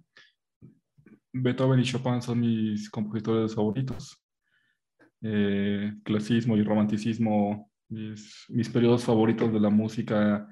Beethoven 1.31 1.79
y 1.79 1.83
Chopin 1.83 2.21
son 2.21 2.39
mis 2.39 2.89
compositores 2.89 3.53
favoritos. 3.53 4.17
Eh, 5.21 5.93
clasismo 6.03 6.55
y 6.55 6.63
romanticismo, 6.63 7.69
mis, 7.89 8.45
mis, 8.49 8.69
periodos 8.69 9.03
favoritos 9.03 9.51
de 9.51 9.59
la 9.59 9.69
música 9.69 10.47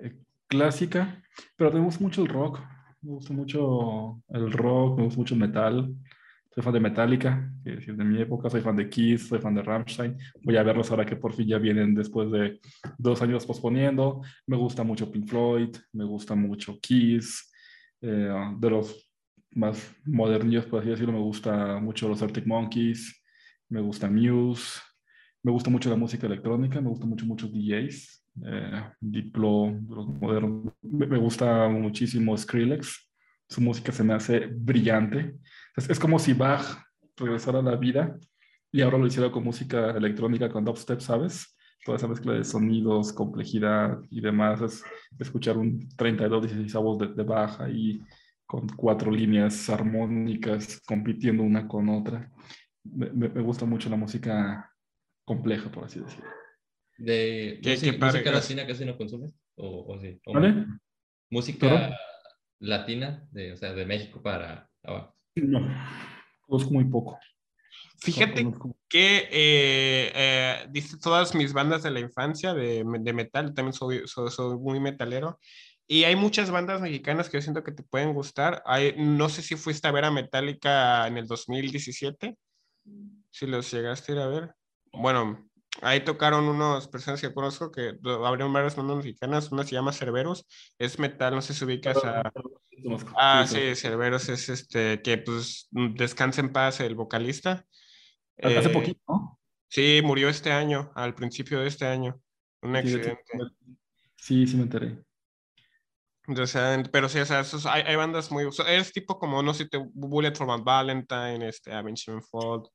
eh, 0.00 0.16
clásica, 0.46 1.20
pero 1.56 1.72
gusta 1.80 2.04
mucho 2.04 2.22
el 2.22 2.28
rock, 2.28 2.60
me 3.02 3.10
gusta 3.10 3.32
mucho 3.32 4.22
el 4.28 4.52
rock, 4.52 4.98
me 4.98 5.04
gusta 5.04 5.18
mucho 5.18 5.34
el 5.34 5.40
metal. 5.40 5.94
soy 6.54 6.62
fan 6.62 6.72
de 6.72 6.80
Metallica, 6.80 7.52
que 7.64 7.74
es 7.74 7.86
de 7.86 8.04
mi 8.04 8.20
época, 8.20 8.48
soy 8.48 8.60
fan 8.60 8.76
de 8.76 8.88
Kiss, 8.88 9.28
soy 9.28 9.40
fan 9.40 9.54
de 9.54 9.62
Rammstein. 9.62 10.16
Voy 10.42 10.56
a 10.56 10.62
verlos 10.62 10.90
ahora 10.90 11.04
que 11.04 11.16
por 11.16 11.32
fin 11.32 11.48
ya 11.48 11.58
vienen 11.58 11.94
después 11.94 12.30
de 12.30 12.60
dos 12.96 13.20
años 13.22 13.44
posponiendo. 13.44 14.22
Me 14.46 14.56
gusta 14.56 14.84
mucho 14.84 15.10
Pink 15.10 15.28
Floyd, 15.28 15.76
me 15.92 16.04
gusta 16.04 16.34
mucho 16.34 16.78
Kiss. 16.80 17.52
Eh, 18.00 18.32
de 18.58 18.70
los 18.70 19.05
más 19.52 19.94
modernos, 20.04 20.66
por 20.66 20.80
así 20.80 20.90
decirlo, 20.90 21.12
me 21.12 21.20
gusta 21.20 21.78
mucho 21.78 22.08
los 22.08 22.22
Arctic 22.22 22.46
Monkeys, 22.46 23.22
me 23.68 23.80
gusta 23.80 24.10
Muse, 24.10 24.80
me 25.42 25.52
gusta 25.52 25.70
mucho 25.70 25.90
la 25.90 25.96
música 25.96 26.26
electrónica, 26.26 26.80
me 26.80 26.88
gusta 26.88 27.06
mucho 27.06 27.26
muchos 27.26 27.52
DJs, 27.52 28.24
eh, 28.44 28.84
Diplo, 29.00 29.70
los 29.88 30.08
modernos. 30.08 30.72
Me 30.82 31.18
gusta 31.18 31.68
muchísimo 31.68 32.36
Skrillex, 32.36 33.10
su 33.48 33.60
música 33.60 33.92
se 33.92 34.04
me 34.04 34.14
hace 34.14 34.46
brillante 34.46 35.36
es, 35.76 35.98
como 35.98 36.18
si 36.18 36.32
Bach 36.32 36.64
regresara 37.16 37.58
a 37.58 37.62
la 37.62 37.76
vida 37.76 38.18
y 38.72 38.80
ahora 38.80 38.98
lo 38.98 39.06
hiciera 39.06 39.30
con 39.30 39.44
música 39.44 39.90
electrónica, 39.90 40.48
con 40.48 40.64
dubstep, 40.64 41.00
¿sabes? 41.00 41.54
Toda 41.84 41.98
esa 41.98 42.08
mezcla 42.08 42.32
de 42.32 42.44
sonidos, 42.44 43.12
complejidad 43.12 43.98
y 44.10 44.20
demás, 44.20 44.62
es 44.62 44.82
escuchar 45.18 45.58
un 45.58 45.86
32 45.96 46.50
16 46.50 46.98
de, 46.98 47.14
de 47.14 47.22
Bach 47.22 47.60
ahí 47.60 48.00
con 48.46 48.68
cuatro 48.68 49.10
líneas 49.10 49.68
armónicas 49.68 50.80
compitiendo 50.86 51.42
una 51.42 51.66
con 51.66 51.88
otra. 51.88 52.30
Me, 52.84 53.10
me, 53.10 53.28
gusta 53.42 53.64
mucho 53.64 53.90
la 53.90 53.96
música 53.96 54.72
compleja, 55.24 55.70
por 55.70 55.84
así 55.84 56.00
decirlo. 56.00 56.30
¿De 56.98 57.60
¿Qué, 57.62 57.70
música, 57.70 58.30
latina 58.30 58.66
casi 58.66 58.84
no 58.84 58.96
consumes? 58.96 59.32
¿O, 59.56 59.92
o 59.92 60.00
sí? 60.00 60.20
¿Vale? 60.32 60.66
¿Música 61.28 61.94
latina, 62.60 63.26
de, 63.32 63.52
o 63.52 63.56
sea, 63.56 63.74
de 63.74 63.84
México 63.84 64.22
para 64.22 64.70
abajo? 64.82 65.14
No, 65.34 65.60
conozco 66.46 66.70
muy 66.70 66.84
poco. 66.84 67.18
Fíjate 67.98 68.46
que 68.88 69.28
eh, 69.30 70.12
eh, 70.14 70.66
dice 70.70 70.96
todas 70.98 71.34
mis 71.34 71.52
bandas 71.52 71.82
de 71.82 71.90
la 71.90 72.00
infancia 72.00 72.54
de, 72.54 72.84
de 73.00 73.12
metal, 73.12 73.52
también 73.54 73.72
soy, 73.72 74.02
soy, 74.06 74.56
muy 74.58 74.80
metalero. 74.80 75.38
Y 75.86 76.04
hay 76.04 76.16
muchas 76.16 76.50
bandas 76.50 76.80
mexicanas 76.80 77.28
que 77.28 77.36
yo 77.36 77.42
siento 77.42 77.62
que 77.62 77.72
te 77.72 77.82
pueden 77.82 78.12
gustar. 78.12 78.62
Hay, 78.66 78.94
no 78.98 79.28
sé 79.28 79.42
si 79.42 79.56
fuiste 79.56 79.86
a 79.86 79.92
ver 79.92 80.04
a 80.04 80.10
Metallica 80.10 81.06
en 81.06 81.16
el 81.16 81.26
2017, 81.26 82.36
si 83.30 83.46
los 83.46 83.70
llegaste 83.70 84.12
a 84.12 84.14
ir 84.14 84.20
a 84.20 84.26
ver. 84.26 84.54
Bueno, 84.92 85.48
ahí 85.82 86.00
tocaron 86.00 86.48
unas 86.48 86.88
personas 86.88 87.20
que 87.20 87.32
conozco 87.32 87.70
que 87.70 87.98
abrieron 88.24 88.52
varias 88.52 88.74
bandas 88.74 88.96
mexicanas. 88.96 89.52
Una 89.52 89.62
se 89.62 89.72
llama 89.72 89.92
Cerberus, 89.92 90.44
es 90.78 90.98
metal, 90.98 91.34
no 91.34 91.42
sé 91.42 91.54
si 91.54 91.64
ubicas 91.64 92.04
a, 92.04 92.32
Ah, 93.16 93.46
sí, 93.46 93.74
Cerveros 93.74 94.28
es 94.28 94.48
este, 94.48 95.00
que 95.02 95.18
pues 95.18 95.68
descanse 95.72 96.40
en 96.40 96.52
paz 96.52 96.80
el 96.80 96.94
vocalista. 96.94 97.64
Hace 98.38 98.68
eh, 98.68 98.72
poquito, 98.72 99.00
¿no? 99.08 99.40
Sí, 99.68 100.00
murió 100.04 100.28
este 100.28 100.52
año, 100.52 100.92
al 100.94 101.14
principio 101.14 101.60
de 101.60 101.68
este 101.68 101.86
año. 101.86 102.20
Un 102.62 102.76
accidente. 102.76 103.24
Sí, 104.16 104.46
sí 104.46 104.56
me 104.56 104.64
enteré. 104.64 105.05
O 106.28 106.46
sea, 106.46 106.82
pero 106.90 107.08
sí, 107.08 107.18
o 107.18 107.24
sea, 107.24 107.44
hay, 107.72 107.82
hay, 107.82 107.96
bandas 107.96 108.30
muy... 108.30 108.48
es 108.68 108.92
tipo 108.92 109.18
como, 109.18 109.42
no 109.42 109.54
sé, 109.54 109.68
Bullet 109.94 110.34
for 110.34 110.46
My 110.46 110.62
Valentine, 110.62 111.48
este, 111.48 111.72
Avenged 111.72 112.04
Sevenfold. 112.04 112.68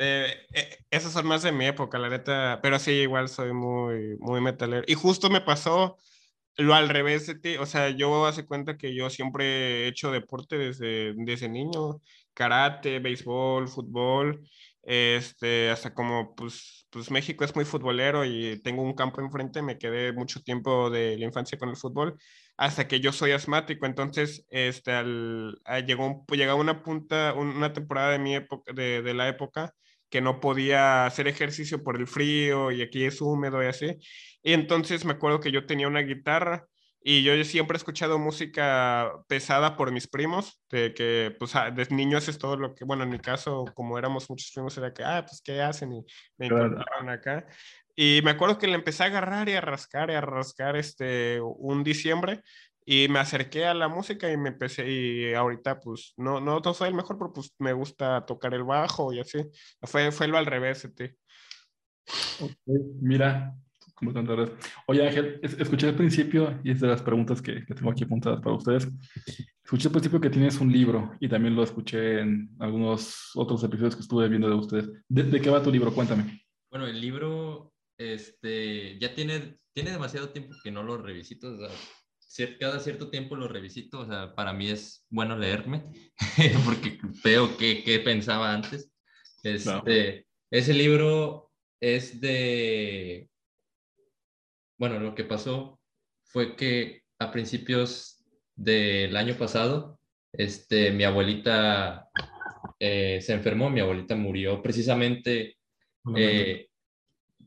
Eh, 0.00 0.32
eh, 0.52 0.76
esas 0.90 1.12
son 1.12 1.26
más 1.26 1.42
de 1.42 1.52
mi 1.52 1.66
época, 1.66 1.98
la 1.98 2.08
neta. 2.08 2.60
Pero 2.62 2.78
sí, 2.78 2.92
igual 2.92 3.28
soy 3.28 3.52
muy, 3.52 4.16
muy 4.18 4.40
metalero. 4.40 4.84
Y 4.86 4.94
justo 4.94 5.30
me 5.30 5.40
pasó 5.40 5.96
lo 6.58 6.74
al 6.74 6.88
revés 6.88 7.26
de 7.26 7.36
ti, 7.36 7.56
o 7.56 7.66
sea, 7.66 7.90
yo 7.90 8.26
hace 8.26 8.44
cuenta 8.44 8.76
que 8.76 8.94
yo 8.94 9.08
siempre 9.10 9.84
he 9.84 9.88
hecho 9.88 10.10
deporte 10.10 10.58
desde, 10.58 11.14
desde 11.16 11.48
niño, 11.48 12.00
karate, 12.34 12.98
béisbol, 12.98 13.68
fútbol, 13.68 14.44
este, 14.88 15.70
hasta 15.70 15.92
como, 15.92 16.34
pues, 16.34 16.86
pues 16.90 17.10
México 17.10 17.44
es 17.44 17.54
muy 17.54 17.66
futbolero 17.66 18.24
y 18.24 18.60
tengo 18.62 18.82
un 18.82 18.94
campo 18.94 19.20
enfrente, 19.20 19.60
me 19.60 19.78
quedé 19.78 20.12
mucho 20.14 20.40
tiempo 20.42 20.88
de 20.90 21.18
la 21.18 21.26
infancia 21.26 21.58
con 21.58 21.68
el 21.68 21.76
fútbol, 21.76 22.16
hasta 22.56 22.88
que 22.88 23.00
yo 23.00 23.12
soy 23.12 23.32
asmático, 23.32 23.84
entonces, 23.86 24.46
este, 24.50 24.92
al, 24.92 25.60
llegó, 25.86 26.24
llegaba 26.30 26.58
una 26.58 26.82
punta, 26.82 27.34
una 27.34 27.72
temporada 27.74 28.12
de 28.12 28.18
mi 28.18 28.34
época, 28.34 28.72
de 28.72 29.14
la 29.14 29.28
época, 29.28 29.74
que 30.08 30.20
no 30.22 30.40
podía 30.40 31.04
hacer 31.06 31.28
ejercicio 31.28 31.82
por 31.82 31.96
el 31.98 32.06
frío 32.06 32.70
y 32.72 32.80
aquí 32.82 33.04
es 33.04 33.20
húmedo 33.20 33.62
y 33.62 33.66
así. 33.66 33.98
Y 34.42 34.54
entonces 34.54 35.04
me 35.04 35.12
acuerdo 35.12 35.40
que 35.40 35.52
yo 35.52 35.66
tenía 35.66 35.88
una 35.88 36.00
guitarra 36.00 36.66
y 37.00 37.22
yo 37.22 37.42
siempre 37.44 37.76
he 37.76 37.78
escuchado 37.78 38.18
música 38.18 39.12
pesada 39.28 39.76
por 39.76 39.92
mis 39.92 40.08
primos, 40.08 40.60
de 40.70 40.92
que 40.94 41.34
pues 41.38 41.54
ah, 41.56 41.70
de 41.70 41.86
niño 41.90 42.18
haces 42.18 42.38
todo 42.38 42.56
lo 42.56 42.74
que, 42.74 42.84
bueno, 42.84 43.04
en 43.04 43.10
mi 43.10 43.18
caso, 43.18 43.64
como 43.74 43.98
éramos 43.98 44.28
muchos 44.28 44.50
primos, 44.52 44.76
era 44.76 44.92
que, 44.92 45.04
ah, 45.04 45.24
pues, 45.26 45.40
¿qué 45.42 45.62
hacen? 45.62 45.92
Y 45.92 46.04
me 46.36 46.46
encontraron 46.46 47.08
acá. 47.08 47.46
Y 47.94 48.20
me 48.24 48.32
acuerdo 48.32 48.58
que 48.58 48.68
le 48.68 48.74
empecé 48.74 49.04
a 49.04 49.06
agarrar 49.06 49.48
y 49.48 49.52
a 49.52 49.60
rascar 49.60 50.10
y 50.10 50.14
a 50.14 50.20
rascar 50.20 50.76
este, 50.76 51.40
un 51.40 51.82
diciembre 51.82 52.42
y 52.90 53.06
me 53.08 53.18
acerqué 53.18 53.66
a 53.66 53.74
la 53.74 53.88
música 53.88 54.32
y 54.32 54.38
me 54.38 54.48
empecé, 54.48 54.90
y 54.90 55.34
ahorita 55.34 55.78
pues 55.78 56.14
no, 56.16 56.40
no, 56.40 56.60
no 56.60 56.72
soy 56.72 56.88
el 56.88 56.94
mejor, 56.94 57.18
pero 57.18 57.34
pues 57.34 57.52
me 57.58 57.74
gusta 57.74 58.24
tocar 58.24 58.54
el 58.54 58.64
bajo 58.64 59.12
y 59.12 59.20
así. 59.20 59.44
Fue, 59.82 60.10
fue 60.10 60.26
lo 60.26 60.38
al 60.38 60.46
revés, 60.46 60.86
este. 60.86 61.16
mira, 63.02 63.54
como 63.98 64.12
tantas 64.12 64.50
Oye 64.86 65.06
Ángel, 65.06 65.40
escuché 65.42 65.88
al 65.88 65.96
principio, 65.96 66.60
y 66.62 66.70
es 66.70 66.80
de 66.80 66.86
las 66.86 67.02
preguntas 67.02 67.42
que, 67.42 67.64
que, 67.64 67.74
tengo 67.74 67.90
aquí 67.90 68.04
apuntadas 68.04 68.40
para 68.40 68.56
ustedes, 68.56 68.88
escuché 69.64 69.88
al 69.88 69.92
principio 69.92 70.20
que 70.20 70.30
tienes 70.30 70.60
un 70.60 70.72
libro 70.72 71.12
y 71.20 71.28
también 71.28 71.54
lo 71.54 71.62
escuché 71.62 72.20
en 72.20 72.50
algunos 72.58 73.32
otros 73.34 73.62
episodios 73.64 73.96
que 73.96 74.02
estuve 74.02 74.28
viendo 74.28 74.48
de 74.48 74.54
ustedes. 74.54 74.90
¿De, 75.08 75.40
qué 75.40 75.50
va 75.50 75.62
tu 75.62 75.70
libro? 75.70 75.92
Cuéntame. 75.92 76.42
Bueno, 76.70 76.86
el 76.86 77.00
libro 77.00 77.72
este, 77.98 78.98
ya 78.98 79.14
tiene, 79.14 79.58
tiene 79.74 79.90
demasiado 79.90 80.30
tiempo 80.30 80.54
que 80.62 80.70
no 80.70 80.82
lo 80.82 80.98
revisito. 80.98 81.52
O 81.52 81.58
sea, 81.58 81.68
cada 82.58 82.78
cierto 82.78 83.10
tiempo 83.10 83.36
lo 83.36 83.48
revisito, 83.48 84.00
o 84.00 84.06
sea, 84.06 84.34
para 84.34 84.52
mí 84.52 84.68
es 84.68 85.04
bueno 85.10 85.36
leerme, 85.36 85.84
porque 86.64 86.98
veo 87.24 87.56
qué, 87.56 88.00
pensaba 88.04 88.54
antes. 88.54 88.92
Este, 89.42 90.26
Ese 90.50 90.74
libro 90.74 91.50
es 91.80 92.20
de, 92.20 93.28
bueno, 94.78 94.98
lo 95.00 95.14
que 95.14 95.24
pasó 95.24 95.78
fue 96.24 96.56
que 96.56 97.02
a 97.18 97.30
principios 97.30 98.24
del 98.54 99.16
año 99.16 99.34
pasado, 99.36 100.00
este, 100.32 100.92
mi 100.92 101.04
abuelita 101.04 102.08
eh, 102.78 103.20
se 103.20 103.34
enfermó, 103.34 103.70
mi 103.70 103.80
abuelita 103.80 104.14
murió 104.16 104.62
precisamente, 104.62 105.58
eh, 106.16 106.68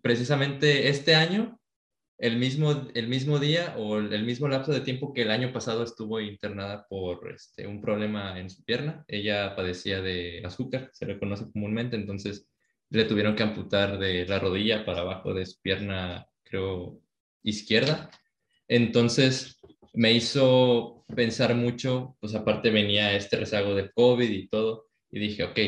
precisamente 0.01 0.89
este 0.89 1.15
año 1.15 1.59
el 2.21 2.37
mismo, 2.37 2.87
el 2.93 3.07
mismo 3.07 3.39
día 3.39 3.73
o 3.77 3.97
el 3.97 4.23
mismo 4.25 4.47
lapso 4.47 4.71
de 4.71 4.81
tiempo 4.81 5.11
que 5.11 5.23
el 5.23 5.31
año 5.31 5.51
pasado 5.51 5.83
estuvo 5.83 6.19
internada 6.19 6.85
por 6.87 7.31
este, 7.31 7.65
un 7.65 7.81
problema 7.81 8.39
en 8.39 8.47
su 8.51 8.63
pierna. 8.63 9.03
Ella 9.07 9.55
padecía 9.55 10.01
de 10.01 10.43
azúcar, 10.45 10.91
se 10.93 11.07
le 11.07 11.17
conoce 11.17 11.51
comúnmente, 11.51 11.95
entonces 11.95 12.47
le 12.91 13.05
tuvieron 13.05 13.35
que 13.35 13.41
amputar 13.41 13.97
de 13.97 14.27
la 14.27 14.37
rodilla 14.37 14.85
para 14.85 15.01
abajo 15.01 15.33
de 15.33 15.47
su 15.47 15.59
pierna, 15.61 16.27
creo, 16.43 17.00
izquierda. 17.43 18.09
Entonces 18.67 19.59
me 19.93 20.13
hizo 20.13 21.05
pensar 21.15 21.55
mucho, 21.55 22.15
pues 22.19 22.35
aparte 22.35 22.69
venía 22.69 23.13
este 23.15 23.37
rezago 23.37 23.75
del 23.75 23.91
COVID 23.93 24.29
y 24.29 24.47
todo, 24.47 24.87
y 25.11 25.19
dije, 25.19 25.43
ok, 25.43 25.59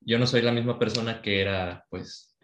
yo 0.00 0.18
no 0.18 0.26
soy 0.26 0.42
la 0.42 0.52
misma 0.52 0.78
persona 0.78 1.20
que 1.20 1.40
era, 1.40 1.84
pues, 1.90 2.36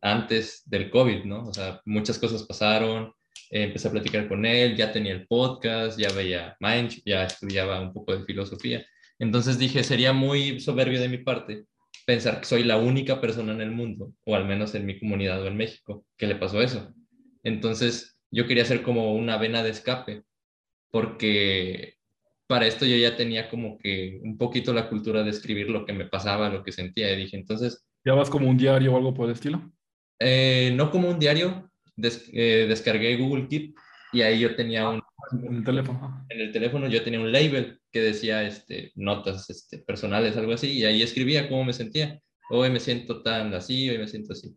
antes 0.00 0.62
del 0.66 0.90
COVID, 0.90 1.24
¿no? 1.24 1.48
O 1.48 1.52
sea, 1.52 1.80
muchas 1.84 2.18
cosas 2.18 2.44
pasaron, 2.44 3.12
eh, 3.50 3.64
empecé 3.64 3.88
a 3.88 3.92
platicar 3.92 4.28
con 4.28 4.46
él, 4.46 4.76
ya 4.76 4.92
tenía 4.92 5.12
el 5.12 5.26
podcast, 5.26 5.98
ya 5.98 6.12
veía 6.12 6.56
Mind, 6.60 7.02
ya 7.04 7.24
estudiaba 7.24 7.80
un 7.80 7.92
poco 7.92 8.16
de 8.16 8.24
filosofía. 8.24 8.86
Entonces 9.18 9.58
dije, 9.58 9.82
sería 9.82 10.12
muy 10.12 10.60
soberbio 10.60 11.00
de 11.00 11.08
mi 11.08 11.18
parte 11.18 11.64
pensar 12.06 12.40
que 12.40 12.46
soy 12.46 12.64
la 12.64 12.78
única 12.78 13.20
persona 13.20 13.52
en 13.52 13.60
el 13.60 13.70
mundo, 13.70 14.12
o 14.24 14.34
al 14.34 14.46
menos 14.46 14.74
en 14.74 14.86
mi 14.86 14.98
comunidad 14.98 15.42
o 15.42 15.46
en 15.46 15.56
México, 15.56 16.04
que 16.16 16.26
le 16.26 16.36
pasó 16.36 16.62
eso. 16.62 16.94
Entonces 17.42 18.18
yo 18.30 18.46
quería 18.46 18.62
hacer 18.62 18.82
como 18.82 19.14
una 19.14 19.36
vena 19.36 19.62
de 19.62 19.70
escape, 19.70 20.22
porque 20.90 21.96
para 22.46 22.66
esto 22.66 22.84
yo 22.84 22.96
ya 22.96 23.16
tenía 23.16 23.48
como 23.48 23.78
que 23.78 24.20
un 24.22 24.36
poquito 24.36 24.72
la 24.72 24.88
cultura 24.88 25.22
de 25.22 25.30
escribir 25.30 25.70
lo 25.70 25.84
que 25.84 25.92
me 25.92 26.06
pasaba, 26.06 26.48
lo 26.48 26.62
que 26.62 26.72
sentía, 26.72 27.12
y 27.12 27.16
dije, 27.16 27.36
entonces... 27.36 27.86
¿Ya 28.04 28.14
vas 28.14 28.30
como 28.30 28.48
un 28.48 28.56
diario 28.56 28.92
o 28.92 28.96
algo 28.96 29.14
por 29.14 29.26
el 29.26 29.34
estilo? 29.34 29.70
Eh, 30.18 30.72
no 30.74 30.90
como 30.90 31.08
un 31.08 31.18
diario, 31.18 31.70
eh, 31.96 32.66
descargué 32.68 33.16
Google 33.16 33.46
Keep 33.48 33.74
y 34.12 34.22
ahí 34.22 34.40
yo 34.40 34.54
tenía 34.56 34.88
un... 34.88 35.02
En 35.32 35.54
el 35.56 35.64
teléfono. 35.64 36.26
En 36.28 36.40
el 36.40 36.52
teléfono 36.52 36.88
yo 36.88 37.04
tenía 37.04 37.20
un 37.20 37.30
label 37.30 37.80
que 37.92 38.00
decía 38.00 38.42
este, 38.42 38.90
notas 38.96 39.48
este, 39.48 39.78
personales, 39.78 40.36
algo 40.36 40.52
así, 40.52 40.72
y 40.72 40.84
ahí 40.84 41.02
escribía 41.02 41.48
cómo 41.48 41.64
me 41.64 41.72
sentía. 41.72 42.20
Hoy 42.50 42.70
me 42.70 42.80
siento 42.80 43.22
tan 43.22 43.54
así, 43.54 43.88
hoy 43.88 43.98
me 43.98 44.08
siento 44.08 44.32
así. 44.32 44.56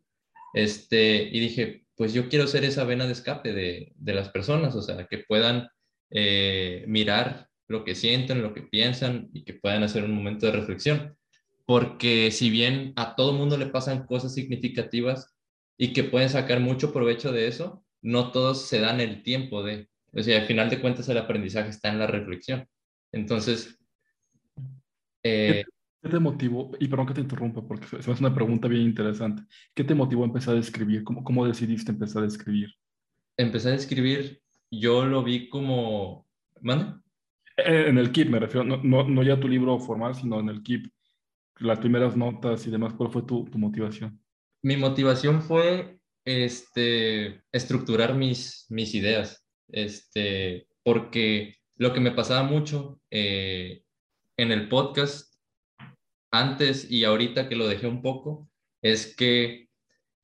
Este, 0.53 1.30
y 1.31 1.39
dije, 1.39 1.82
pues 1.95 2.14
yo 2.14 2.30
quiero 2.30 2.48
ser 2.48 2.64
esa 2.64 2.84
vena 2.84 3.06
de 3.06 3.14
escape 3.14 3.53
de, 3.53 3.94
de 3.95 4.14
las 4.14 4.30
personas, 4.30 4.76
o 4.76 4.82
sea, 4.82 5.06
que 5.07 5.20
puedan 5.20 5.70
eh, 6.10 6.84
mirar 6.88 7.48
lo 7.68 7.84
que 7.84 7.95
sienten, 7.95 8.41
lo 8.41 8.53
que 8.53 8.61
piensan 8.61 9.30
y 9.34 9.44
que 9.44 9.53
puedan 9.53 9.84
hacer 9.84 10.03
un 10.03 10.14
momento 10.14 10.45
de 10.45 10.52
reflexión. 10.52 11.18
Porque 11.65 12.32
si 12.32 12.49
bien 12.49 12.94
a 12.95 13.15
todo 13.15 13.34
mundo 13.34 13.57
le 13.57 13.68
pasan 13.68 14.06
cosas 14.06 14.34
significativas 14.34 15.36
y 15.78 15.94
que 15.94 16.03
pueden 16.03 16.30
sacar 16.30 16.60
mucho 16.60 16.94
provecho 16.94 17.32
de 17.32 17.48
eso, 17.48 17.86
no 18.02 18.32
todos 18.32 18.68
se 18.68 18.80
dan 18.80 18.99
el 18.99 19.24
tiempo 19.24 19.64
de, 19.64 19.88
o 20.11 20.22
sea, 20.22 20.41
al 20.41 20.45
final 20.45 20.70
de 20.70 20.82
cuentas 20.82 21.07
el 21.10 21.18
aprendizaje 21.18 21.70
está 21.70 21.90
en 21.90 21.99
la 21.99 22.07
reflexión. 22.07 22.68
Entonces, 23.11 23.80
eh, 25.24 25.64
¿Qué 26.04 26.10
te 26.10 26.20
motivó? 26.20 26.70
Y 26.82 26.90
perdón 26.90 27.08
que 27.08 27.14
te 27.14 27.22
interrumpa 27.22 27.66
porque 27.66 27.86
es 27.98 28.08
una 28.20 28.36
pregunta 28.36 28.68
bien 28.68 28.82
interesante. 28.82 29.44
¿Qué 29.74 29.86
te 29.86 29.96
motivó 29.96 30.24
a 30.24 30.28
empezar 30.28 30.58
a 30.58 30.60
escribir? 30.60 31.06
¿Cómo, 31.06 31.24
cómo 31.24 31.48
decidiste 31.48 31.94
empezar 31.94 32.24
a 32.24 32.28
escribir? 32.28 32.76
Empezar 33.38 33.72
a 33.72 33.78
escribir, 33.78 34.42
yo 34.70 35.06
lo 35.06 35.24
vi 35.24 35.48
como... 35.48 36.28
¿Mande? 36.60 37.00
Eh, 37.56 37.86
en 37.88 37.98
el 37.98 38.12
KIP 38.12 38.30
me 38.30 38.40
refiero, 38.40 38.66
no, 38.66 38.84
no, 38.84 39.08
no, 39.08 39.24
ya 39.24 39.40
tu 39.40 39.48
libro 39.48 39.80
formal, 39.80 40.14
sino 40.14 40.42
en 40.42 40.50
el 40.50 40.62
KIP, 40.62 40.92
las 41.60 41.80
primeras 41.80 42.18
notas 42.18 42.68
y 42.68 42.72
demás. 42.72 42.94
¿Cuál 42.96 43.10
fue 43.10 43.22
tu, 43.22 43.46
tu 43.46 43.58
motivación? 43.58 44.22
Mi 44.62 44.76
motivación 44.76 45.42
fue 45.42 46.00
este, 46.26 47.42
estructurar 47.54 48.14
mis, 48.14 48.66
mis 48.70 48.94
ideas, 48.94 49.48
este, 49.70 50.68
porque 50.84 51.56
lo 51.78 51.94
que 51.94 52.02
me 52.02 52.12
pasaba 52.12 52.44
mucho 52.44 53.00
eh, 53.10 53.84
en 54.36 54.52
el 54.52 54.68
podcast 54.68 55.32
antes 56.34 56.89
y 56.89 57.03
ahorita 57.05 57.47
que 57.47 57.55
lo 57.55 57.68
dejé 57.68 57.85
un 57.85 58.01
poco, 58.01 58.49
es 58.81 59.15
que 59.15 59.69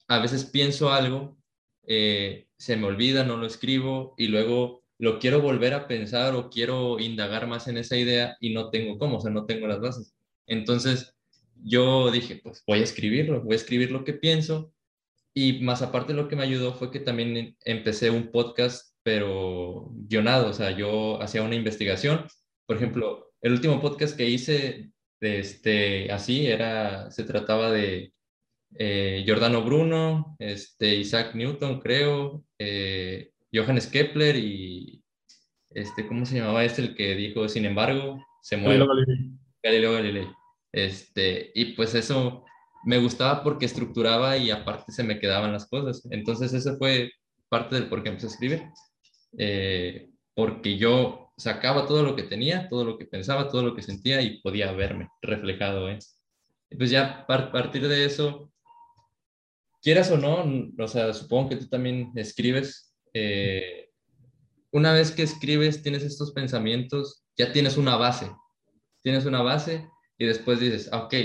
a 0.07 0.19
veces 0.19 0.43
pienso 0.43 0.91
algo, 0.91 1.37
eh, 1.87 2.47
se 2.57 2.77
me 2.77 2.87
olvida, 2.87 3.23
no 3.23 3.37
lo 3.37 3.45
escribo 3.45 4.15
y 4.17 4.27
luego 4.27 4.83
lo 4.97 5.19
quiero 5.19 5.39
volver 5.39 5.75
a 5.75 5.87
pensar 5.87 6.33
o 6.33 6.49
quiero 6.49 6.99
indagar 6.99 7.47
más 7.47 7.67
en 7.67 7.77
esa 7.77 7.95
idea 7.95 8.35
y 8.41 8.53
no 8.53 8.71
tengo 8.71 8.97
cómo, 8.97 9.17
o 9.17 9.21
sea, 9.21 9.29
no 9.29 9.45
tengo 9.45 9.67
las 9.67 9.79
bases. 9.79 10.15
Entonces 10.47 11.15
yo 11.63 12.09
dije, 12.09 12.41
pues 12.43 12.63
voy 12.65 12.79
a 12.79 12.83
escribirlo, 12.83 13.43
voy 13.43 13.53
a 13.53 13.57
escribir 13.57 13.91
lo 13.91 14.03
que 14.03 14.13
pienso 14.13 14.73
y 15.35 15.61
más 15.61 15.83
aparte 15.83 16.13
lo 16.13 16.27
que 16.27 16.35
me 16.35 16.43
ayudó 16.43 16.73
fue 16.73 16.89
que 16.89 16.99
también 16.99 17.55
empecé 17.65 18.09
un 18.09 18.31
podcast, 18.31 18.95
pero 19.03 19.89
guionado, 19.91 20.49
o 20.49 20.53
sea, 20.53 20.71
yo 20.71 21.21
hacía 21.21 21.43
una 21.43 21.55
investigación. 21.55 22.25
Por 22.65 22.77
ejemplo, 22.77 23.31
el 23.41 23.51
último 23.53 23.79
podcast 23.79 24.17
que 24.17 24.27
hice 24.27 24.91
este, 25.21 26.11
así 26.11 26.47
era, 26.47 27.11
se 27.11 27.23
trataba 27.23 27.71
de 27.71 28.13
eh, 28.75 29.23
Giordano 29.25 29.63
Bruno, 29.63 30.35
este, 30.39 30.95
Isaac 30.95 31.35
Newton, 31.35 31.79
creo, 31.79 32.43
eh, 32.57 33.31
Johannes 33.53 33.87
Kepler 33.87 34.35
y, 34.35 35.03
este, 35.71 36.07
¿cómo 36.07 36.25
se 36.25 36.37
llamaba 36.37 36.63
este 36.63 36.81
el 36.81 36.95
que 36.95 37.15
dijo, 37.15 37.47
sin 37.47 37.65
embargo, 37.65 38.23
se 38.41 38.57
muere? 38.57 38.85
Galileo 39.61 39.93
Galilei. 39.93 40.27
Este, 40.71 41.51
y 41.55 41.73
pues 41.73 41.95
eso 41.95 42.45
me 42.85 42.99
gustaba 42.99 43.43
porque 43.43 43.65
estructuraba 43.65 44.37
y 44.37 44.51
aparte 44.51 44.91
se 44.91 45.03
me 45.03 45.19
quedaban 45.19 45.51
las 45.51 45.67
cosas. 45.67 46.07
Entonces 46.11 46.53
ese 46.53 46.75
fue 46.77 47.11
parte 47.49 47.75
del 47.75 47.89
por 47.89 48.03
qué 48.03 48.09
empecé 48.09 48.27
a 48.27 48.29
escribir. 48.29 48.63
Eh, 49.37 50.09
porque 50.39 50.77
yo 50.77 51.33
sacaba 51.37 51.85
todo 51.85 52.01
lo 52.01 52.15
que 52.15 52.23
tenía, 52.23 52.69
todo 52.69 52.85
lo 52.85 52.97
que 52.97 53.03
pensaba, 53.03 53.49
todo 53.49 53.61
lo 53.61 53.75
que 53.75 53.81
sentía 53.81 54.21
y 54.21 54.39
podía 54.39 54.71
verme 54.71 55.09
reflejado. 55.21 55.89
¿eh? 55.89 55.99
Pues 56.77 56.89
ya 56.89 57.25
a 57.27 57.51
partir 57.51 57.85
de 57.89 58.05
eso, 58.05 58.49
quieras 59.81 60.09
o 60.11 60.17
no, 60.17 60.45
o 60.81 60.87
sea, 60.87 61.13
supongo 61.13 61.49
que 61.49 61.55
tú 61.57 61.67
también 61.67 62.13
escribes. 62.15 62.95
Eh, 63.13 63.89
una 64.71 64.93
vez 64.93 65.11
que 65.11 65.23
escribes, 65.23 65.83
tienes 65.83 66.03
estos 66.03 66.31
pensamientos, 66.31 67.25
ya 67.37 67.51
tienes 67.51 67.75
una 67.75 67.97
base. 67.97 68.31
Tienes 69.01 69.25
una 69.25 69.41
base 69.41 69.89
y 70.17 70.25
después 70.25 70.61
dices, 70.61 70.87
ah, 70.93 71.03
ok, 71.03 71.15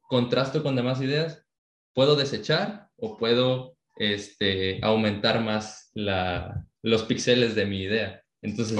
contrasto 0.00 0.62
con 0.62 0.76
demás 0.76 1.02
ideas, 1.02 1.44
puedo 1.92 2.16
desechar 2.16 2.88
o 2.96 3.18
puedo 3.18 3.76
este, 3.98 4.82
aumentar 4.82 5.42
más 5.42 5.90
la, 5.92 6.66
los 6.80 7.02
píxeles 7.02 7.54
de 7.54 7.66
mi 7.66 7.82
idea. 7.82 8.22
Entonces, 8.50 8.78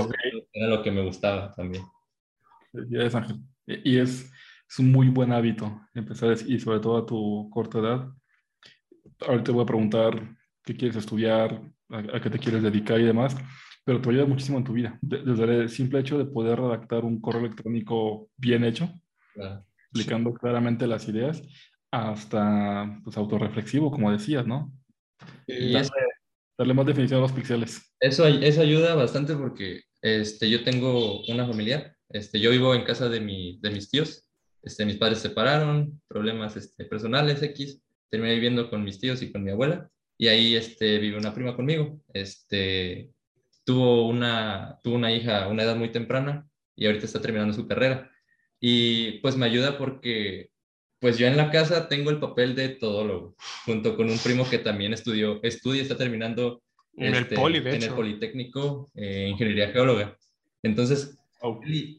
era 0.53 0.69
lo 0.69 0.83
que 0.83 0.91
me 0.91 1.03
gustaba 1.03 1.53
también. 1.53 1.83
Y 3.67 3.99
es, 3.99 4.31
es 4.69 4.79
un 4.79 4.93
muy 4.93 5.09
buen 5.09 5.33
hábito 5.33 5.81
empezar, 5.95 6.37
y 6.47 6.59
sobre 6.59 6.81
todo 6.81 6.99
a 6.99 7.07
tu 7.07 7.51
corta 7.51 7.79
edad. 7.79 8.09
Ahorita 9.27 9.45
te 9.45 9.53
voy 9.53 9.63
a 9.63 9.67
preguntar 9.67 10.37
qué 10.63 10.77
quieres 10.77 10.97
estudiar, 10.97 11.61
a, 11.91 12.21
qué 12.21 12.31
te 12.31 12.39
quieres 12.39 12.63
dedicar 12.63 13.01
y 13.01 13.05
demás, 13.05 13.37
pero 13.85 14.01
te 14.01 14.11
ayuda 14.11 14.27
muchísimo 14.27 14.59
en 14.59 14.65
tu 14.65 14.73
vida. 14.73 14.99
Desde 15.01 15.45
el 15.63 15.69
simple 15.69 16.01
hecho 16.01 16.19
de 16.19 16.27
poder 16.27 16.61
redactar 16.61 17.05
un 17.05 17.21
correo 17.21 17.41
electrónico 17.41 18.29
bien 18.37 18.65
hecho, 18.65 18.89
explicando 19.91 20.35
claramente 20.35 20.87
las 20.87 21.09
ideas, 21.09 21.43
hasta 21.91 23.01
pues, 23.03 23.17
autorreflexivo, 23.17 23.91
como 23.91 24.13
decías, 24.13 24.47
¿no? 24.47 24.73
Y 25.47 25.75
darle, 26.59 26.75
más 26.75 26.87
definición 26.87 27.19
a 27.19 27.23
los 27.23 27.33
píxeles. 27.33 27.95
Eso, 28.01 28.27
eso 28.27 28.61
ayuda 28.61 28.95
bastante 28.95 29.35
porque 29.35 29.83
este, 30.03 30.49
yo 30.49 30.65
tengo 30.65 31.23
una 31.27 31.47
familiar. 31.47 31.97
Este, 32.09 32.41
yo 32.41 32.51
vivo 32.51 32.75
en 32.75 32.85
casa 32.85 33.09
de, 33.09 33.21
mi, 33.21 33.59
de 33.61 33.71
mis 33.71 33.91
tíos. 33.91 34.29
Este, 34.63 34.85
mis 34.85 34.97
padres 34.97 35.19
se 35.19 35.29
separaron, 35.29 36.01
problemas 36.09 36.57
este, 36.57 36.85
personales 36.85 37.43
X. 37.43 37.83
Terminé 38.11 38.35
viviendo 38.35 38.71
con 38.71 38.85
mis 38.85 38.99
tíos 38.99 39.23
y 39.23 39.33
con 39.33 39.45
mi 39.45 39.51
abuela. 39.51 39.89
Y 40.19 40.29
ahí 40.29 40.55
este, 40.55 40.99
vive 40.99 41.19
una 41.19 41.35
prima 41.35 41.57
conmigo. 41.57 42.01
Este, 42.13 43.11
tuvo, 43.65 44.09
una, 44.09 44.79
tuvo 44.83 44.95
una 44.95 45.13
hija 45.13 45.45
a 45.45 45.49
una 45.49 45.65
edad 45.65 45.77
muy 45.77 45.91
temprana 45.91 46.49
y 46.75 46.87
ahorita 46.87 47.07
está 47.07 47.21
terminando 47.21 47.53
su 47.53 47.67
carrera. 47.67 48.11
Y 48.61 49.19
pues 49.21 49.37
me 49.37 49.47
ayuda 49.47 49.77
porque 49.77 50.51
pues 51.01 51.19
yo 51.19 51.27
en 51.27 51.37
la 51.37 51.51
casa 51.51 51.89
tengo 51.89 52.11
el 52.11 52.21
papel 52.21 52.55
de 52.55 52.71
todólogo, 52.71 53.37
junto 53.65 53.97
con 53.97 54.11
un 54.11 54.19
primo 54.19 54.49
que 54.49 54.59
también 54.59 54.93
estudió, 54.93 55.43
estudia, 55.43 55.83
está 55.83 55.97
terminando 55.97 56.63
en 56.97 57.15
el 57.15 57.23
este, 57.25 57.37
Poli, 57.37 57.61
de 57.61 57.77
En 57.77 57.83
el 57.83 57.91
Politécnico, 57.91 58.91
eh, 58.95 59.29
Ingeniería 59.31 59.71
Geóloga. 59.71 60.17
Entonces, 60.63 61.19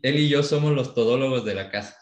él, 0.02 0.20
y 0.20 0.30
yo 0.30 0.44
somos 0.44 0.74
los 0.74 0.94
todólogos 0.94 1.46
de 1.46 1.56
la 1.56 1.70
casa. 1.70 1.96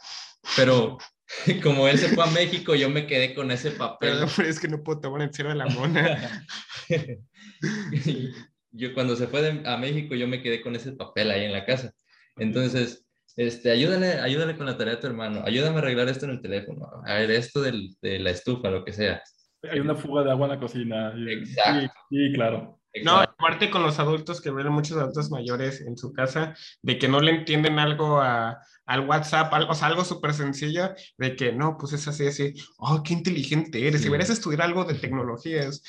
Pero 0.56 0.98
como 1.64 1.88
él 1.88 1.98
se 1.98 2.10
fue 2.10 2.24
a 2.24 2.32
México, 2.32 2.76
yo 2.76 2.90
me 2.90 3.08
quedé 3.08 3.34
con 3.36 3.52
ese 3.52 3.72
papel. 3.72 4.26
Pero 4.36 4.50
es 4.50 4.60
que 4.60 4.68
no 4.68 4.82
puedo 4.84 5.02
tomar 5.02 5.22
encima 5.22 5.50
de 5.50 5.56
la 5.56 5.68
mona. 5.68 6.48
yo 8.72 8.94
cuando 8.94 9.16
se 9.16 9.28
fue 9.28 9.62
a 9.66 9.78
México, 9.78 10.16
yo 10.16 10.28
me 10.28 10.42
quedé 10.42 10.62
con 10.62 10.76
ese 10.76 10.94
papel 10.94 11.32
ahí 11.32 11.46
en 11.46 11.54
la 11.54 11.66
casa. 11.66 11.94
Entonces, 12.38 13.05
este, 13.36 13.72
ayúdale, 13.72 14.20
ayúdale 14.20 14.56
con 14.56 14.66
la 14.66 14.78
tarea 14.78 14.96
de 14.96 15.02
tu 15.02 15.08
hermano, 15.08 15.42
ayúdame 15.46 15.78
a 15.78 15.80
arreglar 15.80 16.08
esto 16.08 16.26
en 16.26 16.32
el 16.32 16.42
teléfono, 16.42 16.88
a 17.06 17.14
ver 17.16 17.32
esto 17.32 17.62
del, 17.62 17.96
de 18.02 18.20
la 18.20 18.32
estufa, 18.32 18.70
lo 18.70 18.86
que 18.86 18.94
sea. 18.94 19.22
Hay 19.70 19.80
una 19.80 19.96
fuga 19.96 20.24
de 20.24 20.32
agua 20.32 20.46
en 20.46 20.52
la 20.54 20.60
cocina. 20.60 21.14
Exacto. 21.28 21.94
sí 22.10 22.32
claro. 22.34 22.80
No, 23.04 23.18
aparte 23.18 23.70
con 23.70 23.84
los 23.84 24.00
adultos 24.00 24.42
que 24.42 24.52
ven 24.52 24.70
muchos 24.70 24.98
adultos 24.98 25.30
mayores 25.30 25.82
en 25.82 25.98
su 25.98 26.14
casa, 26.14 26.56
de 26.82 26.98
que 26.98 27.08
no 27.08 27.20
le 27.20 27.32
entienden 27.32 27.80
algo 27.80 28.22
a, 28.22 28.60
al 28.86 29.02
WhatsApp, 29.02 29.54
algo, 29.54 29.72
o 29.72 29.76
sea, 29.76 29.88
algo 29.88 30.06
súper 30.06 30.34
sencillo, 30.34 30.94
de 31.18 31.36
que 31.36 31.52
no, 31.52 31.78
pues 31.78 31.94
es 31.94 32.08
así, 32.08 32.28
así, 32.28 32.54
oh, 32.78 33.02
qué 33.04 33.14
inteligente 33.14 33.88
eres, 33.88 34.02
si 34.02 34.06
deberías 34.06 34.30
estudiar 34.30 34.62
algo 34.62 34.86
de 34.86 34.96
tecnologías. 34.96 35.82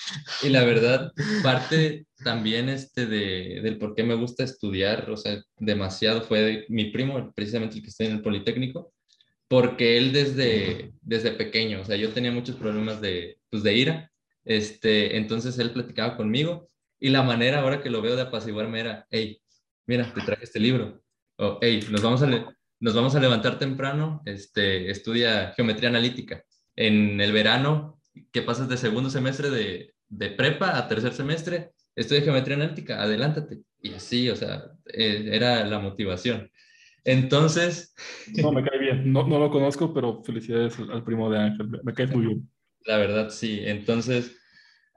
Y 0.43 0.49
la 0.49 0.65
verdad, 0.65 1.13
parte 1.43 2.07
también 2.25 2.69
este 2.69 3.07
de, 3.07 3.61
del 3.63 3.79
por 3.79 3.95
qué 3.95 4.03
me 4.03 4.15
gusta 4.15 4.45
estudiar, 4.45 5.11
o 5.11 5.17
sea, 5.17 5.41
demasiado, 5.59 6.23
fue 6.23 6.67
mi 6.69 6.91
primo, 6.91 7.33
precisamente 7.35 7.77
el 7.77 7.83
que 7.83 7.91
está 7.91 8.05
en 8.05 8.13
el 8.13 8.23
Politécnico, 8.23 8.93
porque 9.49 9.97
él 9.97 10.13
desde, 10.13 10.93
desde 11.03 11.33
pequeño, 11.33 11.83
o 11.83 11.85
sea, 11.85 11.97
yo 11.97 12.11
tenía 12.11 12.33
muchos 12.33 12.57
problemas 12.57 13.01
de, 13.01 13.39
pues, 13.51 13.63
de 13.63 13.75
ira, 13.75 14.11
este, 14.45 15.17
entonces 15.17 15.59
él 15.59 15.73
platicaba 15.73 16.17
conmigo 16.17 16.69
y 16.99 17.11
la 17.11 17.23
manera 17.23 17.61
ahora 17.61 17.83
que 17.83 17.91
lo 17.91 18.03
veo 18.03 18.17
de 18.17 18.23
apaciguarme 18.23 18.81
era, 18.81 19.07
hey, 19.11 19.41
mira, 19.87 20.13
te 20.13 20.21
traje 20.23 20.45
este 20.45 20.61
libro. 20.61 21.03
O, 21.39 21.59
hey, 21.61 21.87
nos 21.91 22.03
vamos 22.03 22.23
a, 22.23 22.55
nos 22.81 22.95
vamos 22.95 23.15
a 23.15 23.21
levantar 23.21 23.59
temprano, 23.59 24.23
este, 24.25 24.91
estudia 24.91 25.53
geometría 25.55 25.89
analítica. 25.89 26.43
En 26.75 27.21
el 27.21 27.33
verano, 27.33 28.01
que 28.33 28.43
pasas 28.43 28.69
de 28.69 28.77
segundo 28.77 29.11
semestre 29.11 29.51
de, 29.51 29.95
de 30.09 30.31
prepa 30.31 30.77
a 30.77 30.89
tercer 30.89 31.13
semestre, 31.13 31.73
estudia 31.95 32.23
geometría 32.23 32.57
analítica, 32.57 33.03
adelántate. 33.03 33.61
Y 33.81 33.95
así, 33.95 34.29
o 34.31 34.37
sea, 34.37 34.65
eh, 34.87 35.31
era 35.33 35.65
la 35.65 35.79
motivación. 35.79 36.51
Entonces... 37.05 37.95
No, 38.37 38.53
me 38.53 38.65
cae 38.65 38.79
bien. 38.79 39.13
No, 39.13 39.27
no 39.27 39.39
lo 39.39 39.51
conozco, 39.51 39.95
pero 39.95 40.23
felicidades 40.25 40.79
al 40.79 41.05
primo 41.05 41.31
de 41.31 41.39
Ángel. 41.39 41.69
Me 41.83 41.95
cae 41.95 42.07
muy 42.09 42.27
bien. 42.27 42.51
La 42.85 42.99
verdad, 42.99 43.31
sí. 43.31 43.61
Entonces, 43.65 44.37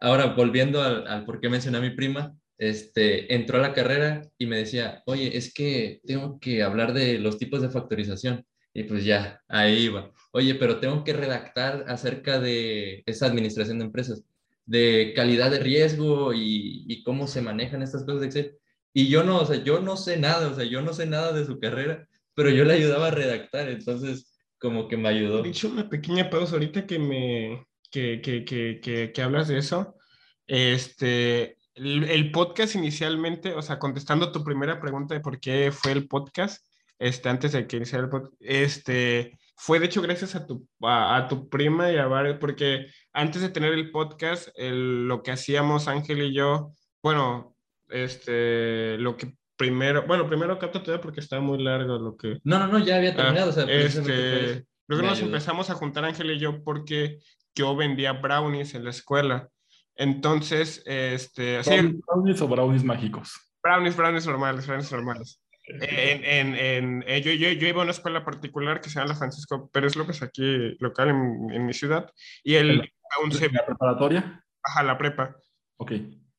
Ahora, 0.02 0.28
volviendo 0.28 0.82
al, 0.82 1.26
por 1.26 1.40
qué 1.40 1.50
mencioné 1.50 1.78
a 1.78 1.82
mi 1.82 1.92
prima, 1.92 2.36
este, 2.58 3.34
entró 3.34 3.58
a 3.58 3.62
la 3.62 3.74
carrera 3.74 4.22
y 4.38 4.46
me 4.46 4.58
decía, 4.58 5.04
oye, 5.06 5.38
es 5.38 5.54
que 5.54 6.02
tengo 6.06 6.40
que 6.40 6.64
hablar 6.64 6.94
de 6.94 7.20
los 7.20 7.38
tipos 7.38 7.62
de 7.62 7.70
factorización. 7.70 8.46
Y 8.74 8.84
pues 8.84 9.04
ya, 9.04 9.42
ahí 9.48 9.86
iba. 9.86 10.12
Oye, 10.32 10.56
pero 10.56 10.80
tengo 10.80 11.04
que 11.04 11.14
redactar 11.14 11.86
acerca 11.88 12.40
de 12.40 13.04
esa 13.06 13.26
administración 13.26 13.80
de 13.80 13.86
empresas, 13.86 14.24
de 14.66 15.14
calidad 15.16 15.52
de 15.52 15.60
riesgo 15.60 16.34
y, 16.34 17.02
cómo 17.04 17.28
se 17.28 17.42
manejan 17.42 17.82
estas 17.82 18.04
cosas 18.06 18.34
de. 18.34 18.58
Y 18.94 19.08
yo 19.08 19.24
no, 19.24 19.40
o 19.40 19.46
sea, 19.46 19.64
yo 19.64 19.80
no 19.82 19.98
sé 19.98 20.18
nada, 20.18 20.48
o 20.50 20.56
sea, 20.56 20.66
yo 20.66 20.82
no 20.82 20.94
sé 20.94 21.06
nada 21.08 21.34
de 21.34 21.46
su 21.46 21.60
carrera, 21.60 22.08
pero 22.36 22.52
yo 22.52 22.64
le 22.64 22.74
ayudaba 22.74 23.08
a 23.08 23.12
redactar, 23.12 23.70
entonces 23.70 24.32
como 24.60 24.88
que 24.88 24.98
me 24.98 25.10
ayudó. 25.10 25.40
He 25.40 25.48
dicho 25.48 25.70
una 25.70 25.90
pequeña 25.90 26.30
pausa 26.30 26.54
ahorita 26.54 26.86
que 26.86 27.00
me, 27.00 27.66
que, 27.90 28.22
que, 28.22 28.46
que, 28.46 29.12
que, 29.14 29.22
hablas 29.22 29.48
de 29.48 29.58
eso. 29.58 29.96
Este, 30.48 31.58
el, 31.76 32.32
podcast 32.32 32.76
inicialmente, 32.76 33.54
o 33.54 33.62
sea, 33.62 33.80
contestando 33.80 34.32
tu 34.32 34.44
primera 34.44 34.80
pregunta 34.80 35.14
de 35.14 35.20
por 35.22 35.40
qué 35.40 35.72
fue 35.72 35.92
el 35.92 36.08
podcast, 36.08 36.66
este, 36.98 37.30
antes 37.30 37.54
de 37.54 37.68
que 37.68 37.78
iniciara 37.78 38.06
el 38.06 38.10
podcast, 38.10 38.34
este, 38.40 39.38
fue 39.56 39.80
de 39.80 39.86
hecho 39.86 40.02
gracias 40.02 40.36
a 40.36 40.46
tu, 40.46 40.68
a, 40.82 41.28
tu 41.30 41.50
prima 41.50 41.92
y 41.92 41.98
a 41.98 42.08
varios, 42.08 42.38
porque 42.38 42.88
antes 43.14 43.42
de 43.42 43.50
tener 43.50 43.74
el 43.74 43.92
podcast, 43.92 44.50
lo 44.58 45.24
que 45.24 45.32
hacíamos 45.32 45.88
Ángel 45.88 46.22
y 46.24 46.34
yo, 46.34 46.74
bueno, 47.02 47.56
este, 47.90 48.98
lo 48.98 49.16
que 49.18 49.34
primero, 49.56 50.06
bueno, 50.08 50.28
primero 50.28 50.58
capta 50.58 50.82
todavía 50.82 51.02
porque 51.02 51.20
estaba 51.20 51.42
muy 51.42 51.62
largo 51.62 51.98
lo 51.98 52.16
que... 52.16 52.40
No, 52.46 52.60
no, 52.60 52.68
no, 52.68 52.80
ya 52.80 52.96
había 52.96 53.14
terminado. 53.14 53.50
o 53.50 53.54
sea, 53.54 53.66
este, 53.66 54.66
luego 54.88 55.06
nos 55.06 55.22
empezamos 55.22 55.70
a 55.70 55.76
juntar 55.76 56.06
Ángel 56.06 56.32
y 56.32 56.40
yo 56.40 56.64
porque 56.64 57.20
yo 57.56 57.76
vendía 57.76 58.14
brownies 58.14 58.76
en 58.76 58.84
la 58.84 58.90
escuela. 58.90 59.50
Entonces, 59.96 60.82
este... 60.86 61.62
¿Brownies, 61.62 62.42
o 62.42 62.48
brownies 62.48 62.84
mágicos? 62.84 63.34
Brownies, 63.62 63.96
brownies 63.96 64.26
normales, 64.26 64.66
brownies 64.66 64.92
normales. 64.92 65.42
En, 65.68 66.24
en, 66.24 66.56
en, 66.56 67.04
eh, 67.06 67.22
yo, 67.22 67.32
yo, 67.32 67.52
yo, 67.52 67.68
iba 67.68 67.82
a 67.82 67.84
una 67.84 67.92
escuela 67.92 68.26
particular 68.26 68.82
que 68.82 68.90
se 68.90 68.96
llama 68.96 69.10
la 69.10 69.16
Francisco 69.16 69.70
Pérez 69.70 69.96
López, 69.96 70.24
aquí 70.24 70.76
local 70.80 71.10
en, 71.10 71.52
en 71.52 71.66
mi 71.66 71.74
ciudad, 71.74 72.12
y 72.44 72.56
él... 72.56 72.92
¿La 73.52 73.66
preparatoria? 73.66 74.44
Ajá, 74.64 74.84
la 74.84 74.98
prepa. 74.98 75.36
Ok 75.78 75.92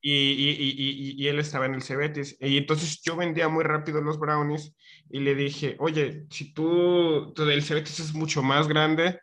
y, 0.02 1.14
y, 1.18 1.28
él 1.28 1.38
estaba 1.38 1.66
en 1.66 1.74
el 1.74 1.82
Cebetis. 1.82 2.36
Y 2.40 2.56
entonces 2.56 3.00
yo 3.02 3.16
vendía 3.16 3.48
muy 3.48 3.64
rápido 3.64 4.00
los 4.00 4.18
brownies 4.18 4.74
y 5.10 5.20
le 5.20 5.34
dije, 5.34 5.76
oye, 5.78 6.26
si 6.30 6.52
tú, 6.54 7.34
el 7.36 7.62
Cebetis 7.62 8.00
es 8.00 8.14
mucho 8.14 8.42
más 8.42 8.68
grande, 8.68 9.20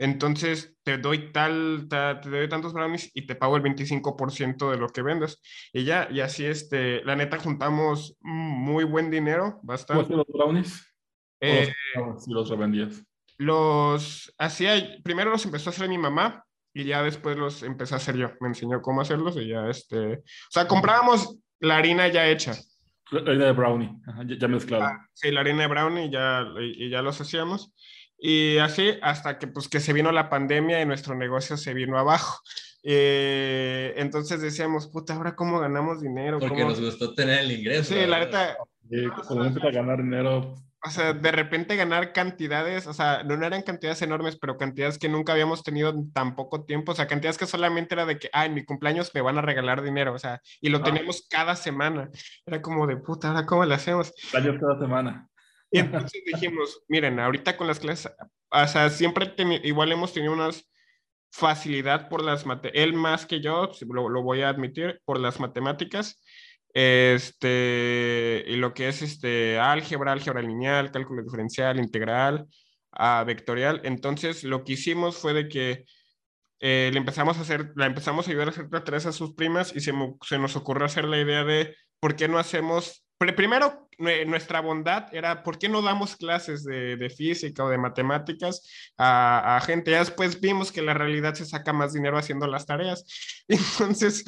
entonces 0.00 0.76
te 0.82 0.98
doy 0.98 1.30
tal, 1.30 1.86
te 1.88 2.30
doy 2.30 2.48
tantos 2.48 2.72
brownies 2.72 3.10
y 3.14 3.26
te 3.26 3.34
pago 3.34 3.56
el 3.56 3.62
25% 3.62 4.70
de 4.70 4.76
lo 4.78 4.88
que 4.88 5.02
vendes. 5.02 5.40
Y 5.72 5.84
ya, 5.84 6.08
y 6.10 6.20
así, 6.20 6.44
este, 6.46 7.04
la 7.04 7.16
neta, 7.16 7.38
juntamos 7.38 8.16
muy 8.20 8.84
buen 8.84 9.10
dinero, 9.10 9.60
bastante. 9.62 10.16
los 10.16 10.26
brownies? 10.26 10.86
Eh, 11.40 11.72
si 12.18 12.32
los 12.32 12.48
revendías? 12.48 13.04
Los 13.36 14.34
hacía, 14.38 14.98
primero 15.02 15.30
los 15.30 15.44
empezó 15.44 15.70
a 15.70 15.72
hacer 15.72 15.88
mi 15.88 15.98
mamá, 15.98 16.44
y 16.72 16.84
ya 16.84 17.02
después 17.02 17.36
los 17.36 17.62
empecé 17.62 17.94
a 17.94 17.98
hacer 17.98 18.16
yo. 18.16 18.30
Me 18.40 18.48
enseñó 18.48 18.80
cómo 18.80 19.00
hacerlos 19.00 19.36
y 19.36 19.48
ya 19.48 19.68
este. 19.68 20.14
O 20.14 20.50
sea, 20.50 20.66
comprábamos 20.66 21.38
la 21.58 21.76
harina 21.76 22.08
ya 22.08 22.26
hecha. 22.28 22.54
La 23.10 23.20
harina 23.20 23.46
de 23.46 23.52
brownie, 23.52 23.90
ya, 24.38 24.48
mezclada. 24.48 24.86
Ah, 24.86 25.06
sí, 25.12 25.32
la 25.32 25.40
harina 25.40 25.62
de 25.62 25.68
brownie 25.68 26.06
y 26.06 26.10
ya, 26.10 26.46
y, 26.60 26.88
ya 26.90 27.02
los 27.02 27.20
hacíamos. 27.20 27.74
Y 28.20 28.58
así 28.58 28.94
hasta 29.02 29.38
que 29.38 29.46
pues 29.46 29.68
que 29.68 29.80
se 29.80 29.92
vino 29.92 30.12
la 30.12 30.28
pandemia 30.28 30.80
y 30.80 30.86
nuestro 30.86 31.14
negocio 31.14 31.56
se 31.56 31.72
vino 31.72 31.98
abajo. 31.98 32.40
Eh, 32.82 33.94
entonces 33.96 34.40
decíamos, 34.40 34.88
puta, 34.88 35.14
ahora 35.14 35.34
cómo 35.34 35.58
ganamos 35.58 36.00
dinero. 36.02 36.38
Porque 36.38 36.64
nos 36.64 36.80
gustó 36.80 37.14
tener 37.14 37.40
el 37.40 37.52
ingreso. 37.52 37.94
Sí, 37.94 38.06
la 38.06 38.20
neta. 38.20 38.56
Sí, 38.90 39.06
cuando 39.26 39.68
a 39.68 39.70
ganar 39.70 40.02
dinero, 40.02 40.56
o 40.82 40.90
sea, 40.90 41.12
de 41.12 41.30
repente 41.30 41.76
ganar 41.76 42.12
cantidades, 42.12 42.86
o 42.86 42.94
sea, 42.94 43.22
no 43.22 43.34
eran 43.44 43.62
cantidades 43.62 44.00
enormes, 44.00 44.36
pero 44.36 44.56
cantidades 44.56 44.98
que 44.98 45.10
nunca 45.10 45.32
habíamos 45.32 45.62
tenido 45.62 45.90
en 45.90 46.10
tan 46.12 46.34
poco 46.34 46.64
tiempo, 46.64 46.92
o 46.92 46.94
sea, 46.94 47.06
cantidades 47.06 47.36
que 47.36 47.46
solamente 47.46 47.94
era 47.94 48.06
de 48.06 48.18
que, 48.18 48.30
ah, 48.32 48.46
en 48.46 48.54
mi 48.54 48.64
cumpleaños 48.64 49.10
me 49.14 49.20
van 49.20 49.36
a 49.36 49.42
regalar 49.42 49.82
dinero, 49.82 50.14
o 50.14 50.18
sea, 50.18 50.40
y 50.60 50.70
lo 50.70 50.78
ah. 50.78 50.82
teníamos 50.82 51.26
cada 51.28 51.54
semana. 51.54 52.10
Era 52.46 52.62
como 52.62 52.86
de 52.86 52.96
puta, 52.96 53.28
ahora 53.28 53.44
cómo 53.44 53.64
le 53.66 53.74
hacemos. 53.74 54.12
Años 54.32 54.56
cada 54.58 54.78
semana. 54.78 55.28
Y 55.70 55.78
entonces 55.78 56.22
dijimos, 56.24 56.82
miren, 56.88 57.20
ahorita 57.20 57.56
con 57.56 57.66
las 57.66 57.78
clases, 57.78 58.12
o 58.50 58.66
sea, 58.66 58.90
siempre 58.90 59.32
igual 59.62 59.92
hemos 59.92 60.12
tenido 60.12 60.32
una 60.32 60.50
facilidad 61.32 62.08
por 62.08 62.24
las 62.24 62.44
matemáticas, 62.44 62.82
él 62.82 62.92
más 62.92 63.24
que 63.26 63.40
yo, 63.40 63.70
lo, 63.88 64.08
lo 64.08 64.22
voy 64.22 64.42
a 64.42 64.48
admitir, 64.48 65.00
por 65.04 65.20
las 65.20 65.38
matemáticas 65.38 66.20
este, 66.72 68.44
y 68.46 68.56
lo 68.56 68.74
que 68.74 68.88
es 68.88 69.02
este, 69.02 69.58
álgebra, 69.58 70.12
álgebra 70.12 70.42
lineal, 70.42 70.92
cálculo 70.92 71.22
diferencial, 71.22 71.78
integral, 71.78 72.46
a 72.92 73.24
vectorial. 73.24 73.80
Entonces, 73.84 74.44
lo 74.44 74.64
que 74.64 74.74
hicimos 74.74 75.16
fue 75.18 75.32
de 75.34 75.48
que 75.48 75.84
eh, 76.60 76.90
le 76.92 76.98
empezamos 76.98 77.38
a 77.38 77.42
hacer, 77.42 77.72
la 77.76 77.86
empezamos 77.86 78.26
a 78.26 78.30
ayudar 78.30 78.48
a 78.48 78.50
hacer 78.50 78.68
tareas 78.68 79.06
a 79.06 79.12
sus 79.12 79.34
primas 79.34 79.74
y 79.74 79.80
se, 79.80 79.92
se 80.22 80.38
nos 80.38 80.56
ocurrió 80.56 80.86
hacer 80.86 81.04
la 81.06 81.20
idea 81.20 81.44
de 81.44 81.76
por 82.00 82.16
qué 82.16 82.28
no 82.28 82.38
hacemos 82.38 83.04
primero, 83.36 83.88
nuestra 83.98 84.60
bondad 84.60 85.14
era, 85.14 85.42
¿por 85.42 85.58
qué 85.58 85.68
no 85.68 85.82
damos 85.82 86.16
clases 86.16 86.64
de, 86.64 87.10
física 87.14 87.64
o 87.64 87.68
de 87.68 87.76
matemáticas 87.76 88.66
a, 88.96 89.60
gente? 89.66 89.90
Ya 89.90 89.98
después 89.98 90.40
vimos 90.40 90.72
que 90.72 90.80
la 90.80 90.94
realidad 90.94 91.34
se 91.34 91.44
saca 91.44 91.72
más 91.72 91.92
dinero 91.92 92.16
haciendo 92.16 92.46
las 92.46 92.64
tareas. 92.64 93.04
Entonces... 93.48 94.24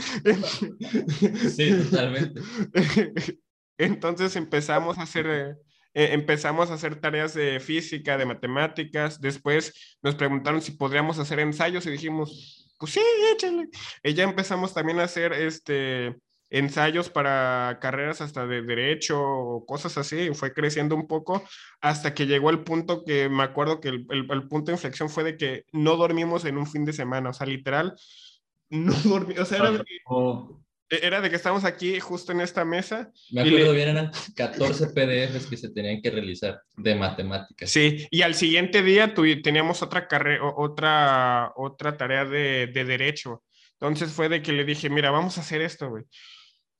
sí, 1.56 1.72
totalmente. 1.90 2.40
Entonces 3.78 4.36
empezamos 4.36 4.98
a 4.98 5.02
hacer... 5.02 5.56
Eh, 5.94 6.12
empezamos 6.12 6.70
a 6.70 6.74
hacer 6.74 7.00
tareas 7.00 7.34
de 7.34 7.60
física, 7.60 8.16
de 8.16 8.24
matemáticas, 8.24 9.20
después 9.20 9.98
nos 10.00 10.14
preguntaron 10.14 10.62
si 10.62 10.72
podríamos 10.72 11.18
hacer 11.18 11.38
ensayos 11.38 11.84
y 11.84 11.90
dijimos, 11.90 12.66
pues 12.78 12.92
sí, 12.92 13.00
échale. 13.34 13.68
Y 14.02 14.14
ya 14.14 14.24
empezamos 14.24 14.72
también 14.72 15.00
a 15.00 15.04
hacer 15.04 15.34
este, 15.34 16.16
ensayos 16.52 17.08
para 17.08 17.78
carreras 17.80 18.20
hasta 18.20 18.46
de 18.46 18.60
derecho 18.60 19.18
o 19.20 19.64
cosas 19.64 19.96
así, 19.96 20.28
fue 20.34 20.52
creciendo 20.52 20.94
un 20.94 21.06
poco 21.06 21.42
hasta 21.80 22.12
que 22.12 22.26
llegó 22.26 22.50
el 22.50 22.62
punto 22.62 23.04
que 23.04 23.30
me 23.30 23.42
acuerdo 23.42 23.80
que 23.80 23.88
el, 23.88 24.06
el, 24.10 24.48
punto 24.48 24.66
de 24.66 24.72
inflexión 24.72 25.08
fue 25.08 25.24
de 25.24 25.38
que 25.38 25.64
no 25.72 25.96
dormimos 25.96 26.44
en 26.44 26.58
un 26.58 26.66
fin 26.66 26.84
de 26.84 26.92
semana, 26.92 27.30
o 27.30 27.32
sea, 27.32 27.46
literal, 27.46 27.94
no 28.70 28.92
dormimos, 29.02 29.44
o 29.44 29.46
sea, 29.46 29.58
era 29.58 29.70
de, 29.70 29.78
que, 29.78 31.06
era 31.06 31.20
de 31.22 31.30
que 31.30 31.36
estamos 31.36 31.64
aquí 31.64 31.98
justo 32.00 32.32
en 32.32 32.42
esta 32.42 32.66
mesa. 32.66 33.10
Me 33.30 33.40
acuerdo 33.40 33.72
bien, 33.72 33.88
eran 33.88 34.10
14 34.36 34.88
PDFs 34.88 35.46
que 35.46 35.56
se 35.56 35.70
tenían 35.70 36.02
que 36.02 36.10
realizar 36.10 36.60
de 36.76 36.94
matemáticas. 36.94 37.70
Sí, 37.70 38.06
y 38.10 38.20
al 38.20 38.34
siguiente 38.34 38.82
día 38.82 39.14
teníamos 39.42 39.80
otra, 39.80 40.06
carrera, 40.06 40.44
otra, 40.54 41.50
otra 41.56 41.96
tarea 41.96 42.26
de, 42.26 42.66
de 42.66 42.84
derecho. 42.84 43.42
Entonces 43.80 44.12
fue 44.12 44.28
de 44.28 44.42
que 44.42 44.52
le 44.52 44.66
dije, 44.66 44.90
mira, 44.90 45.10
vamos 45.10 45.38
a 45.38 45.40
hacer 45.40 45.62
esto, 45.62 45.88
güey 45.88 46.04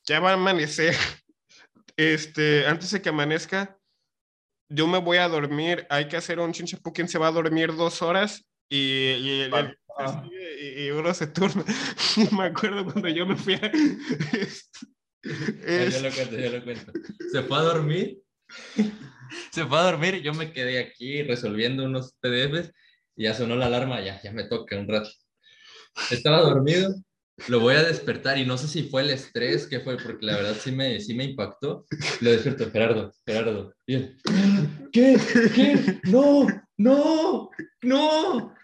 ya 0.07 0.21
va 0.21 0.31
a 0.31 0.35
amanecer. 0.35 0.95
Este, 1.95 2.67
antes 2.67 2.91
de 2.91 3.03
que 3.03 3.11
amanezca, 3.11 3.79
yo 4.71 4.87
me 4.87 4.99
voy 4.99 5.19
a 5.19 5.29
dormir. 5.29 5.87
Hay 5.91 6.09
que 6.09 6.17
hacer 6.17 6.41
un 6.41 6.53
chinchapu 6.53 6.91
quien 6.91 7.07
se 7.07 7.19
va 7.19 7.29
a 7.29 7.33
dormir 7.33 7.77
dos 7.77 8.01
horas 8.01 8.47
y, 8.71 9.45
y, 9.45 10.91
uno 10.91 11.13
se 11.13 11.27
turna. 11.27 11.65
me 12.33 12.45
acuerdo 12.45 12.87
cuando 12.87 13.09
yo 13.09 13.27
me 13.27 13.37
fui 13.37 13.55
a. 13.55 13.71
Yo 15.23 16.01
lo 16.01 16.11
cuento, 16.11 16.37
yo 16.37 16.51
lo 16.51 16.65
cuento. 16.65 16.93
Se 17.31 17.43
fue 17.43 17.59
a 17.59 17.61
dormir. 17.61 18.19
Se 19.53 19.65
fue 19.67 19.79
a 19.79 19.83
dormir. 19.83 20.21
Yo 20.21 20.35
me 20.35 20.53
quedé 20.53 20.81
aquí 20.81 21.23
resolviendo 21.23 21.85
unos 21.85 22.15
PDFs 22.21 22.73
y 23.15 23.25
ya 23.25 23.35
sonó 23.35 23.55
la 23.55 23.67
alarma. 23.67 24.01
Ya, 24.01 24.21
ya 24.21 24.33
me 24.33 24.45
toca 24.45 24.77
un 24.77 24.89
rato. 24.89 25.11
Estaba 26.11 26.41
dormido 26.41 26.93
lo 27.49 27.61
voy 27.61 27.75
a 27.75 27.83
despertar 27.83 28.39
y 28.39 28.47
no 28.47 28.57
sé 28.57 28.69
si 28.69 28.85
fue 28.85 29.03
el 29.03 29.11
estrés 29.11 29.67
que 29.67 29.81
fue, 29.81 29.97
porque 29.97 30.27
la 30.27 30.37
verdad 30.37 30.57
sí 30.59 30.73
me, 30.73 31.01
sí 31.01 31.15
me 31.15 31.25
impactó. 31.25 31.85
Lo 32.21 32.31
despierto, 32.31 32.71
Gerardo, 32.71 33.13
Gerardo. 33.27 33.75
¿Qué? 33.87 34.15
¿Qué? 34.93 36.01
No, 36.05 36.47
no, 36.77 37.51
no. 37.83 38.55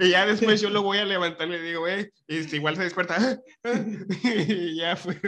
y 0.00 0.10
ya 0.10 0.24
después 0.24 0.60
yo 0.60 0.70
lo 0.70 0.82
voy 0.82 0.98
a 0.98 1.04
levantar 1.04 1.48
y 1.48 1.52
le 1.52 1.62
digo, 1.62 1.86
y 1.88 2.56
igual 2.56 2.76
se 2.76 2.84
despierta. 2.84 3.38
y 4.24 4.76
ya 4.76 4.96
fue. 4.96 5.20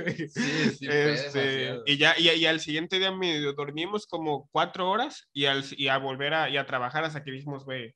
Este, 0.80 1.78
y 1.86 1.96
ya, 1.96 2.14
y, 2.18 2.30
y, 2.30 2.46
al 2.46 2.60
siguiente 2.60 2.98
día 2.98 3.12
dormimos 3.56 4.06
como 4.06 4.48
cuatro 4.50 4.90
horas 4.90 5.28
y, 5.32 5.46
al, 5.46 5.64
y 5.76 5.88
a 5.88 5.98
volver 5.98 6.34
a, 6.34 6.50
y 6.50 6.56
a 6.56 6.66
trabajar 6.66 7.04
hasta 7.04 7.22
que 7.22 7.32
dijimos, 7.32 7.64
güey, 7.64 7.94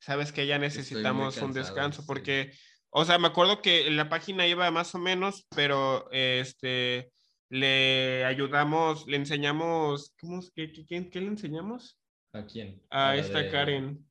sabes 0.00 0.32
que 0.32 0.46
ya 0.46 0.58
necesitamos 0.58 1.36
un 1.38 1.52
descanso 1.52 2.04
porque 2.06 2.52
o 2.98 3.04
sea, 3.04 3.18
me 3.18 3.28
acuerdo 3.28 3.60
que 3.60 3.90
la 3.90 4.08
página 4.08 4.46
iba 4.46 4.70
más 4.70 4.94
o 4.94 4.98
menos, 4.98 5.46
pero 5.54 6.10
este, 6.12 7.12
le 7.50 8.24
ayudamos, 8.24 9.06
le 9.06 9.18
enseñamos, 9.18 10.14
¿cómo, 10.18 10.40
qué, 10.54 10.72
qué, 10.72 11.10
qué 11.10 11.20
le 11.20 11.26
enseñamos? 11.26 11.98
¿A 12.32 12.46
quién? 12.46 12.82
A, 12.88 13.14
esta 13.16 13.50
Karen. 13.50 14.02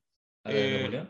¿A 0.44 0.52
la 0.52 0.56
de 0.56 0.84
eh, 0.84 1.06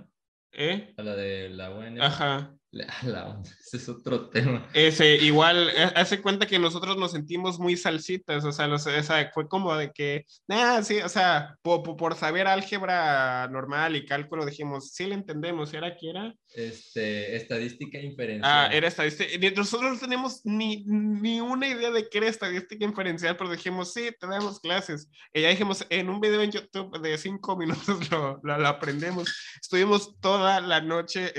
¿Eh? 0.52 0.94
A 0.96 1.02
la 1.02 1.16
de 1.16 1.50
la 1.50 1.68
buena. 1.68 2.06
Ajá. 2.06 2.56
ese 2.72 3.76
es 3.76 3.88
otro 3.90 4.30
tema. 4.30 4.66
Ese, 4.72 5.16
igual, 5.16 5.68
eh, 5.68 5.92
hace 5.96 6.22
cuenta 6.22 6.46
que 6.46 6.58
nosotros 6.58 6.96
nos 6.96 7.12
sentimos 7.12 7.58
muy 7.58 7.76
salsitas, 7.76 8.42
o 8.46 8.52
sea, 8.52 8.68
los, 8.68 8.88
fue 9.34 9.48
como 9.48 9.76
de 9.76 9.92
que, 9.92 10.24
ah, 10.48 10.82
sí, 10.82 11.00
o 11.00 11.10
sea, 11.10 11.58
por, 11.60 11.82
por, 11.82 12.14
saber 12.14 12.46
álgebra 12.46 13.46
normal 13.48 13.96
y 13.96 14.06
cálculo 14.06 14.46
dijimos, 14.46 14.92
sí 14.94 15.04
le 15.04 15.14
entendemos, 15.14 15.74
¿era 15.74 15.94
qué 15.94 16.08
era? 16.08 16.34
Este, 16.56 17.36
estadística 17.36 17.98
inferencial. 18.00 18.50
Ah, 18.50 18.70
era 18.72 18.88
estadística, 18.88 19.28
nosotros 19.54 19.92
no 19.92 19.98
tenemos 19.98 20.40
ni, 20.44 20.84
ni 20.86 21.38
una 21.38 21.68
idea 21.68 21.90
de 21.90 22.08
qué 22.08 22.16
era 22.16 22.28
estadística 22.28 22.82
inferencial, 22.82 23.36
pero 23.36 23.50
dijimos, 23.50 23.92
sí, 23.92 24.08
tenemos 24.18 24.58
clases. 24.60 25.10
Y 25.34 25.42
ya 25.42 25.50
dijimos, 25.50 25.86
en 25.90 26.08
un 26.08 26.18
video 26.18 26.40
en 26.40 26.50
YouTube 26.50 26.98
de 27.02 27.18
cinco 27.18 27.58
minutos 27.58 28.10
lo, 28.10 28.40
lo, 28.42 28.66
aprendemos. 28.66 29.30
Estuvimos 29.60 30.18
toda 30.18 30.62
la 30.62 30.80
noche, 30.80 31.30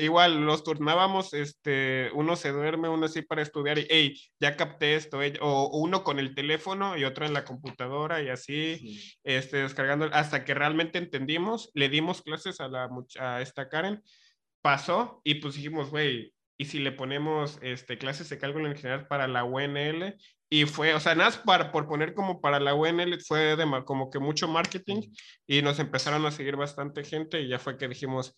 igual, 0.00 0.44
los 0.44 0.64
turnábamos, 0.64 1.34
este, 1.34 2.10
uno 2.12 2.34
se 2.34 2.50
duerme, 2.50 2.88
uno 2.88 3.06
así 3.06 3.22
para 3.22 3.42
estudiar 3.42 3.78
y, 3.78 3.86
hey, 3.88 4.20
ya 4.40 4.56
capté 4.56 4.96
esto, 4.96 5.20
o 5.40 5.78
uno 5.78 6.02
con 6.02 6.18
el 6.18 6.34
teléfono 6.34 6.96
y 6.96 7.04
otro 7.04 7.24
en 7.24 7.32
la 7.32 7.44
computadora 7.44 8.24
y 8.24 8.28
así, 8.28 9.00
este, 9.22 9.58
descargando, 9.58 10.06
hasta 10.12 10.44
que 10.44 10.52
realmente 10.52 10.98
entendimos, 10.98 11.70
le 11.74 11.88
dimos 11.88 12.22
clases 12.22 12.60
a, 12.60 12.66
la, 12.66 12.88
a 13.20 13.40
esta 13.40 13.68
Karen, 13.68 14.02
pasó 14.64 15.20
y 15.24 15.34
pues 15.34 15.56
dijimos, 15.56 15.90
güey, 15.90 16.32
y 16.56 16.64
si 16.64 16.78
le 16.78 16.90
ponemos 16.90 17.58
este, 17.60 17.98
clases 17.98 18.30
de 18.30 18.38
cálculo 18.38 18.66
en 18.66 18.76
general 18.76 19.06
para 19.06 19.28
la 19.28 19.44
UNL, 19.44 20.16
y 20.48 20.64
fue, 20.64 20.94
o 20.94 21.00
sea, 21.00 21.14
nada 21.14 21.42
para, 21.44 21.70
por 21.70 21.86
poner 21.86 22.14
como 22.14 22.40
para 22.40 22.60
la 22.60 22.74
UNL, 22.74 23.20
fue 23.20 23.56
de, 23.56 23.84
como 23.84 24.08
que 24.08 24.20
mucho 24.20 24.48
marketing, 24.48 25.02
y 25.46 25.60
nos 25.60 25.78
empezaron 25.80 26.24
a 26.24 26.30
seguir 26.30 26.56
bastante 26.56 27.04
gente, 27.04 27.42
y 27.42 27.48
ya 27.48 27.58
fue 27.58 27.76
que 27.76 27.88
dijimos, 27.88 28.34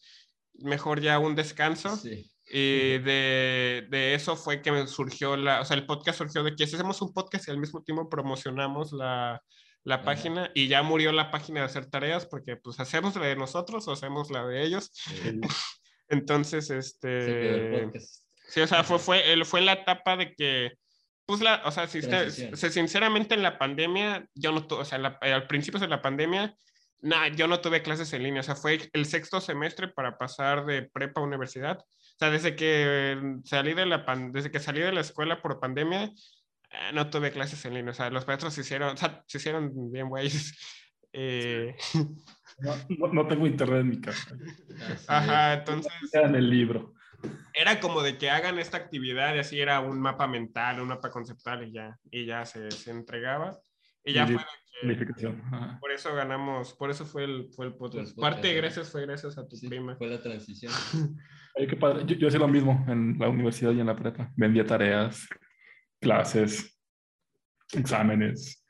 mejor 0.54 1.00
ya 1.00 1.20
un 1.20 1.36
descanso. 1.36 1.96
Sí. 1.96 2.28
Y 2.48 2.98
de, 2.98 3.86
de, 3.88 4.14
eso 4.14 4.34
fue 4.34 4.62
que 4.62 4.88
surgió 4.88 5.36
la, 5.36 5.60
o 5.60 5.64
sea, 5.64 5.76
el 5.76 5.86
podcast 5.86 6.18
surgió 6.18 6.42
de 6.42 6.56
que 6.56 6.64
hacemos 6.64 7.00
un 7.02 7.12
podcast 7.12 7.46
y 7.46 7.50
al 7.52 7.58
mismo 7.58 7.82
tiempo 7.82 8.08
promocionamos 8.08 8.92
la, 8.92 9.42
la 9.84 10.02
página 10.02 10.50
y 10.54 10.68
ya 10.68 10.82
murió 10.82 11.12
la 11.12 11.30
página 11.30 11.60
de 11.60 11.66
hacer 11.66 11.86
tareas 11.86 12.26
porque 12.26 12.56
pues 12.56 12.78
hacemos 12.80 13.14
la 13.16 13.26
de 13.26 13.36
nosotros 13.36 13.86
o 13.86 13.92
hacemos 13.92 14.30
la 14.30 14.46
de 14.46 14.64
ellos. 14.64 14.90
Entonces, 16.08 16.70
este... 16.70 17.90
Sí, 18.48 18.60
o 18.60 18.66
sea, 18.66 18.84
fue, 18.84 18.98
fue, 18.98 19.44
fue 19.44 19.60
la 19.60 19.72
etapa 19.72 20.16
de 20.16 20.32
que, 20.34 20.72
pues 21.24 21.40
la, 21.40 21.62
o 21.64 21.72
sea, 21.72 21.88
si 21.88 22.00
sinceramente 22.54 23.34
en 23.34 23.42
la 23.42 23.58
pandemia, 23.58 24.28
yo 24.34 24.52
no, 24.52 24.64
o 24.70 24.84
sea, 24.84 25.18
al 25.20 25.46
principio 25.48 25.80
de 25.80 25.88
la 25.88 26.00
pandemia, 26.00 26.54
nada, 27.00 27.28
yo 27.28 27.48
no 27.48 27.60
tuve 27.60 27.82
clases 27.82 28.12
en 28.12 28.22
línea, 28.22 28.40
o 28.40 28.44
sea, 28.44 28.54
fue 28.54 28.88
el 28.92 29.06
sexto 29.06 29.40
semestre 29.40 29.88
para 29.88 30.16
pasar 30.16 30.64
de 30.64 30.82
prepa 30.82 31.20
a 31.20 31.24
universidad 31.24 31.84
o 32.16 32.18
sea, 32.18 32.30
desde 32.30 32.56
que 32.56 33.40
salí 33.44 33.74
de 33.74 33.84
la, 33.84 34.06
desde 34.32 34.50
que 34.50 34.58
salí 34.58 34.80
de 34.80 34.92
la 34.92 35.02
escuela 35.02 35.42
por 35.42 35.60
pandemia, 35.60 36.04
eh, 36.04 36.92
no 36.94 37.10
tuve 37.10 37.30
clases 37.30 37.62
en 37.66 37.74
línea. 37.74 37.90
O 37.90 37.94
sea, 37.94 38.08
los 38.08 38.26
maestros 38.26 38.54
se 38.54 38.62
hicieron, 38.62 38.94
o 38.94 38.96
sea, 38.96 39.22
se 39.26 39.36
hicieron 39.36 39.92
bien 39.92 40.08
güeyes. 40.08 40.54
Eh... 41.12 41.76
No, 42.58 43.12
no, 43.12 43.26
tengo 43.26 43.46
internet 43.46 43.80
en 43.80 43.88
mi 43.88 44.00
casa. 44.00 44.36
Ajá, 45.08 45.54
entonces. 45.54 45.92
En 46.12 46.34
el 46.34 46.48
libro. 46.48 46.94
Era 47.52 47.80
como 47.80 48.02
de 48.02 48.18
que 48.18 48.30
hagan 48.30 48.58
esta 48.58 48.76
actividad 48.76 49.34
y 49.34 49.38
así 49.38 49.60
era 49.60 49.80
un 49.80 50.00
mapa 50.00 50.26
mental, 50.26 50.80
un 50.80 50.88
mapa 50.88 51.10
conceptual 51.10 51.66
y 51.66 51.72
ya, 51.72 51.98
y 52.10 52.26
ya 52.26 52.44
se, 52.44 52.70
se 52.70 52.90
entregaba. 52.90 53.58
Y 54.04 54.12
ya 54.12 54.26
fue 54.26 54.40
por 55.80 55.90
eso 55.90 56.14
ganamos, 56.14 56.74
por 56.74 56.90
eso 56.90 57.06
fue 57.06 57.24
el, 57.24 57.48
fue 57.54 57.66
el 57.66 57.74
podcast. 57.74 58.18
Parte 58.18 58.48
de 58.48 58.54
gracias 58.54 58.90
fue 58.90 59.02
gracias 59.02 59.38
a 59.38 59.46
tu 59.46 59.56
prima. 59.60 59.96
Fue 59.96 60.08
la 60.08 60.20
transición. 60.20 60.72
Yo, 62.06 62.16
yo 62.16 62.28
hacía 62.28 62.38
lo 62.38 62.48
mismo 62.48 62.84
en 62.86 63.16
la 63.18 63.30
universidad 63.30 63.72
y 63.72 63.80
en 63.80 63.86
la 63.86 63.96
prepa. 63.96 64.30
Vendía 64.36 64.66
tareas, 64.66 65.26
clases, 65.98 66.78
exámenes. 67.72 68.62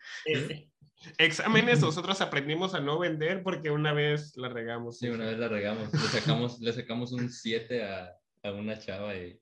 Exámenes 1.19 1.81
nosotros 1.81 2.21
aprendimos 2.21 2.75
a 2.75 2.81
no 2.81 2.99
vender 2.99 3.43
porque 3.43 3.71
una 3.71 3.93
vez 3.93 4.37
la 4.37 4.49
regamos. 4.49 4.99
Sí, 4.99 5.09
una 5.09 5.27
vez 5.27 5.39
la 5.39 5.49
regamos. 5.49 5.93
Le 5.93 5.99
sacamos, 6.01 6.61
le 6.61 6.73
sacamos 6.73 7.13
un 7.13 7.31
7 7.31 7.85
a, 7.85 8.13
a, 8.43 8.53
una 8.53 8.79
chava 8.79 9.15
y, 9.17 9.41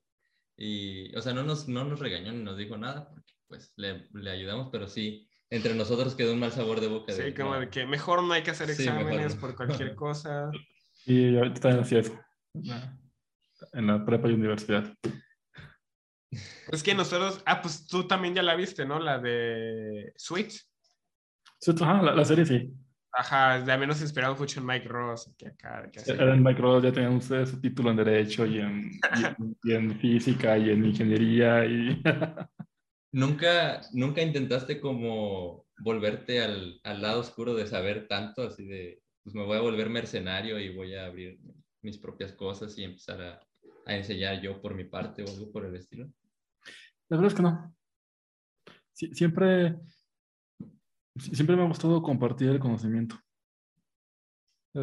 y, 0.57 1.16
o 1.16 1.23
sea, 1.23 1.32
no 1.32 1.43
nos, 1.43 1.69
no 1.69 1.85
nos 1.85 2.01
regañó 2.01 2.32
ni 2.32 2.43
nos 2.43 2.57
dijo 2.57 2.77
nada 2.77 3.09
porque 3.09 3.35
pues 3.49 3.73
le, 3.77 4.09
le 4.12 4.31
ayudamos, 4.31 4.69
pero 4.70 4.89
sí 4.89 5.28
entre 5.51 5.74
nosotros 5.74 6.15
quedó 6.15 6.32
un 6.32 6.41
mal 6.41 6.53
sabor 6.53 6.81
de 6.81 6.89
boca. 6.89 7.12
Sí, 7.12 7.32
como 7.32 7.55
de 7.55 7.69
que 7.69 7.86
mejor 7.86 8.23
no 8.23 8.32
hay 8.32 8.43
que 8.43 8.51
hacer 8.51 8.70
exámenes 8.70 9.36
por 9.36 9.55
cualquier 9.55 9.95
cosa. 9.97 10.51
Y 11.07 11.36
ahorita 11.36 11.61
también 11.61 11.82
hacía 11.85 11.99
eso. 12.01 12.20
En 13.73 13.86
la 13.86 14.05
prepa 14.05 14.28
y 14.28 14.32
universidad. 14.32 14.93
Es 16.73 16.82
que 16.82 16.95
nosotros, 16.95 17.41
ah, 17.47 17.62
pues 17.62 17.86
tú 17.86 18.09
también 18.09 18.35
ya 18.35 18.43
la 18.43 18.57
viste, 18.57 18.85
¿no? 18.85 18.99
La 18.99 19.19
de 19.19 20.12
Switch. 20.16 20.66
Ajá, 21.81 22.02
la, 22.02 22.24
serie 22.24 22.44
sí. 22.44 22.72
Ajá, 23.12 23.60
de 23.60 23.78
menos 23.78 24.01
inspirado 24.01 24.36
mucho 24.36 24.60
en 24.60 24.66
Mike 24.66 24.89
Ross. 24.89 25.32
Que 25.39 25.48
acá, 25.48 25.90
que 25.90 26.01
en 26.10 26.43
Mike 26.43 26.60
Ross 26.60 26.82
ya 26.82 26.93
tenían 26.93 27.16
ustedes 27.16 27.51
su 27.51 27.60
título 27.60 27.90
en 27.90 27.97
Derecho 27.97 28.44
y 28.44 28.59
en, 28.59 28.90
y 29.62 29.72
en 29.72 29.98
Física 29.98 30.59
y 30.59 30.70
en 30.70 30.85
Ingeniería. 30.85 31.64
y 31.64 32.02
¿Nunca, 33.12 33.81
nunca 33.93 34.22
intentaste 34.22 34.81
como 34.81 35.66
volverte 35.78 36.43
al, 36.43 36.81
al, 36.82 37.01
lado 37.01 37.20
oscuro 37.20 37.55
de 37.55 37.66
saber 37.66 38.09
tanto, 38.09 38.43
así 38.43 38.64
de, 38.64 39.02
pues 39.22 39.36
me 39.36 39.44
voy 39.44 39.56
a 39.56 39.60
volver 39.60 39.89
mercenario 39.89 40.59
y 40.59 40.74
voy 40.74 40.94
a 40.94 41.06
abrir 41.06 41.39
mis 41.82 41.97
propias 41.97 42.32
cosas 42.32 42.76
y 42.76 42.82
empezar 42.82 43.22
a, 43.22 43.40
a 43.86 43.97
enseñar 43.97 44.40
yo 44.40 44.60
por 44.60 44.74
mi 44.74 44.85
parte 44.85 45.22
o 45.22 45.28
algo 45.28 45.51
por 45.52 45.64
el 45.64 45.76
estilo? 45.76 46.09
La 47.09 47.16
verdad 47.16 47.26
es 47.26 47.35
que 47.35 47.43
no. 47.43 47.76
siempre, 48.93 49.76
siempre 51.16 51.57
me 51.57 51.62
ha 51.62 51.69
gustado 51.69 52.03
compartir 52.03 52.49
el 52.51 52.59
conocimiento. 52.59 53.16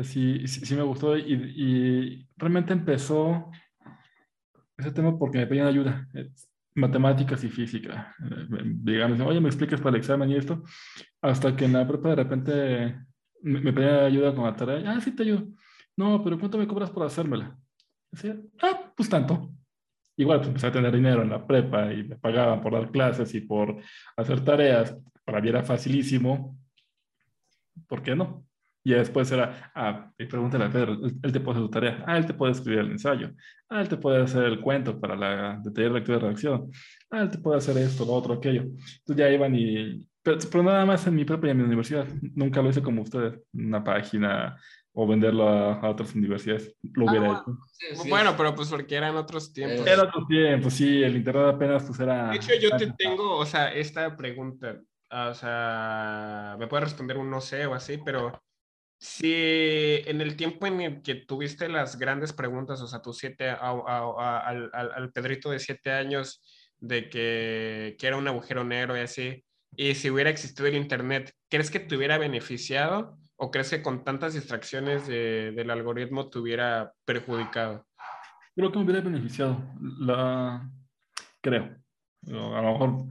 Sí, 0.04 0.48
sí, 0.48 0.74
me 0.76 0.84
gustó 0.84 1.18
y, 1.18 1.34
y, 1.34 2.30
realmente 2.38 2.72
empezó 2.72 3.52
ese 4.78 4.92
tema 4.92 5.20
porque 5.20 5.40
me 5.40 5.48
pedían 5.48 5.68
ayuda 5.68 6.08
matemáticas 6.76 7.44
y 7.44 7.50
física. 7.50 8.16
Eh, 8.24 8.62
digamos, 8.64 9.20
oye, 9.22 9.42
me 9.42 9.50
explicas 9.50 9.82
para 9.82 9.92
el 9.96 10.02
examen 10.02 10.30
y 10.30 10.36
esto, 10.36 10.64
hasta 11.22 11.56
que 11.56 11.66
en 11.66 11.74
la 11.74 11.88
prepa 11.88 12.10
de 12.10 12.16
repente 12.16 13.00
me, 13.42 13.74
pedía 13.74 14.06
ayuda 14.06 14.34
con 14.34 14.46
la 14.46 14.56
tarea, 14.56 14.92
ah, 14.92 15.02
sí 15.02 15.12
te 15.16 15.24
ayudo. 15.24 15.48
No, 15.98 16.24
pero 16.24 16.40
¿cuánto 16.40 16.58
me 16.58 16.68
cobras 16.68 16.90
por 16.90 17.06
hacérmela? 17.06 17.58
Decía, 18.12 18.38
ah, 18.62 18.94
pues 18.96 19.10
tanto. 19.10 19.52
Igual 20.18 20.40
pues, 20.40 20.50
empecé 20.50 20.68
a 20.68 20.72
tener 20.72 20.94
dinero 20.94 21.24
en 21.24 21.30
la 21.30 21.46
prepa 21.46 21.92
y 21.94 22.04
me 22.04 22.16
pagaban 22.18 22.62
por 22.62 22.74
dar 22.74 22.92
clases 22.92 23.34
y 23.36 23.42
por 23.42 23.82
hacer 24.16 24.44
tareas. 24.44 24.98
Para 25.26 25.42
mí 25.42 25.50
era 25.50 25.64
facilísimo. 25.64 26.58
¿Por 27.88 28.02
qué 28.02 28.16
no? 28.16 28.46
Y 28.84 28.94
después 28.94 29.32
era, 29.32 29.72
ah, 29.76 30.12
y 30.18 30.26
pregúntale 30.26 30.66
a 30.66 30.72
Pedro, 30.72 30.98
él 31.04 31.32
te 31.32 31.40
puede 31.40 31.58
hacer 31.58 31.68
tu 31.68 31.72
tarea, 31.72 32.04
ah, 32.08 32.18
él 32.18 32.26
te 32.26 32.34
puede 32.34 32.54
escribir 32.54 32.80
el 32.80 32.92
ensayo, 32.92 33.32
ah, 33.70 33.80
él 33.80 33.88
te 33.88 33.98
puede 33.98 34.24
hacer 34.24 34.44
el 34.46 34.60
cuento 34.60 35.00
para 35.00 35.16
la 35.16 35.62
de 35.64 35.72
taller 35.72 35.92
lectura 35.92 36.18
de 36.18 36.24
redacción, 36.24 36.72
ah, 37.12 37.22
él 37.22 37.30
te 37.30 37.38
puede 37.38 37.60
hacer 37.60 37.78
esto, 37.78 38.06
lo 38.06 38.14
otro, 38.14 38.34
aquello. 38.34 38.62
Entonces 38.64 39.16
ya 39.18 39.30
iban 39.30 39.54
y, 39.54 40.10
pero, 40.24 40.64
nada 40.64 40.86
más 40.86 41.06
en 41.06 41.16
mi 41.16 41.26
propia 41.26 41.52
en 41.52 41.58
mi 41.58 41.64
universidad, 41.64 42.08
nunca 42.36 42.62
lo 42.62 42.70
hice 42.70 42.82
como 42.82 43.04
ustedes, 43.04 43.40
una 43.54 43.84
página 43.84 44.58
o 44.94 45.08
venderlo 45.08 45.48
a, 45.48 45.90
otras 45.90 46.16
universidades, 46.16 46.76
lo 46.82 47.06
hubiera 47.06 47.32
ah, 47.32 47.44
hecho. 47.44 48.10
bueno, 48.10 48.34
pero 48.36 48.56
pues 48.56 48.70
porque 48.70 48.96
eran 48.96 49.16
otros 49.16 49.54
tiempos. 49.54 49.86
Eran 49.86 50.08
otros 50.08 50.28
tiempos, 50.28 50.74
sí, 50.74 51.04
el 51.04 51.16
internet 51.16 51.56
apenas 51.56 51.84
pues 51.84 52.00
era... 52.00 52.32
De 52.32 52.38
hecho, 52.38 52.54
yo 52.60 52.76
te 52.78 52.92
tengo, 52.94 53.38
o 53.38 53.46
sea, 53.46 53.72
esta 53.72 54.18
pregunta, 54.18 54.82
o 55.12 55.34
sea, 55.34 56.56
me 56.58 56.68
puede 56.68 56.86
responder 56.86 57.18
un 57.18 57.30
no 57.30 57.42
sé 57.42 57.66
o 57.66 57.74
así, 57.74 58.00
pero 58.04 58.42
si 58.98 59.34
en 59.34 60.22
el 60.22 60.36
tiempo 60.36 60.68
en 60.68 60.82
el 60.82 61.02
que 61.02 61.16
tuviste 61.16 61.68
las 61.68 61.98
grandes 61.98 62.34
preguntas, 62.34 62.82
o 62.82 62.88
sea, 62.88 63.02
tu 63.02 63.14
siete, 63.14 63.50
al, 63.50 64.70
al, 64.74 65.12
Pedrito 65.12 65.50
de 65.50 65.60
siete 65.60 65.92
años, 65.92 66.42
de 66.78 67.10
que, 67.10 67.96
que, 68.00 68.08
era 68.08 68.18
un 68.18 68.28
agujero 68.28 68.64
negro 68.64 68.96
y 68.96 69.02
así, 69.02 69.44
y 69.76 69.96
si 69.96 70.10
hubiera 70.10 70.30
existido 70.30 70.68
el 70.68 70.76
Internet, 70.76 71.34
¿crees 71.50 71.72
que 71.72 71.80
te 71.80 71.96
hubiera 71.96 72.18
beneficiado 72.18 73.18
o 73.36 73.52
crees 73.52 73.70
que 73.70 73.82
con 73.82 74.04
tantas 74.04 74.34
distracciones 74.34 75.08
de, 75.08 75.52
del 75.52 75.72
algoritmo 75.72 76.30
te 76.30 76.40
hubiera 76.40 76.94
perjudicado? 77.06 77.88
Creo 78.56 78.72
que 78.72 78.78
me 78.80 78.86
hubiera 78.86 79.02
beneficiado, 79.02 79.64
la... 80.00 80.70
creo. 81.42 81.76
A 82.28 82.62
lo 82.62 82.72
mejor 82.74 83.08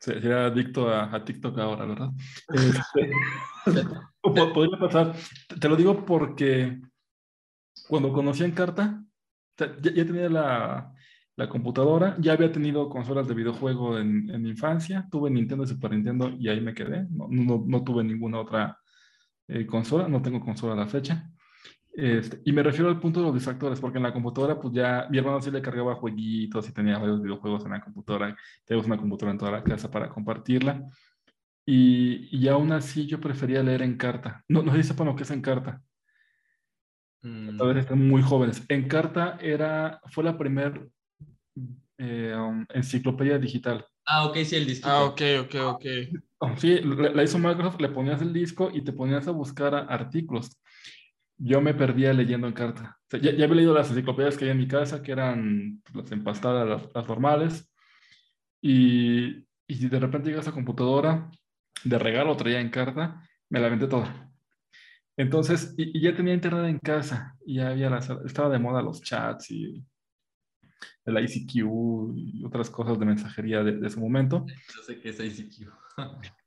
sería 0.00 0.46
adicto 0.46 0.88
a, 0.88 1.24
TikTok 1.24 1.58
ahora, 1.58 1.84
¿verdad? 1.84 2.10
Este, 2.52 3.12
podría 4.22 4.78
pasar. 4.78 5.14
Te 5.60 5.68
lo 5.68 5.76
digo 5.76 6.04
porque 6.04 6.80
cuando 7.86 8.12
conocí 8.12 8.42
en 8.42 8.52
carta, 8.52 9.04
ya, 9.56 9.92
tenía 9.92 10.28
la, 10.28 10.94
computadora, 11.48 12.16
ya 12.18 12.32
había 12.32 12.52
tenido 12.52 12.88
consolas 12.88 13.28
de 13.28 13.34
videojuego 13.34 13.98
en, 13.98 14.28
en 14.30 14.46
infancia, 14.46 15.06
tuve 15.10 15.30
Nintendo 15.30 15.64
y 15.64 15.68
Super 15.68 15.92
Nintendo 15.92 16.30
y 16.38 16.48
ahí 16.48 16.60
me 16.60 16.74
quedé. 16.74 17.06
No 17.10 17.84
tuve 17.84 18.02
ninguna 18.02 18.40
otra 18.40 18.78
eh, 19.48 19.66
consola, 19.66 20.08
no 20.08 20.22
tengo 20.22 20.40
consola 20.40 20.74
a 20.74 20.76
la 20.76 20.86
fecha. 20.86 21.30
Este, 21.92 22.40
y 22.44 22.52
me 22.52 22.62
refiero 22.62 22.88
al 22.88 23.00
punto 23.00 23.20
de 23.20 23.26
los 23.26 23.34
distractores, 23.34 23.80
porque 23.80 23.98
en 23.98 24.04
la 24.04 24.12
computadora, 24.12 24.60
pues 24.60 24.72
ya 24.72 25.06
mi 25.10 25.18
hermano 25.18 25.40
sí 25.40 25.50
le 25.50 25.60
cargaba 25.60 25.96
jueguitos 25.96 26.68
y 26.68 26.72
tenía 26.72 26.98
varios 26.98 27.20
videojuegos 27.22 27.64
en 27.64 27.72
la 27.72 27.80
computadora. 27.80 28.36
Tenemos 28.64 28.86
una 28.86 28.96
computadora 28.96 29.32
en 29.32 29.38
toda 29.38 29.52
la 29.52 29.64
casa 29.64 29.90
para 29.90 30.08
compartirla. 30.08 30.84
Y, 31.66 32.28
y 32.36 32.48
aún 32.48 32.72
así 32.72 33.06
yo 33.06 33.20
prefería 33.20 33.62
leer 33.62 33.82
en 33.82 33.96
carta. 33.96 34.44
No, 34.48 34.62
no 34.62 34.72
sé 34.72 34.82
si 34.82 34.88
sepan 34.88 35.08
lo 35.08 35.16
que 35.16 35.24
es 35.24 35.30
en 35.30 35.42
carta. 35.42 35.82
Mm. 37.22 37.58
Tal 37.58 37.68
vez 37.68 37.76
están 37.78 38.06
muy 38.06 38.22
jóvenes. 38.22 38.64
En 38.68 38.88
carta 38.88 39.38
era, 39.40 40.00
fue 40.06 40.24
la 40.24 40.38
primera 40.38 40.80
eh, 41.98 42.34
um, 42.34 42.64
enciclopedia 42.70 43.38
digital. 43.38 43.84
Ah, 44.06 44.26
ok, 44.26 44.38
sí, 44.38 44.56
el 44.56 44.66
disco. 44.66 44.88
Ah, 44.88 45.04
ok, 45.04 45.20
ok, 45.42 45.54
ok. 45.66 45.84
Sí, 46.56 46.80
la 46.80 47.22
hizo 47.22 47.38
Microsoft, 47.38 47.80
le 47.80 47.90
ponías 47.90 48.22
el 48.22 48.32
disco 48.32 48.70
y 48.72 48.82
te 48.82 48.92
ponías 48.92 49.28
a 49.28 49.32
buscar 49.32 49.74
artículos. 49.74 50.58
Yo 51.42 51.60
me 51.60 51.72
perdía 51.72 52.12
leyendo 52.12 52.46
en 52.46 52.52
carta. 52.52 52.98
ya, 53.10 53.30
había 53.30 53.46
leído 53.48 53.74
las 53.74 53.88
enciclopedias 53.90 54.36
que 54.36 54.44
hay 54.44 54.50
en 54.50 54.58
mi 54.58 54.68
casa, 54.68 55.02
que 55.02 55.12
eran 55.12 55.82
las 55.94 56.12
empastadas, 56.12 56.88
las, 56.94 57.08
normales. 57.08 57.72
Y, 58.60 59.46
y 59.66 59.88
de 59.88 59.98
repente 59.98 60.28
llegas 60.28 60.48
a 60.48 60.52
computadora, 60.52 61.30
de 61.82 61.98
regalo 61.98 62.36
traía 62.36 62.60
en 62.60 62.68
carta, 62.68 63.26
me 63.48 63.58
la 63.58 63.68
aventé 63.68 63.86
toda. 63.86 64.30
Entonces, 65.16 65.74
y, 65.76 66.00
ya 66.00 66.14
tenía 66.14 66.34
internet 66.34 66.66
en 66.66 66.78
casa, 66.78 67.36
y 67.44 67.56
ya 67.56 67.70
había 67.70 67.90
estaba 68.24 68.48
de 68.48 68.58
moda 68.58 68.82
los 68.82 69.02
chats 69.02 69.50
y 69.50 69.84
el 71.04 71.18
ICQ 71.18 71.54
y 72.14 72.44
otras 72.44 72.70
cosas 72.70 72.98
de 72.98 73.06
mensajería 73.06 73.62
de, 73.62 73.72
de 73.78 73.90
su 73.90 74.00
momento. 74.00 74.46
No 74.76 74.82
sé 74.82 75.00
qué 75.00 75.10
es 75.10 75.20
ICQ. 75.20 75.68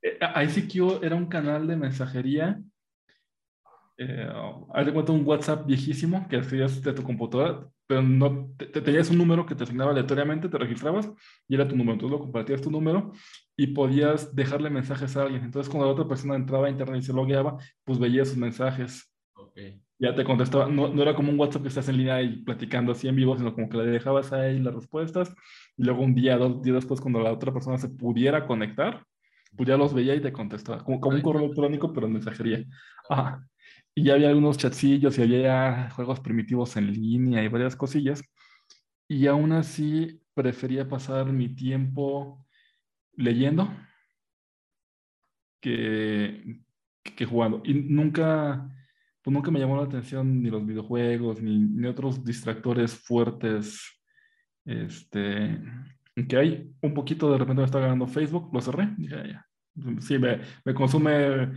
Eh, 0.02 0.18
ICQ 0.44 1.02
era 1.02 1.14
un 1.14 1.26
canal 1.26 1.66
de 1.66 1.76
mensajería. 1.76 2.60
Eh, 3.96 4.28
haz 4.74 4.86
de 4.86 4.92
cuenta 4.92 5.12
un 5.12 5.26
WhatsApp 5.26 5.66
viejísimo 5.66 6.26
que 6.28 6.38
hacías 6.38 6.82
de 6.82 6.92
tu 6.92 7.02
computadora, 7.02 7.68
pero 7.86 8.02
no 8.02 8.50
te, 8.56 8.66
tenías 8.66 9.10
un 9.10 9.18
número 9.18 9.46
que 9.46 9.54
te 9.54 9.64
asignaba 9.64 9.92
aleatoriamente, 9.92 10.48
te 10.48 10.58
registrabas 10.58 11.10
y 11.48 11.54
era 11.54 11.68
tu 11.68 11.76
número. 11.76 11.94
Entonces 11.94 12.18
lo 12.18 12.24
compartías 12.24 12.60
tu 12.60 12.70
número 12.70 13.12
y 13.56 13.68
podías 13.68 14.34
dejarle 14.34 14.70
mensajes 14.70 15.16
a 15.16 15.22
alguien. 15.22 15.44
Entonces 15.44 15.70
cuando 15.70 15.86
la 15.86 15.92
otra 15.92 16.08
persona 16.08 16.34
entraba 16.34 16.66
a 16.66 16.70
internet 16.70 17.02
y 17.02 17.06
se 17.06 17.12
logueaba, 17.12 17.58
pues 17.84 17.98
veía 17.98 18.24
sus 18.24 18.36
mensajes. 18.36 19.12
Okay 19.34 19.84
ya 19.98 20.14
te 20.14 20.24
contestaba, 20.24 20.66
no, 20.66 20.88
no, 20.88 21.02
era 21.02 21.14
como 21.14 21.30
un 21.30 21.38
WhatsApp 21.38 21.62
que 21.62 21.68
estás 21.68 21.88
en 21.88 21.98
línea 21.98 22.20
y 22.20 22.42
platicando 22.42 22.92
así 22.92 23.08
en 23.08 23.16
vivo, 23.16 23.36
sino 23.36 23.54
como 23.54 23.68
que 23.68 23.78
le 23.78 23.86
dejabas 23.86 24.32
ahí 24.32 24.58
las 24.58 24.74
respuestas 24.74 25.34
y 25.76 25.84
luego 25.84 26.02
un 26.02 26.14
día, 26.14 26.36
dos 26.36 26.62
días 26.62 26.76
después, 26.76 27.00
cuando 27.00 27.20
la 27.20 27.32
otra 27.32 27.52
persona 27.52 27.78
se 27.78 27.88
pudiera 27.88 28.46
conectar, 28.46 29.04
pues 29.56 29.68
ya 29.68 29.76
los 29.76 29.94
veía 29.94 30.14
y 30.14 30.20
te 30.20 30.32
contestaba, 30.32 30.82
como, 30.84 31.00
como 31.00 31.16
un 31.16 31.22
correo 31.22 31.44
electrónico, 31.44 31.92
pero 31.92 32.06
en 32.06 32.14
mensajería. 32.14 32.64
Y 33.94 34.04
ya 34.04 34.14
había 34.14 34.28
algunos 34.28 34.58
chatcillos 34.58 35.18
y 35.18 35.22
había 35.22 35.90
juegos 35.90 36.20
primitivos 36.20 36.76
en 36.76 36.92
línea 36.92 37.42
y 37.42 37.48
varias 37.48 37.76
cosillas. 37.76 38.22
Y 39.08 39.26
aún 39.26 39.52
así 39.52 40.20
prefería 40.34 40.88
pasar 40.88 41.26
mi 41.32 41.54
tiempo 41.54 42.44
leyendo 43.12 43.70
que, 45.60 46.60
que 47.02 47.24
jugando. 47.24 47.62
Y 47.64 47.74
nunca 47.74 48.68
pues 49.24 49.32
nunca 49.32 49.50
me 49.50 49.58
llamó 49.58 49.78
la 49.78 49.84
atención 49.84 50.42
ni 50.42 50.50
los 50.50 50.66
videojuegos, 50.66 51.40
ni, 51.40 51.58
ni 51.58 51.86
otros 51.86 52.22
distractores 52.22 52.94
fuertes. 52.94 53.80
Este, 54.66 55.62
que 56.28 56.36
hay 56.36 56.74
un 56.82 56.92
poquito, 56.92 57.32
de 57.32 57.38
repente 57.38 57.60
me 57.60 57.64
está 57.64 57.80
ganando 57.80 58.06
Facebook, 58.06 58.50
lo 58.52 58.60
cerré, 58.60 58.94
dije, 58.98 59.16
ya. 59.30 59.46
Sí, 60.00 60.18
me, 60.18 60.40
me 60.64 60.74
consume 60.74 61.52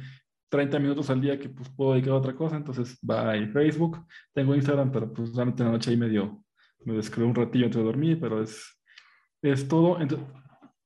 30 0.50 0.80
minutos 0.80 1.10
al 1.10 1.22
día 1.22 1.40
que 1.40 1.50
pues 1.50 1.70
puedo 1.70 1.94
dedicar 1.94 2.14
a 2.14 2.18
otra 2.18 2.36
cosa, 2.36 2.56
entonces 2.56 2.98
bye 3.02 3.48
Facebook. 3.48 4.06
Tengo 4.34 4.56
Instagram, 4.56 4.92
pero 4.92 5.14
pues 5.14 5.34
realmente 5.36 5.64
en 5.64 5.68
la 5.68 5.74
noche 5.74 5.92
ahí 5.92 5.98
medio, 5.98 6.44
me 6.86 6.94
describo 6.94 7.28
un 7.28 7.36
ratillo 7.36 7.66
antes 7.66 7.78
de 7.78 7.84
dormir, 7.84 8.20
pero 8.20 8.42
es, 8.42 8.82
es 9.42 9.68
todo. 9.68 9.98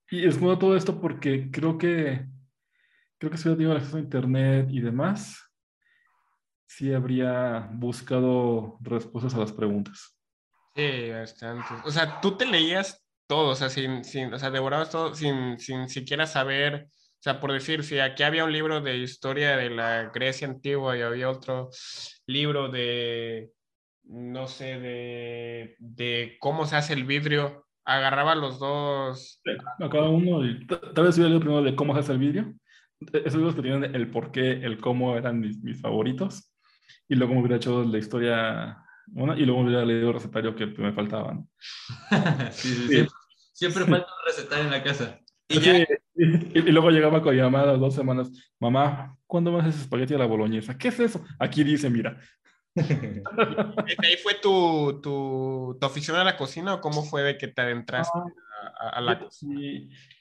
y 0.10 0.26
es 0.26 0.40
bueno 0.40 0.58
todo 0.58 0.76
esto 0.76 1.00
porque 1.00 1.52
creo 1.52 1.78
que, 1.78 2.26
creo 3.18 3.32
que 3.32 3.38
si 3.38 3.48
hubiera 3.48 3.58
tenido 3.58 3.76
acceso 3.76 3.98
a 3.98 4.02
internet 4.02 4.68
y 4.72 4.80
demás, 4.80 5.52
sí 6.68 6.94
habría 6.94 7.70
buscado 7.74 8.78
respuestas 8.82 9.36
a 9.36 9.40
las 9.40 9.52
preguntas. 9.52 10.18
Sí, 10.76 11.10
bastante. 11.12 11.74
O 11.84 11.92
sea, 11.92 12.22
tú 12.22 12.38
te 12.38 12.46
leías 12.46 13.06
todo, 13.28 13.50
o 13.50 13.56
sea, 13.56 13.70
sin, 13.70 14.04
sin, 14.04 14.34
o 14.34 14.40
sea, 14.40 14.52
devorabas 14.52 14.90
todo 14.90 15.14
sin, 15.14 15.60
sin 15.60 15.90
siquiera 15.90 16.26
saber, 16.26 16.88
o 17.22 17.24
sea, 17.24 17.40
por 17.40 17.52
decir, 17.52 17.84
si 17.84 18.00
aquí 18.00 18.24
había 18.24 18.46
un 18.46 18.52
libro 18.52 18.82
de 18.82 18.98
historia 18.98 19.56
de 19.56 19.70
la 19.70 20.10
Grecia 20.12 20.48
antigua 20.48 20.98
y 20.98 21.02
había 21.02 21.30
otro 21.30 21.70
libro 22.26 22.68
de, 22.70 23.52
no 24.06 24.48
sé, 24.48 24.80
de, 24.80 25.76
de 25.78 26.36
cómo 26.40 26.66
se 26.66 26.78
hace 26.78 26.94
el 26.94 27.04
vidrio, 27.04 27.68
agarraba 27.86 28.34
los 28.34 28.58
dos. 28.58 29.40
a 29.80 29.88
cada 29.88 30.10
uno, 30.10 30.44
y 30.44 30.66
tal 30.66 31.06
vez 31.06 31.16
hubiera 31.16 31.30
leído 31.30 31.42
primero 31.42 31.62
de 31.62 31.76
cómo 31.76 31.94
se 31.94 32.00
hace 32.00 32.14
el 32.14 32.18
vidrio. 32.18 32.56
E-, 33.14 33.20
esos 33.20 33.36
libros 33.36 33.54
que 33.54 33.62
tienen 33.62 33.94
el 33.94 34.10
por 34.10 34.32
qué, 34.32 34.54
el 34.54 34.80
cómo 34.80 35.16
eran 35.16 35.42
mis, 35.42 35.62
mis 35.62 35.80
favoritos 35.80 36.52
y 37.08 37.14
luego 37.14 37.36
me 37.36 37.42
hubiera 37.42 37.58
hecho 37.58 37.84
la 37.84 38.00
historia, 38.00 38.84
una, 39.14 39.38
y 39.38 39.46
luego 39.46 39.62
me 39.62 39.68
hubiera 39.68 39.86
leído 39.86 40.08
el 40.08 40.16
recetario 40.16 40.56
que 40.56 40.66
me 40.66 40.92
faltaban. 40.92 41.48
sí, 42.52 42.74
sí, 42.74 42.88
sí. 42.88 43.08
Siempre, 43.54 43.86
falta 43.86 44.08
un 44.08 44.26
recetario 44.26 44.66
en 44.66 44.72
la 44.72 44.82
casa. 44.82 45.20
Y, 45.54 46.60
y, 46.60 46.72
luego 46.72 46.90
llegaba 46.92 47.22
con 47.22 47.36
llamada 47.36 47.78
dos 47.78 47.96
semanas, 47.96 48.32
mamá, 48.60 49.18
¿cuándo 49.26 49.52
vas 49.52 49.66
a 49.66 49.70
hacer 49.70 49.82
espagueti 49.82 50.14
a 50.14 50.18
la 50.18 50.26
boloñesa? 50.26 50.78
¿Qué 50.78 50.90
es 50.90 51.00
eso? 51.00 51.24
Aquí 51.40 51.64
dice, 51.64 51.90
mira. 51.90 52.20
¿Ahí 52.76 54.18
fue 54.22 54.36
tu, 54.42 55.02
tu, 55.02 55.78
tu, 55.80 55.86
afición 55.86 56.18
a 56.18 56.24
la 56.24 56.38
cocina 56.38 56.76
o 56.76 56.82
cómo 56.82 57.04
fue 57.04 57.24
de 57.24 57.38
que 57.38 57.48
te 57.48 57.62
adentraste 57.62 58.18
a, 58.80 58.90
a, 58.90 59.02
la 59.02 59.20
cocina? 59.20 59.60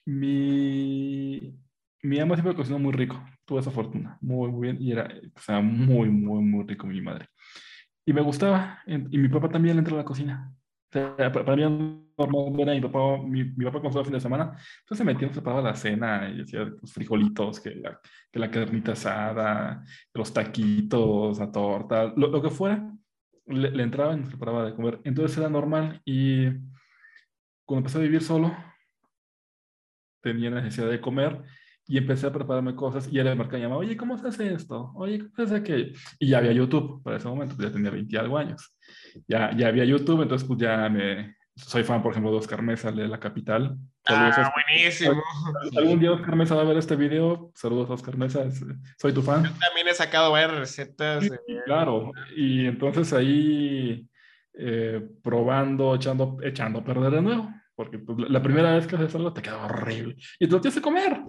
mi, 0.07 1.55
mi 2.03 2.19
ama 2.19 2.35
siempre 2.35 2.55
cocinó 2.55 2.79
muy 2.79 2.93
rico, 2.93 3.23
tuve 3.45 3.61
esa 3.61 3.71
fortuna, 3.71 4.19
muy, 4.21 4.51
muy 4.51 4.63
bien, 4.63 4.79
y 4.81 4.93
era, 4.93 5.09
o 5.35 5.41
sea, 5.41 5.61
muy, 5.61 6.09
muy, 6.09 6.43
muy 6.43 6.65
rico 6.67 6.87
mi 6.87 7.01
madre. 7.01 7.29
Y 8.07 8.13
me 8.13 8.23
gustaba, 8.23 8.81
y 8.87 9.19
mi 9.19 9.29
papá 9.29 9.49
también 9.51 9.79
entró 9.79 9.95
a 9.95 9.99
la 9.99 10.05
cocina. 10.05 10.53
Sea, 10.91 11.31
para 11.31 11.55
mí 11.55 11.63
normal 12.19 12.53
ver 12.53 12.71
a 12.71 12.75
mi 12.75 12.81
papá, 12.81 13.19
mi, 13.23 13.45
mi 13.45 13.65
papá 13.65 13.81
cuando 13.81 14.01
el 14.01 14.07
fin 14.07 14.15
de 14.15 14.21
semana, 14.21 14.57
entonces 14.81 14.99
se 14.99 15.05
metía, 15.05 15.29
se 15.29 15.35
preparaba 15.35 15.63
la 15.63 15.77
cena 15.77 16.29
y 16.29 16.41
hacía 16.41 16.65
los 16.65 16.93
frijolitos, 16.93 17.61
que 17.61 17.77
la, 17.77 18.01
que 18.31 18.39
la 18.41 18.51
carnita 18.51 18.93
asada, 18.93 19.85
los 20.13 20.33
taquitos, 20.33 21.39
la 21.39 21.53
torta, 21.53 22.13
lo, 22.17 22.27
lo 22.27 22.43
que 22.43 22.51
fuera, 22.51 22.93
le, 23.47 23.71
le, 23.71 23.83
entraba 23.85 24.15
y 24.15 24.17
nos 24.19 24.31
preparaba 24.31 24.65
de 24.67 24.75
comer. 24.75 25.01
Entonces 25.05 25.39
era 25.39 25.49
normal 25.49 26.03
y 26.05 26.47
cuando 27.65 27.79
empecé 27.79 27.99
a 27.99 28.03
vivir 28.03 28.23
solo, 28.23 28.53
tenía 30.21 30.51
necesidad 30.51 30.91
de 30.91 31.01
comer 31.01 31.41
y 31.91 31.99
empecé 31.99 32.29
a 32.29 32.33
prepararme 32.33 32.77
cosas 32.77 33.09
y 33.11 33.19
él 33.19 33.37
me 33.37 33.59
llamaba, 33.59 33.79
oye, 33.79 33.97
¿cómo 33.97 34.17
se 34.17 34.29
hace 34.29 34.55
esto? 34.55 34.93
Oye, 34.95 35.19
¿cómo 35.19 35.33
se 35.35 35.43
hace 35.43 35.57
aquello? 35.57 35.93
Y 36.21 36.29
ya 36.29 36.39
había 36.39 36.53
YouTube 36.53 37.03
para 37.03 37.17
ese 37.17 37.27
momento, 37.27 37.57
pues 37.57 37.69
ya 37.69 37.75
tenía 37.75 37.91
20 37.91 38.17
algo 38.17 38.39
años. 38.39 38.77
Ya, 39.27 39.51
ya 39.57 39.67
había 39.67 39.85
YouTube, 39.85 40.23
entonces 40.23 40.47
pues 40.47 40.61
ya 40.61 40.89
me... 40.89 41.35
Soy 41.57 41.83
fan, 41.83 42.01
por 42.01 42.13
ejemplo, 42.13 42.31
de 42.31 42.39
Oscar 42.39 42.63
Mesa, 42.63 42.93
de 42.93 43.09
La 43.09 43.19
Capital. 43.19 43.77
ah, 44.07 44.53
buenísimo. 44.55 45.21
Algún 45.77 45.99
día 45.99 46.13
Oscar 46.13 46.37
Mesa 46.37 46.55
va 46.55 46.63
a 46.63 46.65
ver 46.65 46.77
este 46.77 46.95
video. 46.95 47.51
Saludos, 47.57 47.91
Oscar 47.91 48.17
Mesa. 48.17 48.45
Soy 48.97 49.13
tu 49.13 49.21
fan. 49.21 49.43
Yo 49.43 49.51
también 49.59 49.89
he 49.89 49.95
sacado 49.95 50.31
varias 50.31 50.57
recetas. 50.61 51.29
claro. 51.67 52.13
Y 52.37 52.67
entonces 52.67 53.13
ahí 53.13 54.09
eh, 54.55 55.03
probando, 55.25 55.97
echando, 55.97 56.39
echando 56.41 56.79
a 56.79 56.85
perder 56.85 57.11
de 57.11 57.23
nuevo. 57.23 57.53
Porque 57.75 57.99
pues, 57.99 58.31
la 58.31 58.41
primera 58.41 58.75
vez 58.75 58.87
que 58.87 58.95
haces 58.95 59.15
algo 59.17 59.33
te 59.33 59.43
queda 59.43 59.65
horrible. 59.65 60.17
Y 60.39 60.47
tú 60.47 60.61
tienes 60.61 60.77
que 60.77 60.83
comer. 60.83 61.21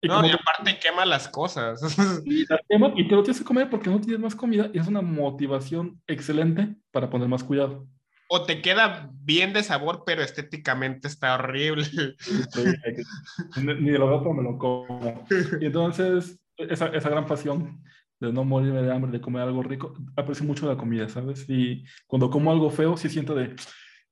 Y 0.00 0.08
no, 0.08 0.24
y 0.26 0.30
aparte 0.30 0.78
quema 0.78 1.06
las 1.06 1.28
cosas. 1.28 1.80
Y, 2.24 2.46
quema 2.68 2.92
y 2.96 3.08
te 3.08 3.14
lo 3.14 3.22
tienes 3.22 3.38
que 3.38 3.44
comer 3.46 3.70
porque 3.70 3.90
no 3.90 4.00
tienes 4.00 4.20
más 4.20 4.34
comida 4.34 4.70
y 4.72 4.78
es 4.78 4.86
una 4.86 5.02
motivación 5.02 6.00
excelente 6.06 6.76
para 6.90 7.08
poner 7.10 7.28
más 7.28 7.44
cuidado. 7.44 7.86
O 8.28 8.44
te 8.44 8.60
queda 8.60 9.10
bien 9.12 9.52
de 9.52 9.62
sabor, 9.62 10.02
pero 10.04 10.22
estéticamente 10.22 11.06
está 11.06 11.34
horrible. 11.34 11.86
ni 13.56 13.90
de 13.90 13.98
lo 13.98 14.10
gato 14.10 14.32
me 14.32 14.42
lo 14.42 14.58
como. 14.58 15.24
Y 15.60 15.66
entonces, 15.66 16.38
esa, 16.56 16.88
esa 16.88 17.08
gran 17.08 17.26
pasión 17.26 17.82
de 18.18 18.32
no 18.32 18.44
morirme 18.44 18.82
de 18.82 18.92
hambre, 18.92 19.12
de 19.12 19.20
comer 19.20 19.42
algo 19.42 19.62
rico, 19.62 19.94
aprecio 20.16 20.44
mucho 20.44 20.68
la 20.68 20.76
comida, 20.76 21.08
¿sabes? 21.08 21.44
Y 21.48 21.84
cuando 22.06 22.30
como 22.30 22.50
algo 22.50 22.70
feo, 22.70 22.96
sí 22.96 23.08
siento 23.08 23.34
de, 23.34 23.54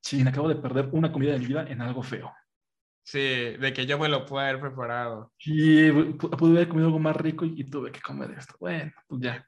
ching, 0.02 0.28
acabo 0.28 0.48
de 0.48 0.56
perder 0.56 0.88
una 0.92 1.10
comida 1.10 1.32
de 1.32 1.38
mi 1.38 1.46
vida 1.46 1.66
en 1.68 1.80
algo 1.80 2.02
feo. 2.02 2.32
Sí, 3.04 3.18
de 3.18 3.72
que 3.74 3.84
yo 3.84 3.98
me 3.98 4.08
lo 4.08 4.24
pude 4.24 4.44
haber 4.44 4.60
preparado. 4.60 5.30
Sí, 5.38 5.90
pude 6.18 6.52
haber 6.52 6.68
comido 6.68 6.86
algo 6.86 6.98
más 6.98 7.14
rico 7.14 7.44
y, 7.44 7.62
tuve 7.64 7.92
que 7.92 8.00
comer 8.00 8.30
esto. 8.30 8.54
Bueno, 8.58 8.92
pues 9.06 9.20
ya. 9.20 9.46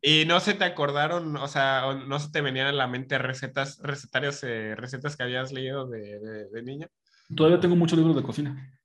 ¿Y 0.00 0.24
no 0.24 0.38
se 0.38 0.54
te 0.54 0.64
acordaron, 0.64 1.36
o 1.36 1.48
sea, 1.48 1.94
no 2.06 2.20
se 2.20 2.30
te 2.30 2.40
venían 2.40 2.68
a 2.68 2.72
la 2.72 2.86
mente 2.86 3.18
recetas, 3.18 3.80
recetarios, 3.82 4.44
eh, 4.44 4.76
recetas 4.76 5.16
que 5.16 5.24
habías 5.24 5.52
leído 5.52 5.88
de, 5.88 6.20
de, 6.52 6.62
niño? 6.62 6.86
Todavía 7.34 7.58
tengo 7.58 7.74
muchos 7.74 7.98
libros 7.98 8.14
de 8.14 8.22
cocina. 8.22 8.77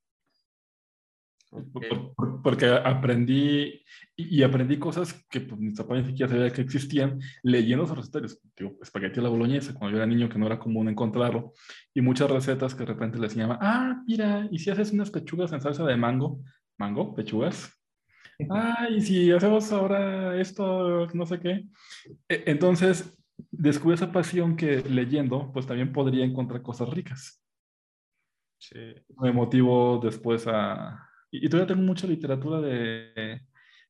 Porque 2.42 2.66
aprendí 2.66 3.84
y, 4.16 4.42
aprendí 4.42 4.78
cosas 4.78 5.24
que 5.28 5.40
pues, 5.40 5.60
mis 5.60 5.76
papás 5.76 5.98
ni 5.98 6.10
siquiera 6.10 6.30
sabía 6.30 6.52
que 6.52 6.62
existían 6.62 7.18
leyendo 7.42 7.84
esos 7.84 7.96
recetarios. 7.96 8.40
Digo, 8.56 8.78
espagueti 8.80 9.18
a 9.18 9.24
la 9.24 9.28
boloñesa, 9.28 9.74
cuando 9.74 9.96
yo 9.96 10.02
era 10.02 10.06
niño 10.06 10.28
que 10.28 10.38
no 10.38 10.46
era 10.46 10.58
común 10.58 10.88
encontrarlo. 10.88 11.52
Y 11.92 12.00
muchas 12.00 12.30
recetas 12.30 12.74
que 12.74 12.80
de 12.80 12.92
repente 12.92 13.18
les 13.18 13.32
enseñaba, 13.32 13.58
ah, 13.60 14.02
mira, 14.06 14.48
y 14.50 14.58
si 14.58 14.70
haces 14.70 14.92
unas 14.92 15.10
pechugas 15.10 15.52
en 15.52 15.60
salsa 15.60 15.84
de 15.84 15.96
mango, 15.96 16.40
mango, 16.78 17.14
pechugas. 17.14 17.70
Ah, 18.50 18.88
y 18.90 19.00
si 19.00 19.30
hacemos 19.30 19.70
ahora 19.70 20.36
esto, 20.40 21.06
no 21.14 21.24
sé 21.24 21.38
qué. 21.38 21.68
E, 22.28 22.42
entonces, 22.46 23.16
descubrí 23.52 23.94
esa 23.94 24.10
pasión 24.10 24.56
que 24.56 24.82
leyendo, 24.82 25.52
pues 25.52 25.68
también 25.68 25.92
podría 25.92 26.24
encontrar 26.24 26.60
cosas 26.60 26.88
ricas. 26.88 27.40
Sí. 28.58 28.92
Me 29.20 29.30
motivo 29.30 30.00
después 30.02 30.48
a, 30.48 31.08
y, 31.42 31.48
todavía 31.48 31.74
tengo 31.74 31.86
mucha 31.86 32.06
literatura 32.06 32.60
de, 32.60 33.40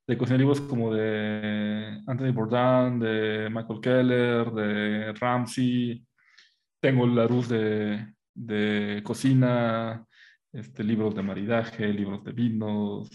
de 0.07 0.19
cocina, 0.19 0.39
libros 0.39 0.61
como 0.63 0.95
de 0.95 2.01
Anthony 2.07 2.33
Bourdain, 2.33 2.99
de 2.99 3.49
Michael 3.51 3.81
Keller, 3.81 4.51
de 4.53 5.13
Ramsey. 5.13 6.07
Tengo 6.81 7.07
la 7.07 7.27
luz 7.27 7.49
de, 7.49 8.15
de 8.35 9.03
cocina, 9.05 10.07
este, 10.53 10.85
libros 10.85 11.15
de 11.15 11.23
maridaje, 11.23 11.93
libros 11.93 12.25
de 12.25 12.33
vinos. 12.33 13.11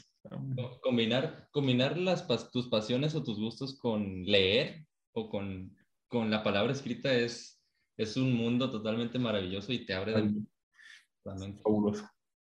Combinar, 0.81 1.47
combinar 1.51 1.97
las, 1.97 2.27
tus 2.51 2.68
pasiones 2.68 3.15
o 3.15 3.23
tus 3.23 3.39
gustos 3.39 3.77
con 3.80 4.23
leer 4.23 4.85
o 5.14 5.30
con, 5.30 5.76
con 6.07 6.30
la 6.30 6.43
palabra 6.43 6.72
escrita 6.72 7.11
es, 7.14 7.60
es 7.97 8.15
un 8.18 8.34
mundo 8.34 8.69
totalmente 8.69 9.18
maravilloso 9.18 9.73
y 9.73 9.85
te 9.85 9.93
abre 9.93 10.14
de... 10.14 10.41
Fabuloso. 11.64 12.07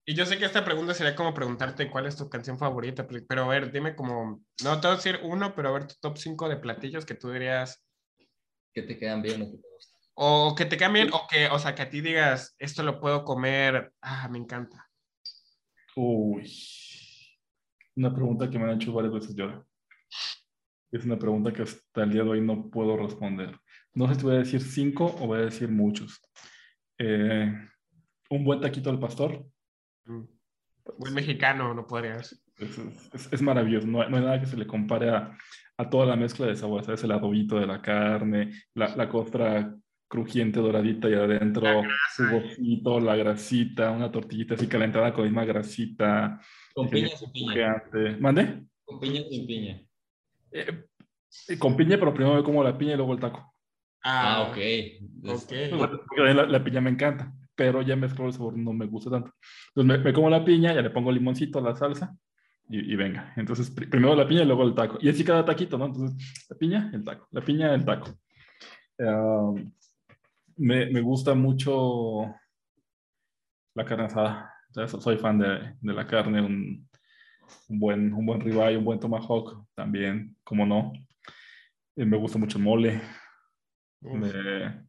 Y 0.09 0.15
yo 0.15 0.25
sé 0.25 0.39
que 0.39 0.45
esta 0.45 0.65
pregunta 0.65 0.95
sería 0.95 1.15
como 1.15 1.35
preguntarte 1.35 1.87
cuál 1.87 2.07
es 2.07 2.15
tu 2.15 2.27
canción 2.27 2.57
favorita, 2.57 3.05
pero 3.27 3.43
a 3.43 3.47
ver, 3.47 3.71
dime 3.71 3.95
como, 3.95 4.43
no 4.63 4.81
te 4.81 4.87
voy 4.87 4.93
a 4.93 4.95
decir 4.95 5.19
uno, 5.21 5.53
pero 5.53 5.69
a 5.69 5.71
ver 5.73 5.85
tu 5.85 5.93
top 6.01 6.17
5 6.17 6.49
de 6.49 6.57
platillos 6.57 7.05
que 7.05 7.13
tú 7.13 7.29
dirías. 7.29 7.85
Que 8.73 8.81
te 8.81 8.97
quedan 8.97 9.21
bien 9.21 9.43
o 9.43 9.45
que 9.51 9.57
te 9.57 9.67
gustan. 9.71 9.99
O 10.15 10.55
que 10.57 10.65
te 10.65 10.77
quedan 10.77 10.93
bien, 10.93 11.09
o 11.13 11.27
que, 11.29 11.47
o 11.49 11.59
sea, 11.59 11.75
que 11.75 11.83
a 11.83 11.91
ti 11.91 12.01
digas, 12.01 12.55
esto 12.57 12.81
lo 12.81 12.99
puedo 12.99 13.23
comer, 13.23 13.93
ah, 14.01 14.27
me 14.29 14.39
encanta. 14.39 14.89
Uy, 15.95 16.51
una 17.95 18.11
pregunta 18.11 18.49
que 18.49 18.57
me 18.57 18.63
han 18.63 18.81
hecho 18.81 18.91
varias 18.91 19.13
veces 19.13 19.35
yo. 19.35 19.63
Es 20.91 21.05
una 21.05 21.19
pregunta 21.19 21.53
que 21.53 21.61
hasta 21.61 22.01
el 22.01 22.11
día 22.11 22.23
de 22.23 22.29
hoy 22.29 22.41
no 22.41 22.67
puedo 22.71 22.97
responder. 22.97 23.59
No 23.93 24.07
sé 24.07 24.15
si 24.15 24.23
voy 24.23 24.37
a 24.37 24.39
decir 24.39 24.63
cinco 24.63 25.05
o 25.19 25.27
voy 25.27 25.41
a 25.41 25.45
decir 25.45 25.69
muchos. 25.69 26.19
Eh, 26.97 27.53
un 28.31 28.43
buen 28.43 28.59
taquito 28.59 28.89
al 28.89 28.99
pastor 28.99 29.47
Buen 30.97 31.13
mexicano, 31.13 31.73
no 31.73 31.85
podría 31.85 32.15
Es, 32.15 33.29
es, 33.31 33.41
maravilloso, 33.41 33.87
no, 33.87 34.01
hay 34.01 34.09
nada 34.09 34.39
que 34.39 34.47
se 34.47 34.57
le 34.57 34.65
compare 34.65 35.09
a, 35.09 35.37
a, 35.77 35.89
toda 35.89 36.05
la 36.05 36.15
mezcla 36.15 36.47
de 36.47 36.55
sabores, 36.55 36.85
¿sabes? 36.85 37.03
El 37.03 37.11
adobito 37.11 37.59
de 37.59 37.67
la 37.67 37.81
carne, 37.81 38.51
la, 38.73 38.95
la 38.95 39.07
costra 39.07 39.75
crujiente, 40.07 40.59
doradita 40.59 41.07
y 41.07 41.13
adentro, 41.13 41.83
su 42.15 42.27
bocito, 42.27 42.99
la 42.99 43.15
grasita, 43.15 43.91
una 43.91 44.11
tortillita 44.11 44.55
así 44.55 44.67
calentada 44.67 45.13
con 45.13 45.23
misma 45.23 45.45
grasita. 45.45 46.41
Con 46.73 46.89
piña 46.89 47.09
sin 47.09 47.31
piña. 47.31 47.83
¿Mande? 48.19 48.65
Con 48.83 48.99
piña 48.99 49.21
sin 49.29 49.45
piña. 49.45 49.81
Eh, 50.51 50.85
con 51.59 51.77
piña, 51.77 51.97
pero 51.99 52.13
primero 52.13 52.35
me 52.35 52.43
como 52.43 52.63
la 52.63 52.77
piña 52.77 52.93
y 52.93 52.97
luego 52.97 53.13
el 53.13 53.19
taco. 53.19 53.53
Ah, 54.03 54.47
ok. 54.49 54.57
okay. 55.27 55.71
La, 56.17 56.45
la, 56.47 56.63
piña 56.63 56.81
me 56.81 56.89
encanta 56.89 57.31
pero 57.59 57.81
ya 57.81 57.97
mezclo 57.97 58.25
el 58.25 58.31
sabor, 58.31 58.57
no 58.57 58.71
me 58.71 58.85
gusta 58.85 59.09
tanto. 59.11 59.33
Entonces 59.75 60.01
me, 60.01 60.13
como 60.13 60.29
la 60.29 60.45
piña, 60.45 60.73
ya 60.73 60.81
le 60.81 60.91
pongo 60.91 61.11
limoncito 61.11 61.59
a 61.59 61.61
la 61.61 61.75
salsa 61.75 62.15
y, 62.69 62.95
venga. 62.95 63.33
Entonces 63.35 63.69
primero 63.69 64.15
la 64.15 64.25
piña 64.25 64.43
y 64.43 64.45
luego 64.45 64.63
el 64.63 64.73
taco. 64.73 64.97
Y 65.01 65.09
así 65.09 65.25
cada 65.25 65.43
taquito, 65.43 65.77
¿no? 65.77 65.87
Entonces 65.87 66.47
la 66.49 66.55
piña, 66.55 66.89
el 66.93 67.03
taco, 67.03 67.27
la 67.31 67.41
piña, 67.41 67.75
el 67.75 67.83
taco. 67.83 68.17
me, 70.55 70.89
me, 70.89 71.01
gusta 71.01 71.33
mucho 71.35 72.33
la 73.75 73.83
carne 73.83 74.05
asada. 74.05 74.53
soy 74.87 75.17
fan 75.17 75.39
de, 75.39 75.75
de 75.81 75.93
la 75.93 76.07
carne, 76.07 76.39
un, 76.41 76.87
un, 77.67 77.79
buen, 77.79 78.13
un 78.13 78.25
buen 78.25 78.39
ribeye, 78.39 78.77
un 78.77 78.85
buen 78.85 79.01
tomahawk 79.01 79.65
también, 79.75 80.37
como 80.45 80.65
no. 80.65 80.93
Eh, 81.97 82.05
me 82.05 82.15
gusta 82.15 82.37
mucho 82.37 82.57
el 82.57 82.63
mole. 82.63 83.01
Me, 83.99 84.87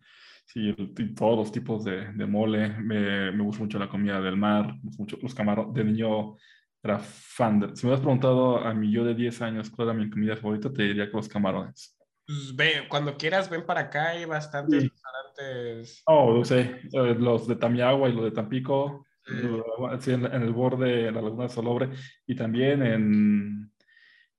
Sí, 0.52 0.74
todos 1.16 1.38
los 1.38 1.52
tipos 1.52 1.84
de, 1.84 2.12
de 2.12 2.26
mole. 2.26 2.70
Me, 2.70 3.30
me, 3.30 3.44
gusta 3.44 3.62
mucho 3.62 3.78
la 3.78 3.88
comida 3.88 4.20
del 4.20 4.36
mar, 4.36 4.74
mucho 4.98 5.16
los 5.22 5.32
camarones. 5.32 5.74
De 5.74 5.84
niño 5.84 6.36
era 6.82 6.98
fan 6.98 7.60
de... 7.60 7.76
Si 7.76 7.86
me 7.86 7.90
hubieras 7.90 8.00
preguntado 8.00 8.58
a 8.58 8.74
mí 8.74 8.90
yo 8.90 9.04
de 9.04 9.14
10 9.14 9.42
años 9.42 9.70
cuál 9.70 9.88
era 9.88 9.98
mi 9.98 10.10
comida 10.10 10.36
favorita, 10.36 10.72
te 10.72 10.82
diría 10.82 11.06
que 11.08 11.16
los 11.16 11.28
camarones. 11.28 11.96
Pues 12.26 12.56
ve, 12.56 12.86
cuando 12.88 13.16
quieras, 13.16 13.48
ven 13.48 13.64
para 13.64 13.82
acá, 13.82 14.08
hay 14.08 14.24
bastantes 14.24 14.90
restaurantes. 14.90 16.02
Oh, 16.06 16.34
no 16.34 16.44
sé, 16.44 16.80
eh, 16.92 17.14
los 17.16 17.46
de 17.46 17.54
Tamiagua 17.54 18.08
y 18.08 18.12
los 18.12 18.24
de 18.24 18.32
Tampico, 18.32 19.06
sí. 19.24 20.10
en, 20.10 20.24
el 20.24 20.52
borde 20.52 21.04
de 21.04 21.12
la 21.12 21.22
laguna 21.22 21.44
de 21.44 21.50
Solobre, 21.50 21.90
y 22.26 22.34
también 22.34 22.82
en 22.82 23.72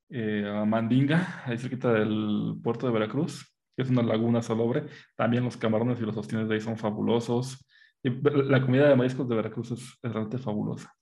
eh, 0.09 0.63
Mandinga, 0.65 1.43
ahí 1.45 1.57
cerquita 1.57 1.93
del 1.93 2.55
puerto 2.61 2.87
de 2.87 2.93
Veracruz 2.93 3.50
es 3.77 3.89
una 3.89 4.03
laguna 4.03 4.41
salobre. 4.41 4.85
También 5.15 5.43
los 5.43 5.57
camarones 5.57 5.99
y 5.99 6.05
los 6.05 6.17
ostines 6.17 6.47
de 6.47 6.55
ahí 6.55 6.61
son 6.61 6.77
fabulosos. 6.77 7.65
Y 8.03 8.09
la 8.09 8.61
comida 8.61 8.89
de 8.89 8.95
mariscos 8.95 9.27
de 9.29 9.35
Veracruz 9.35 9.71
es, 9.71 9.99
realmente 10.01 10.37
fabulosa. 10.37 10.93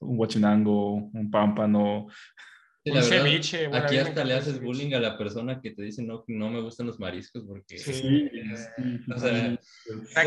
Un 0.00 0.16
guachinango, 0.16 0.94
un 0.94 1.30
pámpano. 1.30 2.06
Un 2.86 3.02
ceviche. 3.02 3.70
aquí 3.72 3.96
hasta 3.96 4.24
le 4.24 4.34
haces 4.34 4.60
bullying 4.60 4.92
a 4.92 5.00
la 5.00 5.16
persona 5.16 5.60
que 5.60 5.70
te 5.70 5.82
dice 5.82 6.02
no, 6.02 6.24
no 6.28 6.50
me 6.50 6.60
gustan 6.60 6.86
los 6.86 7.00
mariscos 7.00 7.44
porque... 7.44 7.78
Sí, 7.78 8.30
o 9.14 9.18
sea, 9.18 9.56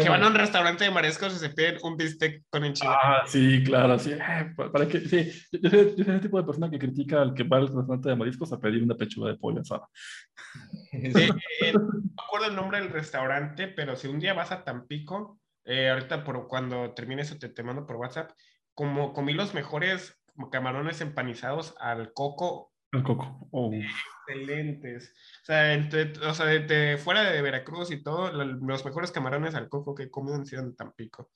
que 0.02 0.10
van 0.10 0.24
a 0.24 0.28
un 0.28 0.36
restaurante 0.36 0.84
de 0.84 0.92
mariscos 0.92 1.36
y 1.36 1.38
se 1.38 1.50
piden 1.50 1.78
un 1.84 1.98
bistec 1.98 2.44
con 2.50 2.66
enchilada. 2.66 2.98
Ah, 3.02 3.24
sí, 3.28 3.64
claro, 3.64 4.00
sí. 4.00 4.12
Eh, 4.14 4.54
para 4.56 4.88
que, 4.88 5.02
sí. 5.02 5.32
Yo, 5.52 5.70
soy, 5.70 5.96
yo 5.96 6.04
soy 6.04 6.16
ese 6.16 6.20
tipo 6.20 6.38
de 6.40 6.46
persona 6.46 6.70
que 6.70 6.80
critica 6.80 7.22
al 7.22 7.34
que 7.34 7.44
va 7.44 7.58
al 7.58 7.68
restaurante 7.68 8.10
de 8.10 8.16
mariscos 8.16 8.52
a 8.52 8.60
pedir 8.60 8.82
una 8.82 8.96
pechuga 8.96 9.32
de 9.32 9.38
pollo 9.38 9.62
asada. 9.62 9.88
Eh, 11.60 11.74
no 11.74 11.80
me 11.80 12.12
acuerdo 12.24 12.48
el 12.48 12.56
nombre 12.56 12.80
del 12.80 12.90
restaurante, 12.90 13.68
pero 13.68 13.96
si 13.96 14.08
un 14.08 14.20
día 14.20 14.34
vas 14.34 14.52
a 14.52 14.64
Tampico, 14.64 15.40
eh, 15.66 15.90
ahorita 15.90 16.24
por 16.24 16.48
cuando 16.48 16.94
termine 16.94 17.24
eso 17.24 17.38
te, 17.38 17.50
te 17.50 17.64
mando 17.64 17.86
por 17.86 17.98
WhatsApp, 17.98 18.32
como 18.74 19.14
comí 19.14 19.34
los 19.34 19.54
mejores 19.54 20.17
camarones 20.52 21.02
empanizados 21.02 21.76
al 21.80 22.14
coco. 22.14 22.74
Al 22.92 23.04
coco. 23.04 23.48
Oh. 23.52 23.72
Excelentes. 23.74 25.14
O 25.42 25.46
sea, 25.46 25.90
o 26.30 26.34
sea 26.34 26.46
de, 26.46 26.98
fuera 26.98 27.24
de 27.24 27.42
Veracruz 27.42 27.92
y 27.92 28.02
todo, 28.04 28.32
los 28.32 28.86
mejores 28.86 29.12
camarones 29.12 29.56
al 29.56 29.70
coco 29.70 29.96
que 29.96 30.04
he 30.04 30.12
comido 30.12 30.36
en 30.36 30.46
Ciudad 30.46 30.64
de 30.64 30.74
Tampico. 30.74 31.32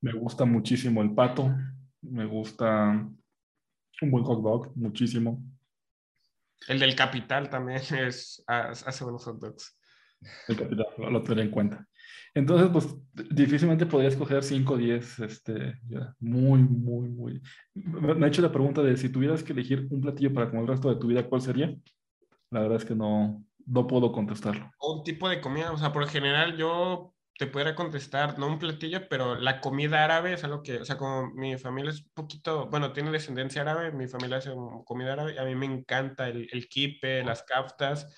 Me 0.00 0.12
gusta 0.12 0.44
muchísimo 0.44 1.02
el 1.02 1.14
pato. 1.14 1.54
Me 2.02 2.26
gusta 2.26 2.90
un 4.02 4.10
buen 4.10 4.24
hot 4.24 4.42
dog, 4.42 4.76
muchísimo. 4.76 5.42
El 6.68 6.78
del 6.78 6.94
Capital 6.94 7.50
también 7.50 7.80
es, 8.06 8.42
hace 8.46 9.04
buenos 9.04 9.24
hot 9.24 9.38
dogs. 9.38 9.78
El 10.48 10.56
Capital, 10.56 10.86
lo, 10.98 11.10
lo 11.10 11.22
tendré 11.22 11.44
en 11.44 11.50
cuenta. 11.50 11.86
Entonces, 12.34 12.68
pues 12.72 12.88
difícilmente 13.30 13.86
podría 13.86 14.08
escoger 14.08 14.42
5 14.42 14.74
o 14.74 14.76
10, 14.76 15.20
este, 15.20 15.80
muy, 16.18 16.62
muy, 16.62 17.08
muy. 17.08 17.42
Me 17.74 18.26
ha 18.26 18.28
hecho 18.28 18.42
la 18.42 18.50
pregunta 18.50 18.82
de 18.82 18.96
si 18.96 19.08
tuvieras 19.08 19.44
que 19.44 19.52
elegir 19.52 19.86
un 19.90 20.00
platillo 20.00 20.34
para 20.34 20.46
comer 20.46 20.62
el 20.62 20.68
resto 20.68 20.88
de 20.88 21.00
tu 21.00 21.06
vida, 21.06 21.28
¿cuál 21.28 21.42
sería? 21.42 21.72
La 22.50 22.60
verdad 22.60 22.78
es 22.78 22.84
que 22.84 22.96
no, 22.96 23.44
no 23.66 23.86
puedo 23.86 24.10
contestarlo. 24.10 24.68
Un 24.80 25.04
tipo 25.04 25.28
de 25.28 25.40
comida, 25.40 25.70
o 25.70 25.78
sea, 25.78 25.92
por 25.92 26.08
general 26.08 26.56
yo 26.56 27.14
te 27.38 27.46
podría 27.46 27.74
contestar, 27.76 28.38
no 28.38 28.48
un 28.48 28.58
platillo, 28.58 29.08
pero 29.08 29.36
la 29.36 29.60
comida 29.60 30.04
árabe 30.04 30.32
es 30.32 30.44
algo 30.44 30.62
que, 30.62 30.78
o 30.78 30.84
sea, 30.84 30.96
como 30.96 31.32
mi 31.34 31.56
familia 31.56 31.90
es 31.90 32.02
un 32.02 32.10
poquito, 32.14 32.68
bueno, 32.68 32.92
tiene 32.92 33.10
descendencia 33.10 33.62
árabe, 33.62 33.92
mi 33.92 34.06
familia 34.06 34.38
hace 34.38 34.52
comida 34.84 35.12
árabe, 35.12 35.38
a 35.38 35.44
mí 35.44 35.54
me 35.54 35.66
encanta 35.66 36.28
el, 36.28 36.48
el 36.52 36.68
kipe, 36.68 37.24
las 37.24 37.42
kaftas, 37.42 38.12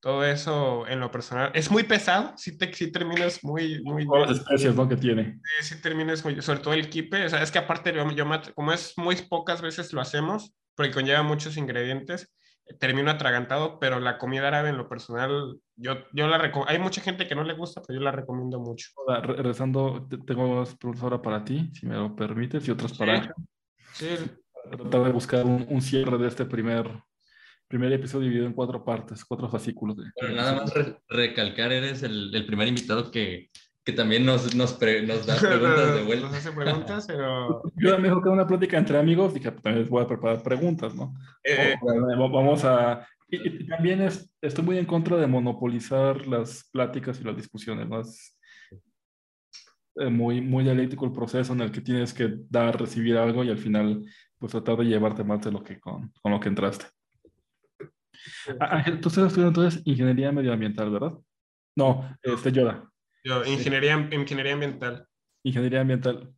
todo 0.00 0.24
eso 0.24 0.86
en 0.86 1.00
lo 1.00 1.10
personal. 1.10 1.50
Es 1.54 1.70
muy 1.70 1.82
pesado, 1.82 2.32
si, 2.36 2.56
te, 2.56 2.72
si 2.72 2.92
terminas 2.92 3.42
muy... 3.42 3.82
muy 3.82 4.06
Todas 4.06 4.30
las 4.30 4.38
especies, 4.38 4.74
¿no? 4.74 4.88
Que 4.88 4.96
tiene. 4.96 5.40
Sí, 5.60 5.74
si 5.74 5.82
terminas 5.82 6.24
muy... 6.24 6.40
Sobre 6.42 6.60
todo 6.60 6.74
el 6.74 6.88
kipe, 6.88 7.24
o 7.24 7.28
sea, 7.28 7.42
es 7.42 7.50
que 7.50 7.58
aparte, 7.58 7.92
yo, 7.92 8.10
yo, 8.12 8.24
como 8.54 8.72
es 8.72 8.94
muy 8.96 9.16
pocas 9.16 9.62
veces 9.62 9.92
lo 9.92 10.00
hacemos, 10.00 10.54
porque 10.74 10.92
conlleva 10.92 11.22
muchos 11.22 11.56
ingredientes, 11.56 12.32
termino 12.78 13.10
atragantado, 13.10 13.78
pero 13.78 14.00
la 14.00 14.18
comida 14.18 14.48
árabe 14.48 14.70
en 14.70 14.76
lo 14.76 14.88
personal, 14.88 15.58
yo, 15.76 15.94
yo 16.12 16.26
la 16.26 16.38
recomiendo. 16.38 16.72
Hay 16.72 16.78
mucha 16.78 17.00
gente 17.00 17.26
que 17.26 17.34
no 17.34 17.44
le 17.44 17.54
gusta, 17.54 17.80
pero 17.86 17.98
yo 17.98 18.04
la 18.04 18.12
recomiendo 18.12 18.58
mucho. 18.58 18.90
Regresando, 19.22 20.08
tengo 20.26 20.56
dos 20.56 20.74
preguntas 20.76 21.02
ahora 21.02 21.22
para 21.22 21.44
ti, 21.44 21.70
si 21.72 21.86
me 21.86 21.94
lo 21.94 22.14
permites, 22.14 22.66
y 22.66 22.70
otras 22.70 22.96
para... 22.96 23.34
Sí. 23.92 24.08
tratar 24.70 25.04
de 25.04 25.12
buscar 25.12 25.46
un, 25.46 25.64
un, 25.70 25.80
cierre 25.80 26.18
de 26.18 26.28
este 26.28 26.44
primer, 26.44 27.02
primer 27.68 27.92
episodio 27.92 28.24
dividido 28.24 28.46
en 28.46 28.52
cuatro 28.52 28.84
partes, 28.84 29.24
cuatro 29.24 29.48
fascículos. 29.48 29.96
nada 30.34 30.60
más 30.60 30.72
recalcar, 31.08 31.72
eres 31.72 32.02
el, 32.02 32.34
el, 32.34 32.46
primer 32.46 32.68
invitado 32.68 33.10
que, 33.10 33.50
que 33.86 33.92
también 33.92 34.26
nos, 34.26 34.54
nos, 34.54 34.80
nos 34.80 35.26
da 35.26 35.36
preguntas 35.40 35.94
de 35.94 36.02
vuelta. 36.02 36.26
Nos 36.26 36.36
hace 36.36 36.52
preguntas, 36.52 37.04
pero... 37.06 37.62
Yo 37.76 37.98
me 37.98 38.08
dijo 38.08 38.20
que 38.20 38.28
una 38.28 38.46
plática 38.46 38.78
entre 38.78 38.98
amigos, 38.98 39.32
dije, 39.32 39.50
pues 39.52 39.62
también 39.62 39.82
les 39.82 39.90
voy 39.90 40.02
a 40.02 40.08
preparar 40.08 40.42
preguntas, 40.42 40.94
¿no? 40.94 41.14
Eh, 41.44 41.76
vamos 41.82 42.64
a... 42.64 43.06
Y, 43.28 43.66
también 43.66 44.02
es, 44.02 44.28
estoy 44.40 44.64
muy 44.64 44.78
en 44.78 44.86
contra 44.86 45.16
de 45.16 45.26
monopolizar 45.26 46.26
las 46.26 46.68
pláticas 46.72 47.20
y 47.20 47.24
las 47.24 47.36
discusiones, 47.36 47.88
¿no? 47.88 48.00
Es 48.00 48.36
eh, 49.96 50.10
muy, 50.10 50.40
muy 50.40 50.64
dialéctico 50.64 51.06
el 51.06 51.12
proceso 51.12 51.52
en 51.52 51.60
el 51.60 51.70
que 51.70 51.80
tienes 51.80 52.12
que 52.12 52.38
dar, 52.50 52.80
recibir 52.80 53.16
algo 53.16 53.44
y 53.44 53.50
al 53.50 53.58
final, 53.58 54.04
pues 54.38 54.52
tratar 54.52 54.78
de 54.78 54.84
llevarte 54.84 55.24
más 55.24 55.40
de 55.42 55.52
lo 55.52 55.62
que 55.62 55.78
con, 55.78 56.12
con 56.22 56.32
lo 56.32 56.40
que 56.40 56.48
entraste. 56.48 56.86
Ángel, 58.60 59.00
tú 59.00 59.08
estás 59.08 59.26
estudiando 59.26 59.60
entonces 59.60 59.82
ingeniería 59.84 60.32
medioambiental, 60.32 60.90
¿verdad? 60.90 61.12
No, 61.76 62.16
este 62.22 62.52
Yoda. 62.52 62.90
Yo, 63.24 63.44
ingeniería, 63.44 64.08
ingeniería 64.12 64.54
ambiental. 64.54 65.06
Ingeniería 65.42 65.80
ambiental. 65.80 66.32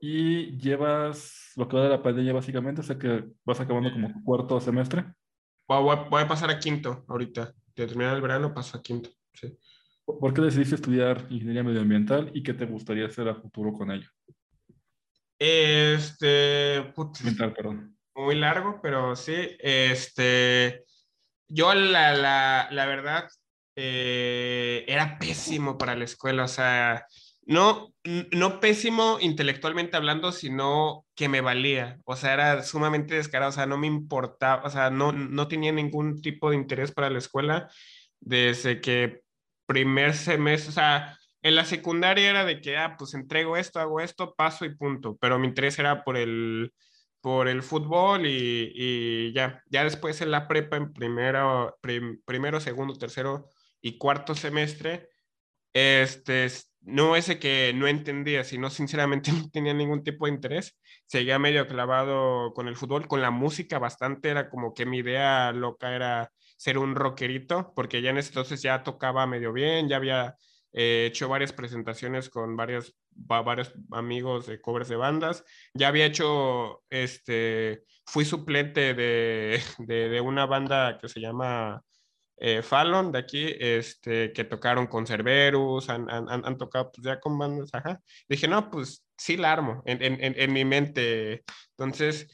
Y 0.00 0.58
llevas 0.58 1.52
lo 1.56 1.68
que 1.68 1.76
va 1.76 1.84
de 1.84 1.88
la 1.88 2.02
pandemia 2.02 2.32
básicamente, 2.32 2.80
o 2.80 2.84
sea 2.84 2.98
que 2.98 3.24
vas 3.44 3.60
acabando 3.60 3.92
como 3.92 4.12
cuarto 4.24 4.60
semestre. 4.60 5.04
Voy 5.68 5.96
a, 5.96 6.28
pasar 6.28 6.50
a 6.50 6.58
quinto 6.58 7.04
ahorita. 7.08 7.52
De 7.74 7.86
terminar 7.86 8.14
el 8.14 8.22
verano 8.22 8.54
paso 8.54 8.78
a 8.78 8.82
quinto. 8.82 9.10
Sí. 9.34 9.58
¿Por 10.04 10.32
qué 10.32 10.40
decidiste 10.40 10.76
estudiar 10.76 11.26
ingeniería 11.28 11.64
medioambiental 11.64 12.30
y 12.32 12.42
qué 12.42 12.54
te 12.54 12.64
gustaría 12.64 13.06
hacer 13.06 13.28
a 13.28 13.34
futuro 13.34 13.72
con 13.72 13.90
ello? 13.90 14.08
Este. 15.38 16.92
Mental, 17.24 17.52
perdón. 17.52 17.96
Muy 18.14 18.36
largo, 18.36 18.80
pero 18.82 19.14
sí. 19.16 19.34
Este. 19.58 20.85
Yo, 21.48 21.74
la, 21.74 22.12
la, 22.14 22.68
la 22.70 22.86
verdad, 22.86 23.28
eh, 23.76 24.84
era 24.88 25.18
pésimo 25.18 25.78
para 25.78 25.94
la 25.94 26.04
escuela, 26.04 26.44
o 26.44 26.48
sea, 26.48 27.06
no, 27.46 27.94
no 28.32 28.58
pésimo 28.60 29.18
intelectualmente 29.20 29.96
hablando, 29.96 30.32
sino 30.32 31.06
que 31.14 31.28
me 31.28 31.40
valía, 31.40 31.98
o 32.04 32.16
sea, 32.16 32.34
era 32.34 32.62
sumamente 32.64 33.14
descarado, 33.14 33.50
o 33.50 33.52
sea, 33.52 33.66
no 33.66 33.78
me 33.78 33.86
importaba, 33.86 34.64
o 34.64 34.70
sea, 34.70 34.90
no, 34.90 35.12
no 35.12 35.46
tenía 35.46 35.72
ningún 35.72 36.20
tipo 36.20 36.50
de 36.50 36.56
interés 36.56 36.90
para 36.90 37.10
la 37.10 37.18
escuela 37.18 37.70
desde 38.20 38.80
que 38.80 39.22
primer 39.66 40.14
semestre, 40.14 40.70
o 40.70 40.72
sea, 40.72 41.18
en 41.42 41.54
la 41.54 41.64
secundaria 41.64 42.30
era 42.30 42.44
de 42.44 42.60
que, 42.60 42.76
ah, 42.76 42.96
pues 42.98 43.14
entrego 43.14 43.56
esto, 43.56 43.78
hago 43.78 44.00
esto, 44.00 44.34
paso 44.34 44.64
y 44.64 44.74
punto, 44.74 45.16
pero 45.20 45.38
mi 45.38 45.46
interés 45.46 45.78
era 45.78 46.02
por 46.02 46.16
el, 46.16 46.72
por 47.20 47.48
el 47.48 47.62
fútbol 47.62 48.26
y, 48.26 49.32
ya, 49.34 49.62
ya 49.68 49.84
después 49.84 50.20
en 50.20 50.30
la 50.30 50.48
prepa, 50.48 50.76
en 50.76 50.92
primero, 50.92 51.78
primero, 52.24 52.60
segundo, 52.60 52.94
tercero 52.94 53.50
y 53.80 53.98
cuarto 53.98 54.34
semestre, 54.34 55.08
este, 55.72 56.48
no 56.82 57.16
ese 57.16 57.38
que 57.38 57.72
no 57.74 57.86
entendía, 57.88 58.44
sino 58.44 58.70
sinceramente 58.70 59.30
no 59.32 59.50
tenía 59.50 59.74
ningún 59.74 60.02
tipo 60.04 60.26
de 60.26 60.32
interés, 60.32 60.78
seguía 61.06 61.38
medio 61.38 61.66
clavado 61.66 62.52
con 62.54 62.68
el 62.68 62.76
fútbol, 62.76 63.08
con 63.08 63.20
la 63.20 63.30
música 63.30 63.78
bastante, 63.78 64.30
era 64.30 64.48
como 64.48 64.72
que 64.72 64.86
mi 64.86 64.98
idea 64.98 65.52
loca 65.52 65.94
era 65.94 66.32
ser 66.56 66.78
un 66.78 66.94
rockerito, 66.94 67.72
porque 67.74 68.02
ya 68.02 68.10
en 68.10 68.18
ese 68.18 68.30
entonces 68.30 68.62
ya 68.62 68.82
tocaba 68.82 69.26
medio 69.26 69.52
bien, 69.52 69.88
ya 69.88 69.96
había 69.96 70.36
He 70.78 71.06
hecho 71.06 71.26
varias 71.26 71.54
presentaciones 71.54 72.28
con 72.28 72.54
varios, 72.54 72.94
varios 73.08 73.72
amigos 73.92 74.46
de 74.46 74.60
covers 74.60 74.88
de 74.88 74.96
bandas. 74.96 75.42
Ya 75.72 75.88
había 75.88 76.04
hecho, 76.04 76.82
este, 76.90 77.84
fui 78.04 78.26
suplente 78.26 78.92
de, 78.94 79.62
de, 79.78 80.20
una 80.20 80.44
banda 80.44 80.98
que 81.00 81.08
se 81.08 81.18
llama 81.18 81.82
eh, 82.36 82.60
Fallon 82.60 83.10
de 83.10 83.18
aquí, 83.18 83.54
este, 83.58 84.34
que 84.34 84.44
tocaron 84.44 84.86
con 84.86 85.06
Cerberus, 85.06 85.88
han, 85.88 86.10
han, 86.10 86.28
han, 86.28 86.58
tocado 86.58 86.92
pues, 86.92 87.06
ya 87.06 87.20
con 87.20 87.38
bandas, 87.38 87.70
ajá. 87.72 87.98
Dije, 88.28 88.46
no, 88.46 88.70
pues 88.70 89.02
sí 89.16 89.38
la 89.38 89.52
armo 89.52 89.82
en, 89.86 90.02
en, 90.02 90.18
en 90.20 90.52
mi 90.52 90.66
mente. 90.66 91.42
Entonces, 91.70 92.28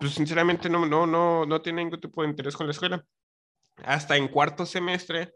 pues 0.00 0.14
sinceramente 0.14 0.70
no, 0.70 0.86
no, 0.86 1.06
no, 1.06 1.44
no 1.44 1.60
tiene 1.60 1.84
ningún 1.84 2.00
tipo 2.00 2.22
de 2.22 2.28
interés 2.30 2.56
con 2.56 2.66
la 2.66 2.72
escuela. 2.72 3.04
Hasta 3.84 4.16
en 4.16 4.28
cuarto 4.28 4.64
semestre 4.64 5.34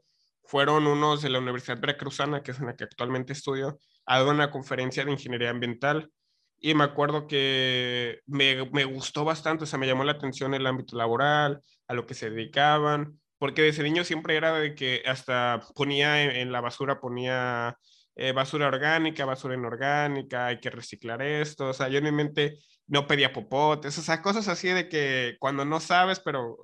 fueron 0.50 0.88
unos 0.88 1.22
de 1.22 1.30
la 1.30 1.38
Universidad 1.38 1.80
Veracruzana, 1.80 2.42
que 2.42 2.50
es 2.50 2.58
en 2.58 2.66
la 2.66 2.74
que 2.74 2.82
actualmente 2.82 3.32
estudio, 3.32 3.78
a 4.04 4.18
dar 4.18 4.34
una 4.34 4.50
conferencia 4.50 5.04
de 5.04 5.12
ingeniería 5.12 5.48
ambiental. 5.48 6.10
Y 6.58 6.74
me 6.74 6.82
acuerdo 6.82 7.28
que 7.28 8.18
me, 8.26 8.68
me, 8.72 8.84
gustó 8.84 9.24
bastante, 9.24 9.62
o 9.62 9.66
sea, 9.68 9.78
me 9.78 9.86
llamó 9.86 10.02
la 10.02 10.12
atención 10.12 10.52
el 10.52 10.66
ámbito 10.66 10.96
laboral, 10.96 11.60
a 11.86 11.94
lo 11.94 12.04
que 12.04 12.14
se 12.14 12.30
dedicaban, 12.30 13.20
porque 13.38 13.62
desde 13.62 13.84
niño 13.84 14.02
siempre 14.02 14.36
era 14.36 14.52
de 14.58 14.74
que 14.74 15.04
hasta 15.06 15.60
ponía 15.76 16.20
en, 16.24 16.50
la 16.50 16.60
basura, 16.60 16.98
ponía 17.00 17.78
eh, 18.16 18.32
basura 18.32 18.66
orgánica, 18.66 19.24
basura 19.24 19.54
inorgánica, 19.54 20.46
hay 20.46 20.58
que 20.58 20.70
reciclar 20.70 21.22
esto, 21.22 21.68
o 21.68 21.72
sea, 21.72 21.88
yo 21.88 21.98
en 21.98 22.04
mi 22.04 22.12
mente 22.12 22.58
no 22.88 23.06
pedía 23.06 23.32
popotes, 23.32 23.96
o 23.98 24.02
sea, 24.02 24.20
cosas 24.20 24.48
así 24.48 24.66
de 24.68 24.88
que 24.88 25.36
cuando 25.38 25.64
no 25.64 25.78
sabes, 25.78 26.18
pero... 26.18 26.56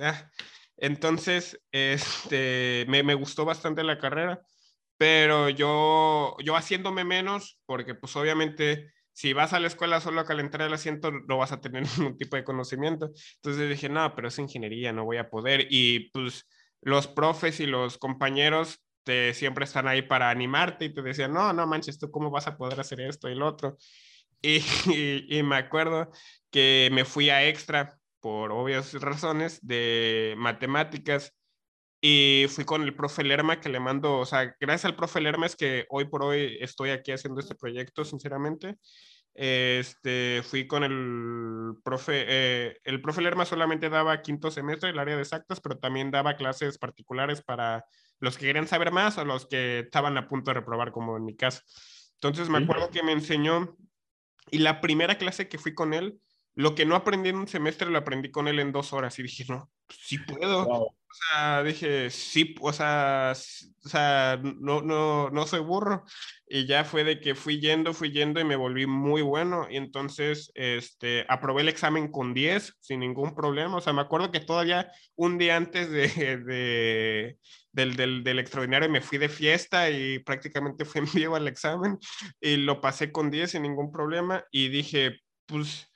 Ah, 0.00 0.30
entonces, 0.82 1.62
este, 1.70 2.84
me, 2.88 3.14
gustó 3.14 3.44
bastante 3.44 3.84
la 3.84 3.98
carrera, 3.98 4.42
pero 4.98 5.48
yo, 5.48 6.36
yo 6.44 6.56
haciéndome 6.56 7.04
menos, 7.04 7.60
porque 7.66 7.94
pues 7.94 8.16
obviamente 8.16 8.92
si 9.12 9.32
vas 9.32 9.52
a 9.52 9.60
la 9.60 9.68
escuela 9.68 10.00
solo 10.00 10.20
a 10.20 10.24
calentar 10.24 10.60
el 10.62 10.72
asiento, 10.72 11.12
no 11.12 11.38
vas 11.38 11.52
a 11.52 11.60
tener 11.60 11.84
ningún 11.98 12.18
tipo 12.18 12.34
de 12.34 12.42
conocimiento. 12.42 13.12
Entonces 13.36 13.70
dije, 13.70 13.88
no, 13.88 14.12
pero 14.16 14.26
es 14.26 14.38
ingeniería, 14.40 14.92
no 14.92 15.04
voy 15.04 15.18
a 15.18 15.30
poder. 15.30 15.68
Y 15.70 16.10
pues 16.10 16.48
los 16.80 17.06
profes 17.06 17.60
y 17.60 17.66
los 17.66 17.96
compañeros 17.96 18.80
te, 19.04 19.34
siempre 19.34 19.66
están 19.66 19.86
ahí 19.86 20.02
para 20.02 20.30
animarte 20.30 20.86
y 20.86 20.92
te 20.92 21.00
decían, 21.02 21.32
no, 21.32 21.52
no 21.52 21.64
manches, 21.64 22.00
tú 22.00 22.10
cómo 22.10 22.28
vas 22.28 22.48
a 22.48 22.56
poder 22.56 22.80
hacer 22.80 23.02
esto 23.02 23.28
y 23.28 23.36
lo 23.36 23.46
otro. 23.46 23.76
Y, 24.42 24.58
y 25.28 25.44
me 25.44 25.58
acuerdo 25.58 26.10
que 26.50 26.90
me 26.92 27.04
fui 27.04 27.30
a 27.30 27.46
extra 27.46 28.01
por 28.22 28.52
obvias 28.52 28.94
razones, 28.94 29.58
de 29.66 30.34
matemáticas. 30.38 31.34
Y 32.00 32.46
fui 32.48 32.64
con 32.64 32.82
el 32.82 32.96
profe 32.96 33.22
Lerma 33.22 33.60
que 33.60 33.68
le 33.68 33.80
mando, 33.80 34.18
o 34.18 34.26
sea, 34.26 34.56
gracias 34.60 34.86
al 34.86 34.96
profe 34.96 35.20
Lerma 35.20 35.46
es 35.46 35.56
que 35.56 35.86
hoy 35.90 36.06
por 36.06 36.24
hoy 36.24 36.56
estoy 36.60 36.90
aquí 36.90 37.12
haciendo 37.12 37.40
este 37.40 37.54
proyecto, 37.54 38.04
sinceramente. 38.04 38.78
Este, 39.34 40.42
fui 40.44 40.66
con 40.66 40.84
el 40.84 41.74
profe, 41.82 42.24
eh, 42.28 42.78
el 42.84 43.00
profe 43.00 43.22
Lerma 43.22 43.44
solamente 43.44 43.88
daba 43.88 44.20
quinto 44.20 44.50
semestre 44.50 44.90
el 44.90 44.98
área 44.98 45.16
de 45.16 45.22
exactas, 45.22 45.60
pero 45.60 45.78
también 45.78 46.10
daba 46.10 46.36
clases 46.36 46.78
particulares 46.78 47.42
para 47.42 47.84
los 48.20 48.36
que 48.36 48.46
querían 48.46 48.68
saber 48.68 48.92
más 48.92 49.18
o 49.18 49.24
los 49.24 49.46
que 49.46 49.80
estaban 49.80 50.16
a 50.16 50.28
punto 50.28 50.50
de 50.50 50.54
reprobar, 50.60 50.92
como 50.92 51.16
en 51.16 51.24
mi 51.24 51.36
caso. 51.36 51.62
Entonces 52.14 52.48
me 52.48 52.58
acuerdo 52.58 52.90
que 52.90 53.02
me 53.02 53.12
enseñó, 53.12 53.76
y 54.50 54.58
la 54.58 54.80
primera 54.80 55.18
clase 55.18 55.48
que 55.48 55.58
fui 55.58 55.74
con 55.74 55.94
él, 55.94 56.20
lo 56.54 56.74
que 56.74 56.84
no 56.84 56.96
aprendí 56.96 57.30
en 57.30 57.36
un 57.36 57.48
semestre 57.48 57.90
lo 57.90 57.98
aprendí 57.98 58.30
con 58.30 58.48
él 58.48 58.58
en 58.58 58.72
dos 58.72 58.92
horas 58.92 59.18
y 59.18 59.22
dije, 59.22 59.44
no, 59.48 59.70
pues 59.86 60.00
sí 60.02 60.18
puedo. 60.18 60.92
O 61.12 61.14
sea, 61.30 61.62
dije, 61.62 62.10
sí, 62.10 62.54
o 62.60 62.72
sea, 62.72 63.34
o 63.84 63.88
sea, 63.88 64.40
no, 64.42 64.80
no, 64.80 65.30
no 65.30 65.46
soy 65.46 65.60
burro. 65.60 66.04
Y 66.46 66.66
ya 66.66 66.84
fue 66.84 67.04
de 67.04 67.20
que 67.20 67.34
fui 67.34 67.60
yendo, 67.60 67.92
fui 67.92 68.12
yendo 68.12 68.40
y 68.40 68.44
me 68.44 68.56
volví 68.56 68.86
muy 68.86 69.20
bueno. 69.20 69.66
Y 69.70 69.76
entonces, 69.76 70.50
este, 70.54 71.26
aprobé 71.28 71.62
el 71.62 71.68
examen 71.68 72.10
con 72.10 72.32
10 72.32 72.76
sin 72.80 73.00
ningún 73.00 73.34
problema. 73.34 73.76
O 73.76 73.80
sea, 73.80 73.92
me 73.92 74.00
acuerdo 74.00 74.30
que 74.30 74.40
todavía 74.40 74.90
un 75.14 75.36
día 75.38 75.56
antes 75.56 75.90
de, 75.90 76.08
de 76.38 77.38
del, 77.72 77.96
del, 77.96 78.24
del, 78.24 78.38
extraordinario 78.38 78.90
me 78.90 79.00
fui 79.00 79.18
de 79.18 79.28
fiesta 79.28 79.90
y 79.90 80.18
prácticamente 80.18 80.84
fui 80.84 81.00
en 81.02 81.12
vivo 81.12 81.36
al 81.36 81.48
examen 81.48 81.98
y 82.40 82.56
lo 82.56 82.80
pasé 82.80 83.12
con 83.12 83.30
10 83.30 83.50
sin 83.50 83.62
ningún 83.62 83.92
problema. 83.92 84.44
Y 84.50 84.68
dije, 84.68 85.20
pues 85.46 85.91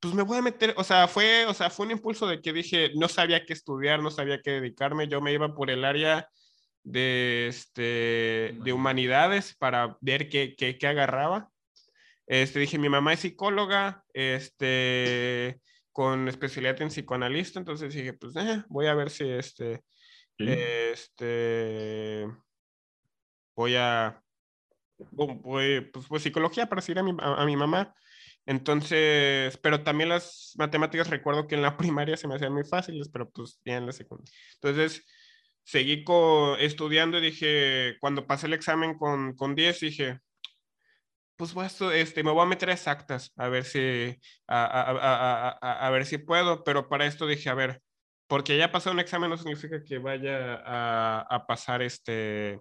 pues 0.00 0.14
me 0.14 0.22
voy 0.22 0.38
a 0.38 0.42
meter, 0.42 0.74
o 0.76 0.84
sea, 0.84 1.06
fue, 1.08 1.44
o 1.46 1.54
sea, 1.54 1.70
fue 1.70 1.86
un 1.86 1.92
impulso 1.92 2.26
de 2.26 2.40
que 2.40 2.52
dije, 2.52 2.92
no 2.96 3.08
sabía 3.08 3.44
qué 3.44 3.52
estudiar, 3.52 4.02
no 4.02 4.10
sabía 4.10 4.40
qué 4.42 4.52
dedicarme, 4.52 5.08
yo 5.08 5.20
me 5.20 5.32
iba 5.32 5.54
por 5.54 5.70
el 5.70 5.84
área 5.84 6.28
de, 6.82 7.48
este, 7.48 8.56
de 8.62 8.72
humanidades 8.72 9.54
para 9.56 9.98
ver 10.00 10.30
qué, 10.30 10.54
qué, 10.56 10.78
qué 10.78 10.86
agarraba. 10.86 11.50
Este, 12.26 12.60
dije, 12.60 12.78
mi 12.78 12.88
mamá 12.88 13.12
es 13.12 13.20
psicóloga, 13.20 14.04
este, 14.14 15.60
con 15.92 16.28
especialidad 16.28 16.80
en 16.80 16.88
psicoanalista, 16.88 17.58
entonces 17.58 17.92
dije, 17.92 18.14
pues 18.14 18.34
eh, 18.36 18.64
voy 18.68 18.86
a 18.86 18.94
ver 18.94 19.10
si 19.10 19.28
este, 19.28 19.82
este, 20.38 22.26
voy 23.54 23.76
a, 23.76 24.22
voy, 25.10 25.82
pues, 25.82 26.06
pues, 26.08 26.22
psicología 26.22 26.68
para 26.68 26.80
seguir 26.80 27.00
a 27.00 27.02
mi, 27.02 27.14
a 27.20 27.44
mi 27.44 27.56
mamá. 27.56 27.94
Entonces, 28.46 29.56
pero 29.58 29.82
también 29.82 30.08
las 30.08 30.54
matemáticas 30.58 31.08
recuerdo 31.08 31.46
que 31.46 31.54
en 31.54 31.62
la 31.62 31.76
primaria 31.76 32.16
se 32.16 32.28
me 32.28 32.34
hacían 32.34 32.52
muy 32.52 32.64
fáciles, 32.64 33.08
pero 33.12 33.30
pues 33.30 33.60
ya 33.64 33.76
en 33.76 33.86
la 33.86 33.92
secundaria. 33.92 34.32
Entonces, 34.54 35.06
seguí 35.64 36.04
estudiando 36.58 37.18
y 37.18 37.22
dije, 37.22 37.96
cuando 38.00 38.26
pasé 38.26 38.46
el 38.46 38.54
examen 38.54 38.96
con, 38.98 39.34
con 39.36 39.54
10, 39.54 39.80
dije, 39.80 40.20
pues 41.36 41.54
voy 41.54 41.64
a, 41.66 41.94
este, 41.94 42.22
me 42.22 42.32
voy 42.32 42.42
a 42.42 42.46
meter 42.46 42.70
a 42.70 42.74
exactas, 42.74 43.32
a 43.36 43.48
ver 43.48 43.64
si, 43.64 44.18
a, 44.46 44.64
a, 44.64 45.58
a, 45.60 45.86
a, 45.86 45.90
ver 45.90 46.04
si 46.04 46.18
puedo, 46.18 46.64
pero 46.64 46.88
para 46.88 47.06
esto 47.06 47.26
dije, 47.26 47.48
a 47.48 47.54
ver, 47.54 47.82
porque 48.26 48.56
ya 48.58 48.70
pasé 48.70 48.90
un 48.90 49.00
examen 49.00 49.30
no 49.30 49.36
significa 49.36 49.82
que 49.82 49.98
vaya 49.98 50.62
a, 50.64 51.46
pasar 51.48 51.82
este, 51.82 52.60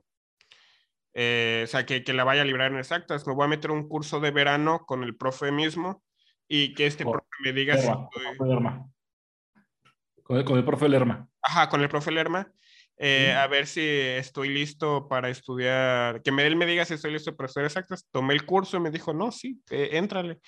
eh, 1.14 1.61
o 1.65 1.68
sea, 1.68 1.86
que, 1.86 2.03
que, 2.03 2.14
la 2.14 2.23
vaya 2.23 2.41
a 2.41 2.45
librar 2.45 2.72
en 2.72 2.77
exactas. 2.77 3.26
Me 3.27 3.34
voy 3.34 3.45
a 3.45 3.49
meter 3.49 3.72
un 3.72 3.88
curso 3.88 4.19
de 4.19 4.31
verano 4.31 4.86
con 4.86 5.03
el 5.03 5.15
profe 5.15 5.52
mismo 5.52 6.03
y 6.48 6.73
que 6.73 6.86
este 6.88 7.03
profe 7.03 7.26
me 7.44 7.53
diga 7.53 7.77
si 7.77 7.88
Con, 10.23 10.38
el, 10.38 10.45
con 10.45 10.57
el 10.57 10.65
profe 10.65 10.90
Lerma. 10.90 11.30
Ajá, 11.41 11.69
con 11.69 11.81
el 11.81 11.90
profe 11.90 12.11
Lerma. 12.11 12.52
Eh, 13.02 13.31
a 13.31 13.48
ver 13.48 13.65
si 13.65 13.81
estoy 13.81 14.49
listo 14.49 15.07
para 15.07 15.30
estudiar, 15.30 16.22
que 16.22 16.31
él 16.31 16.56
me 16.57 16.65
diga 16.65 16.84
si 16.84 16.95
estoy 16.95 17.14
listo 17.14 17.34
para 17.36 17.48
estudiar 17.48 17.68
exactas. 17.68 18.06
Tomé 18.11 18.34
el 18.34 18.45
curso 18.45 18.76
y 18.77 18.81
me 18.81 18.91
dijo, 18.91 19.14
no, 19.14 19.31
sí, 19.31 19.61
eh, 19.69 19.91
éntrale. 19.94 20.40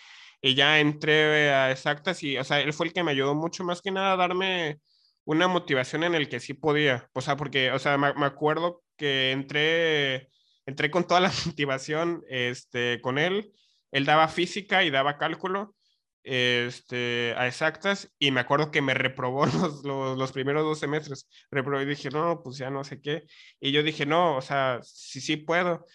Y 0.42 0.54
ya 0.56 0.80
entré 0.80 1.52
a 1.52 1.72
exactas 1.72 2.22
y, 2.24 2.38
o 2.38 2.44
sea, 2.44 2.60
él 2.60 2.74
fue 2.74 2.88
el 2.88 2.94
que 2.94 3.04
me 3.04 3.12
ayudó 3.12 3.36
mucho 3.36 3.64
más 3.64 3.82
que 3.82 3.92
nada 3.92 4.14
a 4.14 4.18
darme 4.18 4.80
una 5.24 5.48
motivación 5.48 6.04
en 6.04 6.14
el 6.14 6.28
que 6.28 6.42
sí 6.42 6.54
podía. 6.54 7.10
O 7.14 7.22
sea, 7.22 7.38
porque, 7.38 7.72
o 7.72 7.80
sea, 7.80 7.98
me, 7.98 8.14
me 8.16 8.26
acuerdo 8.26 8.84
que 8.98 9.32
entré, 9.32 10.30
entré 10.66 10.92
con 10.92 11.08
toda 11.08 11.20
la 11.20 11.32
motivación 11.46 12.24
este, 12.30 13.00
con 13.02 13.18
él. 13.18 13.52
Él 13.92 14.06
daba 14.06 14.28
física 14.28 14.84
y 14.84 14.90
daba 14.90 15.18
cálculo 15.18 15.76
este, 16.24 17.34
a 17.36 17.48
exactas 17.48 18.14
y 18.20 18.32
me 18.32 18.42
acuerdo 18.42 18.70
que 18.70 18.82
me 18.82 18.94
reprobó 18.94 19.46
los, 19.84 19.84
los, 19.84 20.32
primeros 20.32 20.64
dos 20.64 20.80
semestres. 20.80 21.28
Reprobó 21.50 21.82
y 21.82 21.86
dije, 21.86 22.10
no, 22.10 22.42
pues 22.44 22.58
ya 22.58 22.70
no 22.70 22.84
sé 22.84 23.02
qué. 23.02 23.24
Y 23.60 23.72
yo 23.72 23.84
dije, 23.84 24.06
no, 24.06 24.38
o 24.38 24.42
sea, 24.42 24.80
sí, 24.84 25.22
sí 25.22 25.38
puedo. 25.38 25.86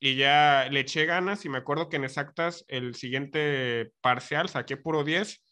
Y 0.00 0.16
ya 0.16 0.68
le 0.70 0.80
eché 0.80 1.06
ganas 1.06 1.44
y 1.44 1.48
me 1.48 1.58
acuerdo 1.58 1.88
que 1.88 1.96
en 1.96 2.04
exactas 2.04 2.64
el 2.66 2.96
siguiente 2.96 3.92
parcial 4.00 4.48
saqué 4.48 4.76
puro 4.76 5.04
10 5.04 5.44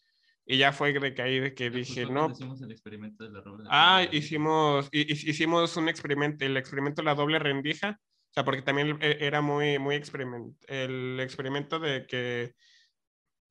y 0.45 0.57
ya 0.57 0.73
fue 0.73 0.91
de 0.91 1.13
que 1.13 1.21
ahí 1.21 1.39
de 1.39 1.53
que 1.53 1.69
dije, 1.69 2.05
no. 2.05 2.29
Hicimos 2.29 2.61
el 2.61 2.71
experimento 2.71 3.23
de 3.23 3.29
la 3.29 3.41
doble 3.41 3.63
Ah, 3.69 4.05
hicimos, 4.11 4.89
hicimos 4.91 5.77
un 5.77 5.87
experimento, 5.87 6.43
el 6.43 6.57
experimento 6.57 7.01
de 7.01 7.05
la 7.05 7.15
doble 7.15 7.39
rendija. 7.39 7.97
O 8.31 8.33
sea, 8.33 8.45
porque 8.45 8.61
también 8.61 8.97
e, 9.01 9.17
era 9.19 9.41
muy, 9.41 9.77
muy 9.77 9.95
experimento. 9.95 10.57
El 10.67 11.19
experimento 11.19 11.79
de 11.79 12.05
que 12.07 12.55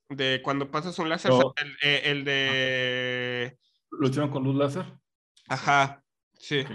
de 0.09 0.41
cuando 0.43 0.71
pasas 0.71 0.97
un 0.99 1.07
láser, 1.07 1.31
eh, 1.83 2.01
el, 2.05 2.25
de... 2.25 3.57
¿Lo 3.91 4.07
hicieron 4.07 4.29
con 4.31 4.43
luz 4.43 4.55
láser? 4.55 4.85
Ajá, 5.47 6.03
sí. 6.33 6.65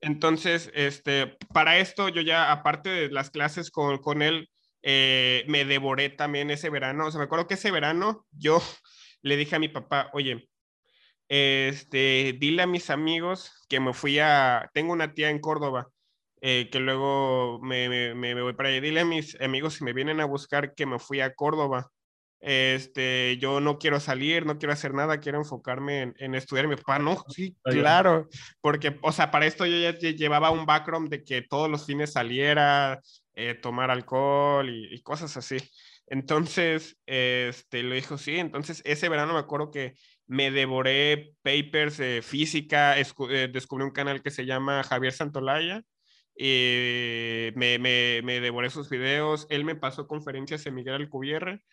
Entonces, 0.00 0.70
este, 0.74 1.38
para 1.54 1.78
esto 1.78 2.08
yo 2.08 2.20
ya, 2.20 2.52
aparte 2.52 2.90
de 2.90 3.10
las 3.10 3.30
clases 3.30 3.70
con, 3.70 3.98
con 3.98 4.20
él, 4.20 4.50
eh, 4.82 5.44
me 5.48 5.64
devoré 5.64 6.10
también 6.10 6.50
ese 6.50 6.68
verano. 6.70 7.06
O 7.06 7.10
sea, 7.10 7.18
me 7.18 7.24
acuerdo 7.24 7.46
que 7.46 7.54
ese 7.54 7.70
verano 7.70 8.26
yo 8.32 8.60
le 9.22 9.36
dije 9.36 9.56
a 9.56 9.60
mi 9.60 9.68
papá, 9.68 10.10
oye, 10.12 10.48
este, 11.28 12.36
dile 12.38 12.62
a 12.62 12.66
mis 12.66 12.90
amigos 12.90 13.52
que 13.68 13.80
me 13.80 13.92
fui 13.92 14.18
a, 14.18 14.68
tengo 14.74 14.92
una 14.92 15.14
tía 15.14 15.30
en 15.30 15.40
Córdoba, 15.40 15.88
eh, 16.40 16.68
que 16.70 16.80
luego 16.80 17.60
me, 17.62 17.88
me, 17.88 18.14
me, 18.14 18.40
voy 18.40 18.52
para 18.52 18.68
allá, 18.68 18.80
dile 18.80 19.00
a 19.00 19.04
mis 19.04 19.40
amigos 19.40 19.74
si 19.74 19.84
me 19.84 19.92
vienen 19.92 20.20
a 20.20 20.24
buscar 20.24 20.74
que 20.74 20.86
me 20.86 20.98
fui 20.98 21.20
a 21.20 21.34
Córdoba 21.34 21.90
este, 22.40 23.36
yo 23.38 23.60
no 23.60 23.78
quiero 23.78 23.98
salir, 23.98 24.46
no 24.46 24.58
quiero 24.58 24.72
hacer 24.72 24.94
nada, 24.94 25.18
quiero 25.18 25.38
enfocarme 25.38 26.14
en, 26.16 26.34
estudiar. 26.34 26.68
Mi 26.68 26.76
papá, 26.76 26.98
no, 26.98 27.22
sí, 27.28 27.56
claro, 27.64 28.28
porque, 28.60 28.96
o 29.02 29.12
sea, 29.12 29.30
para 29.30 29.46
esto 29.46 29.66
yo 29.66 29.78
ya 29.78 29.92
llevaba 29.98 30.50
un 30.50 30.66
background 30.66 31.08
de 31.08 31.24
que 31.24 31.42
todos 31.42 31.68
los 31.68 31.86
fines 31.86 32.12
saliera, 32.12 33.00
eh, 33.34 33.54
tomar 33.54 33.90
alcohol 33.90 34.68
y, 34.70 35.00
cosas 35.02 35.36
así. 35.36 35.56
Entonces, 36.06 36.96
este, 37.06 37.82
lo 37.82 37.94
dijo, 37.94 38.16
sí, 38.18 38.36
entonces 38.38 38.82
ese 38.84 39.08
verano 39.08 39.34
me 39.34 39.40
acuerdo 39.40 39.70
que 39.70 39.94
me 40.26 40.50
devoré 40.50 41.34
papers 41.42 41.98
de 41.98 42.22
física, 42.22 42.98
eh, 42.98 43.48
descubrí 43.52 43.84
un 43.84 43.90
canal 43.90 44.22
que 44.22 44.30
se 44.30 44.46
llama 44.46 44.84
Javier 44.84 45.12
Santolaya, 45.12 45.82
y 46.38 47.50
me, 47.56 47.78
me, 47.78 48.20
me 48.22 48.40
devoré 48.40 48.70
sus 48.70 48.88
videos, 48.88 49.46
él 49.50 49.64
me 49.64 49.74
pasó 49.74 50.06
conferencias 50.06 50.64
en 50.66 50.74
Miguel 50.74 50.94
Alcubierre, 50.94 51.64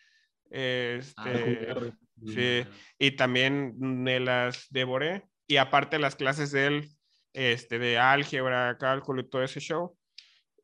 Ah, 0.52 0.98
este, 0.98 1.94
sí, 2.26 2.70
y 2.98 3.10
también 3.12 3.74
me 3.78 4.20
las 4.20 4.66
devoré. 4.70 5.26
Y 5.46 5.56
aparte 5.56 5.98
las 5.98 6.16
clases 6.16 6.52
de 6.52 6.66
él, 6.66 6.88
este, 7.32 7.78
de 7.78 7.98
álgebra, 7.98 8.76
cálculo 8.78 9.22
y 9.22 9.28
todo 9.28 9.42
ese 9.42 9.60
show. 9.60 9.96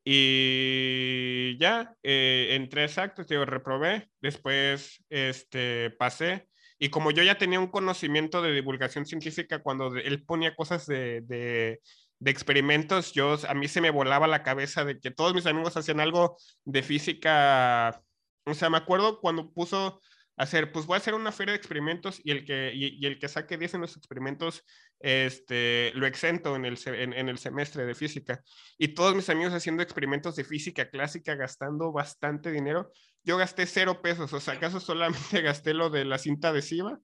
Y 0.05 1.57
ya, 1.59 1.95
eh, 2.03 2.49
entré 2.51 2.83
exacto, 2.83 3.23
digo, 3.23 3.45
reprobé, 3.45 4.09
después 4.21 5.03
este, 5.09 5.91
pasé. 5.91 6.49
Y 6.77 6.89
como 6.89 7.11
yo 7.11 7.23
ya 7.23 7.37
tenía 7.37 7.59
un 7.59 7.71
conocimiento 7.71 8.41
de 8.41 8.51
divulgación 8.51 9.05
científica, 9.05 9.59
cuando 9.59 9.95
él 9.95 10.25
ponía 10.25 10.55
cosas 10.55 10.85
de, 10.85 11.21
de, 11.21 11.79
de 12.19 12.31
experimentos, 12.31 13.11
yo, 13.13 13.37
a 13.47 13.53
mí 13.53 13.67
se 13.67 13.81
me 13.81 13.89
volaba 13.89 14.27
la 14.27 14.43
cabeza 14.43 14.85
de 14.85 14.99
que 14.99 15.11
todos 15.11 15.33
mis 15.33 15.45
amigos 15.45 15.75
hacían 15.75 15.99
algo 15.99 16.37
de 16.63 16.83
física 16.83 18.01
o 18.45 18.53
sea, 18.53 18.69
me 18.69 18.77
acuerdo 18.77 19.19
cuando 19.19 19.51
puso 19.51 20.01
hacer, 20.35 20.71
pues 20.71 20.85
voy 20.85 20.95
a 20.95 20.97
hacer 20.97 21.13
una 21.13 21.31
feria 21.31 21.53
de 21.53 21.57
experimentos 21.57 22.19
y 22.23 22.31
el 22.31 22.43
que, 22.43 22.71
y, 22.73 23.05
el 23.05 23.19
que 23.19 23.27
saque 23.27 23.57
10 23.57 23.75
en 23.75 23.81
los 23.81 23.95
experimentos, 23.95 24.63
este, 24.99 25.91
lo 25.93 26.07
exento 26.07 26.55
en 26.55 26.65
el, 26.65 26.77
en, 26.85 27.29
el 27.29 27.37
semestre 27.37 27.85
de 27.85 27.95
física. 27.95 28.43
Y 28.77 28.89
todos 28.89 29.15
mis 29.15 29.29
amigos 29.29 29.53
haciendo 29.53 29.83
experimentos 29.83 30.35
de 30.35 30.43
física 30.43 30.89
clásica, 30.89 31.35
gastando 31.35 31.91
bastante 31.91 32.51
dinero. 32.51 32.91
Yo 33.23 33.37
gasté 33.37 33.65
cero 33.65 34.01
pesos, 34.01 34.33
o 34.33 34.39
sea, 34.39 34.55
acaso 34.55 34.79
solamente 34.79 35.41
gasté 35.41 35.73
lo 35.73 35.89
de 35.89 36.03
la 36.05 36.17
cinta 36.17 36.49
adhesiva 36.49 36.99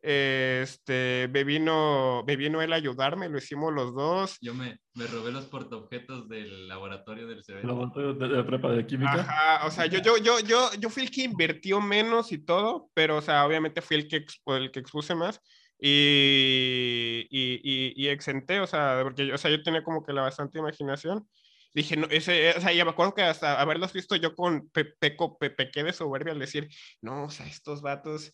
este, 0.00 1.28
me 1.32 1.44
vino, 1.44 2.24
me 2.26 2.36
vino 2.36 2.62
él 2.62 2.72
a 2.72 2.76
ayudarme, 2.76 3.28
lo 3.28 3.38
hicimos 3.38 3.72
los 3.72 3.94
dos. 3.94 4.38
Yo 4.40 4.54
me, 4.54 4.78
me 4.94 5.06
robé 5.06 5.32
los 5.32 5.46
portaobjetos 5.46 6.28
del 6.28 6.68
laboratorio 6.68 7.26
del 7.26 7.42
CB. 7.42 7.64
Laboratorio 7.64 8.14
de, 8.14 8.28
la 8.28 8.46
prepa 8.46 8.70
de 8.70 8.86
química. 8.86 9.14
Ajá, 9.14 9.66
o 9.66 9.70
sea, 9.70 9.86
yo, 9.86 10.00
yo, 10.00 10.16
yo, 10.18 10.40
yo, 10.40 10.70
yo 10.78 10.90
fui 10.90 11.02
el 11.02 11.10
que 11.10 11.24
invirtió 11.24 11.80
menos 11.80 12.32
y 12.32 12.38
todo, 12.38 12.90
pero, 12.94 13.16
o 13.16 13.22
sea, 13.22 13.44
obviamente 13.44 13.82
fui 13.82 13.96
el 13.96 14.08
que, 14.08 14.24
el 14.46 14.70
que 14.70 14.80
expuse 14.80 15.14
más 15.14 15.40
y, 15.80 17.26
y, 17.30 17.92
y, 17.96 18.08
exenté, 18.08 18.60
o 18.60 18.66
sea, 18.66 19.00
porque 19.04 19.32
o 19.32 19.38
sea, 19.38 19.50
yo 19.50 19.62
tenía 19.62 19.82
como 19.84 20.04
que 20.04 20.12
la 20.12 20.22
bastante 20.22 20.58
imaginación. 20.58 21.28
Dije, 21.74 21.96
no, 21.96 22.06
ese, 22.10 22.50
o 22.56 22.60
sea, 22.60 22.72
ya 22.72 22.84
me 22.84 22.90
acuerdo 22.90 23.14
que 23.14 23.22
hasta 23.22 23.60
haberlos 23.60 23.92
visto 23.92 24.16
yo 24.16 24.34
con 24.34 24.68
peco, 24.70 25.38
pequé 25.38 25.84
de 25.84 25.92
soberbia 25.92 26.32
al 26.32 26.38
decir, 26.38 26.68
no, 27.00 27.24
o 27.24 27.30
sea, 27.30 27.46
estos 27.46 27.82
vatos 27.82 28.32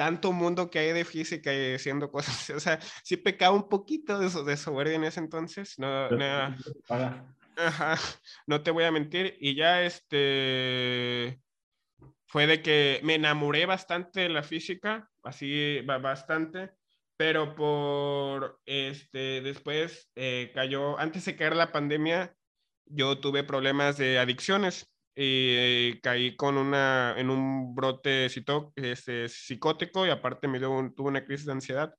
tanto 0.00 0.32
mundo 0.32 0.70
que 0.70 0.78
hay 0.78 0.92
de 0.94 1.04
física 1.04 1.52
y 1.52 1.74
haciendo 1.74 2.10
cosas. 2.10 2.48
O 2.56 2.60
sea, 2.60 2.80
sí 3.04 3.18
pecaba 3.18 3.54
un 3.54 3.68
poquito 3.68 4.18
de, 4.18 4.30
de 4.44 4.56
soberbia 4.56 4.94
en 4.94 5.04
ese 5.04 5.20
entonces. 5.20 5.78
No, 5.78 6.08
no, 6.08 6.56
no 8.46 8.62
te 8.62 8.70
voy 8.70 8.84
a 8.84 8.92
mentir. 8.92 9.36
Y 9.40 9.54
ya 9.54 9.82
este 9.82 11.38
fue 12.24 12.46
de 12.46 12.62
que 12.62 13.00
me 13.02 13.16
enamoré 13.16 13.66
bastante 13.66 14.20
de 14.20 14.30
la 14.30 14.42
física, 14.42 15.10
así 15.22 15.82
bastante, 15.82 16.70
pero 17.18 17.54
por 17.54 18.58
este 18.64 19.42
después 19.42 20.10
eh, 20.14 20.50
cayó, 20.54 20.98
antes 20.98 21.26
de 21.26 21.36
caer 21.36 21.56
la 21.56 21.72
pandemia, 21.72 22.34
yo 22.86 23.18
tuve 23.18 23.44
problemas 23.44 23.98
de 23.98 24.18
adicciones 24.18 24.89
y 25.14 26.00
caí 26.00 26.36
con 26.36 26.56
una, 26.56 27.14
en 27.18 27.30
un 27.30 27.74
brote 27.74 28.26
este, 28.76 29.28
psicótico 29.28 30.06
y 30.06 30.10
aparte 30.10 30.48
me 30.48 30.58
dio 30.58 30.92
tuve 30.96 31.08
una 31.08 31.24
crisis 31.24 31.46
de 31.46 31.52
ansiedad. 31.52 31.94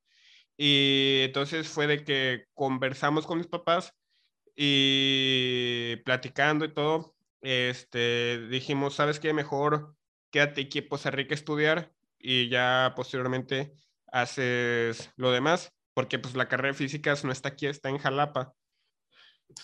Y 0.57 1.21
entonces 1.23 1.67
fue 1.69 1.87
de 1.87 2.03
que 2.03 2.45
conversamos 2.53 3.25
con 3.25 3.37
mis 3.39 3.47
papás 3.47 3.93
y 4.55 5.97
platicando 6.05 6.65
y 6.65 6.73
todo, 6.73 7.15
este, 7.41 8.47
dijimos, 8.47 8.95
¿sabes 8.95 9.19
qué? 9.19 9.33
Mejor 9.33 9.95
quédate 10.31 10.61
aquí 10.61 10.79
en 10.79 10.89
Poza 10.89 11.09
a 11.09 11.21
estudiar 11.29 11.91
y 12.19 12.49
ya 12.49 12.93
posteriormente 12.95 13.73
haces 14.07 15.11
lo 15.15 15.31
demás, 15.31 15.73
porque 15.93 16.19
pues 16.19 16.35
la 16.35 16.47
carrera 16.47 16.73
de 16.73 16.77
físicas 16.77 17.23
no 17.23 17.31
está 17.31 17.49
aquí, 17.49 17.67
está 17.67 17.89
en 17.89 17.97
Jalapa 17.97 18.53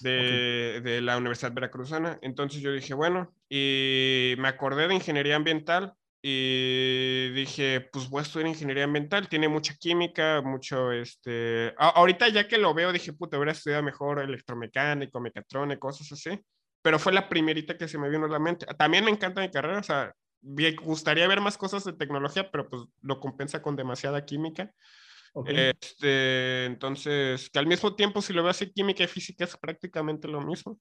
de, 0.01 0.81
de, 0.84 1.01
la 1.01 1.18
Universidad 1.18 1.53
Veracruzana. 1.53 2.19
Entonces 2.22 2.61
yo 2.61 2.72
dije, 2.72 2.93
bueno, 2.93 3.34
y 3.49 4.35
me 4.38 4.47
acordé 4.47 4.88
de 4.88 4.95
ingeniería 4.95 5.35
ambiental 5.35 5.93
y 6.22 7.30
dije, 7.30 7.81
pues 7.91 8.09
voy 8.09 8.19
a 8.19 8.23
estudiar 8.23 8.49
ingeniería 8.49 8.84
ambiental, 8.84 9.30
tiene 9.30 9.47
mucha 9.47 9.76
química, 9.76 10.41
mucho, 10.41 10.91
este, 10.91 11.73
ahorita 11.77 12.30
ya 12.30 12.47
que 12.47 12.57
lo 12.57 12.73
veo, 12.73 12.91
dije, 12.91 13.14
puta, 13.14 13.38
hubiera 13.38 13.51
estudiado 13.51 13.84
mejor 13.84 14.19
electromecánico, 14.19 15.19
mecatrónico, 15.19 15.88
cosas 15.88 16.11
así, 16.11 16.39
pero 16.81 16.99
fue 16.99 17.14
la 17.14 17.30
primerita 17.30 17.77
que 17.77 17.88
se 17.88 17.97
me 17.97 18.09
vino 18.09 18.26
a 18.26 18.30
la 18.30 18.39
mente. 18.39 18.65
También 18.77 19.05
me 19.05 19.11
encanta 19.11 19.41
mi 19.41 19.51
carrera, 19.51 19.80
o 19.80 19.84
sea, 19.84 20.14
me 20.41 20.72
gustaría 20.72 21.27
ver 21.27 21.39
más 21.39 21.57
cosas 21.57 21.84
de 21.84 21.93
tecnología, 21.93 22.49
pero 22.51 22.68
pues 22.69 22.84
lo 23.01 23.19
compensa 23.19 23.61
con 23.61 23.76
demasiada 23.76 24.26
química. 24.26 24.73
Este, 25.45 26.65
entonces, 26.65 27.49
que 27.49 27.59
al 27.59 27.67
mismo 27.67 27.95
tiempo, 27.95 28.21
si 28.21 28.33
lo 28.33 28.43
veo 28.43 28.51
así, 28.51 28.71
química 28.71 29.03
y 29.03 29.07
física 29.07 29.43
es 29.43 29.55
prácticamente 29.57 30.27
lo 30.27 30.41
mismo. 30.41 30.79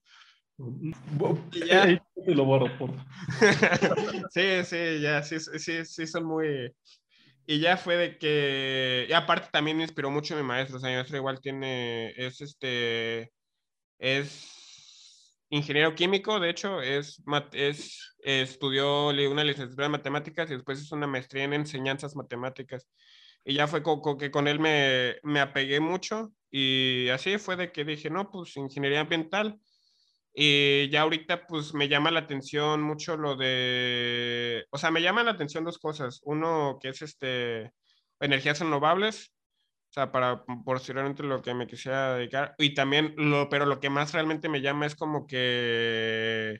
Y 1.51 1.65
ya. 1.67 2.01
lo 2.25 2.45
borro, 2.45 2.75
por. 2.77 2.91
sí, 4.31 4.63
sí, 4.63 5.01
ya, 5.01 5.21
sí, 5.21 5.39
sí, 5.39 5.85
sí, 5.85 6.07
son 6.07 6.25
muy. 6.25 6.73
Y 7.45 7.59
ya 7.59 7.77
fue 7.77 7.95
de 7.95 8.17
que. 8.17 9.05
Y 9.09 9.13
aparte 9.13 9.49
también 9.51 9.77
me 9.77 9.83
inspiró 9.83 10.09
mucho 10.09 10.35
mi 10.35 10.43
maestro. 10.43 10.77
O 10.77 10.79
sea, 10.79 10.89
mi 10.89 10.95
maestro 10.95 11.17
igual 11.17 11.39
tiene. 11.39 12.11
Es 12.17 12.41
este. 12.41 13.31
Es 13.99 14.57
ingeniero 15.49 15.95
químico, 15.95 16.39
de 16.39 16.49
hecho, 16.49 16.81
es, 16.81 17.21
es, 17.53 18.15
estudió 18.19 19.09
una 19.09 19.43
licenciatura 19.43 19.85
en 19.85 19.91
matemáticas 19.91 20.49
y 20.49 20.55
después 20.55 20.81
hizo 20.81 20.95
una 20.95 21.07
maestría 21.07 21.43
en 21.45 21.53
enseñanzas 21.53 22.15
matemáticas. 22.15 22.87
Y 23.47 23.53
ya 23.53 23.65
fue 23.67 23.81
con, 23.81 24.17
que 24.17 24.29
con 24.29 24.47
él 24.49 24.59
me, 24.59 25.15
me 25.23 25.39
apegué 25.39 25.79
mucho 25.79 26.33
y 26.51 27.07
así 27.09 27.37
fue 27.37 27.55
de 27.55 27.71
que 27.71 27.85
dije, 27.85 28.09
no, 28.09 28.29
pues 28.29 28.57
ingeniería 28.57 28.99
ambiental. 28.99 29.57
Y 30.33 30.89
ya 30.89 31.03
ahorita 31.03 31.47
pues 31.47 31.73
me 31.73 31.87
llama 31.87 32.11
la 32.11 32.19
atención 32.19 32.81
mucho 32.83 33.15
lo 33.15 33.37
de, 33.37 34.65
o 34.71 34.77
sea, 34.77 34.91
me 34.91 35.01
llama 35.01 35.23
la 35.23 35.31
atención 35.31 35.63
dos 35.63 35.79
cosas. 35.79 36.19
Uno 36.23 36.77
que 36.81 36.89
es 36.89 37.01
este, 37.01 37.71
energías 38.19 38.59
renovables 38.59 39.31
o 39.89 39.93
sea, 39.93 40.11
para 40.11 40.43
posteriormente 40.65 41.23
lo 41.23 41.41
que 41.41 41.53
me 41.53 41.67
quisiera 41.67 42.15
dedicar. 42.15 42.53
Y 42.57 42.73
también, 42.73 43.13
lo, 43.17 43.49
pero 43.49 43.65
lo 43.65 43.79
que 43.79 43.89
más 43.89 44.13
realmente 44.13 44.49
me 44.49 44.61
llama 44.61 44.85
es 44.85 44.95
como 44.95 45.25
que 45.25 46.59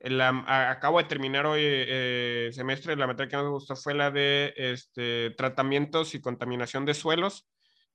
la, 0.00 0.70
acabo 0.70 0.98
de 0.98 1.04
terminar 1.04 1.46
hoy 1.46 1.60
eh, 1.62 2.50
semestre, 2.52 2.96
la 2.96 3.06
materia 3.06 3.28
que 3.28 3.36
más 3.36 3.44
me 3.44 3.50
gustó 3.50 3.76
fue 3.76 3.94
la 3.94 4.10
de 4.10 4.52
este, 4.56 5.30
tratamientos 5.30 6.14
y 6.14 6.20
contaminación 6.20 6.84
de 6.84 6.94
suelos. 6.94 7.46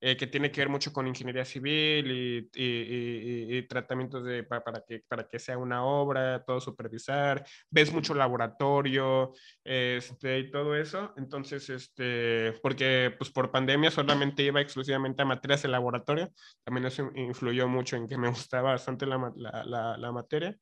Eh, 0.05 0.17
que 0.17 0.27
tiene 0.27 0.51
que 0.51 0.59
ver 0.59 0.67
mucho 0.67 0.91
con 0.91 1.07
ingeniería 1.07 1.45
civil 1.45 2.11
y, 2.11 2.49
y, 2.53 3.57
y, 3.57 3.67
tratamientos 3.69 4.25
de, 4.25 4.43
para, 4.43 4.61
para, 4.61 4.83
que, 4.85 5.01
para 5.07 5.29
que 5.29 5.39
sea 5.39 5.57
una 5.57 5.85
obra, 5.85 6.43
todo 6.43 6.59
supervisar, 6.59 7.45
ves 7.69 7.93
mucho 7.93 8.13
laboratorio 8.13 9.31
este, 9.63 10.39
y 10.39 10.51
todo 10.51 10.75
eso. 10.75 11.13
Entonces, 11.15 11.69
este, 11.69 12.51
porque 12.61 13.15
pues 13.17 13.31
por 13.31 13.49
pandemia 13.49 13.91
solamente 13.91 14.43
iba 14.43 14.59
exclusivamente 14.59 15.21
a 15.21 15.25
materias 15.25 15.61
de 15.61 15.69
laboratorio, 15.69 16.33
también 16.65 16.87
eso 16.87 17.09
influyó 17.15 17.69
mucho 17.69 17.95
en 17.95 18.09
que 18.09 18.17
me 18.17 18.27
gustaba 18.27 18.71
bastante 18.71 19.05
la, 19.05 19.31
la, 19.37 19.95
la, 19.97 20.11
materia. 20.11 20.53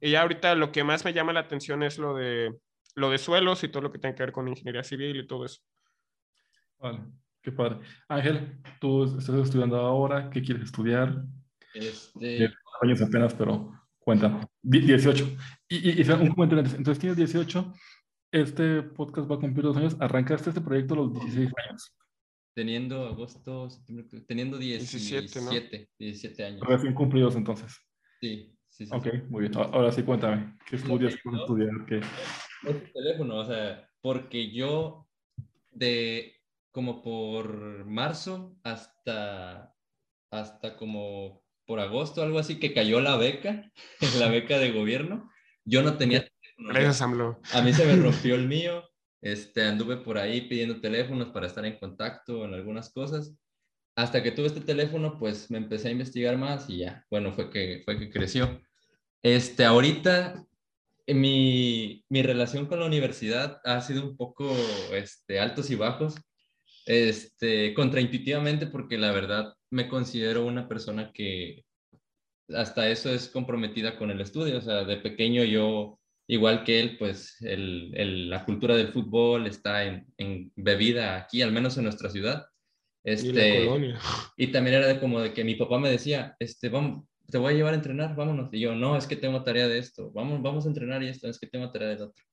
Y 0.00 0.10
ya 0.10 0.22
ahorita 0.22 0.54
lo 0.54 0.72
que 0.72 0.84
más 0.84 1.04
me 1.04 1.12
llama 1.12 1.32
la 1.32 1.40
atención 1.40 1.82
es 1.82 1.98
lo 1.98 2.14
de, 2.14 2.54
lo 2.94 3.10
de 3.10 3.18
suelos 3.18 3.62
y 3.64 3.68
todo 3.68 3.82
lo 3.82 3.92
que 3.92 3.98
tiene 3.98 4.16
que 4.16 4.22
ver 4.22 4.32
con 4.32 4.48
ingeniería 4.48 4.82
civil 4.82 5.16
y 5.16 5.26
todo 5.26 5.44
eso. 5.44 5.60
Vale. 6.78 7.00
Qué 7.42 7.52
padre. 7.52 7.80
Ángel, 8.08 8.60
tú 8.80 9.04
estás 9.04 9.34
estudiando 9.34 9.76
ahora, 9.76 10.28
¿qué 10.28 10.42
quieres 10.42 10.64
estudiar? 10.64 11.24
Este... 11.72 12.52
años 12.82 13.00
apenas, 13.00 13.34
pero 13.34 13.72
cuenta. 13.98 14.46
18. 14.62 15.36
Y, 15.68 16.02
y, 16.02 16.10
un 16.10 16.34
comentario 16.34 16.64
Entonces 16.64 16.98
tienes 16.98 17.16
18, 17.16 17.72
este 18.32 18.82
podcast 18.82 19.30
va 19.30 19.36
a 19.36 19.40
cumplir 19.40 19.64
dos 19.64 19.76
años. 19.76 19.96
Arrancaste 20.00 20.50
este 20.50 20.60
proyecto 20.60 20.94
a 20.94 20.96
los 20.98 21.14
16 21.14 21.50
años. 21.66 21.96
Teniendo 22.54 23.06
agosto, 23.06 23.68
teniendo 24.26 24.58
17, 24.58 25.20
17, 25.22 25.90
17 25.98 26.44
años. 26.44 26.60
Recién 26.66 26.92
cumplidos 26.92 27.36
entonces. 27.36 27.74
Sí, 28.20 28.54
sí, 28.80 28.86
sí. 28.86 28.96
Ok, 28.96 29.28
muy 29.28 29.42
bien. 29.42 29.56
Ahora 29.56 29.92
sí, 29.92 30.02
cuéntame. 30.02 30.56
¿Qué 30.66 30.76
estudias? 30.76 31.14
¿Qué 31.14 31.36
estudiar? 31.36 31.86
¿Qué? 31.86 32.00
Es 32.68 32.92
teléfono, 32.92 33.36
o 33.36 33.44
sea, 33.44 33.88
porque 34.00 34.50
yo 34.50 35.06
de 35.70 36.36
como 36.72 37.02
por 37.02 37.84
marzo 37.84 38.56
hasta, 38.62 39.74
hasta 40.30 40.76
como 40.76 41.42
por 41.66 41.80
agosto, 41.80 42.22
algo 42.22 42.38
así, 42.38 42.58
que 42.58 42.72
cayó 42.72 43.00
la 43.00 43.16
beca, 43.16 43.70
la 44.18 44.28
beca 44.28 44.58
de 44.58 44.72
gobierno. 44.72 45.30
Yo 45.64 45.82
no 45.82 45.96
tenía 45.96 46.26
Gracias, 46.56 47.00
AMLO. 47.00 47.40
A 47.52 47.62
mí 47.62 47.72
se 47.72 47.86
me 47.86 47.96
rompió 48.02 48.34
el 48.34 48.46
mío. 48.46 48.84
Este, 49.22 49.62
anduve 49.62 49.98
por 49.98 50.16
ahí 50.16 50.42
pidiendo 50.42 50.80
teléfonos 50.80 51.28
para 51.28 51.46
estar 51.46 51.64
en 51.66 51.78
contacto 51.78 52.44
en 52.44 52.54
algunas 52.54 52.90
cosas. 52.90 53.34
Hasta 53.96 54.22
que 54.22 54.30
tuve 54.30 54.46
este 54.46 54.60
teléfono, 54.60 55.18
pues 55.18 55.50
me 55.50 55.58
empecé 55.58 55.88
a 55.88 55.92
investigar 55.92 56.38
más 56.38 56.70
y 56.70 56.78
ya, 56.78 57.04
bueno, 57.10 57.32
fue 57.32 57.50
que, 57.50 57.82
fue 57.84 57.98
que 57.98 58.10
creció. 58.10 58.60
Este, 59.22 59.64
ahorita 59.64 60.44
mi, 61.06 62.04
mi 62.08 62.22
relación 62.22 62.66
con 62.66 62.80
la 62.80 62.86
universidad 62.86 63.60
ha 63.64 63.80
sido 63.80 64.04
un 64.04 64.16
poco 64.16 64.54
este, 64.92 65.40
altos 65.40 65.70
y 65.70 65.74
bajos 65.74 66.14
este, 66.86 67.74
contraintuitivamente 67.74 68.66
porque 68.66 68.98
la 68.98 69.12
verdad 69.12 69.54
me 69.70 69.88
considero 69.88 70.46
una 70.46 70.68
persona 70.68 71.12
que 71.12 71.64
hasta 72.48 72.88
eso 72.88 73.10
es 73.10 73.28
comprometida 73.28 73.96
con 73.96 74.10
el 74.10 74.20
estudio, 74.20 74.58
o 74.58 74.60
sea, 74.60 74.84
de 74.84 74.96
pequeño 74.96 75.44
yo, 75.44 76.00
igual 76.26 76.64
que 76.64 76.80
él, 76.80 76.96
pues 76.98 77.36
el, 77.42 78.28
la 78.28 78.44
cultura 78.44 78.74
del 78.74 78.92
fútbol 78.92 79.46
está 79.46 79.84
en, 79.84 80.06
en, 80.18 80.52
bebida 80.56 81.16
aquí, 81.16 81.42
al 81.42 81.52
menos 81.52 81.76
en 81.76 81.84
nuestra 81.84 82.10
ciudad. 82.10 82.46
Este, 83.04 83.66
y, 84.36 84.48
también 84.48 84.76
era 84.76 84.88
de 84.88 85.00
como 85.00 85.20
de 85.20 85.32
que 85.32 85.44
mi 85.44 85.54
papá 85.54 85.78
me 85.78 85.90
decía, 85.90 86.36
este, 86.38 86.68
vamos, 86.68 87.06
te 87.30 87.38
voy 87.38 87.52
a 87.52 87.56
llevar 87.56 87.72
a 87.72 87.76
entrenar, 87.76 88.14
vámonos. 88.14 88.52
Y 88.52 88.60
yo, 88.60 88.74
no, 88.74 88.96
es 88.96 89.06
que 89.06 89.16
tengo 89.16 89.42
tarea 89.42 89.68
de 89.68 89.78
esto, 89.78 90.10
vamos, 90.12 90.42
vamos 90.42 90.64
a 90.64 90.68
entrenar 90.68 91.02
y 91.02 91.08
esto, 91.08 91.28
es 91.28 91.38
que 91.38 91.46
tengo 91.46 91.70
tarea 91.70 91.88
de 91.88 92.02
otro. 92.02 92.24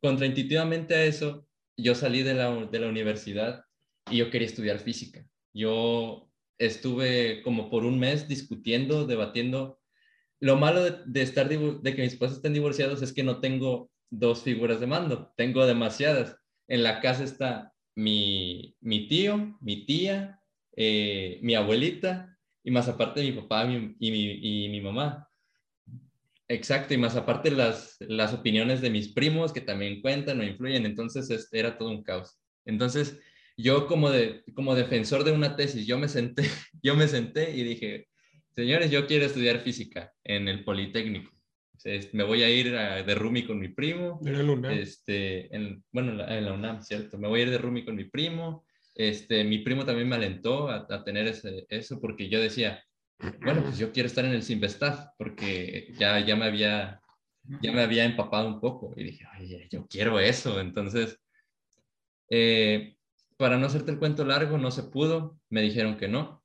Contraintuitivamente 0.00 0.94
a 0.94 1.04
eso, 1.04 1.46
yo 1.76 1.94
salí 1.94 2.22
de 2.22 2.34
la, 2.34 2.66
de 2.66 2.78
la 2.78 2.88
universidad 2.88 3.64
y 4.10 4.18
yo 4.18 4.30
quería 4.30 4.46
estudiar 4.46 4.78
física. 4.78 5.26
Yo 5.52 6.30
estuve 6.58 7.42
como 7.42 7.70
por 7.70 7.84
un 7.84 7.98
mes 7.98 8.28
discutiendo, 8.28 9.06
debatiendo. 9.06 9.80
Lo 10.40 10.56
malo 10.56 10.82
de, 10.82 11.22
estar 11.22 11.48
de 11.48 11.94
que 11.94 12.02
mis 12.02 12.16
padres 12.16 12.36
estén 12.36 12.52
divorciados 12.52 13.02
es 13.02 13.12
que 13.12 13.22
no 13.22 13.40
tengo 13.40 13.90
dos 14.10 14.42
figuras 14.42 14.80
de 14.80 14.86
mando, 14.86 15.32
tengo 15.36 15.64
demasiadas. 15.66 16.36
En 16.68 16.82
la 16.82 17.00
casa 17.00 17.24
está 17.24 17.72
mi, 17.94 18.76
mi 18.80 19.08
tío, 19.08 19.56
mi 19.60 19.86
tía, 19.86 20.40
eh, 20.76 21.38
mi 21.42 21.54
abuelita 21.54 22.31
y 22.64 22.70
más 22.70 22.88
aparte 22.88 23.22
mi 23.22 23.32
papá 23.32 23.64
y 23.64 24.10
mi, 24.10 24.64
y 24.64 24.68
mi 24.68 24.80
mamá. 24.80 25.28
Exacto, 26.48 26.92
y 26.92 26.98
más 26.98 27.16
aparte 27.16 27.50
las, 27.50 27.96
las 28.00 28.34
opiniones 28.34 28.80
de 28.82 28.90
mis 28.90 29.08
primos 29.08 29.52
que 29.52 29.62
también 29.62 30.02
cuentan 30.02 30.40
o 30.40 30.44
influyen, 30.44 30.84
entonces 30.84 31.48
era 31.52 31.78
todo 31.78 31.88
un 31.88 32.02
caos. 32.02 32.38
Entonces, 32.66 33.18
yo 33.56 33.86
como, 33.86 34.10
de, 34.10 34.44
como 34.54 34.74
defensor 34.74 35.24
de 35.24 35.32
una 35.32 35.56
tesis, 35.56 35.86
yo 35.86 35.98
me 35.98 36.08
senté, 36.08 36.42
yo 36.82 36.94
me 36.94 37.08
senté 37.08 37.56
y 37.56 37.64
dije, 37.64 38.08
señores, 38.54 38.90
yo 38.90 39.06
quiero 39.06 39.24
estudiar 39.24 39.60
física 39.60 40.12
en 40.24 40.48
el 40.48 40.64
Politécnico. 40.64 41.30
me 42.12 42.24
voy 42.24 42.42
a 42.42 42.50
ir 42.50 42.72
de 42.72 43.14
Rumi 43.14 43.46
con 43.46 43.58
mi 43.58 43.68
primo. 43.68 44.20
En 44.24 44.46
la 44.46 44.52
UNAM. 44.52 44.72
Este, 44.72 45.54
en, 45.54 45.82
bueno, 45.90 46.12
en 46.28 46.44
la 46.44 46.52
UNAM, 46.52 46.82
cierto. 46.82 47.18
Me 47.18 47.28
voy 47.28 47.40
a 47.40 47.42
ir 47.44 47.50
de 47.50 47.58
Rumi 47.58 47.84
con 47.84 47.96
mi 47.96 48.04
primo. 48.04 48.64
Este, 48.94 49.44
mi 49.44 49.58
primo 49.58 49.84
también 49.84 50.08
me 50.08 50.16
alentó 50.16 50.68
a, 50.68 51.04
tener 51.04 51.26
eso 51.68 52.00
porque 52.00 52.28
yo 52.28 52.40
decía, 52.40 52.84
bueno, 53.42 53.62
pues 53.62 53.78
yo 53.78 53.92
quiero 53.92 54.06
estar 54.06 54.24
en 54.24 54.32
el 54.32 54.42
Simvestaff 54.42 55.06
porque 55.16 55.94
ya, 55.98 56.20
ya, 56.20 56.36
me 56.36 56.46
había, 56.46 57.00
ya 57.62 57.72
me 57.72 57.82
había 57.82 58.04
empapado 58.04 58.48
un 58.48 58.60
poco 58.60 58.92
y 58.96 59.04
dije, 59.04 59.24
oye, 59.38 59.68
yo 59.70 59.86
quiero 59.86 60.20
eso. 60.20 60.60
Entonces, 60.60 61.18
eh, 62.28 62.96
para 63.36 63.58
no 63.58 63.66
hacerte 63.66 63.90
el 63.90 63.98
cuento 63.98 64.24
largo, 64.24 64.58
no 64.58 64.70
se 64.70 64.84
pudo, 64.84 65.38
me 65.48 65.62
dijeron 65.62 65.96
que 65.96 66.08
no, 66.08 66.42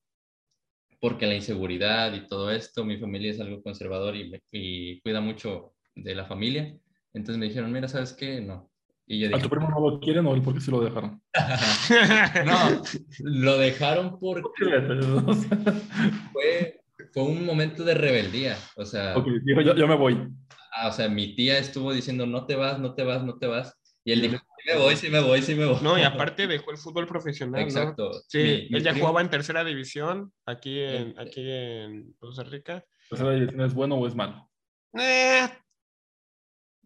porque 1.00 1.28
la 1.28 1.36
inseguridad 1.36 2.14
y 2.14 2.28
todo 2.28 2.52
esto, 2.52 2.84
mi 2.84 2.98
familia 2.98 3.32
es 3.32 3.40
algo 3.40 3.62
conservador 3.62 4.16
y, 4.16 5.00
cuida 5.02 5.22
mucho 5.22 5.76
de 5.96 6.16
la 6.16 6.26
familia, 6.26 6.78
entonces 7.14 7.38
me 7.38 7.48
dijeron, 7.48 7.72
mira, 7.72 7.88
¿sabes 7.88 8.14
qué? 8.14 8.42
No. 8.42 8.72
Y 9.08 9.20
yo 9.20 9.28
dije, 9.28 9.40
¿A 9.40 9.42
tu 9.42 9.50
primo 9.50 9.70
no 9.70 9.80
lo 9.80 10.00
quieren 10.00 10.28
o 10.28 10.44
por 10.44 10.54
qué 10.54 10.60
sí 10.60 10.70
lo 10.70 10.82
dejaron? 10.82 11.22
no, 12.46 12.82
lo 13.20 13.58
dejaron 13.58 14.20
porque 14.20 14.50
fue, 16.34 16.82
fue 17.14 17.24
un 17.24 17.46
momento 17.46 17.84
de 17.84 17.94
rebeldía, 17.94 18.58
o 18.76 18.86
sea... 18.86 19.18
Ok, 19.18 19.28
dijo, 19.44 19.62
yo, 19.62 19.76
yo 19.76 19.88
me 19.88 19.96
voy. 19.96 20.28
Ah, 20.76 20.90
o 20.90 20.92
sea, 20.92 21.08
mi 21.08 21.36
tía 21.36 21.58
estuvo 21.58 21.94
diciendo, 21.94 22.26
no 22.26 22.46
te 22.46 22.56
vas, 22.56 22.80
no 22.80 22.94
te 22.94 23.04
vas, 23.04 23.24
no 23.24 23.38
te 23.38 23.48
vas, 23.48 23.78
y 24.08 24.14
él 24.14 24.22
dijo, 24.22 24.38
sí 24.38 24.64
me 24.66 24.78
voy, 24.78 24.96
sí 24.96 25.10
me 25.10 25.20
voy, 25.20 25.42
sí 25.42 25.54
me 25.54 25.66
voy. 25.66 25.80
No, 25.82 26.00
y 26.00 26.02
aparte 26.04 26.48
dejó 26.48 26.72
el 26.72 26.78
fútbol 26.78 27.06
profesional. 27.08 27.62
Exacto. 27.62 28.14
Sí, 28.30 28.70
él 28.72 28.82
ya 28.82 28.94
jugaba 28.94 29.20
en 29.20 29.30
tercera 29.30 29.66
división 29.66 30.32
aquí 30.46 30.80
en, 30.80 31.20
aquí 31.20 31.42
en 31.42 32.14
Costa 32.18 32.44
Rica. 32.44 32.86
¿Tercera 33.10 33.34
división 33.34 33.60
es 33.60 33.74
bueno 33.74 33.96
o 33.96 34.08
es 34.08 34.16
malo? 34.16 34.50
Eh, 34.94 35.46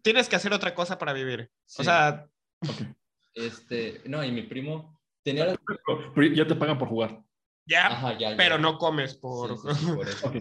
tienes 0.02 0.30
que 0.30 0.36
hacer 0.36 0.54
otra 0.54 0.74
cosa 0.74 0.98
para 0.98 1.14
vivir. 1.14 1.50
O 1.78 1.84
sea. 1.84 2.28
Este, 3.34 4.02
no, 4.06 4.24
y 4.24 4.32
mi 4.32 4.44
primo 4.44 5.00
tenía. 5.24 5.46
La... 5.46 5.58
ya 6.34 6.48
te 6.48 6.56
pagan 6.56 6.78
por 6.78 6.90
jugar. 6.90 7.24
Ya, 7.66 8.18
pero 8.38 8.58
no 8.58 8.78
comes 8.78 9.16
por. 9.16 9.62
por 9.96 10.08
eso. 10.08 10.34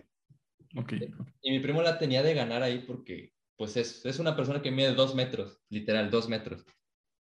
Okay. 0.77 1.13
Y 1.43 1.51
mi 1.51 1.61
primo 1.61 1.83
la 1.83 1.99
tenía 1.99 2.23
de 2.23 2.35
ganar 2.35 2.63
ahí 2.63 2.81
porque 2.87 3.33
pues 3.57 3.77
es, 3.77 4.07
es 4.07 4.19
una 4.19 4.37
persona 4.37 4.63
que 4.63 4.71
mide 4.71 4.95
dos 4.95 5.15
metros, 5.15 5.61
literal, 5.69 6.11
dos 6.11 6.29
metros. 6.29 6.65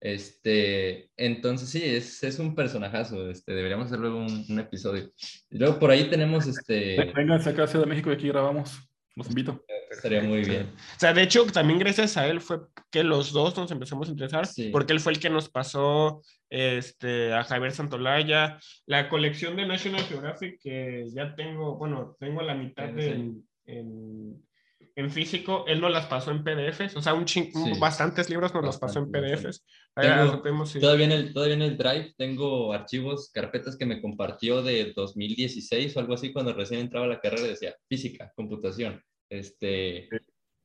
Este, 0.01 1.11
entonces 1.17 1.71
sí, 1.71 1.83
es, 1.83 2.23
es 2.23 2.39
un 2.39 2.55
personajazo, 2.55 3.31
este, 3.31 3.53
deberíamos 3.53 3.87
hacer 3.87 4.01
luego 4.01 4.19
un, 4.19 4.59
episodio. 4.59 5.11
Y 5.51 5.59
luego 5.59 5.79
por 5.79 5.91
ahí 5.91 6.11
tenemos 6.11 6.47
este... 6.47 7.13
Venga, 7.15 7.37
acá 7.37 7.65
a 7.65 7.67
Ciudad 7.67 7.87
de 7.87 7.91
México 7.91 8.11
y 8.11 8.15
aquí 8.15 8.29
grabamos, 8.29 8.86
los 9.17 9.29
invito. 9.29 9.65
Estaría 9.91 10.23
muy 10.23 10.43
bien. 10.43 10.71
O 10.97 11.01
sea, 11.01 11.15
de 11.15 11.23
hecho, 11.23 11.47
también 11.47 11.79
gracias 11.79 12.17
a 12.17 12.27
él 12.27 12.41
fue 12.41 12.61
que 12.91 13.03
los 13.03 13.33
dos 13.33 13.57
nos 13.57 13.71
empezamos 13.71 14.09
a 14.09 14.11
interesar, 14.13 14.47
porque 14.71 14.93
él 14.93 15.01
fue 15.01 15.13
el 15.13 15.19
que 15.19 15.31
nos 15.31 15.49
pasó 15.49 16.23
este, 16.51 17.33
a 17.33 17.43
Javier 17.43 17.73
Santolaya, 17.73 18.59
la 18.85 19.09
colección 19.09 19.57
de 19.57 19.67
National 19.67 20.03
Geographic 20.03 20.61
que 20.61 21.07
ya 21.13 21.35
tengo, 21.35 21.77
bueno, 21.77 22.15
tengo 22.21 22.43
la 22.43 22.55
mitad 22.55 22.97
en, 22.99 23.43
en 23.65 24.43
físico, 25.11 25.65
él 25.69 25.81
nos 25.81 25.93
las 25.93 26.07
pasó 26.07 26.31
en 26.31 26.43
PDFs, 26.43 26.97
o 26.97 27.03
sea, 27.03 27.13
un 27.13 27.27
bastantes 27.79 28.31
libros 28.31 28.55
nos 28.55 28.65
los 28.65 28.79
pasó 28.79 29.01
en 29.01 29.11
PDFs. 29.11 29.63
todavía, 29.95 31.05
en 31.05 31.13
el, 31.13 31.33
todavía 31.35 31.55
en 31.55 31.63
el 31.63 31.77
Drive 31.77 32.15
tengo 32.17 32.73
archivos, 32.73 33.31
carpetas 33.31 33.77
que 33.77 33.85
me 33.85 34.01
compartió 34.01 34.63
de 34.63 34.95
2016 34.95 35.95
o 35.95 36.01
algo 36.01 36.15
así, 36.15 36.33
cuando 36.33 36.55
recién 36.55 36.81
entraba 36.81 37.05
a 37.05 37.11
la 37.11 37.21
carrera, 37.21 37.43
decía 37.43 37.75
física, 37.89 38.33
computación. 38.35 39.03
Este, 39.29 40.09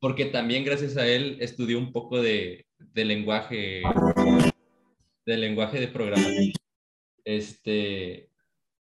porque 0.00 0.24
también 0.26 0.64
gracias 0.64 0.96
a 0.96 1.06
él 1.06 1.36
estudié 1.40 1.76
un 1.76 1.92
poco 1.92 2.22
de, 2.22 2.66
de 2.78 3.04
lenguaje, 3.04 3.82
de 5.26 5.36
lenguaje 5.36 5.78
de 5.78 5.88
programación. 5.88 6.52
Este, 7.24 8.30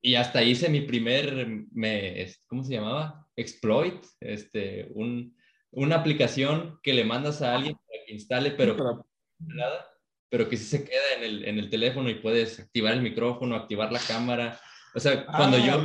y 0.03 0.15
hasta 0.15 0.43
hice 0.43 0.69
mi 0.69 0.83
primer, 0.83 1.65
me, 1.73 2.27
¿cómo 2.47 2.63
se 2.63 2.75
llamaba? 2.75 3.27
Exploit, 3.35 4.05
este, 4.21 4.91
un, 4.95 5.37
una 5.71 5.97
aplicación 5.97 6.79
que 6.83 6.95
le 6.95 7.05
mandas 7.05 7.43
a 7.43 7.55
alguien 7.55 7.77
para 7.77 8.05
que 8.07 8.13
instale, 8.13 8.53
pero, 8.53 9.07
pero 10.29 10.49
que 10.49 10.57
sí 10.57 10.65
se 10.65 10.85
queda 10.85 11.15
en 11.17 11.25
el, 11.25 11.45
en 11.45 11.59
el 11.59 11.71
teléfono 11.71 12.09
y 12.11 12.17
puedes 12.17 12.61
activar 12.61 12.95
el 12.95 13.03
micrófono, 13.03 13.57
activar 13.57 13.93
la 13.93 14.01
cámara. 14.01 14.61
O 14.95 15.01
sea, 15.01 15.27
cuando, 15.27 15.59
ah, 15.59 15.67
yo, 15.67 15.83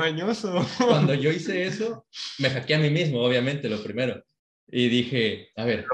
cuando 0.87 1.13
yo 1.13 1.31
hice 1.31 1.63
eso, 1.67 2.05
me 2.39 2.49
hackeé 2.49 2.77
a 2.77 2.79
mí 2.79 2.89
mismo, 2.89 3.21
obviamente, 3.21 3.69
lo 3.69 3.83
primero. 3.83 4.23
Y 4.67 4.87
dije, 4.87 5.51
a 5.55 5.65
ver, 5.65 5.85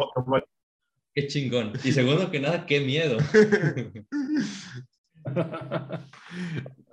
qué 1.14 1.28
chingón. 1.28 1.74
Y 1.84 1.92
segundo 1.92 2.32
que 2.32 2.40
nada, 2.40 2.66
qué 2.66 2.80
miedo. 2.80 3.18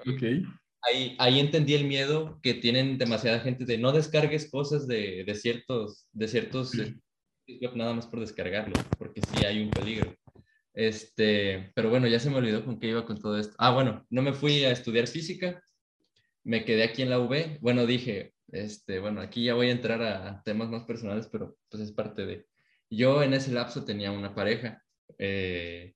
ok 0.06 0.23
ahí, 1.19 1.41
entendí 1.41 1.75
el 1.75 1.87
miedo 1.87 2.39
que 2.43 2.55
tienen 2.55 2.99
demasiada 2.99 3.41
gente 3.41 3.65
de 3.65 3.79
no 3.79 3.93
descargues 3.93 4.51
cosas 4.51 4.87
de, 4.87 5.25
de 5.25 5.35
ciertos, 5.35 6.07
de 6.13 6.29
ciertos, 6.29 6.73
nada 7.75 7.95
más 7.95 8.07
por 8.07 8.21
descargarlo, 8.21 8.75
porque 8.99 9.21
sí 9.23 9.45
hay 9.45 9.63
un 9.63 9.71
peligro. 9.71 10.15
Este, 10.75 11.73
pero 11.75 11.89
bueno, 11.89 12.07
ya 12.07 12.21
se 12.21 12.29
me 12.31 12.37
olvidó 12.37 12.65
con 12.65 12.79
qué 12.79 12.89
iba 12.89 13.07
con 13.07 13.19
todo 13.19 13.39
esto. 13.39 13.55
Ah, 13.59 13.73
bueno, 13.73 14.07
no 14.11 14.23
me 14.23 14.35
fui 14.35 14.65
a 14.65 14.71
estudiar 14.71 15.07
física, 15.07 15.63
me 16.45 16.65
quedé 16.65 16.85
aquí 16.85 17.03
en 17.03 17.11
la 17.11 17.19
UB. 17.19 17.59
Bueno, 17.61 17.87
dije, 17.87 18.35
este, 18.49 19.01
bueno, 19.01 19.21
aquí 19.21 19.45
ya 19.45 19.55
voy 19.55 19.69
a 19.69 19.73
entrar 19.73 20.03
a 20.03 20.43
temas 20.45 20.69
más 20.69 20.85
personales, 20.85 21.29
pero 21.31 21.57
pues 21.71 21.83
es 21.83 21.93
parte 21.93 22.27
de... 22.27 22.47
Yo 22.91 23.23
en 23.23 23.35
ese 23.35 23.53
lapso 23.53 23.85
tenía 23.85 24.13
una 24.13 24.35
pareja, 24.35 24.83
eh, 25.19 25.95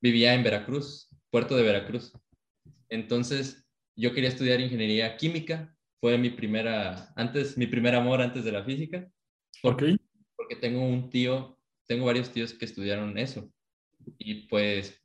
vivía 0.00 0.34
en 0.34 0.42
Veracruz, 0.42 1.08
puerto 1.30 1.56
de 1.56 1.62
Veracruz. 1.62 2.12
Entonces, 2.88 3.63
yo 3.96 4.12
quería 4.12 4.28
estudiar 4.28 4.60
ingeniería 4.60 5.16
química, 5.16 5.74
fue 6.00 6.18
mi 6.18 6.30
primera, 6.30 7.12
antes, 7.16 7.56
mi 7.56 7.66
primer 7.66 7.94
amor 7.94 8.20
antes 8.20 8.44
de 8.44 8.52
la 8.52 8.64
física. 8.64 9.10
Porque, 9.62 9.96
porque 10.36 10.56
tengo 10.56 10.84
un 10.84 11.08
tío, 11.08 11.58
tengo 11.86 12.06
varios 12.06 12.30
tíos 12.30 12.52
que 12.52 12.64
estudiaron 12.64 13.16
eso. 13.16 13.50
Y 14.18 14.46
pues 14.48 15.02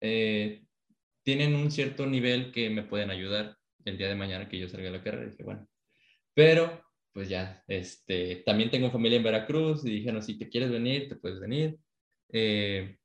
eh, 0.00 0.64
tienen 1.22 1.54
un 1.54 1.70
cierto 1.70 2.06
nivel 2.06 2.50
que 2.50 2.70
me 2.70 2.82
pueden 2.82 3.10
ayudar 3.10 3.56
el 3.84 3.98
día 3.98 4.08
de 4.08 4.16
mañana 4.16 4.48
que 4.48 4.58
yo 4.58 4.68
salga 4.68 4.86
de 4.86 4.98
la 4.98 5.04
carrera. 5.04 5.26
Y 5.26 5.30
dije, 5.30 5.44
bueno, 5.44 5.68
pero 6.34 6.82
pues 7.12 7.28
ya, 7.28 7.62
este, 7.68 8.36
también 8.46 8.70
tengo 8.70 8.90
familia 8.90 9.18
en 9.18 9.24
Veracruz 9.24 9.84
y 9.84 9.90
dijeron, 9.90 10.22
si 10.22 10.38
te 10.38 10.48
quieres 10.48 10.70
venir, 10.70 11.08
te 11.08 11.16
puedes 11.16 11.38
venir. 11.38 11.78
Eh, 12.32 12.96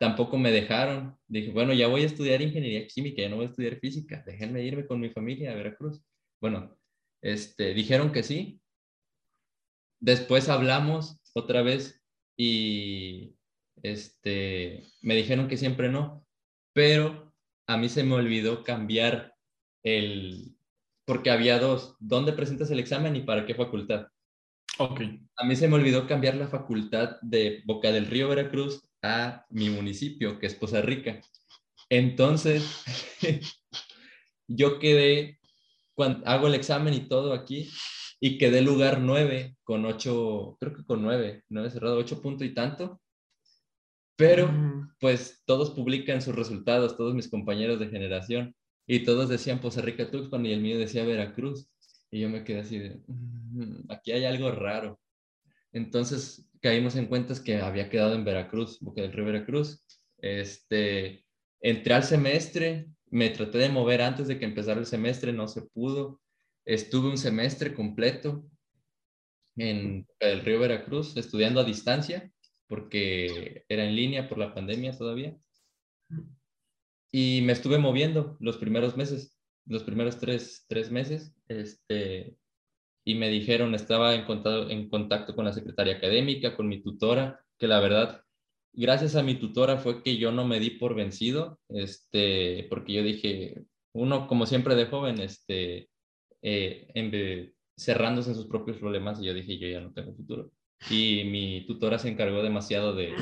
tampoco 0.00 0.38
me 0.38 0.50
dejaron. 0.50 1.16
Dije, 1.28 1.52
bueno, 1.52 1.74
ya 1.74 1.86
voy 1.86 2.02
a 2.02 2.06
estudiar 2.06 2.40
ingeniería 2.40 2.86
química, 2.86 3.20
ya 3.20 3.28
no 3.28 3.36
voy 3.36 3.46
a 3.46 3.48
estudiar 3.50 3.78
física, 3.78 4.24
déjenme 4.26 4.64
irme 4.64 4.86
con 4.86 4.98
mi 4.98 5.10
familia 5.10 5.52
a 5.52 5.54
Veracruz. 5.54 6.02
Bueno, 6.40 6.76
este, 7.22 7.74
dijeron 7.74 8.10
que 8.10 8.22
sí. 8.22 8.62
Después 10.00 10.48
hablamos 10.48 11.20
otra 11.34 11.60
vez 11.60 12.02
y 12.34 13.36
este, 13.82 14.86
me 15.02 15.14
dijeron 15.14 15.48
que 15.48 15.58
siempre 15.58 15.90
no, 15.90 16.26
pero 16.72 17.34
a 17.66 17.76
mí 17.76 17.90
se 17.90 18.02
me 18.02 18.14
olvidó 18.14 18.64
cambiar 18.64 19.34
el, 19.84 20.56
porque 21.04 21.30
había 21.30 21.58
dos, 21.58 21.94
¿dónde 22.00 22.32
presentas 22.32 22.70
el 22.70 22.78
examen 22.78 23.16
y 23.16 23.20
para 23.20 23.44
qué 23.44 23.54
facultad? 23.54 24.06
Ok. 24.78 25.02
A 25.36 25.44
mí 25.44 25.56
se 25.56 25.68
me 25.68 25.74
olvidó 25.74 26.06
cambiar 26.06 26.36
la 26.36 26.48
facultad 26.48 27.20
de 27.20 27.62
Boca 27.66 27.92
del 27.92 28.06
Río 28.06 28.30
Veracruz 28.30 28.89
a 29.02 29.46
mi 29.50 29.70
municipio, 29.70 30.38
que 30.38 30.46
es 30.46 30.54
Poza 30.54 30.80
Rica. 30.80 31.20
Entonces, 31.88 32.84
yo 34.48 34.78
quedé, 34.78 35.40
cuando 35.94 36.26
hago 36.26 36.46
el 36.46 36.54
examen 36.54 36.94
y 36.94 37.08
todo 37.08 37.32
aquí, 37.32 37.70
y 38.20 38.36
quedé 38.38 38.60
lugar 38.60 39.00
9 39.00 39.56
con 39.64 39.84
8, 39.84 40.56
creo 40.60 40.74
que 40.74 40.84
con 40.84 41.02
9, 41.02 41.44
9 41.48 41.70
cerrado, 41.70 41.96
8 41.98 42.20
puntos 42.20 42.46
y 42.46 42.54
tanto. 42.54 43.00
Pero, 44.16 44.52
pues, 45.00 45.42
todos 45.46 45.70
publican 45.70 46.20
sus 46.20 46.34
resultados, 46.34 46.96
todos 46.96 47.14
mis 47.14 47.30
compañeros 47.30 47.80
de 47.80 47.88
generación, 47.88 48.54
y 48.86 49.04
todos 49.04 49.28
decían 49.28 49.60
Poza 49.60 49.80
Rica 49.80 50.10
Tuxpan 50.10 50.44
y 50.44 50.52
el 50.52 50.60
mío 50.60 50.78
decía 50.78 51.04
Veracruz. 51.04 51.70
Y 52.10 52.20
yo 52.20 52.28
me 52.28 52.42
quedé 52.44 52.60
así 52.60 52.78
de, 52.78 53.00
mm, 53.06 53.88
aquí 53.88 54.12
hay 54.12 54.24
algo 54.24 54.50
raro. 54.50 55.00
Entonces 55.72 56.50
caímos 56.60 56.96
en 56.96 57.06
cuentas 57.06 57.40
que 57.40 57.56
había 57.56 57.88
quedado 57.88 58.14
en 58.14 58.24
Veracruz, 58.24 58.78
Boca 58.80 59.02
del 59.02 59.12
Río 59.12 59.24
Veracruz. 59.24 59.84
Este, 60.18 61.24
entré 61.60 61.94
al 61.94 62.04
semestre, 62.04 62.86
me 63.10 63.30
traté 63.30 63.58
de 63.58 63.68
mover 63.68 64.02
antes 64.02 64.28
de 64.28 64.38
que 64.38 64.44
empezara 64.44 64.80
el 64.80 64.86
semestre, 64.86 65.32
no 65.32 65.48
se 65.48 65.62
pudo. 65.62 66.20
Estuve 66.64 67.08
un 67.08 67.18
semestre 67.18 67.74
completo 67.74 68.44
en 69.56 70.06
el 70.18 70.40
Río 70.42 70.60
Veracruz 70.60 71.16
estudiando 71.16 71.60
a 71.60 71.64
distancia 71.64 72.30
porque 72.68 73.64
era 73.68 73.84
en 73.84 73.96
línea 73.96 74.28
por 74.28 74.38
la 74.38 74.54
pandemia 74.54 74.96
todavía. 74.96 75.36
Y 77.10 77.42
me 77.42 77.52
estuve 77.52 77.78
moviendo 77.78 78.36
los 78.38 78.58
primeros 78.58 78.96
meses, 78.96 79.36
los 79.66 79.82
primeros 79.82 80.18
tres, 80.18 80.64
tres 80.68 80.90
meses. 80.92 81.34
Este, 81.48 82.36
y 83.04 83.14
me 83.14 83.28
dijeron, 83.28 83.74
estaba 83.74 84.14
en 84.14 84.24
contacto, 84.24 84.70
en 84.70 84.88
contacto 84.88 85.34
con 85.34 85.44
la 85.44 85.52
secretaria 85.52 85.96
académica, 85.96 86.56
con 86.56 86.68
mi 86.68 86.82
tutora, 86.82 87.44
que 87.58 87.66
la 87.66 87.80
verdad, 87.80 88.22
gracias 88.72 89.16
a 89.16 89.22
mi 89.22 89.34
tutora 89.34 89.78
fue 89.78 90.02
que 90.02 90.16
yo 90.16 90.32
no 90.32 90.46
me 90.46 90.60
di 90.60 90.70
por 90.70 90.94
vencido, 90.94 91.58
este, 91.68 92.66
porque 92.68 92.92
yo 92.92 93.02
dije, 93.02 93.64
uno 93.94 94.26
como 94.26 94.46
siempre 94.46 94.74
de 94.74 94.86
joven, 94.86 95.20
este, 95.20 95.88
eh, 96.42 96.90
en, 96.94 97.54
cerrándose 97.76 98.30
en 98.30 98.36
sus 98.36 98.46
propios 98.46 98.78
problemas, 98.78 99.20
y 99.20 99.26
yo 99.26 99.34
dije, 99.34 99.58
yo 99.58 99.68
ya 99.68 99.80
no 99.80 99.92
tengo 99.92 100.14
futuro. 100.14 100.52
Y 100.90 101.24
mi 101.24 101.66
tutora 101.66 101.98
se 101.98 102.08
encargó 102.08 102.42
demasiado 102.42 102.94
de, 102.94 103.14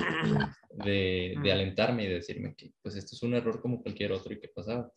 de, 0.84 1.34
de 1.42 1.52
alentarme 1.52 2.04
y 2.04 2.06
de 2.06 2.14
decirme 2.14 2.54
que 2.54 2.72
pues 2.82 2.94
esto 2.94 3.16
es 3.16 3.22
un 3.22 3.34
error 3.34 3.60
como 3.60 3.82
cualquier 3.82 4.12
otro 4.12 4.32
y 4.32 4.40
que 4.40 4.48
pasaba. 4.48 4.92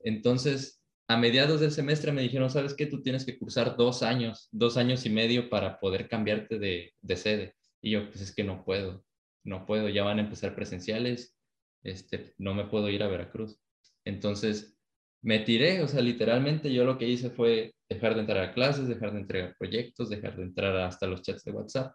Entonces, 0.00 0.79
a 1.10 1.16
mediados 1.16 1.60
del 1.60 1.72
semestre 1.72 2.12
me 2.12 2.22
dijeron, 2.22 2.50
¿sabes 2.50 2.72
qué? 2.72 2.86
Tú 2.86 3.02
tienes 3.02 3.24
que 3.24 3.36
cursar 3.36 3.76
dos 3.76 4.04
años, 4.04 4.48
dos 4.52 4.76
años 4.76 5.04
y 5.06 5.10
medio 5.10 5.50
para 5.50 5.80
poder 5.80 6.08
cambiarte 6.08 6.60
de, 6.60 7.16
sede. 7.16 7.56
Y 7.82 7.90
yo, 7.90 8.08
pues 8.08 8.20
es 8.20 8.32
que 8.32 8.44
no 8.44 8.64
puedo, 8.64 9.04
no 9.42 9.66
puedo, 9.66 9.88
ya 9.88 10.04
van 10.04 10.18
a 10.18 10.22
empezar 10.22 10.54
presenciales, 10.54 11.36
este, 11.82 12.32
no 12.38 12.54
me 12.54 12.66
puedo 12.66 12.88
ir 12.88 13.02
a 13.02 13.08
Veracruz. 13.08 13.58
Entonces, 14.04 14.78
me 15.20 15.40
tiré, 15.40 15.82
o 15.82 15.88
sea, 15.88 16.00
literalmente 16.00 16.72
yo 16.72 16.84
lo 16.84 16.96
que 16.96 17.08
hice 17.08 17.30
fue 17.30 17.74
dejar 17.88 18.14
de 18.14 18.20
entrar 18.20 18.44
a 18.44 18.52
clases, 18.52 18.86
dejar 18.86 19.12
de 19.12 19.18
entregar 19.18 19.56
proyectos, 19.58 20.10
dejar 20.10 20.36
de 20.36 20.44
entrar 20.44 20.76
hasta 20.76 21.08
los 21.08 21.22
chats 21.22 21.42
de 21.42 21.50
WhatsApp. 21.50 21.92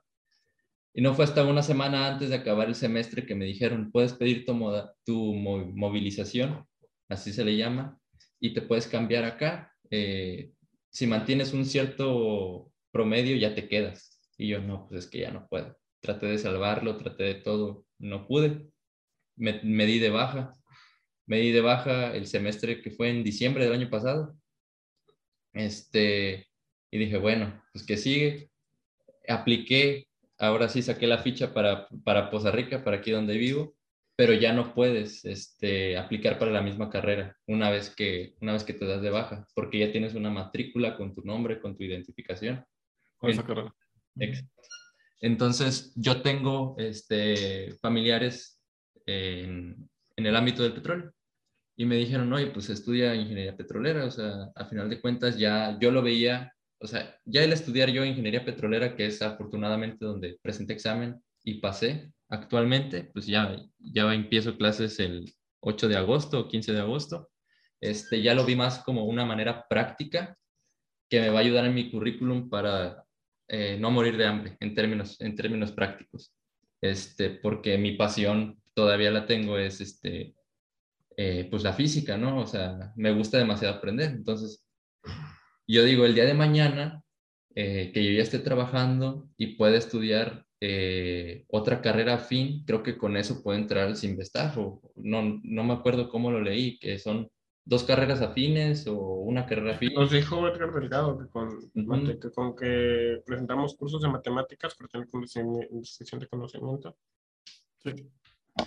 Y 0.93 1.01
no 1.01 1.13
fue 1.13 1.23
hasta 1.23 1.45
una 1.45 1.63
semana 1.63 2.05
antes 2.05 2.31
de 2.31 2.35
acabar 2.35 2.67
el 2.67 2.75
semestre 2.75 3.25
que 3.25 3.35
me 3.35 3.45
dijeron, 3.45 3.93
puedes 3.93 4.11
pedir 4.11 4.45
tu, 4.45 4.59
tu 5.05 5.33
movilización, 5.33 6.65
así 7.07 7.31
se 7.31 7.45
le 7.45 7.55
llama, 7.55 7.97
y 8.39 8.53
te 8.53 8.61
puedes 8.61 8.87
cambiar 8.87 9.23
acá. 9.25 9.73
Eh, 9.89 10.51
si 10.89 11.07
mantienes 11.07 11.53
un 11.53 11.65
cierto 11.65 12.71
promedio, 12.91 13.35
ya 13.35 13.55
te 13.55 13.67
quedas. 13.67 14.21
Y 14.37 14.47
yo, 14.47 14.61
no, 14.61 14.87
pues 14.87 15.05
es 15.05 15.11
que 15.11 15.19
ya 15.19 15.31
no 15.31 15.47
puedo. 15.47 15.77
Traté 16.01 16.27
de 16.27 16.37
salvarlo, 16.37 16.97
traté 16.97 17.23
de 17.23 17.35
todo, 17.35 17.85
no 17.99 18.27
pude. 18.27 18.67
Me, 19.35 19.85
di 19.85 19.99
de 19.99 20.09
baja. 20.09 20.53
Me 21.25 21.39
di 21.39 21.51
de 21.51 21.61
baja 21.61 22.15
el 22.15 22.27
semestre 22.27 22.81
que 22.81 22.91
fue 22.91 23.09
en 23.09 23.23
diciembre 23.23 23.65
del 23.65 23.73
año 23.73 23.89
pasado. 23.89 24.35
Este, 25.53 26.47
y 26.91 26.97
dije, 26.97 27.17
bueno, 27.17 27.63
pues 27.73 27.85
que 27.85 27.97
sigue. 27.97 28.49
Apliqué, 29.27 30.07
ahora 30.37 30.69
sí 30.69 30.81
saqué 30.81 31.07
la 31.07 31.19
ficha 31.19 31.53
para, 31.53 31.87
para 32.03 32.29
Poza 32.29 32.51
Rica, 32.51 32.83
para 32.83 32.97
aquí 32.97 33.11
donde 33.11 33.37
vivo 33.37 33.74
pero 34.15 34.33
ya 34.33 34.53
no 34.53 34.73
puedes 34.73 35.25
este, 35.25 35.97
aplicar 35.97 36.39
para 36.39 36.51
la 36.51 36.61
misma 36.61 36.89
carrera 36.89 37.35
una 37.47 37.69
vez, 37.69 37.93
que, 37.93 38.35
una 38.39 38.53
vez 38.53 38.63
que 38.63 38.73
te 38.73 38.85
das 38.85 39.01
de 39.01 39.09
baja, 39.09 39.45
porque 39.53 39.79
ya 39.79 39.91
tienes 39.91 40.15
una 40.15 40.29
matrícula 40.29 40.95
con 40.95 41.13
tu 41.13 41.21
nombre, 41.21 41.59
con 41.59 41.75
tu 41.75 41.83
identificación. 41.83 42.65
Con 43.17 43.31
esa 43.31 43.45
carrera. 43.45 43.73
Entonces, 45.19 45.93
yo 45.95 46.21
tengo 46.21 46.75
este, 46.77 47.73
familiares 47.81 48.61
en, 49.05 49.89
en, 50.15 50.25
el 50.25 50.35
ámbito 50.35 50.63
del 50.63 50.73
petróleo 50.73 51.11
y 51.75 51.85
me 51.85 51.97
dijeron, 51.97 52.31
oye, 52.31 52.47
pues 52.47 52.69
estudia 52.69 53.15
ingeniería 53.15 53.57
petrolera, 53.57 54.05
o 54.05 54.11
sea, 54.11 54.51
a 54.55 54.65
final 54.65 54.89
de 54.89 55.01
cuentas 55.01 55.37
ya 55.37 55.77
yo 55.79 55.91
lo 55.91 56.01
veía, 56.01 56.53
o 56.79 56.87
sea, 56.87 57.17
ya 57.25 57.43
el 57.43 57.51
estudiar 57.51 57.89
yo 57.89 58.05
ingeniería 58.05 58.45
petrolera, 58.45 58.95
que 58.95 59.07
es 59.07 59.21
afortunadamente 59.21 60.05
donde 60.05 60.37
presenté 60.41 60.73
examen 60.73 61.21
y 61.43 61.59
pasé 61.59 62.13
actualmente, 62.29 63.09
pues 63.13 63.27
ya, 63.27 63.55
ya 63.79 64.13
empiezo 64.13 64.57
clases 64.57 64.99
el 64.99 65.33
8 65.61 65.87
de 65.87 65.97
agosto 65.97 66.39
o 66.39 66.47
15 66.47 66.73
de 66.73 66.79
agosto. 66.79 67.29
Este, 67.81 68.21
ya 68.21 68.33
lo 68.33 68.45
vi 68.45 68.55
más 68.55 68.79
como 68.79 69.05
una 69.05 69.25
manera 69.25 69.65
práctica 69.67 70.37
que 71.09 71.21
me 71.21 71.29
va 71.29 71.39
a 71.39 71.41
ayudar 71.41 71.65
en 71.65 71.75
mi 71.75 71.91
currículum 71.91 72.49
para 72.49 73.03
eh, 73.47 73.77
no 73.79 73.91
morir 73.91 74.17
de 74.17 74.25
hambre 74.25 74.57
en 74.59 74.73
términos, 74.73 75.19
en 75.21 75.35
términos 75.35 75.71
prácticos. 75.71 76.33
Este, 76.81 77.29
porque 77.29 77.77
mi 77.77 77.93
pasión 77.93 78.61
todavía 78.73 79.11
la 79.11 79.25
tengo 79.25 79.57
es 79.57 79.81
este, 79.81 80.35
eh, 81.17 81.47
pues 81.49 81.63
la 81.63 81.73
física, 81.73 82.17
¿no? 82.17 82.41
O 82.41 82.47
sea, 82.47 82.91
me 82.95 83.11
gusta 83.13 83.37
demasiado 83.37 83.75
aprender. 83.75 84.11
Entonces, 84.11 84.65
yo 85.67 85.83
digo, 85.83 86.05
el 86.05 86.15
día 86.15 86.25
de 86.25 86.33
mañana, 86.33 87.03
eh, 87.55 87.91
que 87.93 88.03
yo 88.03 88.11
ya 88.11 88.23
esté 88.23 88.39
trabajando 88.39 89.29
y 89.37 89.55
pueda 89.55 89.77
estudiar 89.77 90.45
eh, 90.61 91.45
otra 91.49 91.81
carrera 91.81 92.15
afín, 92.15 92.63
creo 92.65 92.83
que 92.83 92.97
con 92.97 93.17
eso 93.17 93.43
puedo 93.43 93.57
entrar 93.57 93.87
al 93.87 93.95
Simvestar, 93.95 94.57
o 94.57 94.81
no, 94.95 95.39
no 95.43 95.63
me 95.63 95.73
acuerdo 95.73 96.09
cómo 96.09 96.31
lo 96.31 96.41
leí, 96.41 96.79
que 96.79 96.97
son 96.97 97.29
dos 97.65 97.83
carreras 97.83 98.21
afines 98.21 98.85
o 98.87 98.95
una 98.95 99.45
carrera 99.45 99.75
afín. 99.75 99.93
Nos 99.93 100.11
dijo 100.11 100.47
Edgar 100.47 100.71
Delgado 100.71 101.17
que 101.17 101.27
con, 101.27 101.49
que 101.73 102.31
con 102.31 102.55
que 102.55 103.21
presentamos 103.25 103.75
cursos 103.75 104.01
de 104.01 104.09
matemáticas 104.09 104.75
para 104.75 104.87
tener 104.87 105.07
suficiente 105.07 106.27
conocimiento. 106.27 106.95
Sí. 107.79 107.91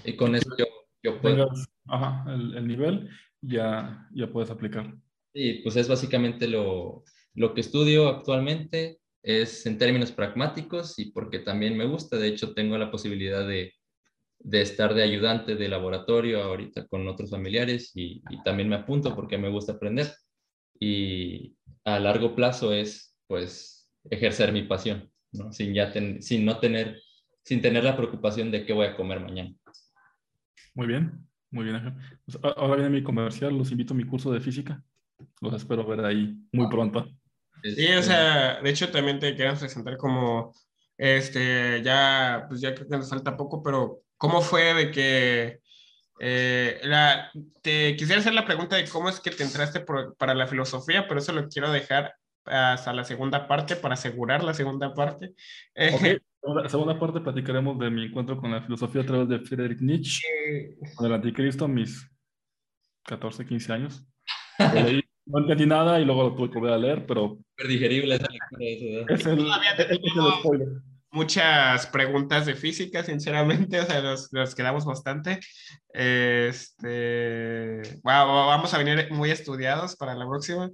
Y 0.05 0.17
con 0.17 0.35
eso 0.35 0.51
yo, 0.59 0.67
yo 1.03 1.21
puedo... 1.21 1.49
ajá, 1.87 2.25
el, 2.33 2.57
el, 2.57 2.67
nivel, 2.67 3.09
ya, 3.41 4.09
ya 4.13 4.31
puedes 4.31 4.51
aplicar. 4.51 4.95
Sí, 5.33 5.61
pues 5.63 5.77
es 5.77 5.89
básicamente 5.89 6.49
lo, 6.49 7.05
lo 7.35 7.55
que 7.55 7.61
estudio 7.61 8.09
actualmente, 8.09 9.01
es 9.23 9.67
en 9.67 9.79
términos 9.79 10.13
pragmáticos 10.13 10.99
y 10.99 11.11
porque 11.13 11.41
también 11.41 11.77
me 11.77 11.87
gusta. 11.87 12.17
De 12.17 12.29
hecho, 12.29 12.55
tengo 12.55 12.79
la 12.79 12.91
posibilidad 12.91 13.47
de, 13.47 13.75
de 14.39 14.63
estar 14.63 14.95
de 14.95 15.03
ayudante 15.03 15.57
de 15.57 15.69
laboratorio 15.69 16.43
ahorita 16.43 16.87
con 16.87 17.07
otros 17.09 17.31
familiares 17.31 17.93
y, 17.95 18.23
y, 18.31 18.43
también 18.43 18.69
me 18.69 18.77
apunto 18.77 19.15
porque 19.15 19.39
me 19.39 19.49
gusta 19.49 19.73
aprender. 19.73 20.13
Y 20.81 21.57
a 21.85 21.99
largo 21.99 22.35
plazo 22.35 22.73
es, 22.73 23.17
pues, 23.27 23.91
ejercer 24.11 24.53
mi 24.53 24.63
pasión, 24.63 25.11
¿no? 25.33 25.53
Sin, 25.53 25.75
ya 25.75 25.93
sin 25.93 26.45
no 26.45 26.59
tener, 26.59 27.01
sin 27.43 27.61
tener 27.61 27.85
la 27.85 27.97
preocupación 27.97 28.51
de 28.51 28.65
qué 28.65 28.73
voy 28.73 28.87
a 28.87 28.97
comer 28.97 29.21
mañana. 29.21 29.53
Muy 30.75 30.87
bien, 30.87 31.27
muy 31.51 31.65
bien. 31.65 31.97
Pues, 32.25 32.39
ahora 32.57 32.77
viene 32.77 32.91
mi 32.91 33.03
comercial, 33.03 33.57
los 33.57 33.73
invito 33.73 33.95
a 33.95 33.97
mi 33.97 34.05
curso 34.05 34.33
de 34.33 34.41
física. 34.41 34.85
Los 35.41 35.55
espero 35.55 35.85
ver 35.85 36.05
ahí 36.05 36.39
muy 36.53 36.67
ah. 36.67 36.71
pronto. 36.71 37.09
Sí, 37.63 37.87
o 37.93 38.03
sea, 38.03 38.61
de 38.61 38.71
hecho 38.71 38.91
también 38.91 39.19
te 39.19 39.35
queremos 39.35 39.61
presentar 39.61 39.97
como, 39.97 40.55
este, 40.97 41.83
ya, 41.83 42.47
pues 42.49 42.61
ya 42.61 42.75
creo 42.75 42.89
que 42.89 42.97
nos 42.97 43.11
falta 43.11 43.37
poco, 43.37 43.63
pero 43.63 44.03
¿cómo 44.17 44.41
fue 44.41 44.75
de 44.75 44.91
que, 44.91 45.61
eh, 46.21 46.81
la, 46.83 47.31
te 47.63 47.97
quisiera 47.97 48.21
hacer 48.21 48.35
la 48.35 48.45
pregunta 48.45 48.77
de 48.77 48.89
cómo 48.89 49.09
es 49.09 49.21
que 49.21 49.31
te 49.31 49.45
entraste 49.45 49.85
para 50.19 50.35
la 50.35 50.47
filosofía, 50.47 51.07
pero 51.07 51.21
eso 51.21 51.33
lo 51.33 51.49
quiero 51.49 51.71
dejar 51.71 52.15
hasta 52.45 52.93
la 52.93 53.05
segunda 53.05 53.47
parte 53.47 53.77
para 53.77 53.95
asegurar 53.95 54.43
la 54.43 54.55
segunda 54.55 54.95
parte. 54.95 55.35
Okay. 55.75 56.19
la 56.43 56.69
segunda 56.69 56.99
parte 56.99 57.21
platicaremos 57.21 57.79
de 57.79 57.91
mi 57.91 58.07
encuentro 58.07 58.39
con 58.39 58.51
la 58.51 58.63
filosofía 58.63 59.03
a 59.03 59.07
través 59.07 59.29
de 59.29 59.41
Friedrich 59.41 59.81
Nietzsche, 59.81 60.77
con 60.97 61.07
el 61.07 61.13
anticristo, 61.13 61.69
mis 61.69 62.09
14, 63.05 63.47
15 63.47 63.73
años. 63.73 64.05
No 65.29 65.39
entendí 65.41 65.67
nada 65.67 66.01
y 66.01 66.05
luego 66.05 66.25
lo 66.25 66.35
tuve 66.35 66.51
que 66.51 66.59
volver 66.59 66.75
a 66.75 66.79
leer, 66.79 67.07
pero... 67.07 67.39
digerible 67.69 68.17
esa 68.17 68.27
Es 68.59 69.27
el, 69.27 69.47
spoiler. 70.41 70.69
Muchas 71.11 71.87
preguntas 71.87 72.47
de 72.47 72.55
física, 72.55 73.03
sinceramente, 73.03 73.81
o 73.81 73.85
sea, 73.87 74.03
nos, 74.03 74.55
quedamos 74.55 74.85
bastante. 74.85 75.41
Este, 75.93 77.83
vamos 78.03 78.75
a 78.75 78.79
venir 78.79 79.09
muy 79.11 79.31
estudiados 79.31 79.97
para 79.97 80.15
la 80.15 80.27
próxima. 80.29 80.71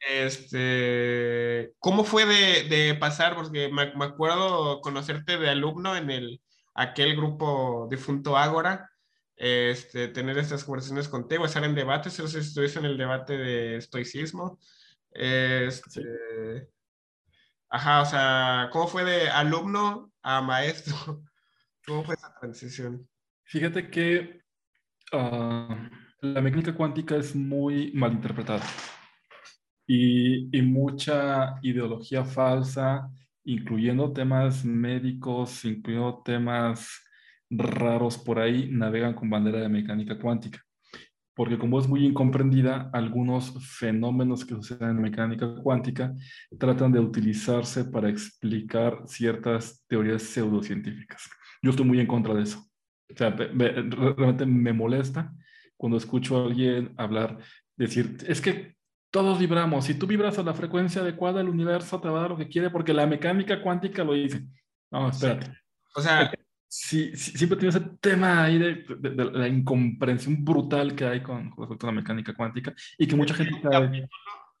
Este, 0.00 1.72
¿Cómo 1.78 2.04
fue 2.04 2.26
de, 2.26 2.64
de 2.68 2.94
pasar? 2.94 3.34
Porque 3.34 3.68
me, 3.70 3.94
me, 3.94 4.04
acuerdo 4.04 4.80
conocerte 4.80 5.36
de 5.38 5.50
alumno 5.50 5.96
en 5.96 6.10
el, 6.10 6.40
aquel 6.74 7.16
grupo 7.16 7.88
difunto 7.90 8.36
Ágora 8.36 8.88
este, 9.36 10.08
tener 10.08 10.38
estas 10.38 10.64
conversaciones 10.64 11.08
contigo, 11.08 11.44
estar 11.44 11.64
en 11.64 11.74
debates, 11.74 12.18
no 12.18 12.26
sé 12.26 12.42
si 12.42 12.48
estuviste 12.48 12.78
en 12.78 12.86
el 12.86 12.96
debate 12.96 13.36
de 13.36 13.76
estoicismo. 13.76 14.58
Este, 15.10 16.02
Ajá, 17.68 18.02
o 18.02 18.06
sea, 18.06 18.68
¿cómo 18.72 18.86
fue 18.86 19.04
de 19.04 19.28
alumno 19.28 20.12
a 20.22 20.40
maestro? 20.40 20.94
¿Cómo 21.86 22.04
fue 22.04 22.14
esa 22.14 22.32
transición? 22.40 23.08
Fíjate 23.44 23.90
que 23.90 24.40
ah, 25.12 25.90
la 26.20 26.40
mecánica 26.40 26.74
cuántica 26.74 27.16
es 27.16 27.34
muy 27.34 27.92
mal 27.92 28.12
interpretada 28.12 28.64
y, 29.86 30.56
y 30.56 30.62
mucha 30.62 31.56
ideología 31.62 32.24
falsa, 32.24 33.10
incluyendo 33.44 34.12
temas 34.12 34.64
médicos, 34.64 35.64
incluyendo 35.64 36.22
temas 36.24 37.05
raros 37.50 38.18
por 38.18 38.38
ahí 38.38 38.68
navegan 38.70 39.14
con 39.14 39.30
bandera 39.30 39.60
de 39.60 39.68
mecánica 39.68 40.18
cuántica. 40.18 40.62
Porque 41.34 41.58
como 41.58 41.78
es 41.78 41.86
muy 41.86 42.06
incomprendida, 42.06 42.88
algunos 42.94 43.52
fenómenos 43.78 44.44
que 44.44 44.54
suceden 44.54 44.90
en 44.90 45.02
mecánica 45.02 45.54
cuántica 45.62 46.14
tratan 46.58 46.92
de 46.92 47.00
utilizarse 47.00 47.84
para 47.84 48.08
explicar 48.08 49.02
ciertas 49.06 49.84
teorías 49.86 50.22
pseudocientíficas. 50.22 51.28
Yo 51.62 51.70
estoy 51.70 51.84
muy 51.84 52.00
en 52.00 52.06
contra 52.06 52.32
de 52.32 52.42
eso. 52.42 52.66
O 53.12 53.16
sea, 53.16 53.30
realmente 53.30 54.46
me 54.46 54.72
molesta 54.72 55.32
cuando 55.76 55.98
escucho 55.98 56.38
a 56.38 56.46
alguien 56.46 56.94
hablar, 56.96 57.38
decir, 57.76 58.16
es 58.26 58.40
que 58.40 58.74
todos 59.10 59.38
vibramos. 59.38 59.84
Si 59.84 59.94
tú 59.94 60.06
vibras 60.06 60.38
a 60.38 60.42
la 60.42 60.54
frecuencia 60.54 61.02
adecuada, 61.02 61.40
el 61.40 61.48
universo 61.48 62.00
te 62.00 62.08
va 62.08 62.18
a 62.18 62.22
dar 62.22 62.30
lo 62.30 62.36
que 62.36 62.48
quiere 62.48 62.70
porque 62.70 62.94
la 62.94 63.06
mecánica 63.06 63.62
cuántica 63.62 64.04
lo 64.04 64.14
dice. 64.14 64.46
No, 64.90 65.08
espérate. 65.08 65.52
O 65.94 66.00
sea, 66.00 66.30
sí, 66.68 67.14
siempre 67.16 67.58
tiene 67.58 67.70
ese 67.70 67.88
tema 68.00 68.44
ahí 68.44 68.58
de, 68.58 68.84
la 69.32 69.48
incomprensión 69.48 70.44
brutal 70.44 70.94
que 70.94 71.06
hay 71.06 71.22
con, 71.22 71.52
respecto 71.56 71.86
a 71.86 71.90
la 71.90 72.00
mecánica 72.00 72.34
cuántica 72.34 72.74
y 72.98 73.06
que 73.06 73.16
mucha 73.16 73.34
gente... 73.34 73.60
Cae... 73.62 74.08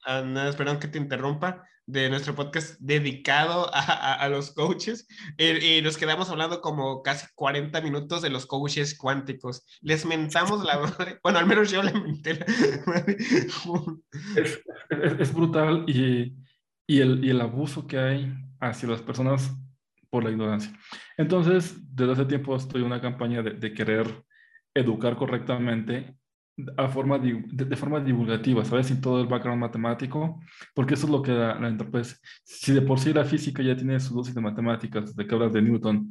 Ah, 0.08 0.22
no, 0.22 0.78
que 0.78 0.86
te 0.86 0.98
interrumpa, 0.98 1.64
de 1.86 2.10
nuestro 2.10 2.34
podcast 2.34 2.76
dedicado 2.80 3.70
a, 3.72 4.28
los 4.28 4.52
coaches 4.52 5.06
y, 5.38 5.80
nos 5.82 5.96
quedamos 5.96 6.28
hablando 6.30 6.60
como 6.60 7.02
casi 7.02 7.26
40 7.34 7.80
minutos 7.80 8.22
de 8.22 8.30
los 8.30 8.46
coaches 8.46 8.98
cuánticos. 8.98 9.64
Les 9.80 10.04
mentamos 10.04 10.64
la 10.64 10.78
madre, 10.98 11.20
bueno, 11.22 11.38
al 11.38 11.46
menos 11.46 11.70
yo 11.70 11.82
le 11.82 11.92
menté 11.92 12.34
la 12.34 12.46
madre. 12.86 13.16
Es, 14.36 14.60
es, 15.18 15.34
brutal 15.34 15.84
y, 15.86 16.34
y, 16.86 17.00
el, 17.00 17.24
y 17.24 17.30
el 17.30 17.40
abuso 17.40 17.86
que 17.86 17.98
hay 17.98 18.34
hacia 18.60 18.88
las 18.88 19.02
personas 19.02 19.52
por 20.10 20.24
la 20.24 20.30
ignorancia. 20.30 20.72
Entonces, 21.16 21.76
desde 21.94 22.12
hace 22.12 22.24
tiempo 22.26 22.56
estoy 22.56 22.80
en 22.80 22.86
una 22.86 23.00
campaña 23.00 23.42
de, 23.42 23.74
querer 23.74 24.06
educar 24.74 25.16
correctamente 25.16 26.16
a 26.76 26.88
forma 26.88 27.18
de, 27.18 27.76
forma 27.76 28.00
divulgativa, 28.00 28.64
¿sabes? 28.64 28.86
Sin 28.86 29.00
todo 29.00 29.20
el 29.20 29.26
background 29.26 29.60
matemático, 29.60 30.40
porque 30.74 30.94
eso 30.94 31.06
es 31.06 31.12
lo 31.12 31.22
que 31.22 31.32
la, 31.32 31.58
la 31.58 31.76
pues, 31.90 32.20
si 32.44 32.72
de 32.72 32.82
por 32.82 32.98
sí 32.98 33.12
la 33.12 33.24
física 33.24 33.62
ya 33.62 33.76
tiene 33.76 34.00
su 34.00 34.14
dosis 34.14 34.34
de 34.34 34.40
matemáticas, 34.40 35.14
de 35.14 35.26
que 35.26 35.34
hablas 35.34 35.52
de 35.52 35.62
Newton, 35.62 36.10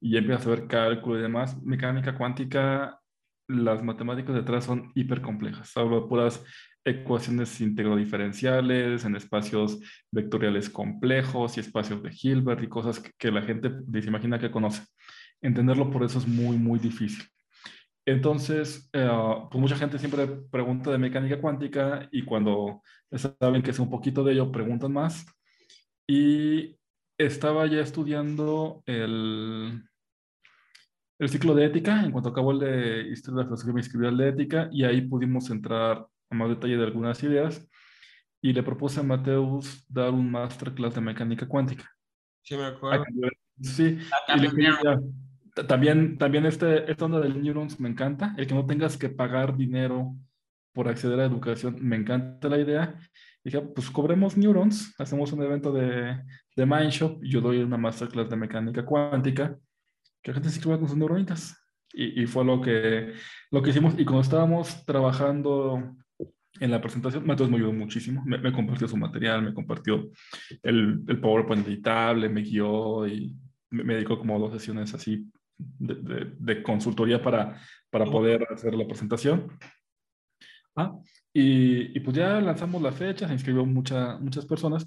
y 0.00 0.12
ya 0.12 0.18
empiezas 0.18 0.46
a 0.46 0.50
ver 0.50 0.66
cálculo 0.66 1.18
y 1.18 1.22
demás, 1.22 1.60
mecánica 1.62 2.16
cuántica, 2.16 3.00
las 3.48 3.82
matemáticas 3.82 4.34
detrás 4.34 4.64
son 4.64 4.90
hiper 4.94 5.22
complejas. 5.22 5.76
Hablo 5.76 6.02
de 6.02 6.08
puras 6.08 6.44
ecuaciones 6.86 7.60
integrodiferenciales, 7.60 9.04
en 9.04 9.16
espacios 9.16 9.80
vectoriales 10.12 10.70
complejos 10.70 11.56
y 11.56 11.60
espacios 11.60 12.00
de 12.00 12.12
Hilbert 12.22 12.62
y 12.62 12.68
cosas 12.68 13.02
que, 13.18 13.32
la 13.32 13.42
gente 13.42 13.70
se 13.92 14.08
imagina 14.08 14.38
que 14.38 14.52
conoce. 14.52 14.84
Entenderlo 15.42 15.90
por 15.90 16.04
eso 16.04 16.20
es 16.20 16.28
muy, 16.28 16.56
muy 16.56 16.78
difícil. 16.78 17.24
Entonces, 18.06 18.88
eh, 18.92 19.10
pues 19.50 19.60
mucha 19.60 19.76
gente 19.76 19.98
siempre 19.98 20.28
pregunta 20.48 20.92
de 20.92 20.98
mecánica 20.98 21.40
cuántica 21.40 22.08
y 22.12 22.22
cuando 22.24 22.82
saben 23.10 23.62
que 23.62 23.72
es 23.72 23.80
un 23.80 23.90
poquito 23.90 24.22
de 24.22 24.34
ello, 24.34 24.52
preguntan 24.52 24.92
más. 24.92 25.26
Y 26.06 26.76
estaba 27.18 27.66
ya 27.66 27.80
estudiando 27.80 28.84
el, 28.86 29.82
el 31.18 31.28
ciclo 31.28 31.52
de 31.56 31.64
ética. 31.64 32.04
En 32.04 32.12
cuanto 32.12 32.28
acabó 32.28 32.52
el 32.52 32.60
de 32.60 33.08
historia 33.08 33.38
de 33.38 33.42
la 33.42 33.46
filosofía, 33.46 33.74
me 33.74 33.80
inscribí 33.80 34.06
al 34.06 34.16
de 34.16 34.28
ética 34.28 34.68
y 34.70 34.84
ahí 34.84 35.00
pudimos 35.00 35.50
entrar 35.50 36.06
a 36.30 36.34
más 36.34 36.48
detalle 36.48 36.76
de 36.76 36.84
algunas 36.84 37.22
ideas 37.22 37.68
y 38.40 38.52
le 38.52 38.62
propuse 38.62 39.00
a 39.00 39.02
Mateus 39.02 39.84
dar 39.88 40.10
un 40.10 40.30
masterclass 40.30 40.94
de 40.94 41.00
mecánica 41.00 41.48
cuántica. 41.48 41.90
Sí, 42.42 42.56
me 42.56 42.66
acuerdo. 42.66 43.04
Sí, 43.60 43.98
también, 45.66 46.18
también 46.18 46.46
este, 46.46 46.90
esta 46.90 47.06
onda 47.06 47.20
del 47.20 47.42
neurons 47.42 47.80
me 47.80 47.88
encanta, 47.88 48.34
el 48.36 48.46
que 48.46 48.54
no 48.54 48.66
tengas 48.66 48.96
que 48.96 49.08
pagar 49.08 49.56
dinero 49.56 50.14
por 50.72 50.88
acceder 50.88 51.18
a 51.20 51.24
educación. 51.24 51.76
Me 51.80 51.96
encanta 51.96 52.48
la 52.48 52.58
idea. 52.58 52.98
Dije, 53.42 53.60
pues 53.60 53.90
cobremos 53.90 54.36
neurons, 54.36 54.94
hacemos 55.00 55.32
un 55.32 55.42
evento 55.42 55.72
de, 55.72 56.22
de 56.54 56.66
Mindshop, 56.66 57.22
yo 57.22 57.40
doy 57.40 57.58
una 57.58 57.78
masterclass 57.78 58.28
de 58.28 58.36
mecánica 58.36 58.84
cuántica, 58.84 59.58
que 60.22 60.30
la 60.30 60.34
gente 60.34 60.50
se 60.50 60.56
inscriba 60.56 60.78
con 60.78 60.88
sus 60.88 60.96
neuronitas. 60.96 61.56
Y, 61.92 62.22
y, 62.22 62.26
fue 62.26 62.44
lo 62.44 62.60
que, 62.60 63.14
lo 63.50 63.62
que 63.62 63.70
hicimos. 63.70 63.94
Y 63.98 64.04
cuando 64.04 64.20
estábamos 64.20 64.84
trabajando 64.84 65.96
en 66.60 66.70
la 66.70 66.80
presentación, 66.80 67.26
Mateos 67.26 67.50
me 67.50 67.56
ayudó 67.56 67.72
muchísimo. 67.72 68.22
Me, 68.24 68.52
compartió 68.52 68.88
su 68.88 68.96
material, 68.96 69.42
me 69.42 69.54
compartió 69.54 70.10
el, 70.62 71.02
el 71.06 71.20
PowerPoint 71.20 71.66
editable, 71.66 72.28
me 72.28 72.42
guió 72.42 73.06
y 73.06 73.34
me, 73.70 73.84
me 73.84 73.94
dedicó 73.94 74.18
como 74.18 74.38
dos 74.38 74.52
sesiones 74.52 74.94
así 74.94 75.30
de, 75.58 76.32
de, 76.38 76.62
consultoría 76.62 77.22
para, 77.22 77.60
para 77.90 78.04
poder 78.04 78.46
hacer 78.52 78.74
la 78.74 78.86
presentación. 78.86 79.52
Ah, 80.74 80.98
y, 81.32 81.96
y, 81.96 82.00
pues 82.00 82.16
ya 82.16 82.40
lanzamos 82.40 82.82
la 82.82 82.92
fecha, 82.92 83.26
se 83.26 83.32
inscribió 83.32 83.64
mucha, 83.64 84.18
muchas 84.18 84.44
personas 84.44 84.86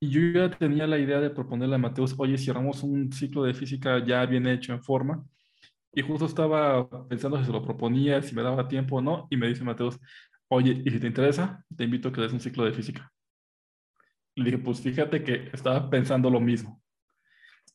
y 0.00 0.10
yo 0.10 0.20
ya 0.32 0.50
tenía 0.50 0.86
la 0.86 0.98
idea 0.98 1.20
de 1.20 1.30
proponerle 1.30 1.74
a 1.74 1.78
Mateus, 1.78 2.14
oye, 2.18 2.36
hagamos 2.50 2.82
un 2.82 3.12
ciclo 3.12 3.42
de 3.42 3.54
física 3.54 4.04
ya 4.04 4.24
bien 4.26 4.46
hecho 4.46 4.72
en 4.72 4.82
forma, 4.82 5.24
y 5.92 6.02
justo 6.02 6.26
estaba 6.26 6.88
pensando 7.08 7.38
si 7.38 7.46
se 7.46 7.52
lo 7.52 7.64
proponía, 7.64 8.22
si 8.22 8.34
me 8.34 8.42
daba 8.42 8.68
tiempo 8.68 8.96
o 8.96 9.00
no, 9.00 9.26
y 9.30 9.36
me 9.36 9.48
dice 9.48 9.64
Mateus, 9.64 9.98
oye, 10.48 10.82
y 10.84 10.90
si 10.90 11.00
te 11.00 11.06
interesa, 11.06 11.64
te 11.76 11.84
invito 11.84 12.08
a 12.08 12.12
que 12.12 12.20
des 12.20 12.32
un 12.32 12.40
ciclo 12.40 12.64
de 12.64 12.72
física. 12.72 13.10
Le 14.36 14.44
dije, 14.44 14.58
pues 14.58 14.80
fíjate 14.80 15.22
que 15.22 15.50
estaba 15.52 15.88
pensando 15.90 16.30
lo 16.30 16.40
mismo. 16.40 16.80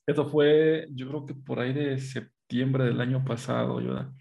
Eso 0.05 0.25
fue, 0.25 0.87
yo 0.91 1.07
creo 1.07 1.25
que 1.25 1.35
por 1.35 1.59
ahí 1.59 1.73
de 1.73 1.97
septiembre 1.99 2.85
del 2.85 2.99
año 3.01 3.23
pasado, 3.23 3.75
¿verdad? 3.75 4.11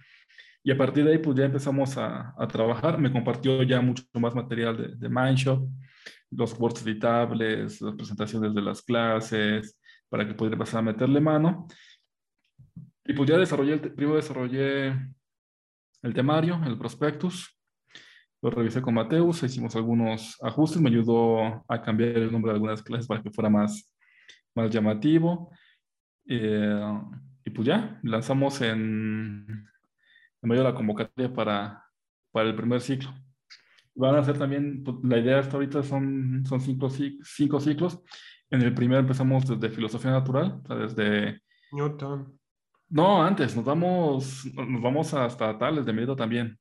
Y 0.65 0.71
a 0.71 0.79
partir 0.79 1.05
de 1.05 1.13
ahí, 1.13 1.19
pues 1.19 1.37
ya 1.37 1.45
empezamos 1.45 1.97
a, 1.99 2.35
a 2.37 2.47
trabajar. 2.47 2.99
Me 2.99 3.11
compartió 3.11 3.63
ya 3.65 3.81
mucho 3.81 4.05
más 4.15 4.35
material 4.35 4.77
de, 4.77 4.97
de 4.97 5.09
Mindshop, 5.09 5.69
los 6.31 6.59
words 6.59 6.87
editables, 6.87 7.81
las 7.81 7.95
presentaciones 7.95 8.55
de 8.55 8.63
las 8.63 8.81
clases, 8.83 9.79
para 10.09 10.27
que 10.27 10.35
pudiera 10.35 10.59
pasar 10.59 10.81
a 10.81 10.83
meterle 10.83 11.21
mano. 11.21 11.67
Y 13.05 13.13
pues 13.13 13.29
ya 13.29 13.37
desarrollé, 13.37 13.79
primero 13.79 14.17
desarrollé 14.17 14.89
el 16.03 16.15
temario, 16.15 16.61
el 16.65 16.79
prospectus, 16.79 17.59
lo 18.43 18.51
revisé 18.51 18.83
con 18.83 18.95
Mateus, 18.95 19.43
hicimos 19.45 19.77
algunos 19.77 20.37
ajustes, 20.43 20.83
me 20.83 20.91
ayudó 20.91 21.65
a 21.69 21.81
cambiar 21.81 22.11
el 22.11 22.33
nombre 22.33 22.51
de 22.51 22.57
algunas 22.57 22.83
clases 22.83 23.07
para 23.07 23.23
que 23.23 23.31
fuera 23.31 23.49
más, 23.49 23.95
más 24.55 24.69
llamativo. 24.69 25.51
Eh, 26.27 26.93
y 27.45 27.51
pues 27.51 27.67
ya, 27.67 28.01
lanzamos 28.03 28.61
en, 28.61 29.47
en 29.49 30.49
medio 30.49 30.65
de 30.65 30.71
la 30.71 30.75
convocatoria 30.75 31.33
para, 31.33 31.85
para 32.33 32.49
el 32.49 32.57
primer 32.57 32.81
ciclo. 32.81 33.15
Van 33.95 34.17
a 34.17 34.25
ser 34.25 34.37
también, 34.37 34.83
pues, 34.83 34.97
la 35.05 35.19
idea 35.19 35.39
hasta 35.39 35.57
ahorita 35.57 35.83
son, 35.85 36.45
son 36.45 36.61
cinco, 36.61 36.91
cinco 36.91 37.61
ciclos. 37.61 38.01
En 38.51 38.61
el 38.63 38.75
primero 38.75 39.01
empezamos 39.01 39.47
desde 39.47 39.75
filosofía 39.75 40.11
natural, 40.11 40.61
o 40.65 40.67
sea, 40.67 40.77
desde... 40.77 41.43
Newton. 41.71 42.39
No, 42.89 43.23
antes, 43.23 43.55
nos 43.55 43.65
vamos, 43.65 44.45
nos 44.55 44.83
vamos 44.83 45.15
hasta 45.15 45.57
Tales 45.57 45.87
de 45.87 45.93
Mérida 45.93 46.17
también. 46.17 46.59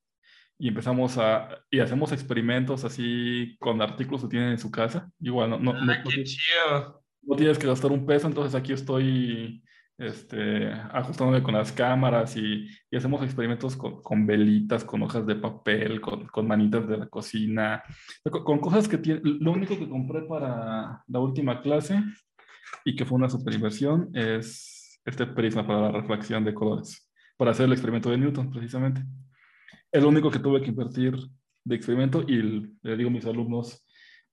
Y 0.61 0.67
empezamos 0.67 1.17
a, 1.17 1.49
y 1.71 1.79
hacemos 1.79 2.11
experimentos 2.11 2.83
así 2.85 3.57
con 3.59 3.81
artículos 3.81 4.21
que 4.21 4.27
tienen 4.27 4.49
en 4.49 4.59
su 4.59 4.69
casa. 4.69 5.11
Igual, 5.19 5.49
no, 5.49 5.57
no, 5.57 5.73
no, 5.73 5.81
no 7.23 7.35
tienes 7.35 7.57
que 7.57 7.65
gastar 7.65 7.91
un 7.91 8.05
peso, 8.05 8.27
entonces 8.27 8.53
aquí 8.53 8.71
estoy 8.71 9.63
este, 9.97 10.71
ajustándome 10.71 11.41
con 11.41 11.55
las 11.55 11.71
cámaras 11.71 12.37
y, 12.37 12.67
y 12.91 12.95
hacemos 12.95 13.23
experimentos 13.23 13.75
con, 13.75 14.03
con, 14.03 14.27
velitas, 14.27 14.83
con 14.83 15.01
hojas 15.01 15.25
de 15.25 15.33
papel, 15.33 15.99
con, 15.99 16.27
con 16.27 16.47
manitas 16.47 16.87
de 16.87 16.97
la 16.97 17.07
cocina, 17.07 17.81
con, 18.29 18.43
con 18.43 18.59
cosas 18.59 18.87
que 18.87 18.99
tiene. 18.99 19.21
Lo 19.23 19.53
único 19.53 19.75
que 19.75 19.89
compré 19.89 20.21
para 20.21 21.03
la 21.07 21.19
última 21.19 21.59
clase 21.59 22.03
y 22.85 22.95
que 22.95 23.03
fue 23.03 23.17
una 23.17 23.31
super 23.31 23.51
inversión 23.51 24.11
es 24.13 25.01
este 25.05 25.25
prisma 25.25 25.65
para 25.65 25.81
la 25.81 25.91
reflexión 25.91 26.45
de 26.45 26.53
colores, 26.53 27.11
para 27.35 27.49
hacer 27.49 27.65
el 27.65 27.73
experimento 27.73 28.11
de 28.11 28.19
Newton, 28.19 28.51
precisamente. 28.51 29.03
Es 29.91 30.01
lo 30.01 30.09
único 30.09 30.31
que 30.31 30.39
tuve 30.39 30.61
que 30.61 30.69
invertir 30.69 31.15
de 31.63 31.75
experimento 31.75 32.23
y 32.27 32.41
le 32.81 32.97
digo 32.97 33.09
a 33.09 33.13
mis 33.13 33.25
alumnos, 33.25 33.85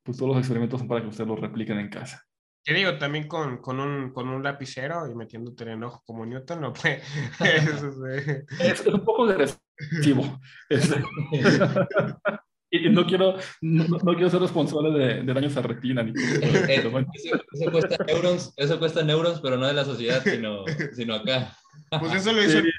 pues 0.02 0.16
todos 0.16 0.30
los 0.30 0.39
experimentos 0.39 0.78
son 0.80 0.89
para 0.89 1.02
que 1.02 1.09
ustedes 1.09 1.28
los 1.28 1.40
repliquen 1.40 1.78
en 1.78 1.90
casa. 1.90 2.24
Te 2.64 2.74
digo, 2.74 2.98
también 2.98 3.26
con, 3.26 3.59
con, 3.59 3.80
un, 3.80 4.12
con 4.12 4.28
un 4.28 4.43
lapicero 4.43 5.10
y 5.10 5.14
metiéndote 5.14 5.64
en 5.64 5.70
el 5.70 5.85
ojo 5.85 6.02
como 6.05 6.26
Newton, 6.26 6.60
no 6.60 6.72
puede. 6.72 7.01
es, 8.60 8.86
un 8.86 9.05
poco 9.05 9.24
agresivo. 9.24 10.39
y 12.70 12.90
no 12.90 13.06
quiero, 13.06 13.36
no, 13.62 13.85
no, 13.86 14.12
quiero 14.12 14.28
ser 14.28 14.40
responsable 14.40 14.90
de, 14.90 15.22
de 15.22 15.35
daños 15.35 15.56
a 15.56 15.62
retina. 15.62 16.02
Ni 16.02 16.12
eh, 16.12 16.86
bueno. 16.90 17.09
eso, 17.14 17.40
eso, 17.52 17.72
cuesta 17.72 18.05
neurons, 18.05 18.52
eso 18.56 18.78
cuesta 18.78 19.02
neurons, 19.02 19.40
pero 19.40 19.56
no 19.56 19.66
de 19.66 19.74
la 19.74 19.85
sociedad, 19.85 20.22
sino, 20.22 20.64
sino 20.93 21.14
acá. 21.14 21.56
Pues 21.98 22.14
eso 22.14 22.32
lo 22.32 22.43
hizo 22.44 22.60
güey. 22.60 22.72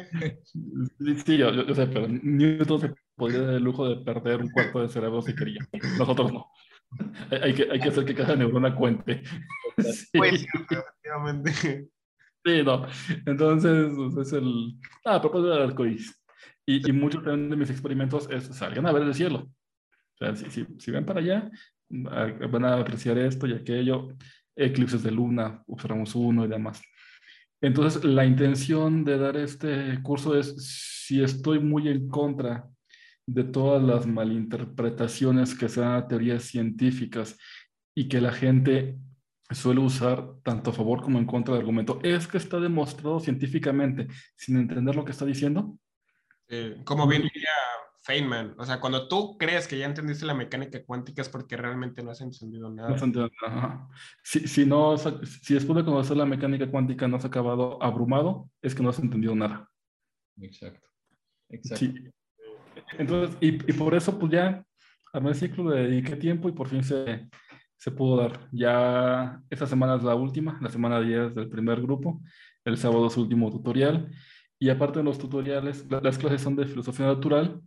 Sí, 1.26 1.36
yo, 1.36 1.50
yo, 1.50 1.74
sé, 1.74 1.86
pero 1.86 2.08
Newton 2.08 2.80
se 2.80 2.94
podría 3.16 3.42
dar 3.42 3.54
el 3.54 3.62
lujo 3.62 3.88
de 3.88 4.04
perder 4.04 4.40
un 4.40 4.50
cuarto 4.50 4.80
de 4.80 4.88
cerebro 4.88 5.22
si 5.22 5.34
quería. 5.34 5.60
Nosotros 5.98 6.32
no. 6.32 6.50
hay, 7.30 7.54
que, 7.54 7.68
hay 7.70 7.80
que 7.80 7.88
hacer 7.88 8.04
que 8.04 8.14
cada 8.14 8.36
neurona 8.36 8.74
cuente. 8.74 9.22
Sí. 9.82 10.18
Pues, 10.18 10.44
efectivamente. 10.44 11.88
Sí, 12.44 12.62
no. 12.62 12.86
Entonces, 13.24 13.90
pues, 13.96 14.26
es 14.26 14.32
el. 14.34 14.74
Ah, 15.02 15.14
a 15.14 15.20
propósito 15.20 15.48
del 15.48 15.62
arcoíris. 15.62 16.22
Y, 16.66 16.86
y 16.86 16.92
muchos 16.92 17.24
también 17.24 17.48
de 17.48 17.56
mis 17.56 17.70
experimentos 17.70 18.28
es 18.30 18.44
salgan 18.54 18.86
a 18.86 18.92
ver 18.92 19.04
el 19.04 19.14
cielo. 19.14 19.38
O 19.38 20.18
sea, 20.18 20.36
si, 20.36 20.50
si, 20.50 20.66
si 20.78 20.90
ven 20.90 21.06
para 21.06 21.20
allá, 21.20 21.50
van 21.88 22.64
a 22.66 22.74
apreciar 22.74 23.16
esto 23.16 23.46
y 23.46 23.54
aquello. 23.54 24.08
Eclipses 24.54 25.02
de 25.02 25.10
luna, 25.10 25.62
observamos 25.66 26.14
uno 26.14 26.44
y 26.44 26.48
demás. 26.48 26.82
Entonces, 27.62 28.04
la 28.04 28.26
intención 28.26 29.04
de 29.04 29.18
dar 29.18 29.36
este 29.36 30.02
curso 30.02 30.36
es, 30.36 30.54
si 31.06 31.22
estoy 31.22 31.60
muy 31.60 31.88
en 31.88 32.08
contra 32.08 32.68
de 33.24 33.44
todas 33.44 33.82
las 33.82 34.04
malinterpretaciones 34.04 35.54
que 35.54 35.68
sean 35.68 36.08
teorías 36.08 36.42
científicas 36.42 37.38
y 37.94 38.08
que 38.08 38.20
la 38.20 38.32
gente 38.32 38.98
suele 39.50 39.80
usar 39.80 40.34
tanto 40.42 40.70
a 40.70 40.72
favor 40.72 41.02
como 41.02 41.18
en 41.18 41.26
contra 41.26 41.54
del 41.54 41.62
argumento. 41.62 42.00
¿Es 42.02 42.26
que 42.26 42.38
está 42.38 42.58
demostrado 42.58 43.20
científicamente 43.20 44.08
sin 44.34 44.56
entender 44.56 44.96
lo 44.96 45.04
que 45.04 45.12
está 45.12 45.24
diciendo? 45.24 45.78
Eh, 46.48 46.82
como 46.84 47.06
bien 47.06 47.22
diría 47.22 47.50
Feynman, 48.04 48.54
o 48.58 48.64
sea, 48.64 48.80
cuando 48.80 49.06
tú 49.06 49.36
crees 49.38 49.68
que 49.68 49.78
ya 49.78 49.86
entendiste 49.86 50.26
la 50.26 50.34
mecánica 50.34 50.84
cuántica 50.84 51.22
es 51.22 51.28
porque 51.28 51.56
realmente 51.56 52.02
no 52.02 52.10
has 52.10 52.20
entendido 52.20 52.68
nada. 52.68 52.88
No 52.88 52.94
has 52.96 53.02
entendido 53.02 53.30
nada. 53.46 53.88
Si, 54.24 54.48
si, 54.48 54.66
no, 54.66 54.96
si 54.98 55.54
después 55.54 55.76
de 55.76 55.84
conocer 55.84 56.16
la 56.16 56.26
mecánica 56.26 56.68
cuántica 56.68 57.06
no 57.06 57.16
has 57.16 57.24
acabado 57.24 57.80
abrumado, 57.80 58.50
es 58.60 58.74
que 58.74 58.82
no 58.82 58.90
has 58.90 58.98
entendido 58.98 59.36
nada. 59.36 59.68
Exacto. 60.40 60.88
Exacto. 61.48 61.86
Sí. 61.86 62.10
Entonces, 62.98 63.36
y, 63.40 63.70
y, 63.70 63.72
por 63.74 63.94
eso 63.94 64.18
pues 64.18 64.32
ya 64.32 64.64
armé 65.12 65.30
el 65.30 65.36
ciclo, 65.36 65.70
le 65.70 65.82
dediqué 65.82 66.16
tiempo 66.16 66.48
y 66.48 66.52
por 66.52 66.68
fin 66.68 66.82
se, 66.82 67.28
se 67.76 67.90
pudo 67.92 68.16
dar. 68.16 68.48
Ya 68.50 69.40
esta 69.48 69.66
semana 69.66 69.96
es 69.96 70.02
la 70.02 70.16
última, 70.16 70.58
la 70.60 70.70
semana 70.70 71.00
10 71.00 71.34
del 71.34 71.48
primer 71.48 71.80
grupo, 71.80 72.20
el 72.64 72.76
sábado 72.76 73.06
es 73.06 73.12
su 73.12 73.22
último 73.22 73.50
tutorial. 73.50 74.10
Y 74.62 74.70
aparte 74.70 75.00
de 75.00 75.04
los 75.04 75.18
tutoriales, 75.18 75.84
las 75.90 76.18
clases 76.18 76.40
son 76.40 76.54
de 76.54 76.68
filosofía 76.68 77.06
natural 77.06 77.60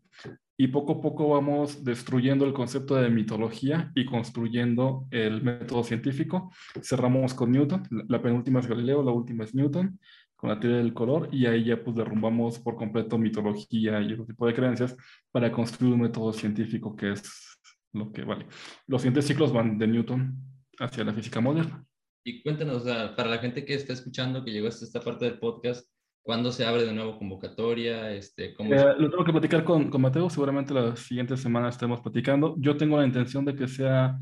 y 0.56 0.70
poco 0.70 0.94
a 0.94 1.02
poco 1.02 1.28
vamos 1.28 1.84
destruyendo 1.84 2.46
el 2.46 2.54
concepto 2.54 2.96
de 2.96 3.10
mitología 3.10 3.92
y 3.96 4.06
construyendo 4.06 5.06
el 5.12 5.44
método 5.44 5.84
científico. 5.84 6.54
Cerramos 6.82 7.34
con 7.34 7.52
Newton, 7.52 7.84
la 8.08 8.22
penúltima 8.22 8.62
es 8.62 8.68
Galileo, 8.68 9.04
la 9.04 9.12
última 9.12 9.44
es 9.44 9.54
Newton 9.54 10.00
con 10.38 10.50
la 10.50 10.58
teoría 10.58 10.78
del 10.78 10.94
color 10.94 11.28
y 11.34 11.48
ahí 11.48 11.66
ya 11.66 11.84
pues 11.84 11.98
derrumbamos 11.98 12.60
por 12.60 12.78
completo 12.78 13.18
mitología 13.18 14.00
y 14.00 14.14
otro 14.14 14.28
tipo 14.28 14.48
de 14.48 14.54
creencias 14.54 14.96
para 15.34 15.52
construir 15.52 15.96
un 15.96 16.00
método 16.00 16.32
científico 16.32 16.96
que 16.96 17.12
es 17.12 17.60
lo 17.92 18.14
que 18.14 18.24
vale. 18.24 18.46
Los 18.88 19.02
siguientes 19.02 19.26
ciclos 19.26 19.52
van 19.52 19.78
de 19.78 19.86
Newton 19.86 20.34
hacia 20.80 21.04
la 21.04 21.14
física 21.14 21.42
moderna. 21.42 21.86
Y 22.24 22.42
cuéntanos, 22.42 22.84
para 22.84 23.30
la 23.30 23.40
gente 23.40 23.66
que 23.66 23.74
está 23.74 23.92
escuchando, 23.92 24.46
que 24.46 24.52
llegó 24.52 24.70
hasta 24.70 24.86
esta 24.86 25.02
parte 25.02 25.26
del 25.26 25.40
podcast, 25.40 25.88
¿cuándo 26.26 26.52
se 26.52 26.66
abre 26.66 26.84
de 26.84 26.92
nuevo 26.92 27.18
convocatoria? 27.18 28.12
Este, 28.12 28.54
¿cómo 28.56 28.74
eh, 28.74 28.96
Lo 28.98 29.10
tengo 29.12 29.24
que 29.24 29.32
platicar 29.32 29.64
con, 29.64 29.90
con 29.90 30.02
Mateo, 30.02 30.30
seguramente 30.30 30.74
las 30.74 31.00
siguientes 31.00 31.40
semanas 31.40 31.76
estemos 31.76 32.02
platicando. 32.02 32.56
Yo 32.58 32.76
tengo 32.76 32.98
la 32.98 33.06
intención 33.06 33.46
de 33.46 33.56
que 33.56 33.68
sea 33.68 34.18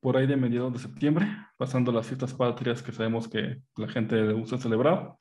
por 0.00 0.16
ahí 0.16 0.26
de 0.26 0.36
mediados 0.36 0.72
de 0.72 0.80
septiembre, 0.80 1.26
pasando 1.56 1.92
las 1.92 2.06
fiestas 2.06 2.34
patrias 2.34 2.82
que 2.82 2.92
sabemos 2.92 3.28
que 3.28 3.60
la 3.76 3.88
gente 3.88 4.32
gusta 4.32 4.58
celebrar 4.58 5.14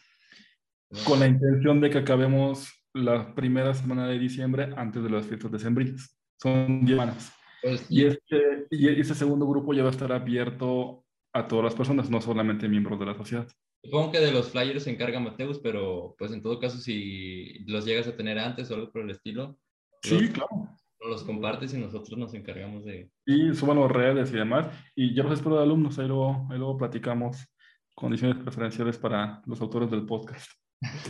con 1.05 1.19
la 1.19 1.27
intención 1.27 1.79
de 1.79 1.89
que 1.89 1.99
acabemos 1.99 2.67
la 2.93 3.33
primera 3.33 3.73
semana 3.73 4.07
de 4.07 4.19
diciembre 4.19 4.73
antes 4.75 5.03
de 5.03 5.09
las 5.09 5.25
fiestas 5.25 5.51
decembrinas. 5.51 6.19
Son 6.41 6.83
10 6.83 6.99
semanas. 6.99 7.33
Pues, 7.61 7.85
y, 7.89 8.05
este, 8.05 8.67
y 8.71 8.89
ese 8.89 9.15
segundo 9.15 9.47
grupo 9.47 9.73
ya 9.73 9.83
va 9.83 9.89
a 9.89 9.91
estar 9.91 10.11
abierto 10.11 11.05
a 11.31 11.47
todas 11.47 11.65
las 11.65 11.75
personas, 11.75 12.09
no 12.09 12.19
solamente 12.19 12.67
miembros 12.67 12.99
de 12.99 13.05
la 13.05 13.15
sociedad. 13.15 13.47
Supongo 13.83 14.11
que 14.11 14.19
de 14.19 14.31
los 14.31 14.49
flyers 14.49 14.83
se 14.83 14.91
encarga 14.91 15.19
Mateus, 15.19 15.59
pero 15.59 16.15
pues 16.17 16.31
en 16.31 16.41
todo 16.41 16.59
caso 16.59 16.77
si 16.77 17.59
los 17.65 17.85
llegas 17.85 18.07
a 18.07 18.15
tener 18.15 18.39
antes 18.39 18.71
o 18.71 18.75
algo 18.75 18.91
por 18.91 19.01
el 19.01 19.09
estilo. 19.09 19.57
Sí, 20.01 20.29
claro. 20.29 20.69
Los 21.01 21.23
compartes 21.23 21.73
y 21.73 21.77
nosotros 21.77 22.17
nos 22.17 22.33
encargamos 22.33 22.85
de... 22.85 23.09
Y 23.25 23.53
suban 23.53 23.79
las 23.79 23.91
redes 23.91 24.31
y 24.31 24.37
demás. 24.37 24.67
Y 24.95 25.13
yo 25.13 25.23
los 25.23 25.33
espero 25.33 25.57
de 25.57 25.63
alumnos, 25.63 25.99
ahí 25.99 26.07
luego, 26.07 26.47
ahí 26.49 26.57
luego 26.57 26.77
platicamos 26.77 27.45
condiciones 27.93 28.37
preferenciales 28.37 28.97
para 28.97 29.41
los 29.45 29.59
autores 29.59 29.91
del 29.91 30.05
podcast. 30.05 30.49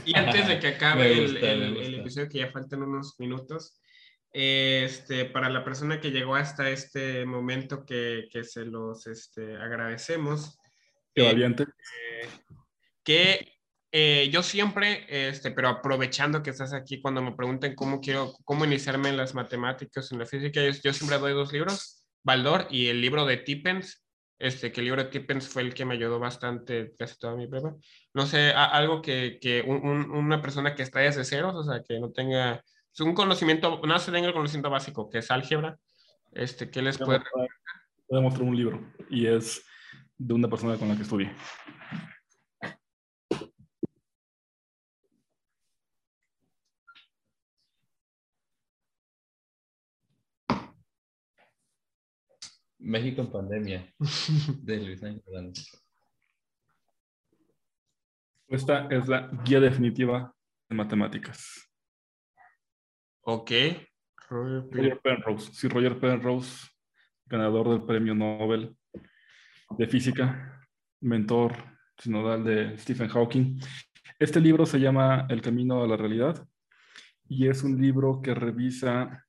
Y 0.03 0.17
antes 0.17 0.47
de 0.47 0.59
que 0.59 0.67
acabe 0.69 1.13
el, 1.25 1.37
el, 1.37 1.95
episodio, 1.99 2.27
que 2.27 2.39
ya 2.39 2.51
faltan 2.51 2.81
unos 2.81 3.19
minutos, 3.19 3.79
este, 4.31 5.25
para 5.25 5.49
la 5.49 5.63
persona 5.63 6.01
que 6.01 6.09
llegó 6.09 6.35
hasta 6.35 6.71
este 6.71 7.23
momento 7.25 7.85
que, 7.85 8.27
que 8.31 8.43
se 8.43 8.65
los 8.65 9.05
este, 9.05 9.55
agradecemos. 9.57 10.57
Qué 11.13 11.21
valiente. 11.21 11.63
Eh, 11.63 12.27
que 13.03 13.53
eh, 13.95 14.29
yo 14.31 14.41
siempre, 14.41 15.05
este, 15.07 15.51
pero 15.51 15.69
aprovechando 15.69 16.41
que 16.41 16.49
estás 16.49 16.73
aquí, 16.73 16.99
cuando 16.99 17.21
me 17.21 17.35
pregunten 17.35 17.75
cómo 17.75 18.01
quiero, 18.01 18.33
cómo 18.43 18.65
iniciarme 18.65 19.09
en 19.09 19.17
las 19.17 19.35
matemáticas, 19.35 20.11
en 20.11 20.17
la 20.17 20.25
física, 20.25 20.61
yo, 20.61 20.93
siempre 20.93 21.19
doy 21.19 21.33
dos 21.33 21.53
libros, 21.53 22.03
Baldor 22.23 22.65
y 22.71 22.87
el 22.87 23.01
libro 23.01 23.23
de 23.25 23.37
Tippens, 23.37 24.03
este, 24.39 24.71
que 24.71 24.81
el 24.81 24.85
libro 24.85 25.03
de 25.03 25.11
Tippens 25.11 25.47
fue 25.47 25.61
el 25.61 25.75
que 25.75 25.85
me 25.85 25.93
ayudó 25.93 26.17
bastante 26.17 26.95
casi 26.97 27.19
toda 27.19 27.35
mi 27.35 27.47
prueba. 27.47 27.75
No 28.15 28.25
sé, 28.25 28.51
algo 28.51 29.03
que, 29.03 29.37
que 29.39 29.61
una 29.61 30.41
persona 30.41 30.73
que 30.73 30.81
está 30.81 31.01
desde 31.01 31.23
ceros, 31.23 31.53
o 31.53 31.63
sea, 31.63 31.83
que 31.87 31.99
no 31.99 32.11
tenga, 32.11 32.63
es 32.91 32.99
un 32.99 33.13
conocimiento, 33.13 33.79
no 33.85 33.99
se 33.99 34.11
tenga 34.11 34.27
el 34.27 34.33
conocimiento 34.33 34.71
básico, 34.71 35.07
que 35.07 35.19
es 35.19 35.29
álgebra, 35.29 35.77
este, 36.31 36.71
¿qué 36.71 36.81
les 36.81 36.97
puede? 36.97 37.21
Voy 38.09 38.19
a 38.19 38.21
mostrar 38.21 38.47
un 38.47 38.57
libro 38.57 38.81
y 39.09 39.27
es 39.27 39.63
de 40.17 40.33
una 40.33 40.47
persona 40.47 40.77
con 40.77 40.89
la 40.89 40.95
que 40.95 41.03
estudié. 41.03 41.31
México 52.83 53.21
en 53.21 53.31
pandemia, 53.31 53.93
de 54.61 54.77
Luis 54.77 55.01
Ángel 55.03 55.53
Esta 58.47 58.87
es 58.87 59.07
la 59.07 59.29
guía 59.45 59.59
definitiva 59.61 60.35
de 60.69 60.75
matemáticas. 60.75 61.69
Ok. 63.21 63.51
Roger 64.29 64.99
Penrose. 65.01 65.53
Sí, 65.53 65.67
Roger 65.67 65.99
Penrose, 65.99 66.67
ganador 67.25 67.69
del 67.69 67.83
premio 67.83 68.13
Nobel 68.13 68.75
de 69.77 69.87
física, 69.87 70.61
mentor 71.01 71.55
sinodal 71.97 72.43
de 72.43 72.77
Stephen 72.77 73.07
Hawking. 73.07 73.59
Este 74.19 74.39
libro 74.39 74.65
se 74.65 74.79
llama 74.79 75.25
El 75.29 75.41
camino 75.41 75.83
a 75.83 75.87
la 75.87 75.95
realidad 75.95 76.45
y 77.29 77.47
es 77.47 77.63
un 77.63 77.81
libro 77.81 78.21
que 78.21 78.33
revisa, 78.33 79.25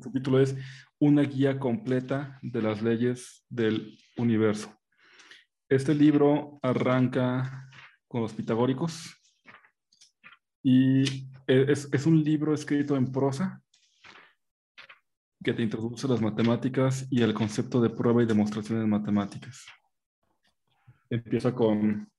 su 0.00 0.12
título 0.12 0.40
es 0.40 0.56
una 1.00 1.22
guía 1.22 1.58
completa 1.58 2.38
de 2.42 2.62
las 2.62 2.82
leyes 2.82 3.44
del 3.48 3.98
universo. 4.16 4.74
Este 5.68 5.94
libro 5.94 6.58
arranca 6.62 7.68
con 8.08 8.22
los 8.22 8.32
pitagóricos 8.32 9.14
y 10.62 11.28
es, 11.46 11.88
es, 11.92 12.06
un 12.06 12.22
libro 12.22 12.52
escrito 12.52 12.96
en 12.96 13.12
prosa 13.12 13.62
que 15.42 15.52
te 15.52 15.62
introduce 15.62 16.08
las 16.08 16.20
matemáticas 16.20 17.06
y 17.10 17.22
el 17.22 17.32
concepto 17.32 17.80
de 17.80 17.90
prueba 17.90 18.22
y 18.22 18.26
demostraciones 18.26 18.86
matemáticas. 18.86 19.66
Empieza 21.10 21.54
con 21.54 22.10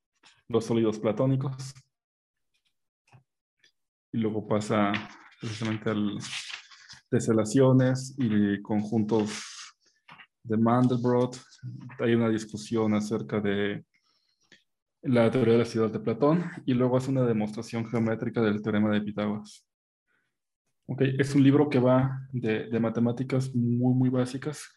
los 0.48 0.66
sólidos 0.66 1.00
platónicos 1.00 1.74
y 4.12 4.18
luego 4.18 4.48
pasa 4.48 4.92
precisamente 5.40 5.90
al 5.90 6.20
teselaciones 7.10 8.16
y 8.18 8.62
conjuntos 8.62 9.44
de 10.44 10.58
Mandelbrot. 10.58 11.40
Hay 12.00 12.14
una 12.14 12.30
discusión 12.30 12.94
acerca 12.94 13.40
de 13.40 13.84
la 15.02 15.32
teoría 15.32 15.54
de 15.54 15.60
la 15.60 15.66
ciudad 15.66 15.90
de 15.90 16.00
Platón 16.00 16.46
y 16.66 16.74
luego 16.74 16.98
hace 16.98 17.12
una 17.12 17.26
demostración 17.26 17.88
geométrica 17.90 18.42
del 18.42 18.62
teorema 18.62 18.92
de 18.92 19.02
Pitágoras. 19.02 19.66
Okay. 20.88 21.16
Es 21.20 21.36
un 21.36 21.44
libro 21.44 21.70
que 21.70 21.80
va 21.80 22.28
de, 22.32 22.68
de, 22.68 22.80
matemáticas 22.80 23.54
muy, 23.54 23.94
muy 23.94 24.10
básicas, 24.10 24.68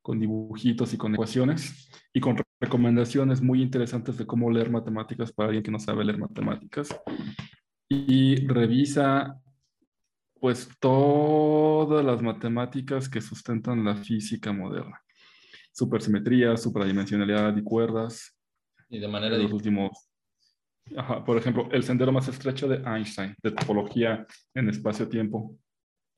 con 0.00 0.20
dibujitos 0.20 0.94
y 0.94 0.96
con 0.96 1.14
ecuaciones, 1.14 1.90
y 2.12 2.20
con 2.20 2.36
recomendaciones 2.60 3.42
muy 3.42 3.60
interesantes 3.60 4.16
de 4.16 4.24
cómo 4.24 4.50
leer 4.50 4.70
matemáticas 4.70 5.32
para 5.32 5.48
alguien 5.48 5.64
que 5.64 5.72
no 5.72 5.80
sabe 5.80 6.04
leer 6.04 6.18
matemáticas. 6.18 6.88
Y 7.88 8.46
revisa 8.46 9.36
pues 10.40 10.68
todas 10.78 12.04
las 12.04 12.22
matemáticas 12.22 13.08
que 13.08 13.20
sustentan 13.20 13.84
la 13.84 13.96
física 13.96 14.52
moderna. 14.52 15.02
Supersimetría, 15.72 16.56
supradimensionalidad 16.56 17.56
y 17.56 17.62
cuerdas. 17.62 18.36
Y 18.88 18.98
de 18.98 19.08
manera... 19.08 19.36
Los 19.38 19.52
últimos... 19.52 20.10
por 21.26 21.36
ejemplo, 21.36 21.68
el 21.72 21.82
sendero 21.82 22.12
más 22.12 22.28
estrecho 22.28 22.68
de 22.68 22.82
Einstein, 22.84 23.34
de 23.42 23.50
topología 23.52 24.26
en 24.54 24.68
espacio-tiempo, 24.68 25.56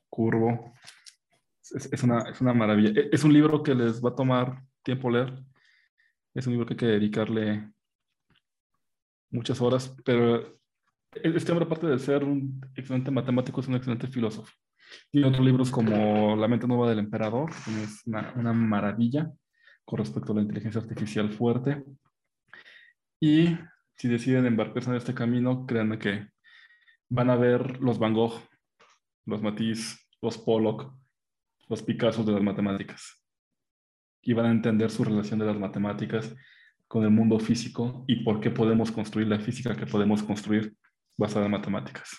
curvo. 0.09 0.75
Es, 1.73 2.03
una, 2.03 2.23
es 2.31 2.41
una 2.41 2.53
maravilla. 2.53 2.91
E, 3.01 3.11
es 3.13 3.25
un 3.25 3.33
libro 3.33 3.63
que 3.63 3.75
les 3.75 4.05
va 4.05 4.11
a 4.11 4.15
tomar 4.15 4.63
tiempo 4.83 5.11
leer. 5.11 5.35
Es 6.35 6.47
un 6.47 6.53
libro 6.53 6.67
que 6.67 6.75
hay 6.75 6.79
que 6.79 6.87
dedicarle 6.87 7.71
muchas 9.31 9.61
horas, 9.61 9.95
pero 10.05 10.60
este 11.13 11.53
hombre, 11.53 11.67
aparte 11.67 11.87
de 11.87 11.99
ser 11.99 12.25
un 12.25 12.61
excelente 12.75 13.11
matemático, 13.11 13.61
es 13.61 13.69
un 13.69 13.75
excelente 13.75 14.07
filósofo. 14.07 14.53
Tiene 15.11 15.29
otros 15.29 15.45
libros 15.45 15.71
como 15.71 16.37
La 16.37 16.49
mente 16.49 16.67
nueva 16.67 16.89
del 16.89 16.99
emperador, 16.99 17.51
que 17.65 17.83
es 17.83 18.03
una, 18.07 18.33
una 18.37 18.53
maravilla 18.53 19.31
con 19.85 19.99
respecto 19.99 20.33
a 20.33 20.37
la 20.37 20.43
inteligencia 20.43 20.81
artificial 20.81 21.31
fuerte. 21.31 21.85
Y 23.21 23.57
si 23.97 24.09
deciden 24.09 24.47
embarcarse 24.47 24.91
en 24.91 24.97
este 24.97 25.15
camino, 25.15 25.67
créanme 25.67 25.99
que 25.99 26.29
van 27.09 27.31
a 27.31 27.37
ver 27.37 27.81
los 27.81 27.99
Van 27.99 28.15
Gogh, 28.15 28.41
los 29.27 29.43
Matisse, 29.43 29.99
los 30.23 30.39
Pollock, 30.39 30.93
los 31.69 31.83
Picasso 31.83 32.25
de 32.25 32.33
las 32.33 32.43
matemáticas. 32.43 33.25
Y 34.23 34.33
van 34.33 34.47
a 34.47 34.51
entender 34.51 34.91
su 34.91 35.05
relación 35.05 35.39
de 35.41 35.47
las 35.47 35.59
matemáticas 35.59 36.35
con 36.87 37.05
el 37.05 37.11
mundo 37.11 37.39
físico 37.39 38.05
y 38.09 38.25
por 38.25 38.41
qué 38.41 38.51
podemos 38.51 38.91
construir 38.91 39.29
la 39.29 39.39
física 39.39 39.77
que 39.77 39.87
podemos 39.87 40.23
construir 40.23 40.75
basada 41.21 41.45
en 41.45 41.53
matemáticas. 41.53 42.19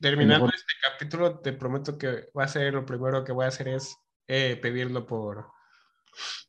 Terminando 0.00 0.46
este 0.46 0.72
capítulo, 0.82 1.38
te 1.40 1.52
prometo 1.52 1.98
que 1.98 2.28
va 2.36 2.44
a 2.44 2.48
ser 2.48 2.72
lo 2.72 2.86
primero 2.86 3.22
que 3.24 3.32
voy 3.32 3.44
a 3.44 3.48
hacer 3.48 3.68
es 3.68 3.94
eh, 4.26 4.58
pedirlo 4.60 5.06
por, 5.06 5.46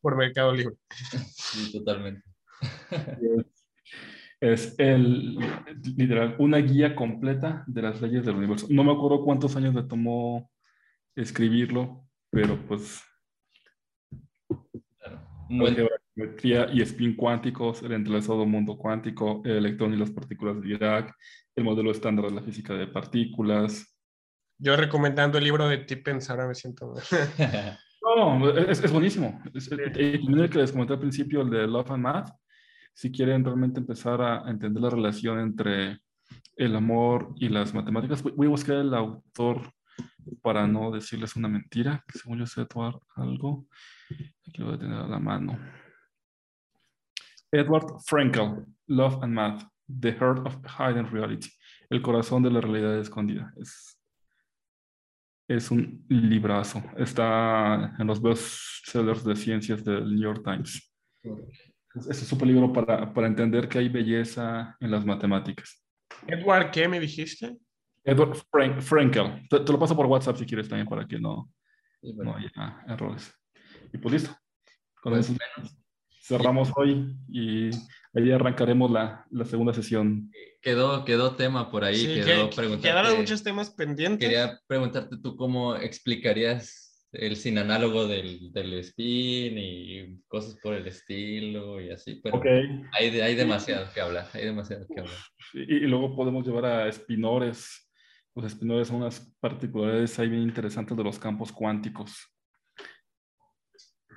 por 0.00 0.16
Mercado 0.16 0.52
Libre. 0.52 0.76
Sí, 1.36 1.72
totalmente. 1.72 2.22
Es 4.40 4.74
el, 4.78 5.38
literal, 5.96 6.36
una 6.38 6.56
guía 6.58 6.96
completa 6.96 7.64
de 7.66 7.82
las 7.82 8.00
leyes 8.00 8.24
del 8.24 8.36
universo. 8.36 8.66
No 8.70 8.82
me 8.82 8.92
acuerdo 8.92 9.22
cuántos 9.22 9.54
años 9.56 9.74
le 9.74 9.82
tomó 9.82 10.50
escribirlo, 11.14 12.06
pero 12.30 12.56
pues... 12.66 13.02
Claro 14.98 15.20
y 16.72 16.82
spin 16.82 17.16
cuánticos, 17.16 17.82
el 17.82 17.92
entrelazado 17.92 18.46
mundo 18.46 18.76
cuántico, 18.76 19.42
el 19.44 19.56
electrón 19.56 19.94
y 19.94 19.96
las 19.96 20.10
partículas 20.10 20.60
de 20.60 20.68
Dirac, 20.68 21.14
el 21.54 21.64
modelo 21.64 21.90
estándar 21.90 22.26
de 22.26 22.34
la 22.34 22.42
física 22.42 22.74
de 22.74 22.86
partículas. 22.86 23.96
Yo 24.58 24.76
recomendando 24.76 25.38
el 25.38 25.44
libro 25.44 25.68
de 25.68 25.78
Tippens, 25.78 26.28
ahora 26.30 26.46
me 26.46 26.54
siento... 26.54 26.94
no, 28.16 28.50
es, 28.50 28.82
es 28.82 28.92
buenísimo. 28.92 29.42
Es, 29.54 29.70
el 29.70 30.50
que 30.50 30.58
les 30.58 30.72
comenté 30.72 30.94
al 30.94 31.00
principio, 31.00 31.42
el 31.42 31.50
de 31.50 31.66
Love 31.66 31.92
and 31.92 32.02
Math, 32.02 32.30
si 32.94 33.10
quieren 33.10 33.44
realmente 33.44 33.80
empezar 33.80 34.20
a 34.20 34.50
entender 34.50 34.82
la 34.82 34.90
relación 34.90 35.40
entre 35.40 36.00
el 36.56 36.76
amor 36.76 37.32
y 37.36 37.48
las 37.48 37.72
matemáticas, 37.72 38.22
voy 38.22 38.46
a 38.46 38.50
buscar 38.50 38.76
el 38.76 38.92
autor 38.92 39.72
para 40.42 40.66
no 40.66 40.90
decirles 40.90 41.36
una 41.36 41.48
mentira, 41.48 42.04
que 42.06 42.18
según 42.18 42.38
yo 42.38 42.46
sé 42.46 42.66
algo, 43.16 43.66
aquí 44.46 44.58
lo 44.58 44.66
voy 44.66 44.74
a 44.74 44.78
tener 44.78 44.98
a 44.98 45.06
la 45.06 45.18
mano. 45.18 45.58
Edward 47.52 48.00
Frankel, 48.06 48.64
Love 48.86 49.22
and 49.22 49.34
Math, 49.34 49.64
The 49.86 50.12
Heart 50.12 50.46
of 50.46 50.56
Hidden 50.64 51.10
Reality, 51.10 51.50
El 51.88 52.00
corazón 52.00 52.42
de 52.42 52.50
la 52.50 52.60
realidad 52.60 52.98
escondida. 52.98 53.52
Es, 53.56 53.98
es 55.48 55.70
un 55.70 56.04
librazo. 56.08 56.82
Está 56.96 57.96
en 57.98 58.06
los 58.06 58.22
bestsellers 58.22 59.24
de 59.24 59.34
ciencias 59.34 59.84
del 59.84 60.04
New 60.14 60.22
York 60.22 60.44
Times. 60.44 60.94
Es, 61.94 62.06
un 62.06 62.26
super 62.26 62.46
libro 62.46 62.72
para, 62.72 63.12
para, 63.12 63.26
entender 63.26 63.68
que 63.68 63.78
hay 63.78 63.88
belleza 63.88 64.76
en 64.78 64.92
las 64.92 65.04
matemáticas. 65.04 65.84
Edward, 66.28 66.70
¿qué 66.70 66.86
me 66.86 67.00
dijiste? 67.00 67.58
Edward 68.04 68.36
Frankel. 68.80 69.48
Te, 69.48 69.72
lo 69.72 69.78
paso 69.78 69.96
por 69.96 70.06
WhatsApp 70.06 70.36
si 70.36 70.46
quieres 70.46 70.68
también 70.68 70.86
para 70.86 71.04
que 71.04 71.18
no, 71.18 71.52
no 72.02 72.36
haya 72.36 72.84
errores. 72.86 73.34
Y 73.92 73.98
pues 73.98 74.14
listo. 74.14 74.36
Con 75.02 75.14
pues 75.14 75.30
eso 75.30 75.38
cerramos 76.20 76.70
hoy 76.76 77.16
y 77.28 77.70
ahí 78.14 78.30
arrancaremos 78.30 78.90
la, 78.90 79.26
la 79.30 79.44
segunda 79.44 79.72
sesión. 79.72 80.30
Quedó, 80.60 81.04
quedó 81.04 81.36
tema 81.36 81.70
por 81.70 81.84
ahí. 81.84 82.22
quedó 82.24 82.50
quedaron 82.50 83.16
muchos 83.16 83.42
temas 83.42 83.70
pendientes. 83.70 84.28
Quería 84.28 84.60
preguntarte 84.66 85.16
tú 85.22 85.36
cómo 85.36 85.74
explicarías 85.76 86.90
el 87.12 87.34
sin 87.36 87.58
análogo 87.58 88.06
del, 88.06 88.52
del, 88.52 88.74
spin 88.74 89.58
y 89.58 90.20
cosas 90.28 90.56
por 90.62 90.74
el 90.74 90.86
estilo 90.86 91.80
y 91.80 91.90
así, 91.90 92.20
pero 92.22 92.40
hay, 92.92 93.20
hay 93.20 93.34
demasiado 93.34 93.92
que 93.92 94.00
hablar, 94.00 94.28
hay 94.32 94.44
demasiado 94.44 94.86
que 94.86 95.00
hablar. 95.00 95.16
Y, 95.54 95.76
y, 95.76 95.80
luego 95.80 96.14
podemos 96.14 96.46
llevar 96.46 96.66
a 96.66 96.88
espinores. 96.88 97.90
Los 98.32 98.46
espinores 98.46 98.86
son 98.86 98.98
unas 98.98 99.20
particularidades 99.40 100.16
ahí 100.20 100.28
bien 100.28 100.42
interesantes 100.42 100.96
de 100.96 101.02
los 101.02 101.18
campos 101.18 101.50
cuánticos. 101.50 102.32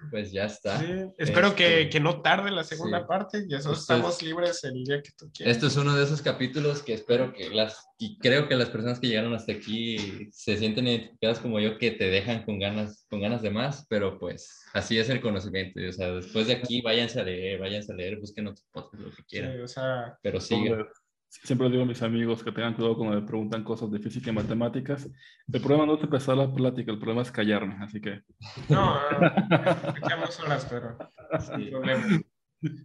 Pues 0.09 0.31
ya 0.31 0.45
está. 0.45 0.83
espero 1.17 1.55
que, 1.55 1.81
este, 1.81 1.89
que, 1.89 1.99
no 1.99 2.21
tarde 2.21 2.51
la 2.51 2.63
segunda 2.63 3.07
parte 3.07 3.45
y 3.47 3.53
eso 3.53 3.73
estamos 3.73 4.21
libres 4.21 4.63
el 4.63 4.83
día 4.83 5.01
que 5.01 5.11
tú 5.17 5.31
quieras. 5.33 5.55
Esto 5.55 5.67
es 5.67 5.77
uno 5.77 5.95
de 5.95 6.03
esos 6.03 6.21
capítulos 6.21 6.81
que 6.81 6.93
espero 6.93 7.33
que 7.33 7.49
las, 7.49 7.87
y 7.97 8.17
creo 8.19 8.47
que 8.47 8.55
las 8.55 8.69
personas 8.69 8.99
que 8.99 9.07
llegaron 9.07 9.33
hasta 9.33 9.51
aquí 9.51 10.29
se 10.31 10.57
sienten 10.57 10.87
identificadas 10.87 11.39
como 11.39 11.59
yo, 11.59 11.77
que 11.77 11.91
te 11.91 12.05
dejan 12.05 12.43
con 12.43 12.59
ganas, 12.59 13.05
con 13.09 13.21
ganas 13.21 13.41
de 13.41 13.49
más, 13.49 13.85
pero 13.89 14.19
pues 14.19 14.63
así 14.73 14.97
es 14.97 15.09
el 15.09 15.21
conocimiento. 15.21 15.79
O 15.87 15.91
sea, 15.91 16.11
después 16.11 16.47
de 16.47 16.53
aquí 16.53 16.81
váyanse 16.81 17.19
a 17.19 17.23
leer, 17.23 17.59
váyanse 17.59 17.91
a 17.91 17.95
leer, 17.95 18.19
busquen 18.19 18.47
otro 18.47 18.63
podcast, 18.71 19.03
lo 19.03 19.11
que 19.11 19.23
quieran. 19.23 19.61
o 19.61 19.67
sea, 19.67 20.17
pero 20.21 20.39
sigue 20.39 20.85
siempre 21.41 21.69
digo 21.69 21.83
a 21.83 21.85
mis 21.85 22.01
amigos 22.01 22.43
que 22.43 22.51
tengan 22.51 22.73
cuidado 22.73 22.95
cuando 22.95 23.19
me 23.19 23.25
preguntan 23.25 23.63
cosas 23.63 23.91
de 23.91 23.99
física 23.99 24.29
y 24.29 24.33
matemáticas. 24.33 25.09
El 25.51 25.61
problema 25.61 25.85
no 25.85 25.95
es 25.95 26.03
empezar 26.03 26.37
la 26.37 26.53
plática, 26.53 26.91
el 26.91 26.99
problema 26.99 27.23
es 27.23 27.31
callarme, 27.31 27.75
así 27.79 27.99
que... 27.99 28.21
No, 28.69 28.97
echamos 29.97 30.39
horas, 30.39 30.67
pero... 30.69 30.97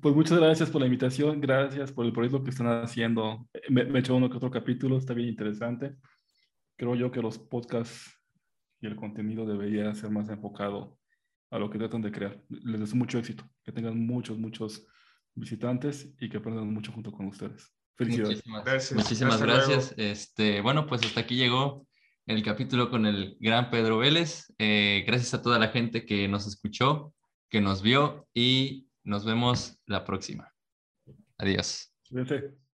Pues 0.03 0.15
muchas 0.15 0.39
gracias 0.39 0.71
por 0.71 0.81
la 0.81 0.87
invitación, 0.87 1.41
gracias 1.41 1.93
por 1.93 2.05
el 2.05 2.13
proyecto 2.13 2.43
que 2.43 2.51
están 2.51 2.67
haciendo. 2.83 3.47
Me, 3.69 3.83
he 3.83 3.99
hecho 3.99 4.17
uno 4.17 4.29
que 4.29 4.37
otro 4.37 4.51
capítulo, 4.51 4.99
está 4.99 5.15
bien 5.15 5.29
interesante. 5.29 5.95
Creo 6.77 6.97
yo 6.97 7.13
que 7.13 7.23
los 7.23 7.39
podcasts 7.39 8.19
y 8.81 8.87
el 8.87 8.97
contenido 8.97 9.47
debería 9.47 9.95
ser 9.95 10.11
más 10.11 10.29
enfocado 10.31 10.99
a 11.51 11.59
lo 11.59 11.71
que 11.71 11.79
tratan 11.79 12.03
de 12.03 12.11
crear. 12.11 12.41
Les 12.49 12.81
deseo 12.81 12.97
mucho 12.97 13.19
éxito, 13.19 13.45
que 13.63 13.71
tengan 13.71 14.05
muchos, 14.05 14.37
muchos 14.37 14.85
visitantes 15.35 16.13
y 16.19 16.29
que 16.29 16.39
aprendan 16.39 16.73
mucho 16.73 16.91
junto 16.91 17.13
con 17.13 17.27
ustedes. 17.27 17.73
Muchísimas 17.99 18.65
gracias. 18.65 18.93
Muchísimas 18.93 19.43
gracias. 19.43 19.95
Este, 19.97 20.61
bueno, 20.61 20.87
pues 20.87 21.03
hasta 21.05 21.21
aquí 21.21 21.37
llegó 21.37 21.87
el 22.27 22.43
capítulo 22.43 22.91
con 22.91 23.07
el 23.07 23.37
gran 23.41 23.71
Pedro 23.71 23.99
Vélez. 23.99 24.53
Eh, 24.59 25.05
gracias 25.07 25.35
a 25.35 25.43
toda 25.43 25.59
la 25.59 25.69
gente 25.69 26.05
que 26.05 26.29
nos 26.29 26.47
escuchó, 26.47 27.13
que 27.49 27.61
nos 27.61 27.83
vio 27.83 28.29
y 28.35 28.89
nos 29.03 29.25
vemos 29.25 29.81
la 29.87 30.05
próxima. 30.05 30.53
Adiós. 31.39 31.93